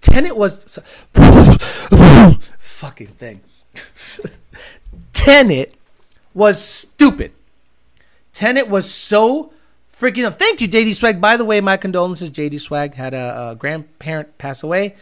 Tenet 0.00 0.36
was 0.36 0.78
fucking 2.58 3.08
thing. 3.08 3.40
Tenet 5.12 5.74
was 6.34 6.62
stupid. 6.62 7.32
Tenet 8.32 8.68
was 8.68 8.90
so 8.90 9.52
freaking. 9.92 10.36
Thank 10.38 10.60
you, 10.60 10.68
JD 10.68 10.94
Swag. 10.94 11.20
By 11.20 11.36
the 11.36 11.44
way, 11.44 11.60
my 11.60 11.76
condolences. 11.76 12.30
JD 12.30 12.60
Swag 12.60 12.94
had 12.94 13.14
a, 13.14 13.50
a 13.50 13.56
grandparent 13.56 14.38
pass 14.38 14.62
away. 14.62 14.94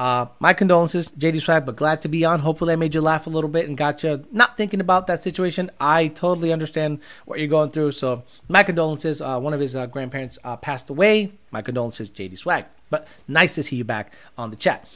Uh, 0.00 0.24
my 0.38 0.54
condolences, 0.54 1.10
JD 1.10 1.42
Swag, 1.42 1.66
but 1.66 1.76
glad 1.76 2.00
to 2.00 2.08
be 2.08 2.24
on. 2.24 2.40
Hopefully, 2.40 2.72
I 2.72 2.76
made 2.76 2.94
you 2.94 3.02
laugh 3.02 3.26
a 3.26 3.30
little 3.30 3.50
bit 3.50 3.68
and 3.68 3.76
got 3.76 4.02
you 4.02 4.24
not 4.32 4.56
thinking 4.56 4.80
about 4.80 5.06
that 5.08 5.22
situation. 5.22 5.70
I 5.78 6.08
totally 6.08 6.54
understand 6.54 7.00
what 7.26 7.38
you're 7.38 7.48
going 7.48 7.70
through. 7.70 7.92
So, 7.92 8.22
my 8.48 8.62
condolences. 8.62 9.20
Uh, 9.20 9.38
one 9.38 9.52
of 9.52 9.60
his 9.60 9.76
uh, 9.76 9.84
grandparents 9.84 10.38
uh, 10.42 10.56
passed 10.56 10.88
away. 10.88 11.32
My 11.50 11.60
condolences, 11.60 12.08
JD 12.08 12.38
Swag. 12.38 12.64
But 12.88 13.06
nice 13.28 13.54
to 13.56 13.62
see 13.62 13.76
you 13.76 13.84
back 13.84 14.14
on 14.38 14.48
the 14.48 14.56
chat. 14.56 14.88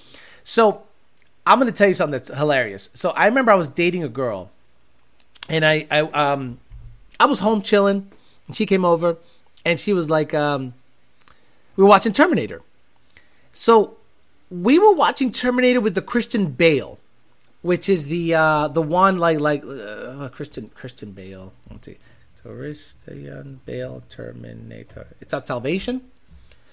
So, 0.43 0.85
I'm 1.47 1.61
going 1.61 1.71
to 1.71 1.77
tell 1.77 1.89
you 1.89 1.93
something 1.93 2.13
that's 2.13 2.35
hilarious. 2.35 2.89
So, 2.95 3.11
I 3.11 3.27
remember 3.27 3.53
I 3.53 3.57
was 3.57 3.69
dating 3.69 4.05
a 4.05 4.09
girl, 4.09 4.53
and 5.51 5.67
I, 5.67 5.87
I, 5.91 6.01
um, 6.01 6.61
I 7.21 7.27
was 7.27 7.41
home 7.41 7.61
chilling, 7.61 8.11
and 8.47 8.57
she 8.57 8.65
came 8.65 8.87
over, 8.87 9.19
and 9.67 9.79
she 9.79 9.93
was 9.93 10.09
like, 10.09 10.33
um, 10.33 10.73
we 11.77 11.85
were 11.85 11.91
watching 11.91 12.15
Terminator. 12.15 12.63
So 13.53 13.99
we 14.63 14.79
were 14.79 14.93
watching 14.93 15.33
Terminator 15.33 15.81
with 15.81 15.95
the 15.95 16.03
Christian 16.03 16.47
Bale, 16.53 16.99
which 17.63 17.89
is 17.89 18.07
the 18.07 18.35
uh, 18.35 18.69
the 18.69 18.83
one 18.83 19.19
like 19.19 19.41
like 19.41 19.65
uh, 19.65 20.29
Christian 20.29 20.69
Christian 20.69 21.13
Bale. 21.13 21.53
Let's 21.71 21.87
see, 21.87 21.99
Christian 22.43 23.61
Bale 23.67 24.03
Terminator. 24.09 25.09
It's 25.21 25.33
not 25.33 25.49
Salvation. 25.49 26.03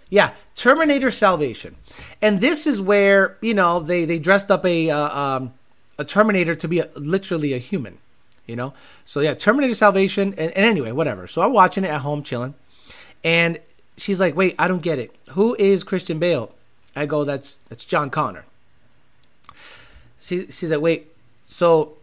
Yeah, 0.10 0.34
Terminator 0.56 1.10
Salvation, 1.10 1.76
and 2.22 2.42
this 2.42 2.68
is 2.68 2.82
where 2.82 3.38
you 3.42 3.54
know 3.54 3.80
they 3.80 4.06
they 4.06 4.20
dressed 4.20 4.52
up 4.52 4.66
a 4.66 4.90
uh, 4.90 5.20
um, 5.20 5.54
a 5.98 6.06
Terminator 6.06 6.54
to 6.54 6.68
be 6.68 6.80
a, 6.80 6.90
literally 6.96 7.54
a 7.54 7.58
human, 7.58 7.98
you 8.46 8.56
know. 8.56 8.74
So 9.06 9.22
yeah, 9.22 9.34
Terminator 9.34 9.74
Salvation, 9.74 10.36
and, 10.38 10.52
and 10.52 10.66
anyway, 10.66 10.92
whatever. 10.92 11.28
So 11.28 11.42
I'm 11.42 11.54
watching 11.54 11.84
it 11.86 11.90
at 11.90 12.02
home, 12.02 12.22
chilling, 12.24 12.54
and 13.24 13.60
she's 13.98 14.20
like, 14.20 14.36
"Wait, 14.36 14.54
I 14.60 14.68
don't 14.68 14.82
get 14.82 15.00
it. 15.00 15.16
Who 15.30 15.56
is 15.58 15.84
Christian 15.84 16.20
Bale?" 16.20 16.54
I 16.96 17.06
go, 17.06 17.24
"That's 17.24 17.58
that's 17.70 17.86
John 17.86 18.10
Connor." 18.10 18.46
She, 20.20 20.46
she's 20.48 20.70
like, 20.70 20.82
"Wait, 20.82 21.08
so 21.46 21.94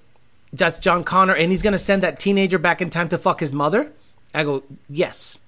that's 0.52 0.78
John 0.78 1.04
Connor, 1.04 1.34
and 1.34 1.50
he's 1.50 1.62
gonna 1.62 1.78
send 1.78 2.02
that 2.02 2.18
teenager 2.18 2.58
back 2.58 2.80
in 2.80 2.90
time 2.90 3.08
to 3.10 3.18
fuck 3.18 3.40
his 3.40 3.52
mother?" 3.52 3.92
I 4.34 4.44
go, 4.44 4.62
"Yes," 4.88 5.38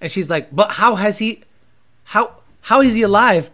and 0.00 0.10
she's 0.10 0.30
like, 0.30 0.54
"But 0.54 0.72
how 0.72 0.96
has 0.96 1.18
he? 1.18 1.42
How 2.04 2.36
how 2.62 2.80
is 2.80 2.94
he 2.94 3.02
alive 3.02 3.50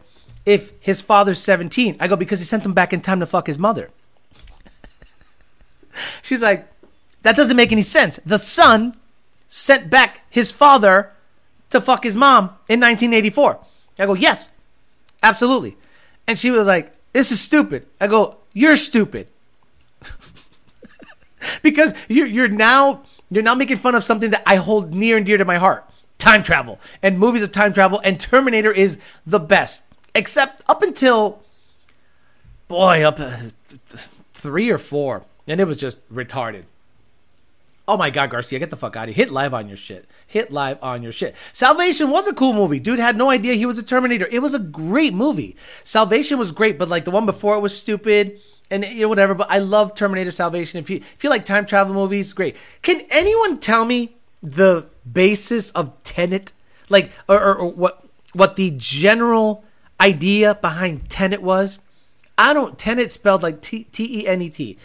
if 0.46 0.72
his 0.80 1.00
father's 1.00 1.40
17?" 1.40 1.96
I 2.00 2.08
go, 2.08 2.16
"Because 2.16 2.38
he 2.38 2.44
sent 2.44 2.64
him 2.64 2.72
back 2.72 2.92
in 2.92 3.00
time 3.00 3.20
to 3.20 3.26
fuck 3.26 3.46
his 3.46 3.58
mother." 3.58 3.90
She's 6.22 6.42
like, 6.42 6.68
"That 7.22 7.36
doesn't 7.36 7.56
make 7.56 7.72
any 7.72 7.82
sense. 7.82 8.20
The 8.24 8.38
son 8.38 8.96
sent 9.48 9.90
back 9.90 10.20
his 10.30 10.52
father." 10.52 11.12
to 11.70 11.80
fuck 11.80 12.04
his 12.04 12.16
mom 12.16 12.44
in 12.68 12.80
1984. 12.80 13.58
I 13.98 14.06
go, 14.06 14.14
yes, 14.14 14.50
absolutely. 15.22 15.76
And 16.26 16.38
she 16.38 16.50
was 16.50 16.66
like, 16.66 16.92
this 17.12 17.32
is 17.32 17.40
stupid. 17.40 17.86
I 18.00 18.06
go, 18.06 18.36
you're 18.52 18.76
stupid. 18.76 19.28
because 21.62 21.94
you're, 22.08 22.26
you're 22.26 22.48
now 22.48 23.02
you're 23.30 23.42
now 23.44 23.54
making 23.54 23.76
fun 23.76 23.94
of 23.94 24.02
something 24.02 24.30
that 24.30 24.42
I 24.44 24.56
hold 24.56 24.92
near 24.92 25.16
and 25.16 25.24
dear 25.24 25.38
to 25.38 25.44
my 25.44 25.56
heart. 25.56 25.88
Time 26.18 26.42
travel 26.42 26.78
and 27.02 27.18
movies 27.18 27.42
of 27.42 27.52
time 27.52 27.72
travel 27.72 28.00
and 28.04 28.20
Terminator 28.20 28.72
is 28.72 28.98
the 29.24 29.38
best. 29.38 29.82
Except 30.14 30.62
up 30.68 30.82
until 30.82 31.40
boy, 32.68 33.02
up 33.02 33.20
uh, 33.20 33.36
three 34.34 34.70
or 34.70 34.78
four. 34.78 35.22
And 35.46 35.60
it 35.60 35.64
was 35.64 35.76
just 35.76 35.98
retarded. 36.12 36.64
Oh 37.88 37.96
my 37.96 38.10
God, 38.10 38.30
Garcia, 38.30 38.58
get 38.58 38.70
the 38.70 38.76
fuck 38.76 38.94
out 38.94 39.08
of 39.08 39.14
here. 39.14 39.24
Hit 39.24 39.32
live 39.32 39.52
on 39.52 39.68
your 39.68 39.76
shit. 39.76 40.08
Hit 40.26 40.52
live 40.52 40.78
on 40.82 41.02
your 41.02 41.12
shit. 41.12 41.34
Salvation 41.52 42.10
was 42.10 42.28
a 42.28 42.32
cool 42.32 42.52
movie. 42.52 42.78
Dude 42.78 43.00
had 43.00 43.16
no 43.16 43.30
idea 43.30 43.54
he 43.54 43.66
was 43.66 43.78
a 43.78 43.82
Terminator. 43.82 44.28
It 44.30 44.40
was 44.40 44.54
a 44.54 44.60
great 44.60 45.12
movie. 45.12 45.56
Salvation 45.82 46.38
was 46.38 46.52
great, 46.52 46.78
but 46.78 46.88
like 46.88 47.04
the 47.04 47.10
one 47.10 47.26
before 47.26 47.56
it 47.56 47.60
was 47.60 47.76
stupid 47.76 48.40
and 48.70 48.84
you 48.84 49.02
know, 49.02 49.08
whatever. 49.08 49.34
But 49.34 49.50
I 49.50 49.58
love 49.58 49.94
Terminator 49.94 50.30
Salvation. 50.30 50.78
If 50.78 50.88
you 50.88 50.98
if 50.98 51.24
you 51.24 51.30
like 51.30 51.44
time 51.44 51.66
travel 51.66 51.92
movies, 51.92 52.32
great. 52.32 52.56
Can 52.82 53.00
anyone 53.10 53.58
tell 53.58 53.84
me 53.84 54.16
the 54.42 54.86
basis 55.10 55.70
of 55.72 55.92
Tenet? 56.04 56.52
Like 56.88 57.10
or, 57.28 57.42
or, 57.42 57.54
or 57.56 57.70
what 57.72 58.04
what 58.32 58.56
the 58.56 58.72
general 58.76 59.64
idea 60.00 60.54
behind 60.54 61.10
Tenet 61.10 61.42
was? 61.42 61.78
I 62.38 62.54
don't 62.54 62.78
Tenet 62.78 63.10
spelled 63.10 63.42
like 63.42 63.60
T 63.60 63.84
T 63.84 64.20
E 64.20 64.26
N 64.26 64.42
E 64.42 64.50
T. 64.50 64.78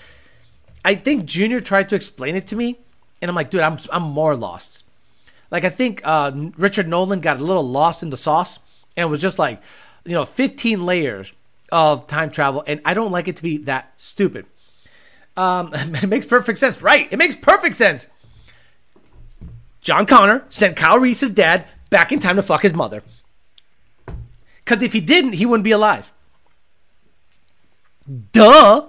I 0.84 0.96
think 0.96 1.26
Junior 1.26 1.62
tried 1.62 1.90
to 1.90 1.96
explain 1.96 2.36
it 2.36 2.46
to 2.48 2.56
me, 2.56 2.80
and 3.26 3.30
I'm 3.32 3.36
like, 3.36 3.50
dude, 3.50 3.62
I'm 3.62 3.80
I'm 3.92 4.04
more 4.04 4.36
lost. 4.36 4.84
Like 5.50 5.64
I 5.64 5.70
think 5.70 6.02
uh, 6.04 6.32
Richard 6.58 6.88
Nolan 6.88 7.22
got 7.22 7.40
a 7.40 7.44
little 7.44 7.68
lost 7.68 8.04
in 8.04 8.12
the 8.12 8.18
sauce, 8.18 8.60
and 8.96 9.10
was 9.10 9.20
just 9.20 9.40
like, 9.40 9.60
you 10.04 10.12
know, 10.12 10.26
15 10.26 10.86
layers 10.86 11.34
of 11.72 12.06
time 12.06 12.30
travel, 12.30 12.64
and 12.68 12.82
I 12.86 12.94
don't 12.94 13.12
like 13.12 13.28
it 13.28 13.38
to 13.38 13.44
be 13.44 13.58
that 13.58 13.94
stupid. 13.98 14.46
Um, 15.36 15.72
it 15.74 16.08
makes 16.08 16.28
perfect 16.28 16.60
sense, 16.60 16.84
right? 16.84 17.08
It 17.12 17.18
makes 17.18 17.36
perfect 17.36 17.76
sense. 17.78 18.06
John 19.82 20.06
Connor 20.06 20.46
sent 20.50 20.76
Kyle 20.76 21.00
Reese's 21.00 21.32
dad 21.32 21.66
back 21.90 22.12
in 22.12 22.20
time 22.20 22.36
to 22.36 22.44
fuck 22.44 22.62
his 22.62 22.76
mother. 22.76 23.02
Because 24.64 24.84
if 24.84 24.94
he 24.94 25.02
didn't, 25.02 25.34
he 25.34 25.48
wouldn't 25.48 25.64
be 25.64 25.72
alive. 25.72 26.12
Duh. 28.32 28.88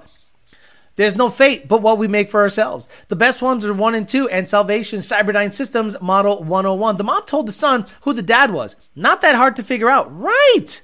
There's 0.97 1.15
no 1.15 1.31
fate 1.31 1.69
but 1.69 1.83
what 1.83 1.99
we 1.99 2.09
make 2.09 2.31
for 2.31 2.41
ourselves. 2.41 2.89
The 3.09 3.17
best 3.17 3.41
ones 3.43 3.65
are 3.65 3.73
one 3.73 3.95
and 3.95 4.09
two, 4.09 4.29
and 4.29 4.49
Salvation 4.49 5.01
Cyberdyne 5.01 5.53
Systems 5.53 6.01
Model 6.01 6.43
101. 6.43 6.97
The 6.97 7.05
mom 7.05 7.25
told 7.25 7.47
the 7.47 7.53
son 7.53 7.87
who 8.03 8.13
the 8.13 8.23
dad 8.23 8.51
was. 8.51 8.77
Not 8.95 9.21
that 9.21 9.35
hard 9.35 9.57
to 9.57 9.63
figure 9.63 9.91
out. 9.91 10.09
Right. 10.19 10.83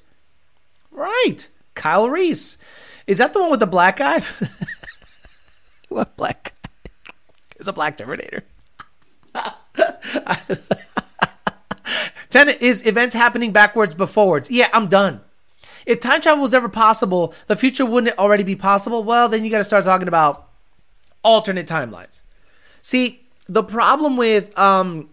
Right. 0.90 1.48
Kyle 1.74 2.08
Reese. 2.10 2.58
Is 3.06 3.18
that 3.18 3.32
the 3.32 3.40
one 3.40 3.50
with 3.50 3.60
the 3.60 3.66
black 3.66 3.96
guy? 3.96 4.22
what 5.88 6.16
black 6.16 6.44
guy? 6.44 7.14
It's 7.56 7.68
a 7.68 7.72
black 7.72 7.96
Terminator. 7.96 8.44
Tenet 12.28 12.60
is 12.60 12.86
events 12.86 13.14
happening 13.14 13.52
backwards 13.52 13.94
but 13.94 14.10
forwards. 14.10 14.50
Yeah, 14.50 14.68
I'm 14.72 14.88
done. 14.88 15.20
If 15.86 16.00
time 16.00 16.20
travel 16.20 16.42
was 16.42 16.54
ever 16.54 16.68
possible, 16.68 17.34
the 17.46 17.56
future 17.56 17.84
wouldn't 17.84 18.16
already 18.18 18.42
be 18.42 18.56
possible. 18.56 19.04
Well, 19.04 19.28
then 19.28 19.44
you 19.44 19.50
got 19.50 19.58
to 19.58 19.64
start 19.64 19.84
talking 19.84 20.08
about 20.08 20.48
alternate 21.22 21.66
timelines. 21.66 22.20
See, 22.82 23.20
the 23.46 23.62
problem 23.62 24.16
with 24.16 24.56
um 24.58 25.10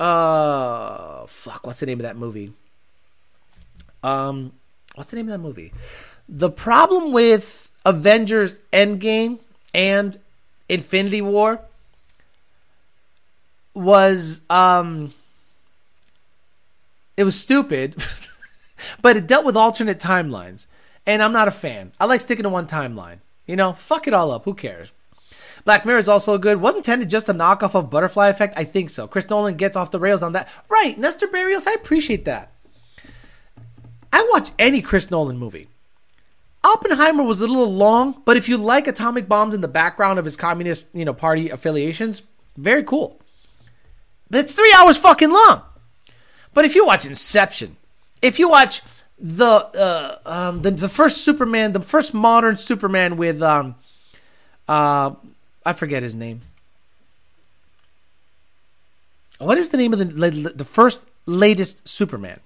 uh 0.00 1.26
fuck, 1.26 1.66
what's 1.66 1.80
the 1.80 1.86
name 1.86 1.98
of 2.00 2.04
that 2.04 2.16
movie? 2.16 2.52
Um 4.02 4.52
what's 4.94 5.10
the 5.10 5.16
name 5.16 5.26
of 5.26 5.32
that 5.32 5.46
movie? 5.46 5.72
The 6.28 6.50
problem 6.50 7.12
with 7.12 7.70
Avengers 7.84 8.58
Endgame 8.72 9.40
and 9.74 10.18
Infinity 10.68 11.20
War 11.20 11.60
was 13.74 14.42
um 14.50 15.12
it 17.16 17.24
was 17.24 17.38
stupid. 17.38 18.02
but 19.00 19.16
it 19.16 19.26
dealt 19.26 19.44
with 19.44 19.56
alternate 19.56 19.98
timelines. 19.98 20.66
And 21.06 21.22
I'm 21.22 21.32
not 21.32 21.48
a 21.48 21.52
fan. 21.52 21.92
I 21.98 22.06
like 22.06 22.20
sticking 22.20 22.44
to 22.44 22.48
one 22.48 22.66
timeline. 22.66 23.18
You 23.46 23.56
know, 23.56 23.72
fuck 23.72 24.06
it 24.06 24.14
all 24.14 24.30
up. 24.30 24.44
Who 24.44 24.54
cares? 24.54 24.92
Black 25.64 25.84
Mirror 25.86 25.98
is 25.98 26.08
also 26.08 26.38
good. 26.38 26.60
Wasn't 26.60 26.84
Tenet 26.84 27.08
just 27.08 27.28
a 27.28 27.34
knockoff 27.34 27.74
of 27.74 27.90
Butterfly 27.90 28.28
Effect? 28.28 28.54
I 28.56 28.64
think 28.64 28.90
so. 28.90 29.06
Chris 29.06 29.28
Nolan 29.28 29.56
gets 29.56 29.76
off 29.76 29.90
the 29.90 30.00
rails 30.00 30.22
on 30.22 30.32
that. 30.32 30.48
Right, 30.68 30.98
Nestor 30.98 31.28
Barrios, 31.28 31.66
I 31.66 31.72
appreciate 31.72 32.24
that. 32.24 32.52
I 34.12 34.28
watch 34.32 34.50
any 34.58 34.82
Chris 34.82 35.10
Nolan 35.10 35.38
movie. 35.38 35.68
Oppenheimer 36.64 37.24
was 37.24 37.40
a 37.40 37.46
little 37.46 37.72
long, 37.72 38.22
but 38.24 38.36
if 38.36 38.48
you 38.48 38.56
like 38.56 38.86
atomic 38.86 39.28
bombs 39.28 39.54
in 39.54 39.62
the 39.62 39.68
background 39.68 40.18
of 40.18 40.24
his 40.24 40.36
communist, 40.36 40.86
you 40.92 41.04
know, 41.04 41.14
party 41.14 41.50
affiliations, 41.50 42.22
very 42.56 42.84
cool. 42.84 43.20
But 44.30 44.40
it's 44.40 44.54
three 44.54 44.74
hours 44.78 44.96
fucking 44.96 45.30
long. 45.30 45.62
But 46.54 46.64
if 46.64 46.74
you 46.74 46.86
watch 46.86 47.06
Inception, 47.06 47.76
if 48.22 48.38
you 48.38 48.48
watch 48.48 48.80
the 49.18 49.46
uh, 49.46 50.18
um, 50.24 50.62
the 50.62 50.70
the 50.70 50.88
first 50.88 51.22
Superman, 51.22 51.72
the 51.72 51.80
first 51.80 52.14
modern 52.14 52.56
Superman 52.56 53.16
with 53.16 53.42
um, 53.42 53.74
uh, 54.68 55.14
I 55.66 55.72
forget 55.72 56.02
his 56.02 56.14
name. 56.14 56.40
What 59.38 59.58
is 59.58 59.70
the 59.70 59.76
name 59.76 59.92
of 59.92 59.98
the 59.98 60.52
the 60.54 60.64
first 60.64 61.06
latest 61.26 61.86
Superman? 61.86 62.40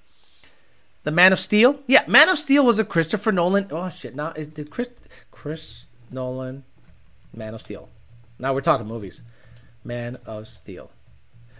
The 1.05 1.13
Man 1.13 1.33
of 1.33 1.39
Steel. 1.39 1.79
Yeah, 1.87 2.03
Man 2.09 2.29
of 2.29 2.39
Steel 2.39 2.67
was 2.67 2.79
a 2.79 2.85
Christopher 2.85 3.31
Nolan. 3.31 3.69
Oh 3.71 3.89
shit! 3.91 4.17
Now 4.17 4.33
is 4.33 4.49
did 4.49 4.71
Chris 4.71 4.89
Chris 5.31 5.87
Nolan 6.11 6.65
Man 7.33 7.55
of 7.55 7.61
Steel? 7.61 7.89
Now 8.39 8.53
we're 8.53 8.61
talking 8.61 8.87
movies. 8.87 9.23
Man 9.85 10.17
of 10.27 10.49
Steel. 10.49 10.91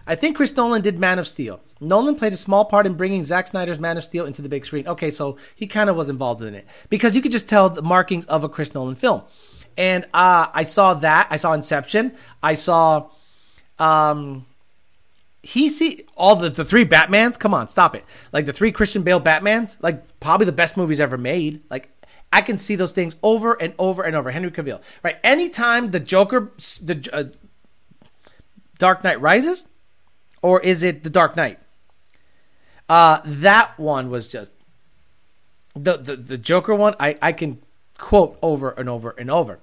I 0.07 0.15
think 0.15 0.37
Chris 0.37 0.55
Nolan 0.55 0.81
did 0.81 0.97
Man 0.97 1.19
of 1.19 1.27
Steel. 1.27 1.59
Nolan 1.79 2.15
played 2.15 2.33
a 2.33 2.37
small 2.37 2.65
part 2.65 2.85
in 2.85 2.93
bringing 2.93 3.23
Zack 3.23 3.47
Snyder's 3.47 3.79
Man 3.79 3.97
of 3.97 4.03
Steel 4.03 4.25
into 4.25 4.41
the 4.41 4.49
big 4.49 4.65
screen. 4.65 4.87
Okay, 4.87 5.11
so 5.11 5.37
he 5.55 5.67
kind 5.67 5.89
of 5.89 5.95
was 5.95 6.09
involved 6.09 6.41
in 6.41 6.55
it 6.55 6.65
because 6.89 7.15
you 7.15 7.21
could 7.21 7.31
just 7.31 7.47
tell 7.47 7.69
the 7.69 7.81
markings 7.81 8.25
of 8.25 8.43
a 8.43 8.49
Chris 8.49 8.73
Nolan 8.73 8.95
film. 8.95 9.21
And 9.77 10.05
uh, 10.13 10.47
I 10.53 10.63
saw 10.63 10.95
that. 10.95 11.27
I 11.29 11.35
saw 11.35 11.53
Inception. 11.53 12.13
I 12.41 12.55
saw, 12.55 13.09
um, 13.77 14.47
he 15.43 15.69
see 15.69 16.03
all 16.15 16.35
the 16.35 16.49
the 16.49 16.65
three 16.65 16.85
Batmans. 16.85 17.37
Come 17.37 17.53
on, 17.53 17.69
stop 17.69 17.95
it! 17.95 18.03
Like 18.33 18.47
the 18.47 18.53
three 18.53 18.71
Christian 18.71 19.03
Bale 19.03 19.21
Batmans. 19.21 19.77
Like 19.81 20.19
probably 20.19 20.45
the 20.45 20.51
best 20.51 20.77
movies 20.77 20.99
ever 20.99 21.17
made. 21.17 21.61
Like 21.69 21.89
I 22.33 22.41
can 22.41 22.57
see 22.57 22.75
those 22.75 22.91
things 22.91 23.15
over 23.21 23.53
and 23.53 23.73
over 23.77 24.01
and 24.01 24.15
over. 24.15 24.31
Henry 24.31 24.51
Cavill, 24.51 24.81
right? 25.03 25.17
Anytime 25.23 25.91
the 25.91 25.99
Joker, 25.99 26.51
the 26.81 27.09
uh, 27.13 27.23
Dark 28.79 29.03
Knight 29.03 29.21
Rises, 29.21 29.65
or 30.41 30.61
is 30.61 30.83
it 30.83 31.03
the 31.03 31.09
Dark 31.09 31.35
Knight? 31.35 31.59
Uh, 32.89 33.19
that 33.25 33.77
one 33.77 34.09
was 34.09 34.27
just 34.27 34.51
the 35.75 35.97
the, 35.97 36.15
the 36.15 36.37
Joker 36.37 36.73
one. 36.75 36.95
I 36.99 37.15
I 37.21 37.31
can 37.31 37.59
quote 37.97 38.37
over 38.41 38.71
and 38.71 38.87
over 38.89 39.11
and 39.11 39.29
over. 39.29 39.59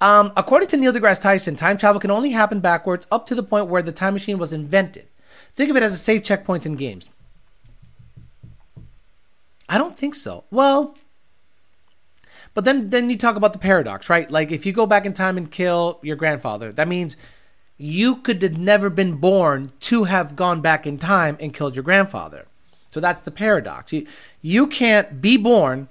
Um, 0.00 0.32
according 0.36 0.68
to 0.70 0.76
Neil 0.76 0.92
deGrasse 0.92 1.22
Tyson, 1.22 1.54
time 1.54 1.78
travel 1.78 2.00
can 2.00 2.10
only 2.10 2.30
happen 2.30 2.58
backwards 2.58 3.06
up 3.12 3.24
to 3.26 3.36
the 3.36 3.42
point 3.42 3.68
where 3.68 3.82
the 3.82 3.92
time 3.92 4.14
machine 4.14 4.36
was 4.36 4.52
invented. 4.52 5.06
Think 5.54 5.70
of 5.70 5.76
it 5.76 5.82
as 5.82 5.92
a 5.92 5.98
safe 5.98 6.24
checkpoint 6.24 6.66
in 6.66 6.74
games. 6.76 7.06
I 9.68 9.78
don't 9.78 9.96
think 9.96 10.14
so. 10.14 10.44
Well, 10.50 10.96
but 12.52 12.64
then 12.64 12.90
then 12.90 13.08
you 13.10 13.16
talk 13.16 13.36
about 13.36 13.52
the 13.52 13.58
paradox, 13.58 14.10
right? 14.10 14.30
Like 14.30 14.50
if 14.50 14.66
you 14.66 14.72
go 14.72 14.86
back 14.86 15.06
in 15.06 15.12
time 15.12 15.36
and 15.36 15.50
kill 15.50 15.98
your 16.02 16.16
grandfather, 16.16 16.72
that 16.72 16.88
means 16.88 17.16
you 17.82 18.14
could 18.14 18.40
have 18.42 18.56
never 18.56 18.88
been 18.88 19.16
born 19.16 19.72
to 19.80 20.04
have 20.04 20.36
gone 20.36 20.60
back 20.60 20.86
in 20.86 20.98
time 20.98 21.36
and 21.40 21.52
killed 21.52 21.74
your 21.74 21.82
grandfather. 21.82 22.46
So 22.92 23.00
that's 23.00 23.22
the 23.22 23.32
paradox. 23.32 23.92
You, 23.92 24.06
you 24.40 24.68
can't 24.68 25.20
be 25.20 25.36
born, 25.36 25.88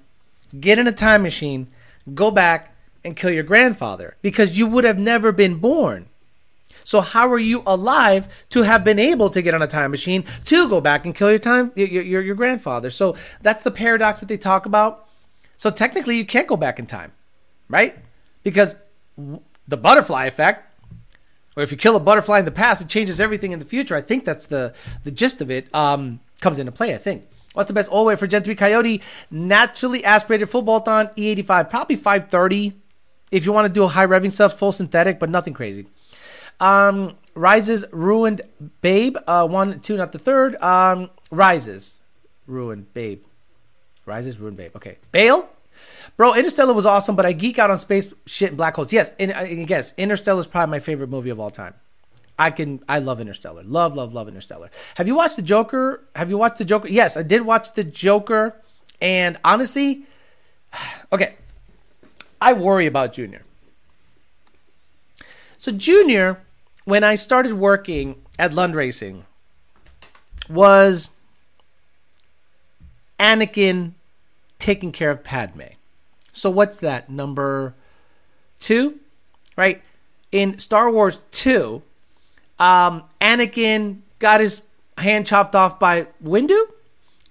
get 0.57 0.79
in 0.79 0.87
a 0.87 0.93
time 0.93 1.21
machine, 1.21 1.67
go 2.13 2.31
back 2.31 2.73
and 3.03 3.17
kill 3.17 3.31
your 3.31 3.43
grandfather 3.43 4.15
because 4.21 4.57
you 4.57 4.67
would 4.67 4.85
have 4.85 4.97
never 4.97 5.33
been 5.33 5.55
born. 5.55 6.07
So 6.85 7.01
how 7.01 7.29
are 7.29 7.37
you 7.37 7.61
alive 7.67 8.29
to 8.51 8.61
have 8.61 8.85
been 8.85 8.97
able 8.97 9.29
to 9.29 9.41
get 9.41 9.53
on 9.53 9.61
a 9.61 9.67
time 9.67 9.91
machine 9.91 10.23
to 10.45 10.69
go 10.69 10.79
back 10.79 11.03
and 11.03 11.13
kill 11.13 11.29
your 11.29 11.39
time 11.39 11.73
your, 11.75 11.87
your, 11.87 12.21
your 12.21 12.35
grandfather? 12.35 12.89
So 12.89 13.17
that's 13.41 13.65
the 13.65 13.71
paradox 13.71 14.21
that 14.21 14.27
they 14.29 14.37
talk 14.37 14.65
about. 14.65 15.09
So 15.57 15.69
technically 15.69 16.15
you 16.15 16.25
can't 16.25 16.47
go 16.47 16.55
back 16.55 16.79
in 16.79 16.85
time, 16.85 17.11
right? 17.67 17.97
Because 18.43 18.77
the 19.67 19.77
butterfly 19.77 20.25
effect 20.27 20.70
if 21.61 21.71
you 21.71 21.77
kill 21.77 21.95
a 21.95 21.99
butterfly 21.99 22.39
in 22.39 22.45
the 22.45 22.51
past, 22.51 22.81
it 22.81 22.87
changes 22.87 23.19
everything 23.19 23.51
in 23.51 23.59
the 23.59 23.65
future. 23.65 23.95
I 23.95 24.01
think 24.01 24.25
that's 24.25 24.47
the 24.47 24.73
the 25.03 25.11
gist 25.11 25.41
of 25.41 25.51
it. 25.51 25.73
Um, 25.73 26.19
comes 26.41 26.59
into 26.59 26.71
play. 26.71 26.93
I 26.93 26.97
think. 26.97 27.27
What's 27.53 27.67
the 27.67 27.73
best 27.73 27.89
all 27.89 28.05
way 28.05 28.15
for 28.15 28.27
Gen 28.27 28.43
3 28.43 28.55
Coyote? 28.55 29.01
Naturally 29.29 30.05
aspirated 30.05 30.49
full 30.49 30.61
bolt 30.61 30.87
on 30.87 31.07
E85, 31.09 31.69
probably 31.69 31.97
530. 31.97 32.73
If 33.29 33.45
you 33.45 33.51
want 33.51 33.67
to 33.67 33.73
do 33.73 33.83
a 33.83 33.87
high 33.89 34.05
revving 34.05 34.31
stuff, 34.31 34.57
full 34.57 34.71
synthetic, 34.71 35.19
but 35.19 35.29
nothing 35.29 35.53
crazy. 35.53 35.87
Um, 36.61 37.17
Rises 37.33 37.83
ruined 37.91 38.41
Babe. 38.81 39.17
Uh, 39.27 39.47
one, 39.47 39.79
two, 39.81 39.97
not 39.97 40.11
the 40.11 40.19
third. 40.19 40.55
Um, 40.61 41.09
Rises 41.29 41.99
ruined 42.45 42.93
Babe. 42.93 43.23
Rises 44.05 44.37
ruined 44.37 44.57
Babe. 44.57 44.75
Okay, 44.75 44.97
Bale. 45.11 45.49
Bro, 46.21 46.35
Interstellar 46.35 46.75
was 46.75 46.85
awesome, 46.85 47.15
but 47.15 47.25
I 47.25 47.33
geek 47.33 47.57
out 47.57 47.71
on 47.71 47.79
space 47.79 48.13
shit 48.27 48.49
and 48.49 48.57
black 48.57 48.75
holes. 48.75 48.93
Yes, 48.93 49.11
and 49.17 49.31
uh, 49.31 49.39
I 49.39 49.63
guess 49.63 49.91
Interstellar 49.97 50.41
is 50.41 50.45
probably 50.45 50.69
my 50.69 50.79
favorite 50.79 51.09
movie 51.09 51.31
of 51.31 51.39
all 51.39 51.49
time. 51.49 51.73
I 52.37 52.51
can 52.51 52.79
I 52.87 52.99
love 52.99 53.19
Interstellar. 53.19 53.63
Love, 53.63 53.95
love, 53.95 54.13
love 54.13 54.27
Interstellar. 54.27 54.69
Have 54.97 55.07
you 55.07 55.15
watched 55.15 55.35
the 55.35 55.41
Joker? 55.41 56.03
Have 56.15 56.29
you 56.29 56.37
watched 56.37 56.59
the 56.59 56.63
Joker? 56.63 56.89
Yes, 56.89 57.17
I 57.17 57.23
did 57.23 57.41
watch 57.41 57.73
the 57.73 57.83
Joker. 57.83 58.55
And 59.01 59.39
honestly, 59.43 60.03
okay. 61.11 61.37
I 62.39 62.53
worry 62.53 62.85
about 62.85 63.13
Junior. 63.13 63.41
So 65.57 65.71
Junior, 65.71 66.43
when 66.85 67.03
I 67.03 67.15
started 67.15 67.53
working 67.53 68.21
at 68.37 68.53
Lund 68.53 68.75
Racing, 68.75 69.25
was 70.47 71.09
Anakin 73.17 73.93
taking 74.59 74.91
care 74.91 75.09
of 75.09 75.23
Padme. 75.23 75.61
So 76.33 76.49
what's 76.49 76.77
that? 76.77 77.09
Number 77.09 77.73
two? 78.59 78.99
Right? 79.57 79.81
In 80.31 80.59
Star 80.59 80.89
Wars 80.89 81.19
2, 81.31 81.81
um, 82.59 83.03
Anakin 83.19 83.99
got 84.19 84.39
his 84.39 84.61
hand 84.97 85.27
chopped 85.27 85.55
off 85.55 85.79
by 85.79 86.07
Windu, 86.23 86.61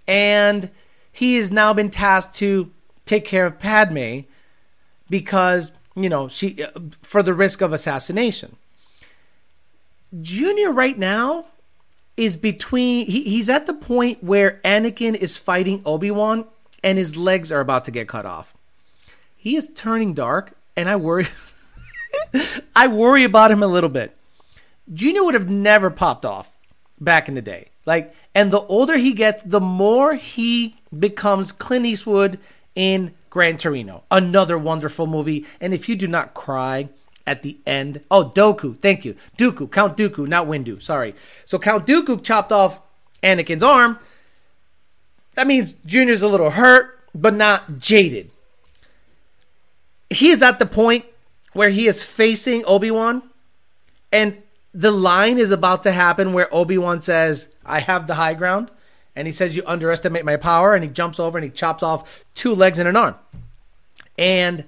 and 0.07 0.71
he 1.11 1.37
has 1.37 1.51
now 1.51 1.73
been 1.73 1.91
tasked 1.91 2.35
to 2.37 2.71
take 3.07 3.25
care 3.25 3.47
of 3.47 3.59
Padme 3.59 4.21
because, 5.09 5.73
you 5.95 6.09
know, 6.09 6.29
she 6.29 6.65
for 7.03 7.23
the 7.23 7.33
risk 7.33 7.61
of 7.61 7.73
assassination. 7.73 8.57
Junior 10.21 10.73
right 10.73 10.99
now 10.99 11.47
is 12.17 12.37
between 12.37 13.07
he, 13.07 13.23
he's 13.23 13.49
at 13.49 13.67
the 13.67 13.75
point 13.75 14.23
where 14.23 14.61
Anakin 14.65 15.15
is 15.15 15.37
fighting 15.37 15.81
Obi-Wan 15.87 16.45
and 16.83 16.99
his 16.99 17.17
legs 17.17 17.51
are 17.53 17.61
about 17.61 17.85
to 17.85 17.91
get 17.91 18.09
cut 18.09 18.27
off. 18.27 18.53
He 19.43 19.57
is 19.57 19.71
turning 19.75 20.12
dark 20.12 20.53
and 20.77 20.87
I 20.87 20.97
worry 20.97 21.27
I 22.77 22.89
worry 22.89 23.25
about 23.25 23.51
him 23.51 23.62
a 23.62 23.67
little 23.67 23.89
bit. 23.89 24.15
Junior 24.93 25.25
would 25.25 25.33
have 25.33 25.49
never 25.49 25.89
popped 25.89 26.27
off 26.27 26.55
back 27.01 27.27
in 27.27 27.35
the 27.35 27.41
day. 27.41 27.71
Like, 27.87 28.15
and 28.35 28.53
the 28.53 28.61
older 28.61 28.99
he 28.99 29.15
gets, 29.15 29.43
the 29.43 29.59
more 29.59 30.15
he 30.15 30.77
becomes 30.97 31.53
Clint 31.53 31.87
Eastwood 31.87 32.39
in 32.75 33.15
Gran 33.31 33.57
Torino. 33.57 34.03
Another 34.11 34.59
wonderful 34.59 35.07
movie. 35.07 35.47
And 35.59 35.73
if 35.73 35.89
you 35.89 35.97
do 35.97 36.07
not 36.07 36.35
cry 36.35 36.91
at 37.27 37.43
the 37.43 37.57
end, 37.67 38.03
oh, 38.11 38.31
Dooku, 38.35 38.79
thank 38.79 39.07
you. 39.07 39.17
Dooku, 39.39 39.73
Count 39.73 39.97
Dooku, 39.97 40.29
not 40.29 40.49
Windu, 40.49 40.83
sorry. 40.83 41.15
So 41.47 41.59
Count 41.59 41.87
Dooku 41.87 42.23
chopped 42.23 42.53
off 42.53 42.83
Anakin's 43.23 43.62
arm. 43.62 43.99
That 45.33 45.47
means 45.47 45.75
Junior's 45.87 46.21
a 46.21 46.29
little 46.29 46.51
hurt, 46.51 46.99
but 47.15 47.35
not 47.35 47.79
jaded. 47.79 48.31
He 50.11 50.31
is 50.31 50.43
at 50.43 50.59
the 50.59 50.66
point 50.66 51.05
where 51.53 51.70
he 51.70 51.87
is 51.87 52.03
facing 52.03 52.65
Obi-Wan 52.66 53.23
and 54.12 54.43
the 54.73 54.91
line 54.91 55.39
is 55.39 55.51
about 55.51 55.82
to 55.85 55.93
happen 55.93 56.32
where 56.32 56.53
Obi-Wan 56.55 57.03
says, 57.03 57.49
I 57.65 57.81
have 57.81 58.07
the 58.07 58.15
high 58.15 58.35
ground. 58.35 58.70
And 59.16 59.27
he 59.27 59.32
says, 59.32 59.57
You 59.57 59.62
underestimate 59.66 60.24
my 60.24 60.37
power. 60.37 60.74
And 60.74 60.85
he 60.85 60.91
jumps 60.91 61.19
over 61.19 61.37
and 61.37 61.45
he 61.45 61.51
chops 61.51 61.82
off 61.82 62.24
two 62.35 62.55
legs 62.55 62.78
and 62.78 62.89
an 62.89 62.97
arm. 62.97 63.16
And 64.16 64.65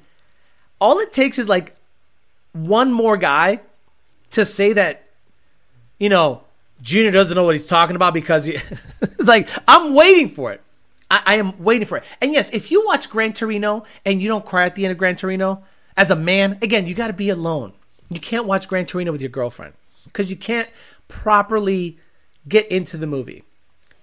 all 0.80 0.98
it 0.98 1.12
takes 1.12 1.38
is 1.38 1.48
like 1.48 1.74
one 2.52 2.92
more 2.92 3.16
guy 3.16 3.60
to 4.30 4.44
say 4.44 4.72
that, 4.72 5.04
you 5.98 6.08
know, 6.08 6.42
Junior 6.80 7.12
doesn't 7.12 7.36
know 7.36 7.44
what 7.44 7.54
he's 7.54 7.66
talking 7.66 7.94
about 7.94 8.14
because, 8.14 8.46
he, 8.46 8.58
like, 9.18 9.48
I'm 9.68 9.94
waiting 9.94 10.28
for 10.28 10.52
it. 10.52 10.60
I, 11.12 11.22
I 11.26 11.36
am 11.36 11.62
waiting 11.62 11.86
for 11.86 11.98
it. 11.98 12.04
And 12.22 12.32
yes, 12.32 12.50
if 12.50 12.70
you 12.70 12.84
watch 12.86 13.10
Gran 13.10 13.34
Torino 13.34 13.84
and 14.06 14.22
you 14.22 14.28
don't 14.28 14.46
cry 14.46 14.64
at 14.64 14.74
the 14.74 14.86
end 14.86 14.92
of 14.92 14.98
Gran 14.98 15.14
Torino, 15.14 15.62
as 15.94 16.10
a 16.10 16.16
man, 16.16 16.58
again, 16.62 16.86
you 16.86 16.94
got 16.94 17.08
to 17.08 17.12
be 17.12 17.28
alone. 17.28 17.74
You 18.08 18.18
can't 18.18 18.46
watch 18.46 18.66
Gran 18.66 18.86
Torino 18.86 19.12
with 19.12 19.20
your 19.20 19.28
girlfriend 19.28 19.74
because 20.04 20.30
you 20.30 20.36
can't 20.36 20.70
properly 21.08 21.98
get 22.48 22.66
into 22.68 22.96
the 22.96 23.06
movie. 23.06 23.44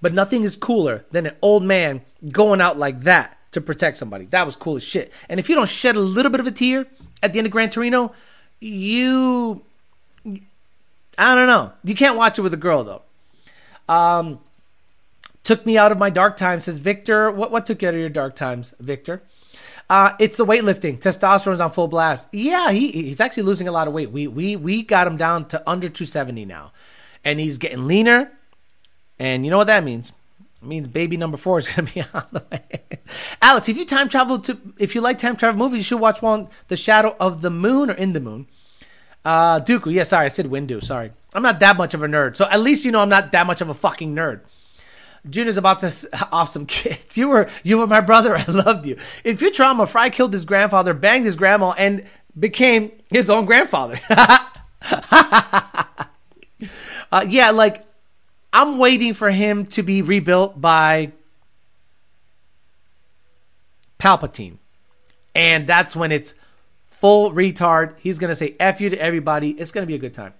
But 0.01 0.13
nothing 0.13 0.43
is 0.43 0.55
cooler 0.55 1.03
than 1.09 1.25
an 1.25 1.35
old 1.41 1.63
man 1.63 2.01
going 2.31 2.61
out 2.61 2.77
like 2.77 3.01
that 3.01 3.37
to 3.51 3.59
protect 3.59 3.97
somebody. 3.97 4.25
That 4.25 4.45
was 4.45 4.55
cool 4.55 4.75
as 4.75 4.83
shit. 4.83 5.11
And 5.27 5.39
if 5.39 5.49
you 5.49 5.55
don't 5.55 5.67
shed 5.67 5.95
a 5.95 5.99
little 5.99 6.31
bit 6.31 6.39
of 6.39 6.47
a 6.47 6.51
tear 6.51 6.85
at 7.23 7.33
the 7.33 7.39
end 7.39 7.47
of 7.47 7.51
Gran 7.51 7.71
Torino, 7.71 8.13
you 8.59 9.63
I 11.17 11.35
don't 11.35 11.47
know. 11.47 11.73
You 11.83 11.95
can't 11.95 12.15
watch 12.15 12.37
it 12.37 12.43
with 12.43 12.53
a 12.53 12.57
girl 12.57 12.83
though. 12.83 13.01
Um 13.91 14.39
took 15.43 15.65
me 15.65 15.77
out 15.77 15.91
of 15.91 15.97
my 15.97 16.09
dark 16.09 16.37
times 16.37 16.65
says 16.65 16.79
Victor. 16.79 17.31
What 17.31 17.51
what 17.51 17.65
took 17.65 17.81
you 17.81 17.87
out 17.87 17.93
of 17.93 17.99
your 17.99 18.09
dark 18.09 18.35
times, 18.35 18.73
Victor? 18.79 19.23
Uh, 19.89 20.13
it's 20.19 20.37
the 20.37 20.45
weightlifting. 20.45 20.99
Testosterone's 20.99 21.59
on 21.59 21.71
full 21.71 21.87
blast. 21.87 22.27
Yeah, 22.31 22.71
he, 22.71 22.91
he's 22.91 23.19
actually 23.19 23.43
losing 23.43 23.67
a 23.67 23.71
lot 23.71 23.87
of 23.87 23.93
weight. 23.93 24.11
We 24.11 24.27
we 24.27 24.55
we 24.55 24.83
got 24.83 25.07
him 25.07 25.17
down 25.17 25.47
to 25.47 25.67
under 25.67 25.89
270 25.89 26.45
now, 26.45 26.71
and 27.25 27.39
he's 27.39 27.57
getting 27.57 27.87
leaner. 27.87 28.31
And 29.17 29.43
you 29.43 29.51
know 29.51 29.57
what 29.57 29.67
that 29.67 29.83
means? 29.83 30.11
It 30.61 30.67
means 30.67 30.87
baby 30.87 31.17
number 31.17 31.37
four 31.37 31.57
is 31.57 31.67
gonna 31.75 31.89
be 31.91 32.03
on 32.13 32.25
the 32.31 32.43
way. 32.51 32.61
Alex, 33.41 33.67
if 33.67 33.77
you 33.77 33.85
time 33.85 34.09
travel 34.09 34.37
to, 34.39 34.59
if 34.77 34.93
you 34.93 35.01
like 35.01 35.17
time 35.17 35.35
travel 35.35 35.57
movies, 35.57 35.77
you 35.77 35.83
should 35.83 35.99
watch 35.99 36.21
one, 36.21 36.49
The 36.67 36.77
Shadow 36.77 37.15
of 37.19 37.41
the 37.41 37.49
Moon 37.49 37.89
or 37.89 37.93
In 37.93 38.13
the 38.13 38.19
Moon. 38.19 38.47
Uh, 39.25 39.59
Dooku. 39.59 39.91
Yeah, 39.91 40.03
sorry, 40.03 40.25
I 40.25 40.29
said 40.29 40.45
Windu. 40.45 40.83
Sorry, 40.83 41.11
I'm 41.33 41.43
not 41.43 41.59
that 41.59 41.77
much 41.77 41.95
of 41.95 42.03
a 42.03 42.07
nerd. 42.07 42.35
So 42.35 42.45
at 42.45 42.59
least 42.59 42.85
you 42.85 42.91
know 42.91 42.99
I'm 42.99 43.09
not 43.09 43.31
that 43.31 43.47
much 43.47 43.61
of 43.61 43.69
a 43.69 43.73
fucking 43.73 44.15
nerd. 44.15 44.41
Junior's 45.27 45.57
about 45.57 45.79
to 45.79 46.27
off 46.31 46.49
some 46.49 46.65
kids. 46.65 47.17
You 47.17 47.29
were 47.29 47.49
you 47.63 47.77
were 47.77 47.87
my 47.87 48.01
brother. 48.01 48.35
I 48.37 48.45
loved 48.45 48.85
you. 48.85 48.97
In 49.23 49.37
Futurama, 49.37 49.87
Fry 49.87 50.09
killed 50.09 50.33
his 50.33 50.45
grandfather, 50.45 50.93
banged 50.93 51.25
his 51.25 51.35
grandma, 51.35 51.73
and 51.77 52.05
became 52.37 52.91
his 53.09 53.29
own 53.29 53.45
grandfather. 53.45 53.99
uh, 54.09 54.45
yeah, 57.27 57.51
like 57.51 57.85
I'm 58.53 58.77
waiting 58.77 59.13
for 59.13 59.29
him 59.29 59.65
to 59.67 59.83
be 59.83 60.01
rebuilt 60.01 60.59
by 60.59 61.11
Palpatine, 63.99 64.57
and 65.35 65.67
that's 65.67 65.95
when 65.95 66.11
it's 66.11 66.33
full 66.87 67.31
retard. 67.31 67.95
He's 67.99 68.19
gonna 68.19 68.35
say 68.35 68.55
"f 68.59 68.79
you" 68.79 68.89
to 68.89 68.97
everybody. 68.97 69.51
It's 69.51 69.71
gonna 69.71 69.85
be 69.85 69.95
a 69.95 69.99
good 69.99 70.13
time. 70.13 70.33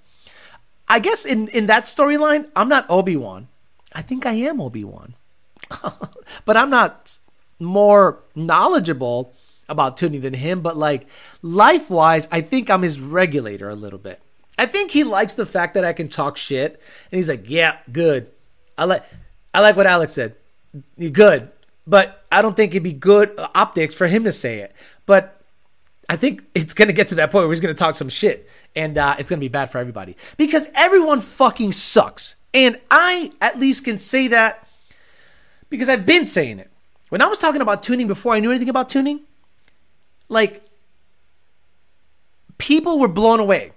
I 0.88 1.00
guess 1.00 1.26
in 1.26 1.50
in 1.50 1.68
that 1.68 1.84
storyline, 1.84 2.50
I'm 2.56 2.70
not 2.70 2.86
Obi 2.90 3.16
Wan. 3.16 3.48
I 3.94 4.02
think 4.02 4.26
I 4.26 4.34
am 4.34 4.62
Obi 4.62 4.84
Wan. 4.84 5.16
but 6.46 6.58
I'm 6.58 6.70
not 6.70 7.18
more 7.60 8.20
knowledgeable 8.36 9.34
about 9.68 9.98
tuning 9.98 10.22
than 10.22 10.34
him, 10.34 10.62
but 10.62 10.78
like 10.78 11.08
life 11.42 11.90
wise, 11.90 12.28
I 12.32 12.42
think 12.42 12.70
I'm 12.70 12.82
his 12.82 13.00
regulator 13.00 13.70
a 13.70 13.76
little 13.76 14.00
bit. 14.00 14.22
I 14.58 14.66
think 14.66 14.92
he 14.92 15.04
likes 15.04 15.36
the 15.36 15.46
fact 15.46 15.76
that 15.76 15.86
I 15.86 15.94
can 15.94 16.10
talk 16.10 16.36
shit, 16.36 16.82
and 17.12 17.18
he's 17.18 17.30
like, 17.30 17.50
"Yeah, 17.50 17.78
good. 17.92 18.30
I 18.78 18.86
like, 18.86 19.06
I 19.54 19.62
like 19.62 19.78
what 19.78 19.88
Alex 19.88 20.14
said. 20.14 20.36
Good, 20.98 21.50
but 21.88 22.26
I 22.32 22.42
don't 22.42 22.56
think 22.56 22.74
it'd 22.74 22.84
be 22.84 22.94
good 22.94 23.34
optics 23.56 23.96
for 23.96 24.08
him 24.08 24.26
to 24.26 24.32
say 24.32 24.60
it. 24.60 24.76
But 25.06 25.42
I 26.10 26.18
think 26.18 26.44
it's 26.54 26.74
gonna 26.74 26.94
get 26.94 27.08
to 27.10 27.16
that 27.16 27.32
point 27.32 27.46
where 27.46 27.54
he's 27.54 27.62
gonna 27.62 27.74
talk 27.74 27.96
some 27.96 28.10
shit, 28.10 28.50
and 28.76 28.98
uh, 28.98 29.16
it's 29.18 29.30
gonna 29.30 29.40
be 29.40 29.48
bad 29.48 29.72
for 29.72 29.78
everybody 29.78 30.18
because 30.36 30.68
everyone 30.76 31.22
fucking 31.22 31.72
sucks, 31.72 32.36
and 32.54 32.80
I 32.90 33.32
at 33.42 33.60
least 33.60 33.86
can 33.86 34.00
say 34.00 34.28
that 34.28 34.68
because 35.70 35.90
I've 35.90 36.06
been 36.06 36.26
saying 36.26 36.60
it. 36.60 36.70
When 37.10 37.22
I 37.22 37.28
was 37.28 37.40
talking 37.40 37.62
about 37.62 37.82
tuning 37.84 38.08
before 38.08 38.34
I 38.34 38.40
knew 38.40 38.52
anything 38.52 38.70
about 38.70 38.90
tuning, 38.90 39.22
like 40.28 40.64
people 42.58 43.00
were 43.00 43.08
blown 43.08 43.40
away 43.40 43.72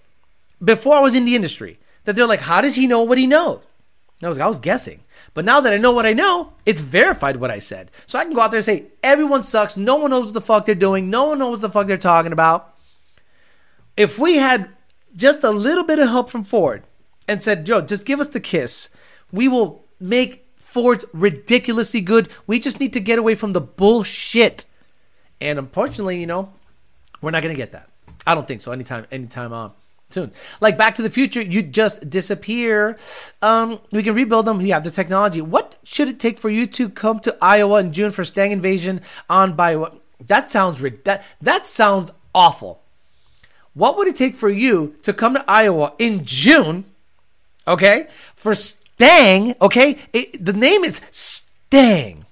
before 0.63 0.97
I 0.97 1.01
was 1.01 1.15
in 1.15 1.25
the 1.25 1.35
industry 1.35 1.79
that 2.05 2.17
they're 2.17 2.27
like, 2.27 2.41
how 2.41 2.61
does 2.61 2.75
he 2.75 2.87
know 2.87 3.03
what 3.03 3.19
he 3.19 3.27
knows? 3.27 3.61
I 4.23 4.29
was 4.29 4.39
I 4.39 4.47
was 4.47 4.61
guessing. 4.61 5.01
But 5.35 5.45
now 5.45 5.61
that 5.61 5.73
I 5.73 5.79
know 5.79 5.93
what 5.93 6.07
I 6.07 6.13
know, 6.13 6.53
it's 6.67 6.81
verified 6.81 7.37
what 7.37 7.51
I 7.51 7.59
said. 7.59 7.91
So 8.07 8.19
I 8.19 8.25
can 8.25 8.35
go 8.35 8.41
out 8.41 8.51
there 8.51 8.59
and 8.59 8.65
say, 8.65 8.85
everyone 9.03 9.45
sucks. 9.45 9.77
No 9.77 9.97
one 9.97 10.11
knows 10.11 10.27
what 10.27 10.35
the 10.35 10.41
fuck 10.41 10.65
they're 10.67 10.75
doing. 10.75 11.11
No 11.11 11.25
one 11.25 11.39
knows 11.39 11.61
what 11.61 11.69
the 11.69 11.73
fuck 11.73 11.87
they're 11.87 11.97
talking 11.97 12.33
about. 12.33 12.75
If 13.97 14.19
we 14.19 14.37
had 14.37 14.69
just 15.17 15.43
a 15.43 15.51
little 15.51 15.85
bit 15.85 15.99
of 15.99 16.09
help 16.09 16.31
from 16.31 16.45
Ford 16.45 16.83
and 17.29 17.43
said, 17.43 17.65
Joe, 17.65 17.81
just 17.81 18.07
give 18.07 18.21
us 18.21 18.29
the 18.29 18.41
kiss, 18.41 18.89
we 19.31 19.49
will 19.49 19.85
make 20.01 20.47
Ford's 20.57 21.05
ridiculously 21.13 22.01
good. 22.01 22.29
We 22.47 22.59
just 22.59 22.81
need 22.81 22.93
to 22.95 23.01
get 23.01 23.19
away 23.19 23.35
from 23.35 23.53
the 23.53 23.61
bullshit. 23.61 24.65
And 25.41 25.59
unfortunately, 25.59 26.19
you 26.19 26.27
know, 26.27 26.53
we're 27.21 27.31
not 27.31 27.43
gonna 27.43 27.55
get 27.55 27.73
that. 27.73 27.89
I 28.27 28.35
don't 28.35 28.47
think 28.47 28.63
so. 28.63 28.73
Anytime, 28.73 29.07
anytime 29.11 29.53
uh, 29.53 29.71
soon. 30.13 30.33
Like 30.61 30.79
Back 30.79 30.95
to 30.97 31.03
the 31.03 31.11
Future, 31.11 31.43
you 31.43 31.63
just 31.63 32.09
disappear. 32.09 32.99
Um, 33.41 33.81
we 33.91 34.03
can 34.03 34.15
rebuild 34.15 34.47
them. 34.47 34.59
We 34.59 34.71
have 34.71 34.85
the 34.85 34.91
technology. 34.91 35.41
What 35.41 35.77
should 35.83 36.09
it 36.09 36.21
take 36.21 36.39
for 36.39 36.51
you 36.51 36.67
to 36.69 36.89
come 36.89 37.21
to 37.21 37.37
Iowa 37.41 37.81
in 37.81 37.93
June 37.93 38.11
for 38.11 38.25
Stang 38.25 38.53
Invasion 38.53 39.01
on 39.29 39.55
by? 39.55 39.91
That 40.21 40.51
sounds 40.51 40.81
that 40.81 41.25
that 41.41 41.67
sounds 41.67 42.13
awful. 42.35 42.83
What 43.75 43.97
would 43.97 44.07
it 44.07 44.17
take 44.17 44.37
for 44.37 44.51
you 44.51 44.97
to 45.03 45.13
come 45.13 45.35
to 45.35 45.45
Iowa 45.49 45.95
in 45.99 46.25
June? 46.25 46.85
Okay, 47.67 48.09
for 48.35 48.55
Stang. 48.55 49.55
Okay, 49.61 49.99
it, 50.13 50.45
the 50.45 50.53
name 50.53 50.85
is 50.85 51.01
Stang. 51.11 52.27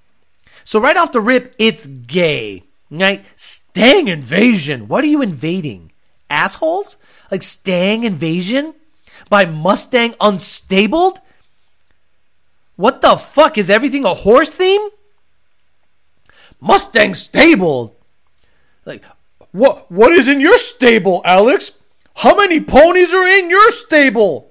So 0.64 0.80
right 0.80 0.96
off 0.96 1.12
the 1.12 1.20
rip, 1.20 1.54
it's 1.58 1.86
gay. 1.86 2.64
Right? 2.90 3.24
Stang 3.36 4.08
invasion. 4.08 4.88
What 4.88 5.04
are 5.04 5.08
you 5.08 5.22
invading? 5.22 5.92
Assholes? 6.28 6.96
Like 7.30 7.42
Stang 7.42 8.04
invasion? 8.04 8.74
By 9.28 9.44
Mustang 9.44 10.14
unstabled? 10.20 11.20
What 12.76 13.00
the 13.00 13.16
fuck? 13.16 13.58
Is 13.58 13.70
everything 13.70 14.04
a 14.04 14.14
horse 14.14 14.48
theme? 14.48 14.80
Mustang 16.60 17.14
stable. 17.14 17.96
Like, 18.84 19.04
what 19.52 19.90
what 19.90 20.12
is 20.12 20.28
in 20.28 20.40
your 20.40 20.58
stable, 20.58 21.22
Alex? 21.24 21.72
How 22.16 22.34
many 22.34 22.60
ponies 22.60 23.12
are 23.12 23.26
in 23.26 23.50
your 23.50 23.70
stable? 23.70 24.49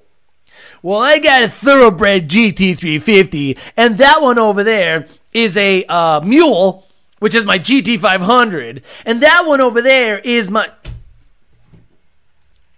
Well, 0.82 1.00
I 1.00 1.20
got 1.20 1.44
a 1.44 1.50
thoroughbred 1.50 2.30
GT350, 2.30 3.58
and 3.76 3.98
that 3.98 4.22
one 4.22 4.40
over 4.40 4.64
there 4.64 5.08
is 5.34 5.58
a 5.58 5.84
uh, 5.86 6.22
mule, 6.22 6.88
which 7.20 7.36
is 7.36 7.46
my 7.46 7.60
GT500, 7.60 8.82
and 9.06 9.22
that 9.22 9.44
one 9.46 9.60
over 9.62 9.82
there 9.82 10.20
is 10.20 10.50
my. 10.50 10.72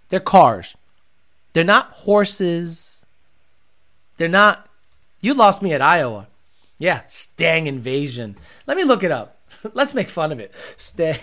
They're 0.08 0.20
cars. 0.20 0.76
They're 1.52 1.64
not 1.64 1.90
horses. 1.92 3.04
They're 4.16 4.28
not. 4.28 4.68
You 5.20 5.34
lost 5.34 5.62
me 5.62 5.72
at 5.72 5.80
Iowa. 5.80 6.26
Yeah, 6.78 7.02
Stang 7.06 7.68
invasion. 7.68 8.36
Let 8.66 8.76
me 8.76 8.82
look 8.82 9.04
it 9.04 9.12
up. 9.12 9.38
Let's 9.72 9.94
make 9.94 10.08
fun 10.08 10.32
of 10.32 10.40
it. 10.40 10.52
Stang. 10.76 11.18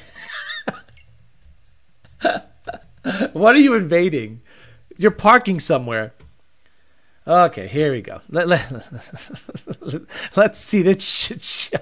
what 3.33 3.55
are 3.55 3.59
you 3.59 3.73
invading? 3.73 4.41
You're 4.97 5.11
parking 5.11 5.59
somewhere. 5.59 6.13
Okay, 7.29 7.67
here 7.67 7.91
we 7.91 8.01
go. 8.01 8.21
Let, 8.29 8.47
let, 8.47 8.71
let's 10.35 10.59
see 10.59 10.81
this 10.81 11.07
shit 11.07 11.43
show. 11.43 11.77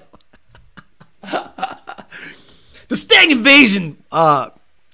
the 1.22 2.96
Stang 2.96 3.30
Invasion 3.30 3.96
uh, 4.12 4.50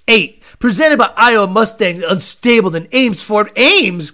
8, 0.07 0.41
presented 0.61 0.99
by 0.99 1.13
Iowa 1.17 1.49
Mustang 1.49 2.05
Unstable 2.05 2.77
and 2.77 2.87
Ames 2.93 3.21
Ford. 3.21 3.51
Ames? 3.57 4.13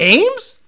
Ames? 0.00 0.58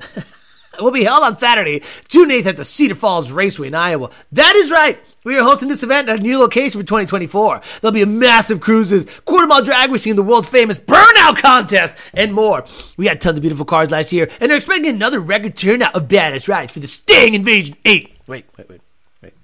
will 0.78 0.90
be 0.90 1.04
held 1.04 1.24
on 1.24 1.38
Saturday, 1.38 1.80
June 2.08 2.28
8th 2.28 2.46
at 2.46 2.56
the 2.58 2.66
Cedar 2.66 2.94
Falls 2.94 3.30
Raceway 3.30 3.68
in 3.68 3.74
Iowa. 3.74 4.10
That 4.32 4.54
is 4.54 4.70
right. 4.70 5.02
We 5.24 5.38
are 5.38 5.44
hosting 5.44 5.68
this 5.68 5.84
event 5.84 6.08
at 6.08 6.18
a 6.18 6.22
new 6.22 6.38
location 6.38 6.80
for 6.80 6.86
2024. 6.86 7.60
There'll 7.80 7.92
be 7.92 8.02
a 8.02 8.06
massive 8.06 8.60
cruises, 8.60 9.06
quarter 9.24 9.46
mile 9.46 9.62
drag 9.62 9.92
racing, 9.92 10.16
the 10.16 10.22
world 10.22 10.48
famous 10.48 10.80
burnout 10.80 11.36
contest, 11.36 11.94
and 12.12 12.32
more. 12.32 12.64
We 12.96 13.06
had 13.06 13.20
tons 13.20 13.38
of 13.38 13.42
beautiful 13.42 13.64
cars 13.64 13.90
last 13.90 14.12
year, 14.12 14.28
and 14.40 14.50
they're 14.50 14.56
expecting 14.56 14.88
another 14.88 15.20
record 15.20 15.56
turnout 15.56 15.94
of 15.94 16.08
badass 16.08 16.48
rides 16.48 16.72
for 16.72 16.80
the 16.80 16.88
Stang 16.88 17.34
Invasion 17.34 17.76
8. 17.84 18.16
Wait, 18.26 18.46
wait, 18.58 18.68
wait, 18.68 18.80
wait. 19.22 19.34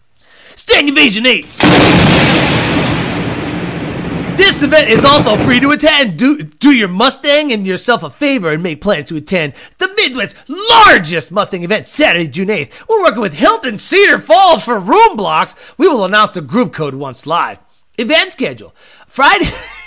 Stang 0.56 0.88
Invasion 0.88 1.26
8! 1.26 2.97
This 4.38 4.62
event 4.62 4.88
is 4.88 5.04
also 5.04 5.36
free 5.36 5.58
to 5.58 5.72
attend. 5.72 6.16
Do, 6.16 6.40
do 6.40 6.70
your 6.70 6.86
Mustang 6.86 7.50
and 7.50 7.66
yourself 7.66 8.04
a 8.04 8.08
favor 8.08 8.52
and 8.52 8.62
make 8.62 8.80
plans 8.80 9.08
to 9.08 9.16
attend 9.16 9.52
the 9.78 9.88
Midwest's 9.96 10.36
largest 10.46 11.32
Mustang 11.32 11.64
event 11.64 11.88
Saturday, 11.88 12.28
June 12.28 12.46
8th. 12.46 12.70
We're 12.88 13.02
working 13.02 13.20
with 13.20 13.34
Hilton 13.34 13.78
Cedar 13.78 14.20
Falls 14.20 14.64
for 14.64 14.78
room 14.78 15.16
blocks. 15.16 15.56
We 15.76 15.88
will 15.88 16.04
announce 16.04 16.34
the 16.34 16.40
group 16.40 16.72
code 16.72 16.94
once 16.94 17.26
live. 17.26 17.58
Event 17.98 18.30
schedule 18.30 18.76
Friday. 19.08 19.50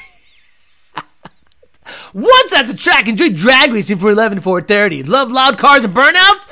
Once 2.14 2.54
at 2.54 2.68
the 2.68 2.74
track, 2.74 3.08
enjoy 3.08 3.30
drag 3.30 3.72
racing 3.72 3.98
for 3.98 4.10
11 4.12 4.40
to 4.40 4.44
4.30. 4.44 5.08
Love 5.08 5.32
loud 5.32 5.58
cars 5.58 5.84
and 5.84 5.94
burnouts? 5.94 6.48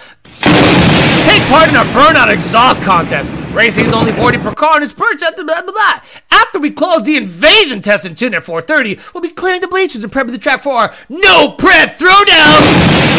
Take 1.24 1.44
part 1.49 1.70
in 1.70 1.76
our 1.76 1.86
burnout 1.86 2.32
exhaust 2.32 2.82
contest. 2.84 3.32
Racing 3.53 3.86
is 3.86 3.94
only 3.94 4.11
40 4.11 4.38
per 4.40 4.53
car 4.53 4.76
and 4.76 4.84
is 4.84 4.94
perched 4.94 5.24
at 5.24 5.36
the 5.36 5.44
blah, 5.44 5.61
blah, 5.61 5.72
blah. 5.72 6.02
After 6.32 6.60
we 6.60 6.72
close 6.72 7.03
the 7.03 7.18
invasion 7.18 7.82
test 7.82 8.06
in 8.06 8.16
tune 8.16 8.34
at 8.34 8.44
4.30, 8.44 9.14
we'll 9.14 9.22
be 9.22 9.30
clearing 9.30 9.61
the 9.61 9.68
bleachers 9.68 10.03
and 10.03 10.11
prepping 10.11 10.32
the 10.32 10.38
track 10.38 10.61
for 10.61 10.74
our 10.74 10.95
no 11.10 11.52
prep 11.52 11.99
throwdown. 11.99 13.10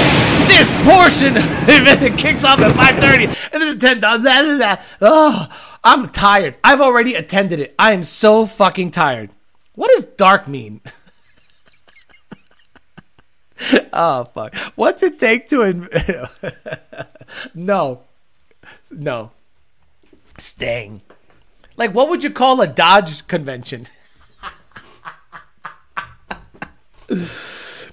This 0.48 0.72
portion 0.84 1.36
event 1.68 2.18
kicks 2.18 2.44
off 2.44 2.58
at 2.60 2.72
5.30 2.72 3.52
and 3.52 3.62
this 3.62 3.74
is 3.74 3.80
10 3.80 4.00
blah, 4.00 4.18
blah, 4.18 4.42
blah, 4.42 4.56
blah. 4.56 4.76
Oh, 5.00 5.48
I'm 5.84 6.08
tired. 6.08 6.56
I've 6.64 6.80
already 6.80 7.14
attended 7.14 7.60
it. 7.60 7.74
I 7.78 7.92
am 7.92 8.02
so 8.02 8.46
fucking 8.46 8.90
tired. 8.92 9.30
What 9.74 9.90
does 9.94 10.04
dark 10.04 10.48
mean? 10.48 10.80
oh 13.92 14.24
fuck! 14.24 14.54
What's 14.76 15.02
it 15.02 15.18
take 15.18 15.48
to? 15.48 15.62
In- 15.62 15.88
no, 17.54 18.02
no. 18.90 19.32
Sting. 20.38 21.02
Like, 21.76 21.94
what 21.94 22.08
would 22.08 22.24
you 22.24 22.30
call 22.30 22.60
a 22.60 22.66
Dodge 22.66 23.26
convention? 23.26 23.86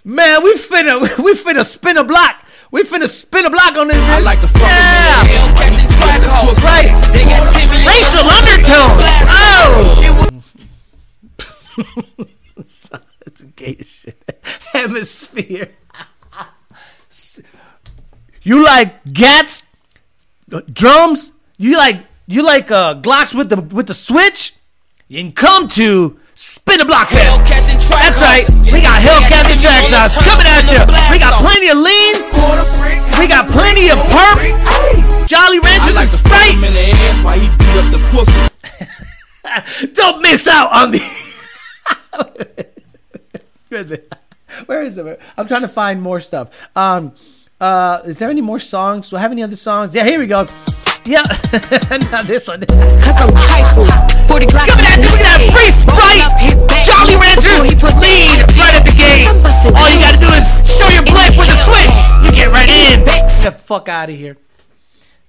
Man, 0.04 0.44
we 0.44 0.56
finna 0.56 1.18
we 1.24 1.34
finna 1.34 1.66
spin 1.66 1.98
a 1.98 2.04
block. 2.04 2.44
We 2.72 2.84
finna 2.84 3.08
spin 3.08 3.46
a 3.46 3.50
block 3.50 3.76
on 3.78 3.88
this. 3.88 3.98
I 3.98 4.20
like 4.20 4.42
the 4.42 4.48
fucking 4.48 4.68
yeah. 4.68 5.24
Right. 6.64 6.92
Racial 7.86 8.30
undertone. 8.30 9.00
Oh. 9.30 10.04
It's 13.28 13.42
gay 13.42 13.76
shit. 13.84 14.16
Hemisphere. 14.72 15.72
you 18.42 18.64
like 18.64 19.04
gats, 19.04 19.64
drums? 20.72 21.34
You 21.58 21.78
like 21.78 22.06
you 22.26 22.42
like 22.42 22.72
uh, 22.72 22.96
Glocks 22.96 23.36
with 23.36 23.50
the 23.50 23.60
with 23.62 23.88
the 23.88 23.94
switch? 23.94 24.56
You 25.10 25.22
can 25.24 25.34
come 25.34 25.68
to 25.70 26.18
Spin 26.36 26.80
a 26.80 26.86
Block 26.86 27.10
Fest. 27.10 27.44
That's 27.92 28.22
right. 28.22 28.48
We 28.72 28.80
got 28.80 29.02
Hellcats 29.02 29.52
and 29.52 29.60
Track 29.60 29.88
Size 29.88 30.16
coming 30.16 30.48
at 30.48 30.72
you. 30.72 30.80
We 31.12 31.20
got 31.20 31.44
plenty 31.44 31.68
of 31.68 31.78
lean. 31.78 32.16
We 33.20 33.28
got 33.28 33.52
plenty 33.52 33.90
of 33.90 33.98
perp. 34.08 35.28
Jolly 35.28 35.60
Ranchers 35.60 35.98
and 35.98 36.08
Sprite. 36.08 36.56
Don't 39.94 40.22
miss 40.22 40.48
out 40.48 40.72
on 40.72 40.92
the. 40.92 42.68
Where 43.70 43.82
is 43.82 43.92
it? 43.92 44.14
Where 44.66 44.82
is 44.82 44.98
it? 44.98 45.22
I'm 45.38 45.48
trying 45.48 45.64
to 45.64 45.68
find 45.68 46.02
more 46.02 46.20
stuff. 46.20 46.50
Um, 46.76 47.14
uh, 47.60 48.02
is 48.06 48.20
there 48.20 48.30
any 48.30 48.42
more 48.42 48.60
songs? 48.60 49.10
Do 49.10 49.18
I 49.18 49.20
have 49.20 49.32
any 49.32 49.44
other 49.44 49.56
songs? 49.56 49.94
Yeah, 49.94 50.06
here 50.06 50.20
we 50.20 50.28
go. 50.28 50.46
Yeah, 51.06 51.24
not 52.12 52.28
this 52.28 52.48
one. 52.48 52.62
Cause 52.66 53.16
I'm 53.16 53.32
hyper. 53.32 53.88
40 54.28 54.46
Glock. 54.48 54.68
Coming 54.68 54.86
at 54.86 55.00
you, 55.00 55.08
look 55.08 55.20
at 55.20 55.40
that 55.40 55.52
free 55.52 55.72
Sprite. 55.72 56.28
Jolly 56.84 57.16
Ranchers 57.16 57.60
lead 57.64 58.40
right 58.60 58.76
at 58.76 58.84
the 58.84 58.96
gate. 58.96 59.28
All 59.76 59.90
you 59.90 60.00
gotta 60.00 60.20
do 60.20 60.28
is 60.36 60.48
show 60.68 60.88
your 60.90 61.04
blip 61.04 61.38
with 61.38 61.48
a 61.48 61.58
switch. 61.64 61.96
You 62.24 62.32
get 62.36 62.52
right 62.52 62.70
in. 62.70 63.06
Get 63.06 63.28
the 63.44 63.52
fuck 63.52 63.88
out 63.88 64.10
of 64.10 64.16
here. 64.16 64.38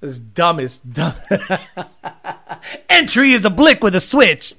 This 0.00 0.18
dumbest 0.18 0.92
dumb. 0.92 1.14
Entry 2.88 3.32
is 3.32 3.44
a 3.44 3.50
blick 3.50 3.82
with 3.82 3.94
a 3.94 4.00
switch. 4.00 4.54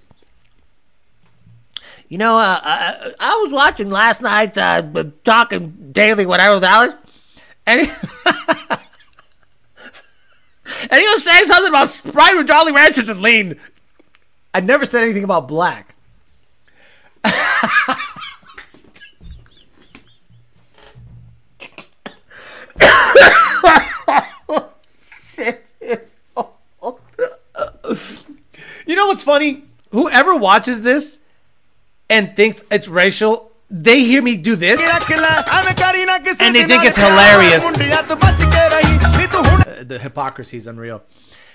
You 2.10 2.18
know, 2.18 2.38
uh, 2.38 2.60
I, 2.64 3.14
I 3.20 3.36
was 3.44 3.54
watching 3.54 3.92
last 3.92 4.20
night, 4.20 4.58
uh, 4.58 4.82
talking 5.24 5.92
daily 5.92 6.26
when 6.26 6.42
I 6.42 6.52
was 6.54 6.64
and 7.68 7.82
he, 7.82 7.88
and 10.90 11.00
he 11.00 11.08
was 11.08 11.24
saying 11.24 11.46
something 11.46 11.70
about 11.70 11.88
Sprite 11.88 12.36
with 12.36 12.48
Jolly 12.48 12.72
Ranchers 12.72 13.10
and 13.10 13.22
lean. 13.22 13.60
I 14.56 14.60
never 14.60 14.86
said 14.86 15.04
anything 15.04 15.24
about 15.24 15.48
black. 15.48 15.96
You 28.86 28.96
know 28.96 29.06
what's 29.06 29.22
funny? 29.22 29.66
Whoever 29.92 30.36
watches 30.36 30.82
this 30.82 31.19
and 32.10 32.36
thinks 32.36 32.64
it's 32.72 32.88
racial, 32.88 33.52
they 33.70 34.00
hear 34.02 34.20
me 34.22 34.36
do 34.36 34.56
this 34.56 34.80
and 34.82 35.02
they 36.56 36.66
think 36.66 36.84
it's 36.84 36.98
hilarious. 36.98 37.64
Uh, 37.64 37.72
the 39.86 40.00
hypocrisy 40.00 40.58
is 40.58 40.68
unreal. 40.68 41.02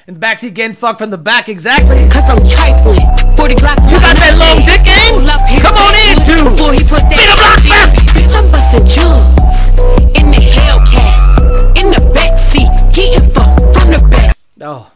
In 0.06 0.14
the 0.14 0.20
backseat 0.20 0.52
getting 0.54 0.76
fucked 0.76 0.98
from 0.98 1.10
the 1.10 1.18
back, 1.18 1.48
exactly. 1.48 1.96
Cause 2.10 2.28
I'm 2.28 2.36
trifling. 2.36 3.00
40 3.36 3.54
Glock. 3.54 3.80
You 3.90 3.98
got 3.98 4.16
that 4.20 4.36
long 4.38 4.58
dick 4.68 4.84
game? 4.84 5.16
Come 5.64 5.76
on 5.80 5.94
in, 5.96 6.20
too. 6.24 6.44
Before 6.44 6.72
he 6.72 6.80
put 6.80 7.00
that 7.08 7.16
Spin 7.16 7.30
a 7.32 7.36
block 7.40 7.60
fest. 7.64 7.96
Bitch, 8.12 8.34
I'm 8.36 8.44
busting 8.52 8.84
jugs. 8.84 9.72
In 10.20 10.28
the 10.30 10.44
Hellcat. 10.44 11.80
In 11.80 11.88
the 11.90 12.00
backseat. 12.12 12.68
Getting 12.92 13.24
fucked 13.30 13.64
from 13.78 13.88
the 13.92 14.00
back. 14.10 14.36
Oh. 14.60 14.90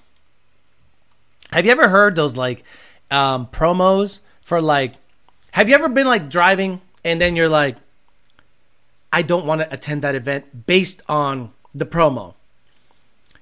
Have 1.52 1.64
you 1.64 1.72
ever 1.72 1.89
heard 1.89 2.14
those 2.14 2.36
like 2.36 2.62
um, 3.10 3.47
promos 3.47 4.20
for 4.43 4.60
like? 4.60 4.93
Have 5.59 5.68
you 5.68 5.74
ever 5.74 5.89
been 5.89 6.06
like 6.06 6.30
driving 6.30 6.80
and 7.02 7.20
then 7.20 7.35
you're 7.35 7.48
like, 7.48 7.74
I 9.12 9.22
don't 9.22 9.44
want 9.44 9.60
to 9.60 9.66
attend 9.74 10.02
that 10.02 10.14
event 10.14 10.70
based 10.70 11.02
on 11.09 11.51
the 11.74 11.85
promo. 11.85 12.35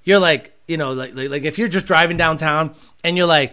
You're 0.02 0.18
like, 0.18 0.56
you 0.66 0.78
know, 0.78 0.94
like, 0.94 1.14
like 1.14 1.28
like 1.28 1.42
if 1.44 1.58
you're 1.58 1.68
just 1.68 1.84
driving 1.84 2.16
downtown 2.16 2.74
and 3.04 3.18
you're 3.18 3.28
like, 3.28 3.52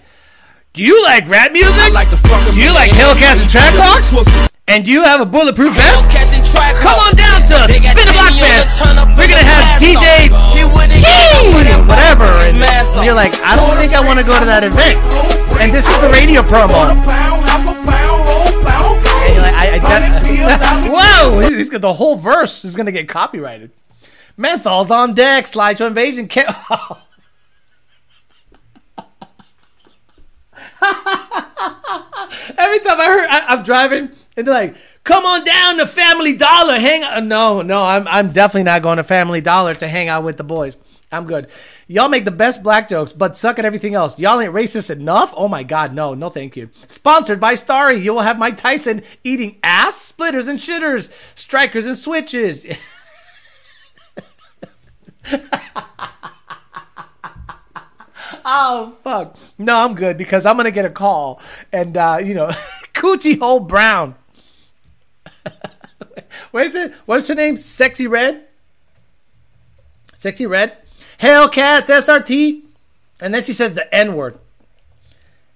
do 0.72 0.82
you 0.82 1.04
like 1.04 1.28
rap 1.28 1.52
music? 1.52 1.76
do 1.76 2.62
you 2.64 2.72
like 2.72 2.90
Hellcats 2.92 3.44
and 3.44 3.52
Trackhawks? 3.52 4.50
And 4.70 4.86
do 4.86 4.92
you 4.92 5.04
have 5.04 5.20
a 5.20 5.26
bulletproof 5.26 5.76
vest? 5.76 6.08
Come 6.80 7.00
on 7.04 7.20
down 7.20 7.44
to 7.44 7.68
Spin 7.68 7.84
the 7.84 8.16
Block 8.16 8.32
Fest. 8.40 8.80
We're 9.20 9.28
gonna 9.28 9.44
have 9.44 9.76
DJ 9.76 10.32
whatever. 11.84 12.32
And 12.48 13.04
you're 13.04 13.14
like, 13.14 13.34
I 13.44 13.58
don't 13.58 13.76
think 13.76 13.92
I 13.92 14.00
want 14.00 14.20
to 14.20 14.26
go 14.26 14.40
to 14.40 14.46
that 14.46 14.64
event. 14.64 15.04
And 15.60 15.70
this 15.70 15.84
is 15.84 16.00
the 16.00 16.08
radio 16.16 16.42
promo. 16.44 17.43
Like, 19.38 19.54
I, 19.54 19.76
I 19.76 20.84
de- 20.84 20.92
Whoa! 20.92 21.50
He's 21.50 21.70
got 21.70 21.82
the 21.82 21.94
whole 21.94 22.16
verse 22.18 22.64
is 22.66 22.76
gonna 22.76 22.92
get 22.92 23.08
copyrighted. 23.10 23.72
Menthol's 24.38 24.92
on 24.92 25.14
deck. 25.14 25.46
Slideshow 25.46 25.88
invasion. 25.88 26.30
Every 32.58 32.80
time 32.80 33.00
I 33.00 33.06
heard, 33.06 33.28
I, 33.30 33.46
I'm 33.50 33.64
driving 33.64 34.10
and 34.36 34.48
they're 34.48 34.54
like, 34.54 34.76
"Come 35.04 35.26
on 35.26 35.44
down 35.44 35.78
to 35.78 35.88
Family 35.88 36.36
Dollar, 36.36 36.80
hang 36.80 37.04
out." 37.04 37.24
No, 37.24 37.62
no, 37.62 37.84
I'm 37.84 38.08
I'm 38.08 38.32
definitely 38.32 38.64
not 38.64 38.82
going 38.82 38.98
to 38.98 39.04
Family 39.04 39.42
Dollar 39.42 39.76
to 39.76 39.88
hang 39.88 40.10
out 40.10 40.24
with 40.24 40.38
the 40.38 40.44
boys. 40.44 40.76
I'm 41.14 41.26
good. 41.26 41.50
Y'all 41.88 42.10
make 42.10 42.26
the 42.26 42.32
best 42.32 42.64
black 42.64 42.90
jokes, 42.90 43.12
but 43.12 43.38
suck 43.38 43.60
at 43.60 43.66
everything 43.66 43.94
else. 43.94 44.20
Y'all 44.20 44.42
ain't 44.42 44.54
racist 44.54 44.90
enough. 44.90 45.34
Oh 45.38 45.48
my 45.48 45.64
god, 45.64 45.94
no, 45.94 46.14
no, 46.14 46.30
thank 46.30 46.58
you. 46.58 46.70
Sponsored 46.88 47.40
by 47.40 47.56
Starry. 47.56 47.98
You 47.98 48.14
will 48.14 48.22
have 48.22 48.40
Mike 48.40 48.58
Tyson 48.58 49.04
eating 49.24 49.60
ass 49.64 49.96
splitters 49.96 50.48
and 50.48 50.60
shitters, 50.60 51.12
strikers 51.36 51.86
and 51.86 51.98
switches. 51.98 52.66
Oh 58.46 58.98
fuck! 59.04 59.38
No, 59.58 59.78
I'm 59.78 59.96
good 59.96 60.18
because 60.18 60.46
I'm 60.46 60.58
gonna 60.58 60.72
get 60.72 60.86
a 60.86 60.90
call, 60.90 61.42
and 61.72 61.96
uh, 61.96 62.20
you 62.22 62.34
know, 62.34 62.48
Coochie 62.94 63.40
Hole 63.40 63.62
Brown. 63.62 64.16
what 66.52 66.68
is 66.68 66.76
it? 66.76 66.94
What's 67.06 67.28
her 67.30 67.36
name? 67.36 67.56
Sexyy 67.56 68.10
Red. 68.10 68.46
Sexyy 70.20 70.50
Red. 70.50 70.78
Hellcats 71.24 71.88
SRT, 71.88 72.64
and 73.22 73.34
then 73.34 73.42
she 73.42 73.54
says 73.54 73.76
the 73.76 73.96
N 73.96 74.14
word, 74.14 74.38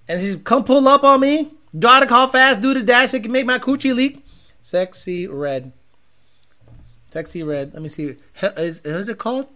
and 0.08 0.18
she's 0.18 0.36
come 0.36 0.64
pull 0.64 0.88
up 0.88 1.04
on 1.04 1.20
me. 1.20 1.52
Draw 1.78 2.00
the 2.00 2.06
call 2.06 2.28
fast, 2.28 2.62
do 2.62 2.72
the 2.72 2.82
dash. 2.82 3.12
It 3.12 3.20
can 3.20 3.32
make 3.32 3.44
my 3.44 3.58
coochie 3.58 3.94
leak. 3.94 4.24
Sexyy 4.64 5.28
Red. 5.30 5.72
Sexyy 7.12 7.46
Red. 7.46 7.74
Let 7.74 7.82
me 7.82 7.90
see. 7.90 8.16
Is, 8.42 8.78
is 8.78 9.10
it 9.10 9.18
called? 9.18 9.46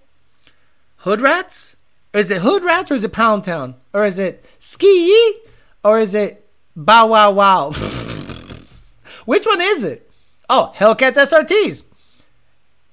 Hood 0.98 1.22
Rats? 1.22 1.76
Or 2.12 2.20
is 2.20 2.30
it 2.30 2.42
Hood 2.42 2.62
Rats 2.62 2.90
or 2.90 2.94
is 2.94 3.04
it 3.04 3.12
Pound 3.12 3.44
Town? 3.44 3.76
Or 3.94 4.04
is 4.04 4.18
it 4.18 4.44
Ski? 4.58 5.38
Or 5.82 5.98
is 5.98 6.14
it 6.14 6.46
Bow 6.76 7.06
Wow 7.06 7.32
Wow? 7.32 7.72
Which 9.24 9.46
one 9.46 9.62
is 9.62 9.82
it? 9.82 10.10
Oh, 10.50 10.74
Hellcats 10.76 11.14
SRTs. 11.14 11.84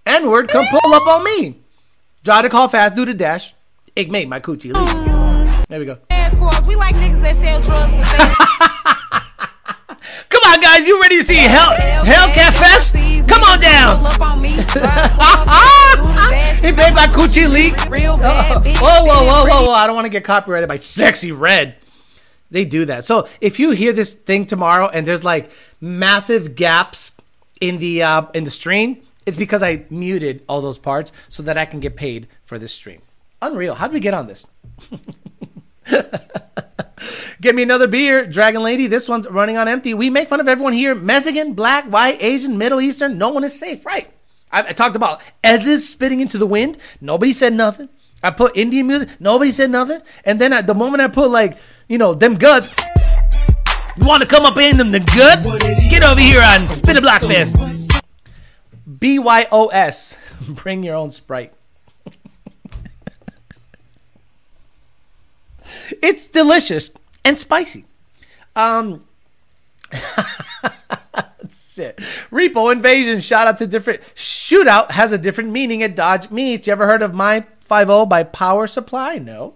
N 0.05 0.29
word, 0.29 0.47
come 0.47 0.65
pull 0.71 0.93
up 0.93 1.05
on 1.05 1.25
me. 1.25 1.59
Try 2.23 2.41
to 2.41 2.49
call 2.49 2.67
fast, 2.67 2.95
do 2.95 3.05
the 3.05 3.13
dash. 3.13 3.53
It 3.95 4.09
made 4.11 4.27
my 4.29 4.39
coochie 4.39 4.73
leak. 4.73 4.87
There 5.69 5.79
we 5.79 5.85
go. 5.85 5.97
We 6.67 6.75
like 6.75 6.95
niggas 6.95 7.21
that 7.21 7.35
sell 7.37 7.61
drugs 7.61 7.93
Come 10.29 10.41
on, 10.51 10.59
guys, 10.61 10.85
you 10.85 11.01
ready 11.01 11.17
to 11.17 11.23
see 11.23 11.37
Hell 11.37 11.71
Hellcat 12.03 12.53
Fest? 12.53 12.93
Come 13.27 13.43
on 13.43 13.59
down. 13.59 13.99
It 16.61 16.75
made 16.75 16.93
my 16.93 17.07
coochie 17.07 17.49
leak. 17.49 17.73
Real 17.89 18.17
bad 18.17 18.61
bitch. 18.63 18.75
Whoa, 18.81 19.05
whoa, 19.05 19.23
whoa, 19.23 19.45
whoa, 19.45 19.65
whoa! 19.67 19.71
I 19.71 19.87
don't 19.87 19.95
want 19.95 20.03
to 20.05 20.09
get 20.09 20.25
copyrighted 20.25 20.67
by 20.67 20.75
Sexyy 20.75 21.31
Red. 21.37 21.75
They 22.51 22.65
do 22.65 22.83
that. 22.85 23.05
So 23.05 23.29
if 23.39 23.59
you 23.59 23.71
hear 23.71 23.93
this 23.93 24.11
thing 24.11 24.45
tomorrow 24.45 24.89
and 24.89 25.07
there's 25.07 25.23
like 25.23 25.51
massive 25.79 26.55
gaps 26.55 27.13
in 27.61 27.77
the 27.77 28.03
uh, 28.03 28.23
in 28.33 28.43
the 28.43 28.51
stream, 28.51 28.97
it's 29.25 29.37
because 29.37 29.63
I 29.63 29.85
muted 29.89 30.43
all 30.47 30.61
those 30.61 30.77
parts 30.77 31.11
so 31.27 31.43
that 31.43 31.57
I 31.57 31.65
can 31.65 31.79
get 31.79 31.95
paid 31.95 32.27
for 32.45 32.57
this 32.57 32.73
stream. 32.73 33.01
Unreal. 33.41 33.75
How 33.75 33.87
did 33.87 33.93
we 33.93 33.99
get 33.99 34.13
on 34.13 34.27
this? 34.27 34.45
Get 37.41 37.55
me 37.55 37.63
another 37.63 37.87
beer, 37.87 38.25
Dragon 38.25 38.61
Lady. 38.63 38.87
This 38.87 39.07
one's 39.07 39.25
running 39.27 39.55
on 39.55 39.69
empty. 39.69 39.93
We 39.93 40.09
make 40.09 40.27
fun 40.27 40.41
of 40.41 40.49
everyone 40.49 40.73
here 40.73 40.93
Mexican, 40.93 41.53
black, 41.53 41.85
white, 41.85 42.21
Asian, 42.21 42.57
Middle 42.57 42.81
Eastern. 42.81 43.17
No 43.17 43.29
one 43.29 43.45
is 43.45 43.57
safe, 43.57 43.85
right? 43.85 44.11
I, 44.51 44.59
I 44.59 44.71
talked 44.73 44.97
about 44.97 45.21
Ez's 45.41 45.87
spitting 45.87 46.19
into 46.19 46.37
the 46.37 46.45
wind. 46.45 46.77
Nobody 46.99 47.31
said 47.31 47.53
nothing. 47.53 47.87
I 48.21 48.31
put 48.31 48.57
Indian 48.57 48.87
music. 48.87 49.09
Nobody 49.21 49.51
said 49.51 49.69
nothing. 49.69 50.01
And 50.25 50.41
then 50.41 50.51
at 50.51 50.67
the 50.67 50.73
moment 50.73 51.01
I 51.01 51.07
put, 51.07 51.31
like, 51.31 51.57
you 51.87 51.97
know, 51.97 52.13
them 52.13 52.35
guts. 52.35 52.75
You 53.95 54.07
want 54.07 54.21
to 54.21 54.27
come 54.27 54.45
up 54.45 54.57
in 54.57 54.75
them 54.75 54.91
the 54.91 54.99
guts? 54.99 55.47
Get 55.89 56.03
over 56.03 56.19
here 56.19 56.41
on 56.41 56.69
Spin 56.71 56.97
a 56.97 57.01
Block 57.01 57.21
Fest. 57.21 57.88
BYOS. 58.89 60.17
Bring 60.49 60.83
your 60.83 60.95
own 60.95 61.11
Sprite. 61.11 61.53
It's 66.01 66.27
delicious 66.27 66.91
and 67.23 67.39
spicy. 67.39 67.85
Um, 68.55 69.05
that's 69.91 71.77
it. 71.77 71.97
Repo 72.31 72.71
Invasion. 72.71 73.19
Shout 73.21 73.47
out 73.47 73.57
to 73.59 73.67
different. 73.67 74.01
Shootout 74.15 74.91
has 74.91 75.11
a 75.11 75.17
different 75.17 75.51
meaning 75.51 75.83
at 75.83 75.95
Dodge 75.95 76.29
Meats. 76.31 76.67
You 76.67 76.73
ever 76.73 76.87
heard 76.87 77.01
of 77.01 77.13
My 77.13 77.45
50 77.61 78.05
by 78.05 78.23
Power 78.23 78.67
Supply? 78.67 79.17
No. 79.17 79.53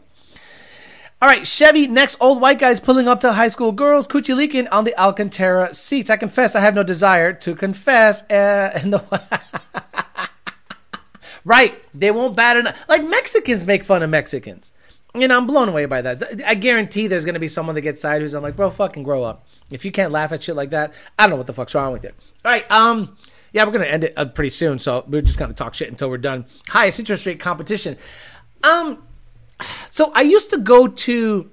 All 1.24 1.30
right, 1.30 1.48
Chevy. 1.48 1.88
Next, 1.88 2.18
old 2.20 2.42
white 2.42 2.60
guys 2.60 2.82
pulling 2.82 3.08
up 3.08 3.22
to 3.22 3.32
high 3.32 3.48
school 3.48 3.72
girls, 3.72 4.10
coochie 4.10 4.36
leaking 4.36 4.68
on 4.68 4.84
the 4.84 4.94
Alcantara 5.00 5.74
seats. 5.74 6.10
I 6.10 6.18
confess, 6.18 6.54
I 6.54 6.60
have 6.60 6.76
no 6.76 6.84
desire 6.84 7.32
to 7.32 7.56
confess. 7.56 8.24
Uh, 8.24 8.78
the 8.84 9.22
right, 11.46 11.82
they 11.98 12.12
won't 12.12 12.36
bat 12.36 12.58
an 12.58 12.74
like 12.90 13.06
Mexicans 13.06 13.66
make 13.66 13.86
fun 13.86 14.04
of 14.04 14.10
Mexicans. 14.10 14.74
And 15.16 15.32
I'm 15.32 15.48
blown 15.48 15.70
away 15.70 15.86
by 15.86 16.02
that. 16.02 16.44
I 16.46 16.56
guarantee 16.56 17.08
there's 17.08 17.24
gonna 17.24 17.40
be 17.40 17.48
someone 17.48 17.76
that 17.76 17.82
gets 17.84 18.02
side 18.02 18.22
who's 18.22 18.34
I'm 18.34 18.44
like, 18.44 18.58
bro, 18.58 18.70
fucking 18.70 19.04
grow 19.04 19.24
up. 19.24 19.48
If 19.72 19.86
you 19.86 19.94
can't 19.94 20.12
laugh 20.12 20.34
at 20.34 20.44
shit 20.44 20.58
like 20.58 20.72
that, 20.72 20.94
I 21.18 21.24
don't 21.24 21.30
know 21.30 21.38
what 21.38 21.48
the 21.48 21.54
fuck's 21.54 21.74
wrong 21.74 21.94
with 21.94 22.04
you. 22.04 22.12
All 22.44 22.52
right, 22.52 22.70
um, 22.70 23.16
yeah, 23.54 23.64
we're 23.64 23.72
gonna 23.72 23.86
end 23.86 24.04
it 24.04 24.14
uh, 24.18 24.26
pretty 24.26 24.50
soon, 24.50 24.78
so 24.78 25.06
we're 25.08 25.22
just 25.22 25.40
gonna 25.40 25.54
talk 25.54 25.74
shit 25.74 25.88
until 25.88 26.10
we're 26.10 26.18
done. 26.18 26.48
Highest 26.68 27.00
interest 27.00 27.26
rate 27.26 27.40
competition. 27.40 27.96
Um, 28.62 29.04
so 29.90 30.12
I 30.14 30.22
used 30.22 30.50
to 30.52 30.58
go 30.58 30.88
to 30.88 31.50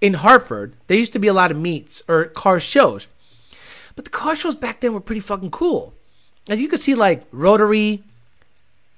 in 0.00 0.14
Hartford, 0.14 0.74
there 0.86 0.98
used 0.98 1.12
to 1.12 1.18
be 1.18 1.28
a 1.28 1.32
lot 1.32 1.50
of 1.50 1.56
meets 1.56 2.02
or 2.08 2.26
car 2.26 2.60
shows. 2.60 3.08
But 3.94 4.04
the 4.04 4.10
car 4.10 4.36
shows 4.36 4.54
back 4.54 4.80
then 4.80 4.92
were 4.92 5.00
pretty 5.00 5.20
fucking 5.20 5.50
cool. 5.50 5.94
And 6.48 6.60
you 6.60 6.68
could 6.68 6.80
see 6.80 6.94
like 6.94 7.24
rotary 7.32 8.02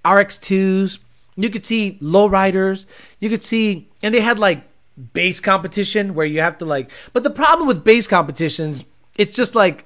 RX2s, 0.04 0.98
you 1.36 1.50
could 1.50 1.64
see 1.64 1.98
lowriders, 2.02 2.86
you 3.20 3.30
could 3.30 3.44
see, 3.44 3.88
and 4.02 4.12
they 4.12 4.20
had 4.20 4.38
like 4.38 4.64
base 5.12 5.38
competition 5.38 6.14
where 6.14 6.26
you 6.26 6.40
have 6.40 6.58
to 6.58 6.64
like, 6.64 6.90
but 7.12 7.22
the 7.22 7.30
problem 7.30 7.68
with 7.68 7.84
base 7.84 8.06
competitions, 8.06 8.84
it's 9.16 9.34
just 9.34 9.54
like 9.54 9.84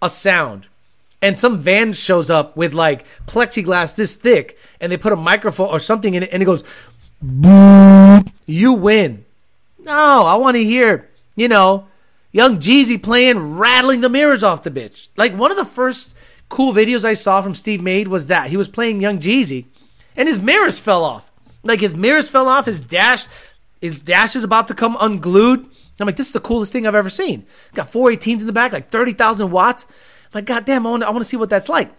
a 0.00 0.08
sound. 0.08 0.66
And 1.20 1.38
some 1.38 1.58
van 1.58 1.92
shows 1.92 2.30
up 2.30 2.56
with 2.56 2.72
like 2.72 3.04
plexiglass 3.26 3.94
this 3.94 4.14
thick, 4.14 4.56
and 4.80 4.90
they 4.90 4.96
put 4.96 5.12
a 5.12 5.16
microphone 5.16 5.68
or 5.68 5.80
something 5.80 6.14
in 6.14 6.22
it, 6.22 6.30
and 6.32 6.42
it 6.42 6.46
goes, 6.46 6.62
boom, 7.20 7.67
you 8.48 8.72
win. 8.72 9.24
No, 9.78 10.24
I 10.26 10.34
want 10.36 10.56
to 10.56 10.64
hear, 10.64 11.08
you 11.36 11.48
know, 11.48 11.86
Young 12.32 12.58
Jeezy 12.58 13.00
playing, 13.00 13.56
rattling 13.56 14.00
the 14.00 14.08
mirrors 14.08 14.42
off 14.42 14.62
the 14.62 14.70
bitch. 14.70 15.08
Like 15.16 15.34
one 15.34 15.50
of 15.50 15.56
the 15.56 15.64
first 15.64 16.14
cool 16.48 16.72
videos 16.72 17.04
I 17.04 17.14
saw 17.14 17.42
from 17.42 17.54
Steve 17.54 17.82
Made 17.82 18.08
was 18.08 18.26
that 18.26 18.50
he 18.50 18.56
was 18.56 18.68
playing 18.68 19.00
Young 19.00 19.18
Jeezy, 19.18 19.66
and 20.16 20.28
his 20.28 20.40
mirrors 20.40 20.78
fell 20.78 21.04
off. 21.04 21.30
Like 21.62 21.80
his 21.80 21.94
mirrors 21.94 22.28
fell 22.28 22.48
off. 22.48 22.66
His 22.66 22.80
dash, 22.80 23.26
his 23.80 24.00
dash 24.00 24.34
is 24.34 24.44
about 24.44 24.68
to 24.68 24.74
come 24.74 24.96
unglued. 25.00 25.68
I'm 26.00 26.06
like, 26.06 26.16
this 26.16 26.28
is 26.28 26.32
the 26.32 26.40
coolest 26.40 26.72
thing 26.72 26.86
I've 26.86 26.94
ever 26.94 27.10
seen. 27.10 27.44
Got 27.74 27.90
418s 27.90 28.40
in 28.40 28.46
the 28.46 28.52
back, 28.52 28.72
like 28.72 28.90
30,000 28.90 29.50
watts. 29.50 29.84
I'm 30.26 30.30
like, 30.34 30.44
goddamn, 30.44 30.86
I 30.86 30.90
want, 30.90 31.02
I 31.02 31.10
want 31.10 31.22
to 31.22 31.28
see 31.28 31.36
what 31.36 31.50
that's 31.50 31.68
like. 31.68 31.90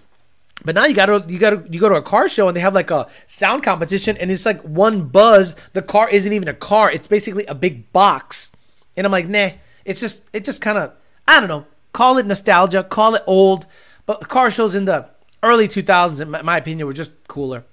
But 0.63 0.75
now 0.75 0.85
you 0.85 0.93
gotta 0.93 1.23
you 1.27 1.39
gotta 1.39 1.63
you 1.69 1.79
go 1.79 1.89
to 1.89 1.95
a 1.95 2.01
car 2.01 2.27
show 2.27 2.47
and 2.47 2.55
they 2.55 2.61
have 2.61 2.73
like 2.73 2.91
a 2.91 3.07
sound 3.27 3.63
competition 3.63 4.17
and 4.17 4.29
it's 4.29 4.45
like 4.45 4.61
one 4.61 5.03
buzz. 5.03 5.55
The 5.73 5.81
car 5.81 6.09
isn't 6.09 6.31
even 6.31 6.47
a 6.47 6.53
car; 6.53 6.91
it's 6.91 7.07
basically 7.07 7.45
a 7.45 7.55
big 7.55 7.91
box. 7.93 8.51
And 8.97 9.05
I'm 9.05 9.11
like, 9.11 9.27
nah. 9.27 9.51
It's 9.85 9.99
just 9.99 10.23
it 10.33 10.43
just 10.43 10.61
kind 10.61 10.77
of 10.77 10.93
I 11.27 11.39
don't 11.39 11.49
know. 11.49 11.65
Call 11.93 12.17
it 12.17 12.25
nostalgia, 12.25 12.83
call 12.83 13.15
it 13.15 13.23
old. 13.25 13.65
But 14.05 14.27
car 14.27 14.51
shows 14.51 14.75
in 14.75 14.85
the 14.85 15.09
early 15.43 15.67
2000s, 15.67 16.19
in 16.19 16.29
my, 16.29 16.57
opinion, 16.57 16.87
were 16.87 16.93
just 16.93 17.11
cooler. 17.27 17.63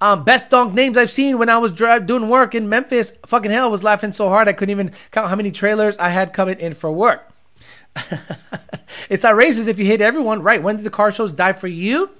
Um, 0.00 0.24
best 0.24 0.48
dunk 0.48 0.72
names 0.72 0.96
I've 0.96 1.10
seen 1.10 1.38
when 1.38 1.48
I 1.48 1.58
was 1.58 1.72
doing 1.72 2.28
work 2.28 2.54
in 2.54 2.68
Memphis. 2.68 3.12
Fucking 3.26 3.50
hell, 3.50 3.66
I 3.66 3.68
was 3.68 3.82
laughing 3.84 4.12
so 4.12 4.28
hard 4.28 4.48
I 4.48 4.52
couldn't 4.52 4.70
even 4.70 4.92
count 5.10 5.28
how 5.28 5.36
many 5.36 5.50
trailers 5.50 5.98
I 5.98 6.08
had 6.08 6.32
coming 6.32 6.58
in 6.58 6.74
for 6.74 6.90
work. 6.90 7.29
it's 9.08 9.22
not 9.22 9.34
racist 9.34 9.68
if 9.68 9.78
you 9.78 9.86
hate 9.86 10.00
everyone. 10.00 10.42
Right. 10.42 10.62
When 10.62 10.76
did 10.76 10.84
the 10.84 10.90
car 10.90 11.12
shows 11.12 11.32
die 11.32 11.52
for 11.52 11.68
you? 11.68 12.10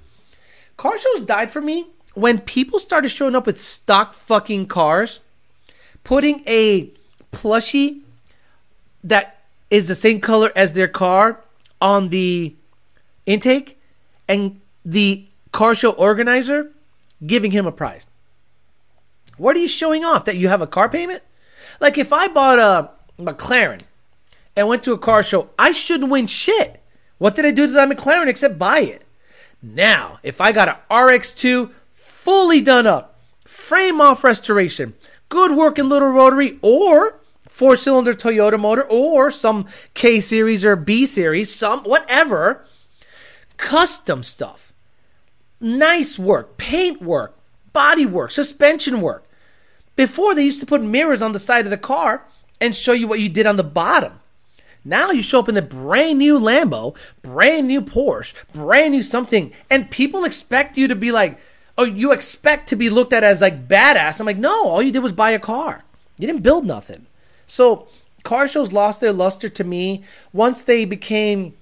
Car 0.77 0.97
shows 0.97 1.25
died 1.25 1.51
for 1.51 1.61
me 1.61 1.87
when 2.13 2.39
people 2.39 2.79
started 2.79 3.09
showing 3.09 3.35
up 3.35 3.45
with 3.45 3.59
stock 3.59 4.13
fucking 4.13 4.67
cars, 4.67 5.19
putting 6.03 6.43
a 6.47 6.91
plushie 7.31 8.01
that 9.03 9.41
is 9.69 9.87
the 9.87 9.95
same 9.95 10.19
color 10.19 10.51
as 10.55 10.73
their 10.73 10.87
car 10.87 11.41
on 11.81 12.09
the 12.09 12.53
intake 13.25 13.79
and 14.27 14.59
the 14.83 15.25
car 15.51 15.73
show 15.75 15.91
organizer 15.91 16.71
giving 17.25 17.51
him 17.51 17.65
a 17.65 17.71
prize. 17.71 18.05
What 19.37 19.55
are 19.55 19.59
you 19.59 19.67
showing 19.67 20.03
off? 20.03 20.25
That 20.25 20.37
you 20.37 20.49
have 20.49 20.61
a 20.61 20.67
car 20.67 20.89
payment? 20.89 21.23
Like 21.79 21.97
if 21.97 22.11
I 22.13 22.27
bought 22.27 22.59
a 22.59 22.89
McLaren 23.21 23.81
and 24.55 24.67
went 24.67 24.83
to 24.83 24.93
a 24.93 24.97
car 24.97 25.23
show, 25.23 25.49
I 25.57 25.71
shouldn't 25.71 26.11
win 26.11 26.27
shit. 26.27 26.81
What 27.17 27.35
did 27.35 27.45
I 27.45 27.51
do 27.51 27.67
to 27.67 27.73
that 27.73 27.89
McLaren 27.89 28.27
except 28.27 28.57
buy 28.59 28.79
it? 28.79 29.03
Now, 29.61 30.19
if 30.23 30.41
I 30.41 30.51
got 30.51 30.69
an 30.69 30.75
RX2 30.89 31.71
fully 31.93 32.61
done 32.61 32.87
up, 32.87 33.19
frame 33.45 34.01
off 34.01 34.23
restoration, 34.23 34.95
good 35.29 35.51
working 35.51 35.87
little 35.87 36.09
rotary, 36.09 36.57
or 36.61 37.19
four 37.47 37.75
cylinder 37.75 38.13
Toyota 38.13 38.59
motor, 38.59 38.83
or 38.89 39.29
some 39.29 39.67
K 39.93 40.19
series 40.19 40.65
or 40.65 40.75
B 40.75 41.05
series, 41.05 41.53
some 41.53 41.83
whatever, 41.83 42.65
custom 43.57 44.23
stuff, 44.23 44.73
nice 45.59 46.17
work, 46.17 46.57
paint 46.57 47.01
work, 47.01 47.37
body 47.71 48.05
work, 48.05 48.31
suspension 48.31 48.99
work. 48.99 49.27
Before 49.95 50.33
they 50.33 50.43
used 50.43 50.59
to 50.61 50.65
put 50.65 50.81
mirrors 50.81 51.21
on 51.21 51.33
the 51.33 51.39
side 51.39 51.65
of 51.65 51.71
the 51.71 51.77
car 51.77 52.25
and 52.59 52.75
show 52.75 52.93
you 52.93 53.07
what 53.07 53.19
you 53.19 53.29
did 53.29 53.45
on 53.45 53.57
the 53.57 53.63
bottom. 53.63 54.20
Now 54.83 55.11
you 55.11 55.21
show 55.21 55.39
up 55.39 55.49
in 55.49 55.55
the 55.55 55.61
brand 55.61 56.17
new 56.19 56.39
Lambo, 56.39 56.95
brand 57.21 57.67
new 57.67 57.81
Porsche, 57.81 58.33
brand 58.53 58.93
new 58.93 59.03
something, 59.03 59.53
and 59.69 59.91
people 59.91 60.23
expect 60.23 60.77
you 60.77 60.87
to 60.87 60.95
be 60.95 61.11
like, 61.11 61.39
oh, 61.77 61.83
you 61.83 62.11
expect 62.11 62.67
to 62.69 62.75
be 62.75 62.89
looked 62.89 63.13
at 63.13 63.23
as 63.23 63.41
like 63.41 63.67
badass. 63.67 64.19
I'm 64.19 64.25
like, 64.25 64.37
no, 64.37 64.67
all 64.67 64.81
you 64.81 64.91
did 64.91 65.03
was 65.03 65.13
buy 65.13 65.31
a 65.31 65.39
car. 65.39 65.83
You 66.17 66.27
didn't 66.27 66.43
build 66.43 66.65
nothing. 66.65 67.05
So 67.45 67.87
car 68.23 68.47
shows 68.47 68.71
lost 68.71 69.01
their 69.01 69.13
luster 69.13 69.49
to 69.49 69.63
me 69.63 70.03
once 70.33 70.61
they 70.61 70.85
became 70.85 71.53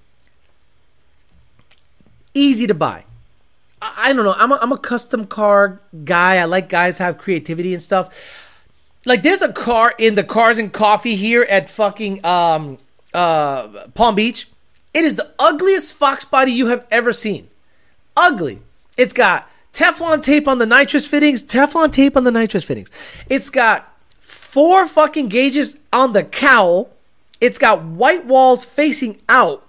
easy 2.33 2.67
to 2.67 2.73
buy. 2.73 3.03
I, 3.81 4.11
don't 4.11 4.25
know. 4.25 4.35
I'm 4.37 4.51
a, 4.51 4.59
I'm 4.61 4.71
a 4.71 4.77
custom 4.77 5.25
car 5.25 5.79
guy. 6.03 6.37
I 6.37 6.45
like 6.45 6.67
guys 6.67 6.97
have 6.97 7.17
creativity 7.17 7.73
and 7.73 7.81
stuff. 7.81 8.13
Like 9.05 9.23
there's 9.23 9.41
a 9.41 9.53
car 9.53 9.93
in 9.97 10.15
the 10.15 10.23
Cars 10.23 10.57
and 10.57 10.71
Coffee 10.71 11.15
here 11.15 11.43
at 11.43 11.69
fucking 11.69 12.23
um 12.25 12.77
uh 13.13 13.87
Palm 13.89 14.15
Beach. 14.15 14.47
It 14.93 15.05
is 15.05 15.15
the 15.15 15.31
ugliest 15.37 15.93
Fox 15.93 16.25
body 16.25 16.51
you 16.51 16.67
have 16.67 16.85
ever 16.89 17.13
seen. 17.13 17.49
Ugly. 18.17 18.59
It's 18.97 19.13
got 19.13 19.49
Teflon 19.73 20.21
tape 20.21 20.47
on 20.47 20.57
the 20.57 20.65
nitrous 20.65 21.05
fittings, 21.05 21.43
Teflon 21.43 21.91
tape 21.91 22.17
on 22.17 22.23
the 22.23 22.31
nitrous 22.31 22.63
fittings. 22.63 22.89
It's 23.29 23.49
got 23.49 23.95
four 24.19 24.87
fucking 24.87 25.29
gauges 25.29 25.77
on 25.93 26.13
the 26.13 26.23
cowl. 26.23 26.89
It's 27.39 27.57
got 27.57 27.83
white 27.83 28.25
walls 28.25 28.65
facing 28.65 29.21
out. 29.29 29.65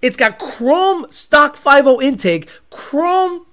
It's 0.00 0.16
got 0.16 0.38
chrome 0.38 1.06
stock 1.10 1.56
50 1.56 2.04
intake, 2.04 2.48
chrome 2.70 3.46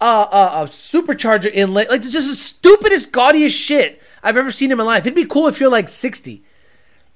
uh, 0.00 0.26
uh, 0.30 0.50
uh, 0.52 0.66
supercharger 0.66 1.50
inlet. 1.52 1.88
Like, 1.88 2.00
it's 2.00 2.12
just 2.12 2.28
the 2.28 2.34
stupidest, 2.34 3.12
gaudiest 3.12 3.56
shit 3.56 4.00
I've 4.22 4.36
ever 4.36 4.50
seen 4.50 4.72
in 4.72 4.78
my 4.78 4.84
life. 4.84 5.04
It'd 5.04 5.14
be 5.14 5.24
cool 5.24 5.46
if 5.46 5.60
you're 5.60 5.70
like 5.70 5.88
60. 5.88 6.42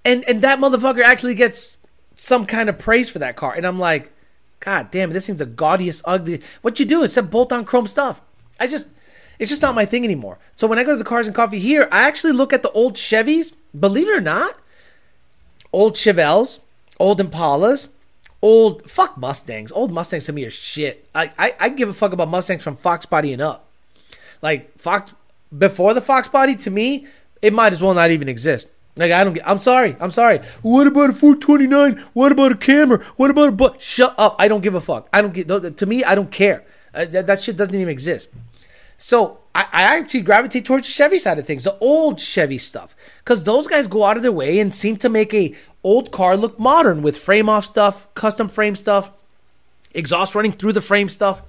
And, 0.05 0.25
and 0.29 0.43
that 0.43 0.59
motherfucker 0.59 1.03
actually 1.03 1.35
gets 1.35 1.77
some 2.15 2.47
kind 2.47 2.69
of 2.69 2.79
praise 2.79 3.11
for 3.11 3.19
that 3.19 3.37
car. 3.37 3.55
And 3.55 3.67
I'm 3.67 3.79
like, 3.79 4.13
God 4.61 4.91
damn 4.91 5.11
this 5.11 5.27
thing's 5.27 5.39
the 5.39 5.47
gaudiest, 5.47 6.03
ugly. 6.05 6.43
What 6.63 6.79
you 6.79 6.87
do 6.87 7.03
is 7.03 7.17
bolt 7.17 7.53
on 7.53 7.65
chrome 7.65 7.87
stuff. 7.87 8.21
I 8.59 8.67
just, 8.67 8.89
it's 9.39 9.51
just 9.51 9.63
not 9.63 9.75
my 9.75 9.87
thing 9.87 10.05
anymore. 10.05 10.39
So 10.57 10.67
when 10.67 10.79
I 10.79 10.85
go 10.85 10.93
to 10.93 10.99
the 10.99 11.05
cars 11.05 11.27
and 11.27 11.35
coffee 11.35 11.59
here, 11.59 11.89
I 11.91 12.03
actually 12.03 12.33
look 12.33 12.53
at 12.53 12.63
the 12.63 12.71
old 12.73 12.95
Chevys. 12.95 13.53
Believe 13.79 14.09
it 14.09 14.17
or 14.17 14.21
not, 14.21 14.59
old 15.73 15.95
Chevelles, 15.95 16.59
old 16.99 17.21
Impalas, 17.21 17.89
old 18.43 18.91
fuck 18.91 19.17
Mustangs. 19.17 19.73
Old 19.73 19.93
Mustangs 19.93 20.27
to 20.27 20.33
me 20.33 20.45
are 20.45 20.51
shit. 20.51 21.09
I, 21.15 21.31
I 21.39 21.55
I 21.59 21.69
give 21.69 21.89
a 21.89 21.93
fuck 21.95 22.13
about 22.13 22.29
Mustangs 22.29 22.63
from 22.63 22.77
Fox 22.77 23.07
Body 23.07 23.33
and 23.33 23.41
up. 23.41 23.69
Like 24.43 24.77
Fox 24.79 25.15
before 25.57 25.95
the 25.95 26.01
Fox 26.01 26.29
Body 26.29 26.57
to 26.57 26.71
me, 26.71 27.07
it 27.41 27.53
might 27.53 27.73
as 27.73 27.83
well 27.83 27.95
not 27.95 28.11
even 28.11 28.29
exist. 28.29 28.67
Like 28.97 29.13
I 29.13 29.25
don't 29.25 29.35
get. 29.35 29.49
I'm 29.49 29.59
sorry. 29.59 29.97
I'm 30.01 30.11
sorry. 30.11 30.41
What 30.63 30.87
about 30.87 31.11
a 31.11 31.13
429? 31.13 32.05
What 32.13 32.33
about 32.33 32.53
a 32.53 32.57
camera? 32.57 33.05
What 33.17 33.31
about 33.31 33.49
a 33.49 33.53
but? 33.53 33.81
Shut 33.81 34.15
up. 34.19 34.37
I 34.39 34.49
don't 34.49 34.63
give 34.63 34.75
a 34.75 34.81
fuck. 34.81 35.09
I 35.13 35.23
don't 35.23 35.33
get. 35.33 35.77
To 35.77 35.87
me, 35.87 36.05
I 36.05 36.15
don't 36.15 36.31
care. 36.31 36.65
Uh, 36.93 37.05
that, 37.07 37.27
that 37.27 37.43
shit 37.43 37.57
doesn't 37.57 37.75
even 37.75 37.89
exist. 37.89 38.29
So 38.99 39.39
I, 39.55 39.67
I 39.73 39.83
actually 39.97 40.21
gravitate 40.21 40.65
towards 40.65 40.87
the 40.87 40.93
Chevy 40.93 41.19
side 41.19 41.39
of 41.39 41.47
things, 41.47 41.65
the 41.65 41.79
old 41.79 42.21
Chevy 42.21 42.59
stuff, 42.59 42.95
because 43.25 43.45
those 43.45 43.67
guys 43.67 43.89
go 43.89 44.05
out 44.05 44.17
of 44.17 44.23
their 44.23 44.33
way 44.33 44.59
and 44.59 44.75
seem 44.75 44.97
to 44.99 45.09
make 45.09 45.33
a 45.33 45.55
old 45.83 46.13
car 46.13 46.37
look 46.37 46.59
modern 46.59 47.01
with 47.01 47.17
frame 47.17 47.49
off 47.49 47.65
stuff, 47.65 48.13
custom 48.15 48.49
frame 48.49 48.77
stuff, 48.77 49.11
exhaust 49.95 50.35
running 50.35 50.53
through 50.53 50.75
the 50.75 50.81
frame 50.81 51.09
stuff. 51.09 51.41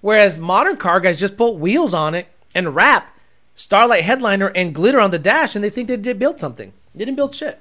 Whereas 0.00 0.38
modern 0.38 0.78
car 0.78 0.98
guys 0.98 1.20
just 1.20 1.36
put 1.36 1.56
wheels 1.56 1.92
on 1.92 2.14
it 2.14 2.28
and 2.54 2.74
wrap 2.74 3.11
Starlight 3.54 4.04
headliner 4.04 4.48
and 4.48 4.74
glitter 4.74 5.00
on 5.00 5.10
the 5.10 5.18
dash, 5.18 5.54
and 5.54 5.62
they 5.62 5.70
think 5.70 5.88
they 5.88 5.96
did 5.96 6.18
build 6.18 6.40
something. 6.40 6.72
They 6.94 7.04
didn't 7.04 7.16
build 7.16 7.34
shit. 7.34 7.60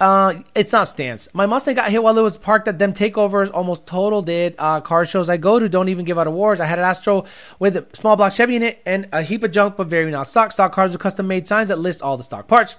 Uh, 0.00 0.42
it's 0.54 0.72
not 0.72 0.88
stance. 0.88 1.28
My 1.34 1.44
Mustang 1.44 1.74
got 1.74 1.90
hit 1.90 2.02
while 2.02 2.16
it 2.16 2.22
was 2.22 2.38
parked 2.38 2.66
at 2.66 2.78
them 2.78 2.94
takeovers. 2.94 3.50
Almost 3.52 3.86
total 3.86 4.22
did. 4.22 4.54
Uh, 4.58 4.80
car 4.80 5.04
shows 5.04 5.28
I 5.28 5.36
go 5.36 5.58
to 5.58 5.68
don't 5.68 5.90
even 5.90 6.06
give 6.06 6.18
out 6.18 6.26
awards. 6.26 6.58
I 6.58 6.64
had 6.64 6.78
an 6.78 6.86
Astro 6.86 7.26
with 7.58 7.76
a 7.76 7.86
small 7.92 8.16
block 8.16 8.32
Chevy 8.32 8.56
in 8.56 8.62
it 8.62 8.80
and 8.86 9.06
a 9.12 9.22
heap 9.22 9.42
of 9.42 9.50
junk, 9.50 9.76
but 9.76 9.88
very 9.88 10.10
not 10.10 10.26
stock. 10.26 10.52
Stock 10.52 10.72
cars 10.72 10.92
with 10.92 11.02
custom 11.02 11.26
made 11.26 11.46
signs 11.46 11.68
that 11.68 11.78
list 11.78 12.00
all 12.00 12.16
the 12.16 12.24
stock 12.24 12.48
parts. 12.48 12.76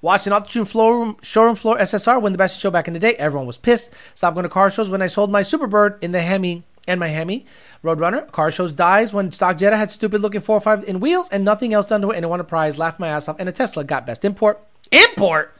Watched 0.00 0.28
an 0.28 0.32
Optune 0.32 0.66
floor, 0.66 1.16
showroom 1.22 1.56
floor 1.56 1.78
SSR 1.78 2.22
win 2.22 2.32
the 2.32 2.38
best 2.38 2.60
show 2.60 2.70
back 2.70 2.86
in 2.86 2.94
the 2.94 3.00
day. 3.00 3.14
Everyone 3.14 3.46
was 3.46 3.58
pissed. 3.58 3.90
Stopped 4.14 4.34
going 4.34 4.44
to 4.44 4.48
car 4.48 4.70
shows 4.70 4.88
when 4.88 5.02
I 5.02 5.08
sold 5.08 5.32
my 5.32 5.42
Superbird 5.42 6.02
in 6.02 6.12
the 6.12 6.22
Hemi 6.22 6.62
and 6.86 7.00
my 7.00 7.08
Hemi. 7.08 7.46
Roadrunner. 7.82 8.30
Car 8.32 8.50
shows 8.50 8.72
dies 8.72 9.12
when 9.12 9.32
stock 9.32 9.58
Jetta 9.58 9.76
had 9.76 9.90
stupid 9.90 10.20
looking 10.20 10.40
405 10.40 10.88
in 10.88 11.00
wheels 11.00 11.28
and 11.30 11.44
nothing 11.44 11.74
else 11.74 11.86
done 11.86 12.02
to 12.02 12.10
it 12.10 12.16
and 12.16 12.24
it 12.24 12.28
won 12.28 12.40
a 12.40 12.44
prize. 12.44 12.78
Laughed 12.78 13.00
my 13.00 13.08
ass 13.08 13.28
off. 13.28 13.36
And 13.38 13.48
a 13.48 13.52
Tesla 13.52 13.84
got 13.84 14.06
best 14.06 14.24
import. 14.24 14.60
Import? 14.90 15.54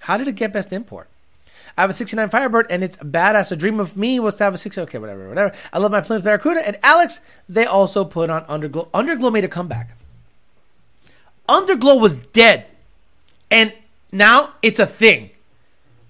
How 0.00 0.16
did 0.16 0.28
it 0.28 0.36
get 0.36 0.52
best 0.52 0.72
import? 0.72 1.08
I 1.76 1.82
have 1.82 1.90
a 1.90 1.92
69 1.92 2.30
Firebird 2.30 2.66
and 2.70 2.82
it's 2.82 2.96
badass. 2.98 3.52
A 3.52 3.56
dream 3.56 3.80
of 3.80 3.96
me 3.96 4.18
was 4.18 4.36
to 4.36 4.44
have 4.44 4.54
a 4.54 4.58
60. 4.58 4.80
Okay, 4.82 4.98
whatever, 4.98 5.28
whatever. 5.28 5.54
I 5.72 5.78
love 5.78 5.90
my 5.92 6.00
Plymouth 6.00 6.24
Barracuda. 6.24 6.66
And 6.66 6.78
Alex, 6.82 7.20
they 7.48 7.66
also 7.66 8.04
put 8.04 8.30
on 8.30 8.44
Underglow. 8.44 8.88
Underglow 8.90 9.32
made 9.32 9.44
a 9.44 9.48
comeback. 9.48 9.90
Underglow 11.48 12.00
was 12.00 12.16
dead, 12.16 12.66
and 13.50 13.72
now 14.10 14.54
it's 14.62 14.80
a 14.80 14.86
thing. 14.86 15.30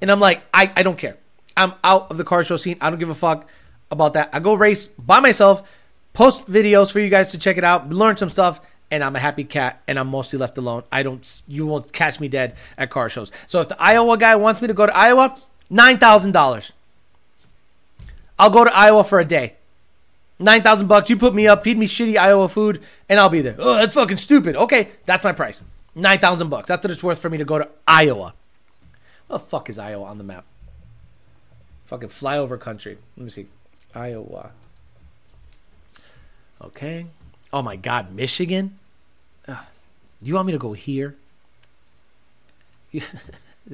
And 0.01 0.11
I'm 0.11 0.21
like, 0.21 0.43
I, 0.53 0.73
I 0.77 0.83
don't 0.83 0.97
care. 0.97 1.17
I'm 1.57 1.75
out 1.83 2.11
of 2.11 2.19
the 2.19 2.25
car 2.25 2.45
show 2.45 2.57
scene. 2.57 2.77
I 2.81 2.91
don't 2.91 2.99
give 2.99 3.11
a 3.11 3.15
fuck 3.15 3.49
about 3.91 4.15
that. 4.15 4.31
I 4.33 4.41
go 4.41 4.55
race 4.55 4.89
by 4.89 5.21
myself, 5.21 5.67
post 6.13 6.47
videos 6.47 6.93
for 6.93 7.01
you 7.01 7.09
guys 7.09 7.31
to 7.33 7.39
check 7.39 7.57
it 7.57 7.65
out, 7.65 7.91
learn 7.91 8.17
some 8.17 8.31
stuff, 8.31 8.61
and 8.91 9.03
I'm 9.03 9.17
a 9.17 9.19
happy 9.19 9.45
cat. 9.45 9.83
And 9.89 9.99
I'm 9.99 10.09
mostly 10.09 10.39
left 10.39 10.59
alone. 10.59 10.85
I 10.93 11.03
don't. 11.03 11.43
You 11.49 11.67
won't 11.67 11.93
catch 11.93 12.21
me 12.21 12.29
dead 12.29 12.55
at 12.77 12.91
car 12.91 13.09
shows. 13.09 13.31
So 13.47 13.61
if 13.61 13.69
the 13.69 13.81
Iowa 13.81 14.19
guy 14.19 14.37
wants 14.37 14.61
me 14.61 14.69
to 14.69 14.75
go 14.75 14.87
to 14.87 14.97
Iowa, 14.97 15.39
nine 15.71 15.99
thousand 15.99 16.33
dollars. 16.33 16.73
I'll 18.39 18.51
go 18.51 18.65
to 18.65 18.77
Iowa 18.77 19.03
for 19.03 19.19
a 19.19 19.25
day. 19.25 19.55
Nine 20.39 20.63
thousand 20.63 20.89
bucks. 20.89 21.09
You 21.09 21.17
put 21.17 21.35
me 21.35 21.47
up, 21.47 21.65
feed 21.65 21.79
me 21.79 21.87
shitty 21.87 22.19
Iowa 22.19 22.49
food, 22.49 22.83
and 23.09 23.19
I'll 23.19 23.31
be 23.31 23.41
there. 23.41 23.57
Oh, 23.59 23.75
that's 23.75 23.95
fucking 23.95 24.19
stupid. 24.19 24.55
Okay, 24.57 24.91
that's 25.07 25.25
my 25.25 25.33
price. 25.33 25.63
Nine 25.95 26.19
thousand 26.19 26.51
bucks. 26.51 26.69
That's 26.69 26.85
what 26.85 26.91
it's 26.91 27.03
worth 27.03 27.19
for 27.19 27.31
me 27.31 27.39
to 27.39 27.45
go 27.47 27.59
to 27.59 27.69
Iowa. 27.89 28.35
What 29.29 29.39
the 29.39 29.39
fuck 29.39 29.71
is 29.71 29.79
Iowa 29.79 30.05
on 30.05 30.19
the 30.19 30.25
map? 30.25 30.45
Fucking 31.87 32.09
flyover 32.09 32.59
country. 32.59 32.99
Let 33.17 33.25
me 33.25 33.31
see. 33.31 33.47
Iowa. 33.95 34.53
Okay. 36.63 37.07
Oh 37.53 37.63
my 37.63 37.77
God, 37.77 38.13
Michigan. 38.13 38.75
Ugh. 39.49 39.57
You 40.21 40.35
want 40.35 40.47
me 40.47 40.53
to 40.53 40.59
go 40.59 40.73
here? 40.73 41.15
You 42.91 43.03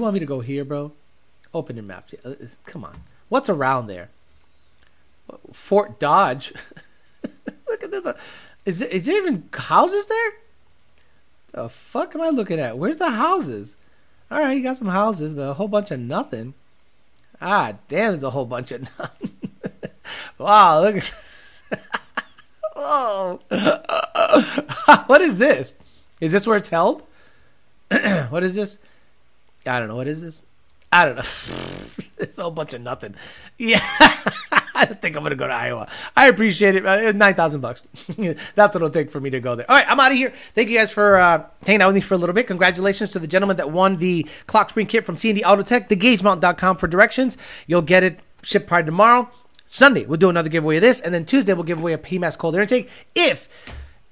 want 0.00 0.14
me 0.14 0.20
to 0.20 0.26
go 0.26 0.40
here, 0.40 0.64
bro? 0.64 0.92
Open 1.52 1.76
your 1.76 1.84
maps. 1.84 2.14
Uh, 2.24 2.34
Come 2.64 2.84
on. 2.84 3.02
What's 3.28 3.48
around 3.48 3.86
there? 3.88 4.10
Fort 5.52 5.98
Dodge. 5.98 6.52
Look 7.68 7.82
at 7.82 7.90
this. 7.90 8.06
uh, 8.06 8.16
Is 8.64 8.78
there, 8.78 8.88
is 8.88 9.06
there 9.06 9.16
even 9.16 9.48
houses 9.52 10.06
there? 10.06 10.32
The 11.52 11.68
fuck 11.68 12.14
am 12.14 12.20
I 12.20 12.30
looking 12.30 12.58
at? 12.58 12.78
Where's 12.78 12.96
the 12.96 13.10
houses? 13.10 13.76
All 14.30 14.38
right, 14.38 14.56
you 14.56 14.62
got 14.62 14.76
some 14.76 14.88
houses, 14.88 15.32
but 15.32 15.42
a 15.42 15.54
whole 15.54 15.68
bunch 15.68 15.90
of 15.90 16.00
nothing. 16.00 16.54
Ah, 17.40 17.74
damn, 17.88 18.12
there's 18.12 18.22
a 18.22 18.30
whole 18.30 18.46
bunch 18.46 18.72
of 18.72 18.82
nothing. 18.98 19.32
wow, 20.38 20.80
look 20.80 20.96
at. 20.96 21.12
Whoa. 22.74 23.40
what 25.06 25.20
is 25.20 25.38
this? 25.38 25.74
Is 26.20 26.32
this 26.32 26.46
where 26.46 26.56
it's 26.56 26.68
held? 26.68 27.02
what 28.30 28.42
is 28.42 28.54
this? 28.54 28.78
I 29.66 29.78
don't 29.78 29.88
know. 29.88 29.96
What 29.96 30.08
is 30.08 30.20
this? 30.20 30.44
I 30.92 31.04
don't 31.04 31.16
know. 31.16 31.22
it's 32.18 32.38
a 32.38 32.42
whole 32.42 32.50
bunch 32.50 32.74
of 32.74 32.80
nothing. 32.80 33.14
Yeah. 33.58 33.80
I 34.76 34.84
don't 34.86 35.00
think 35.00 35.16
I'm 35.16 35.22
gonna 35.22 35.36
go 35.36 35.46
to 35.46 35.52
Iowa. 35.52 35.88
I 36.16 36.28
appreciate 36.28 36.74
it. 36.74 36.84
Uh, 36.84 37.12
Nine 37.12 37.34
thousand 37.34 37.60
bucks. 37.60 37.82
That's 38.16 38.56
what 38.56 38.76
it'll 38.76 38.90
take 38.90 39.10
for 39.10 39.20
me 39.20 39.30
to 39.30 39.40
go 39.40 39.54
there. 39.54 39.70
All 39.70 39.76
right, 39.76 39.88
I'm 39.88 40.00
out 40.00 40.10
of 40.10 40.18
here. 40.18 40.32
Thank 40.54 40.68
you 40.68 40.78
guys 40.78 40.90
for 40.90 41.16
uh, 41.16 41.46
hanging 41.64 41.82
out 41.82 41.88
with 41.88 41.94
me 41.94 42.00
for 42.00 42.14
a 42.14 42.18
little 42.18 42.34
bit. 42.34 42.46
Congratulations 42.48 43.10
to 43.10 43.18
the 43.18 43.28
gentleman 43.28 43.56
that 43.58 43.70
won 43.70 43.98
the 43.98 44.26
clock 44.46 44.70
spring 44.70 44.86
kit 44.86 45.04
from 45.04 45.16
C&D 45.16 45.44
Auto 45.44 45.62
Tech. 45.62 45.88
TheGageMount.com 45.88 46.76
for 46.76 46.88
directions. 46.88 47.36
You'll 47.66 47.82
get 47.82 48.02
it 48.02 48.20
shipped 48.42 48.68
to 48.68 48.82
tomorrow. 48.82 49.30
Sunday 49.66 50.04
we'll 50.04 50.18
do 50.18 50.28
another 50.28 50.48
giveaway 50.48 50.76
of 50.76 50.82
this, 50.82 51.00
and 51.00 51.14
then 51.14 51.24
Tuesday 51.24 51.54
we'll 51.54 51.62
give 51.62 51.78
away 51.78 51.92
a 51.92 51.98
PMAS 51.98 52.36
cold 52.36 52.56
air 52.56 52.62
intake. 52.62 52.90
If 53.14 53.48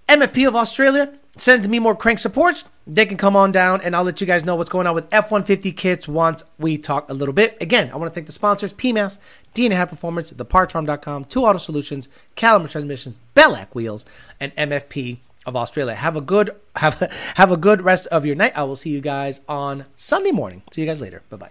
MFP 0.08 0.46
of 0.46 0.54
Australia 0.54 1.12
sends 1.36 1.66
me 1.66 1.78
more 1.78 1.96
crank 1.96 2.18
supports, 2.18 2.64
they 2.86 3.06
can 3.06 3.16
come 3.16 3.36
on 3.36 3.52
down 3.52 3.80
and 3.80 3.94
I'll 3.94 4.04
let 4.04 4.20
you 4.20 4.26
guys 4.26 4.44
know 4.44 4.56
what's 4.56 4.70
going 4.70 4.86
on 4.86 4.94
with 4.94 5.06
F-150 5.12 5.76
kits 5.76 6.08
once 6.08 6.44
we 6.58 6.76
talk 6.76 7.08
a 7.08 7.14
little 7.14 7.32
bit. 7.32 7.56
Again, 7.60 7.90
I 7.92 7.96
want 7.96 8.10
to 8.10 8.14
thank 8.14 8.26
the 8.26 8.32
sponsors, 8.32 8.72
PMAS, 8.72 9.18
DNA 9.54 9.76
High 9.76 9.84
Performance, 9.84 10.32
thepartsfarm.com, 10.32 11.24
Two 11.26 11.44
Auto 11.44 11.58
Solutions, 11.58 12.08
Caliber 12.36 12.68
Transmissions, 12.68 13.18
Belak 13.34 13.74
Wheels, 13.74 14.04
and 14.40 14.54
MFP 14.56 15.18
of 15.46 15.56
Australia. 15.56 15.94
Have 15.94 16.16
a 16.16 16.20
good 16.20 16.50
have 16.76 17.02
a, 17.02 17.10
have 17.34 17.50
a 17.50 17.56
good 17.56 17.82
rest 17.82 18.06
of 18.08 18.24
your 18.24 18.34
night. 18.34 18.52
I 18.56 18.64
will 18.64 18.76
see 18.76 18.90
you 18.90 19.00
guys 19.00 19.40
on 19.48 19.86
Sunday 19.96 20.32
morning. 20.32 20.62
See 20.72 20.82
you 20.82 20.86
guys 20.86 21.00
later. 21.00 21.22
Bye-bye. 21.30 21.50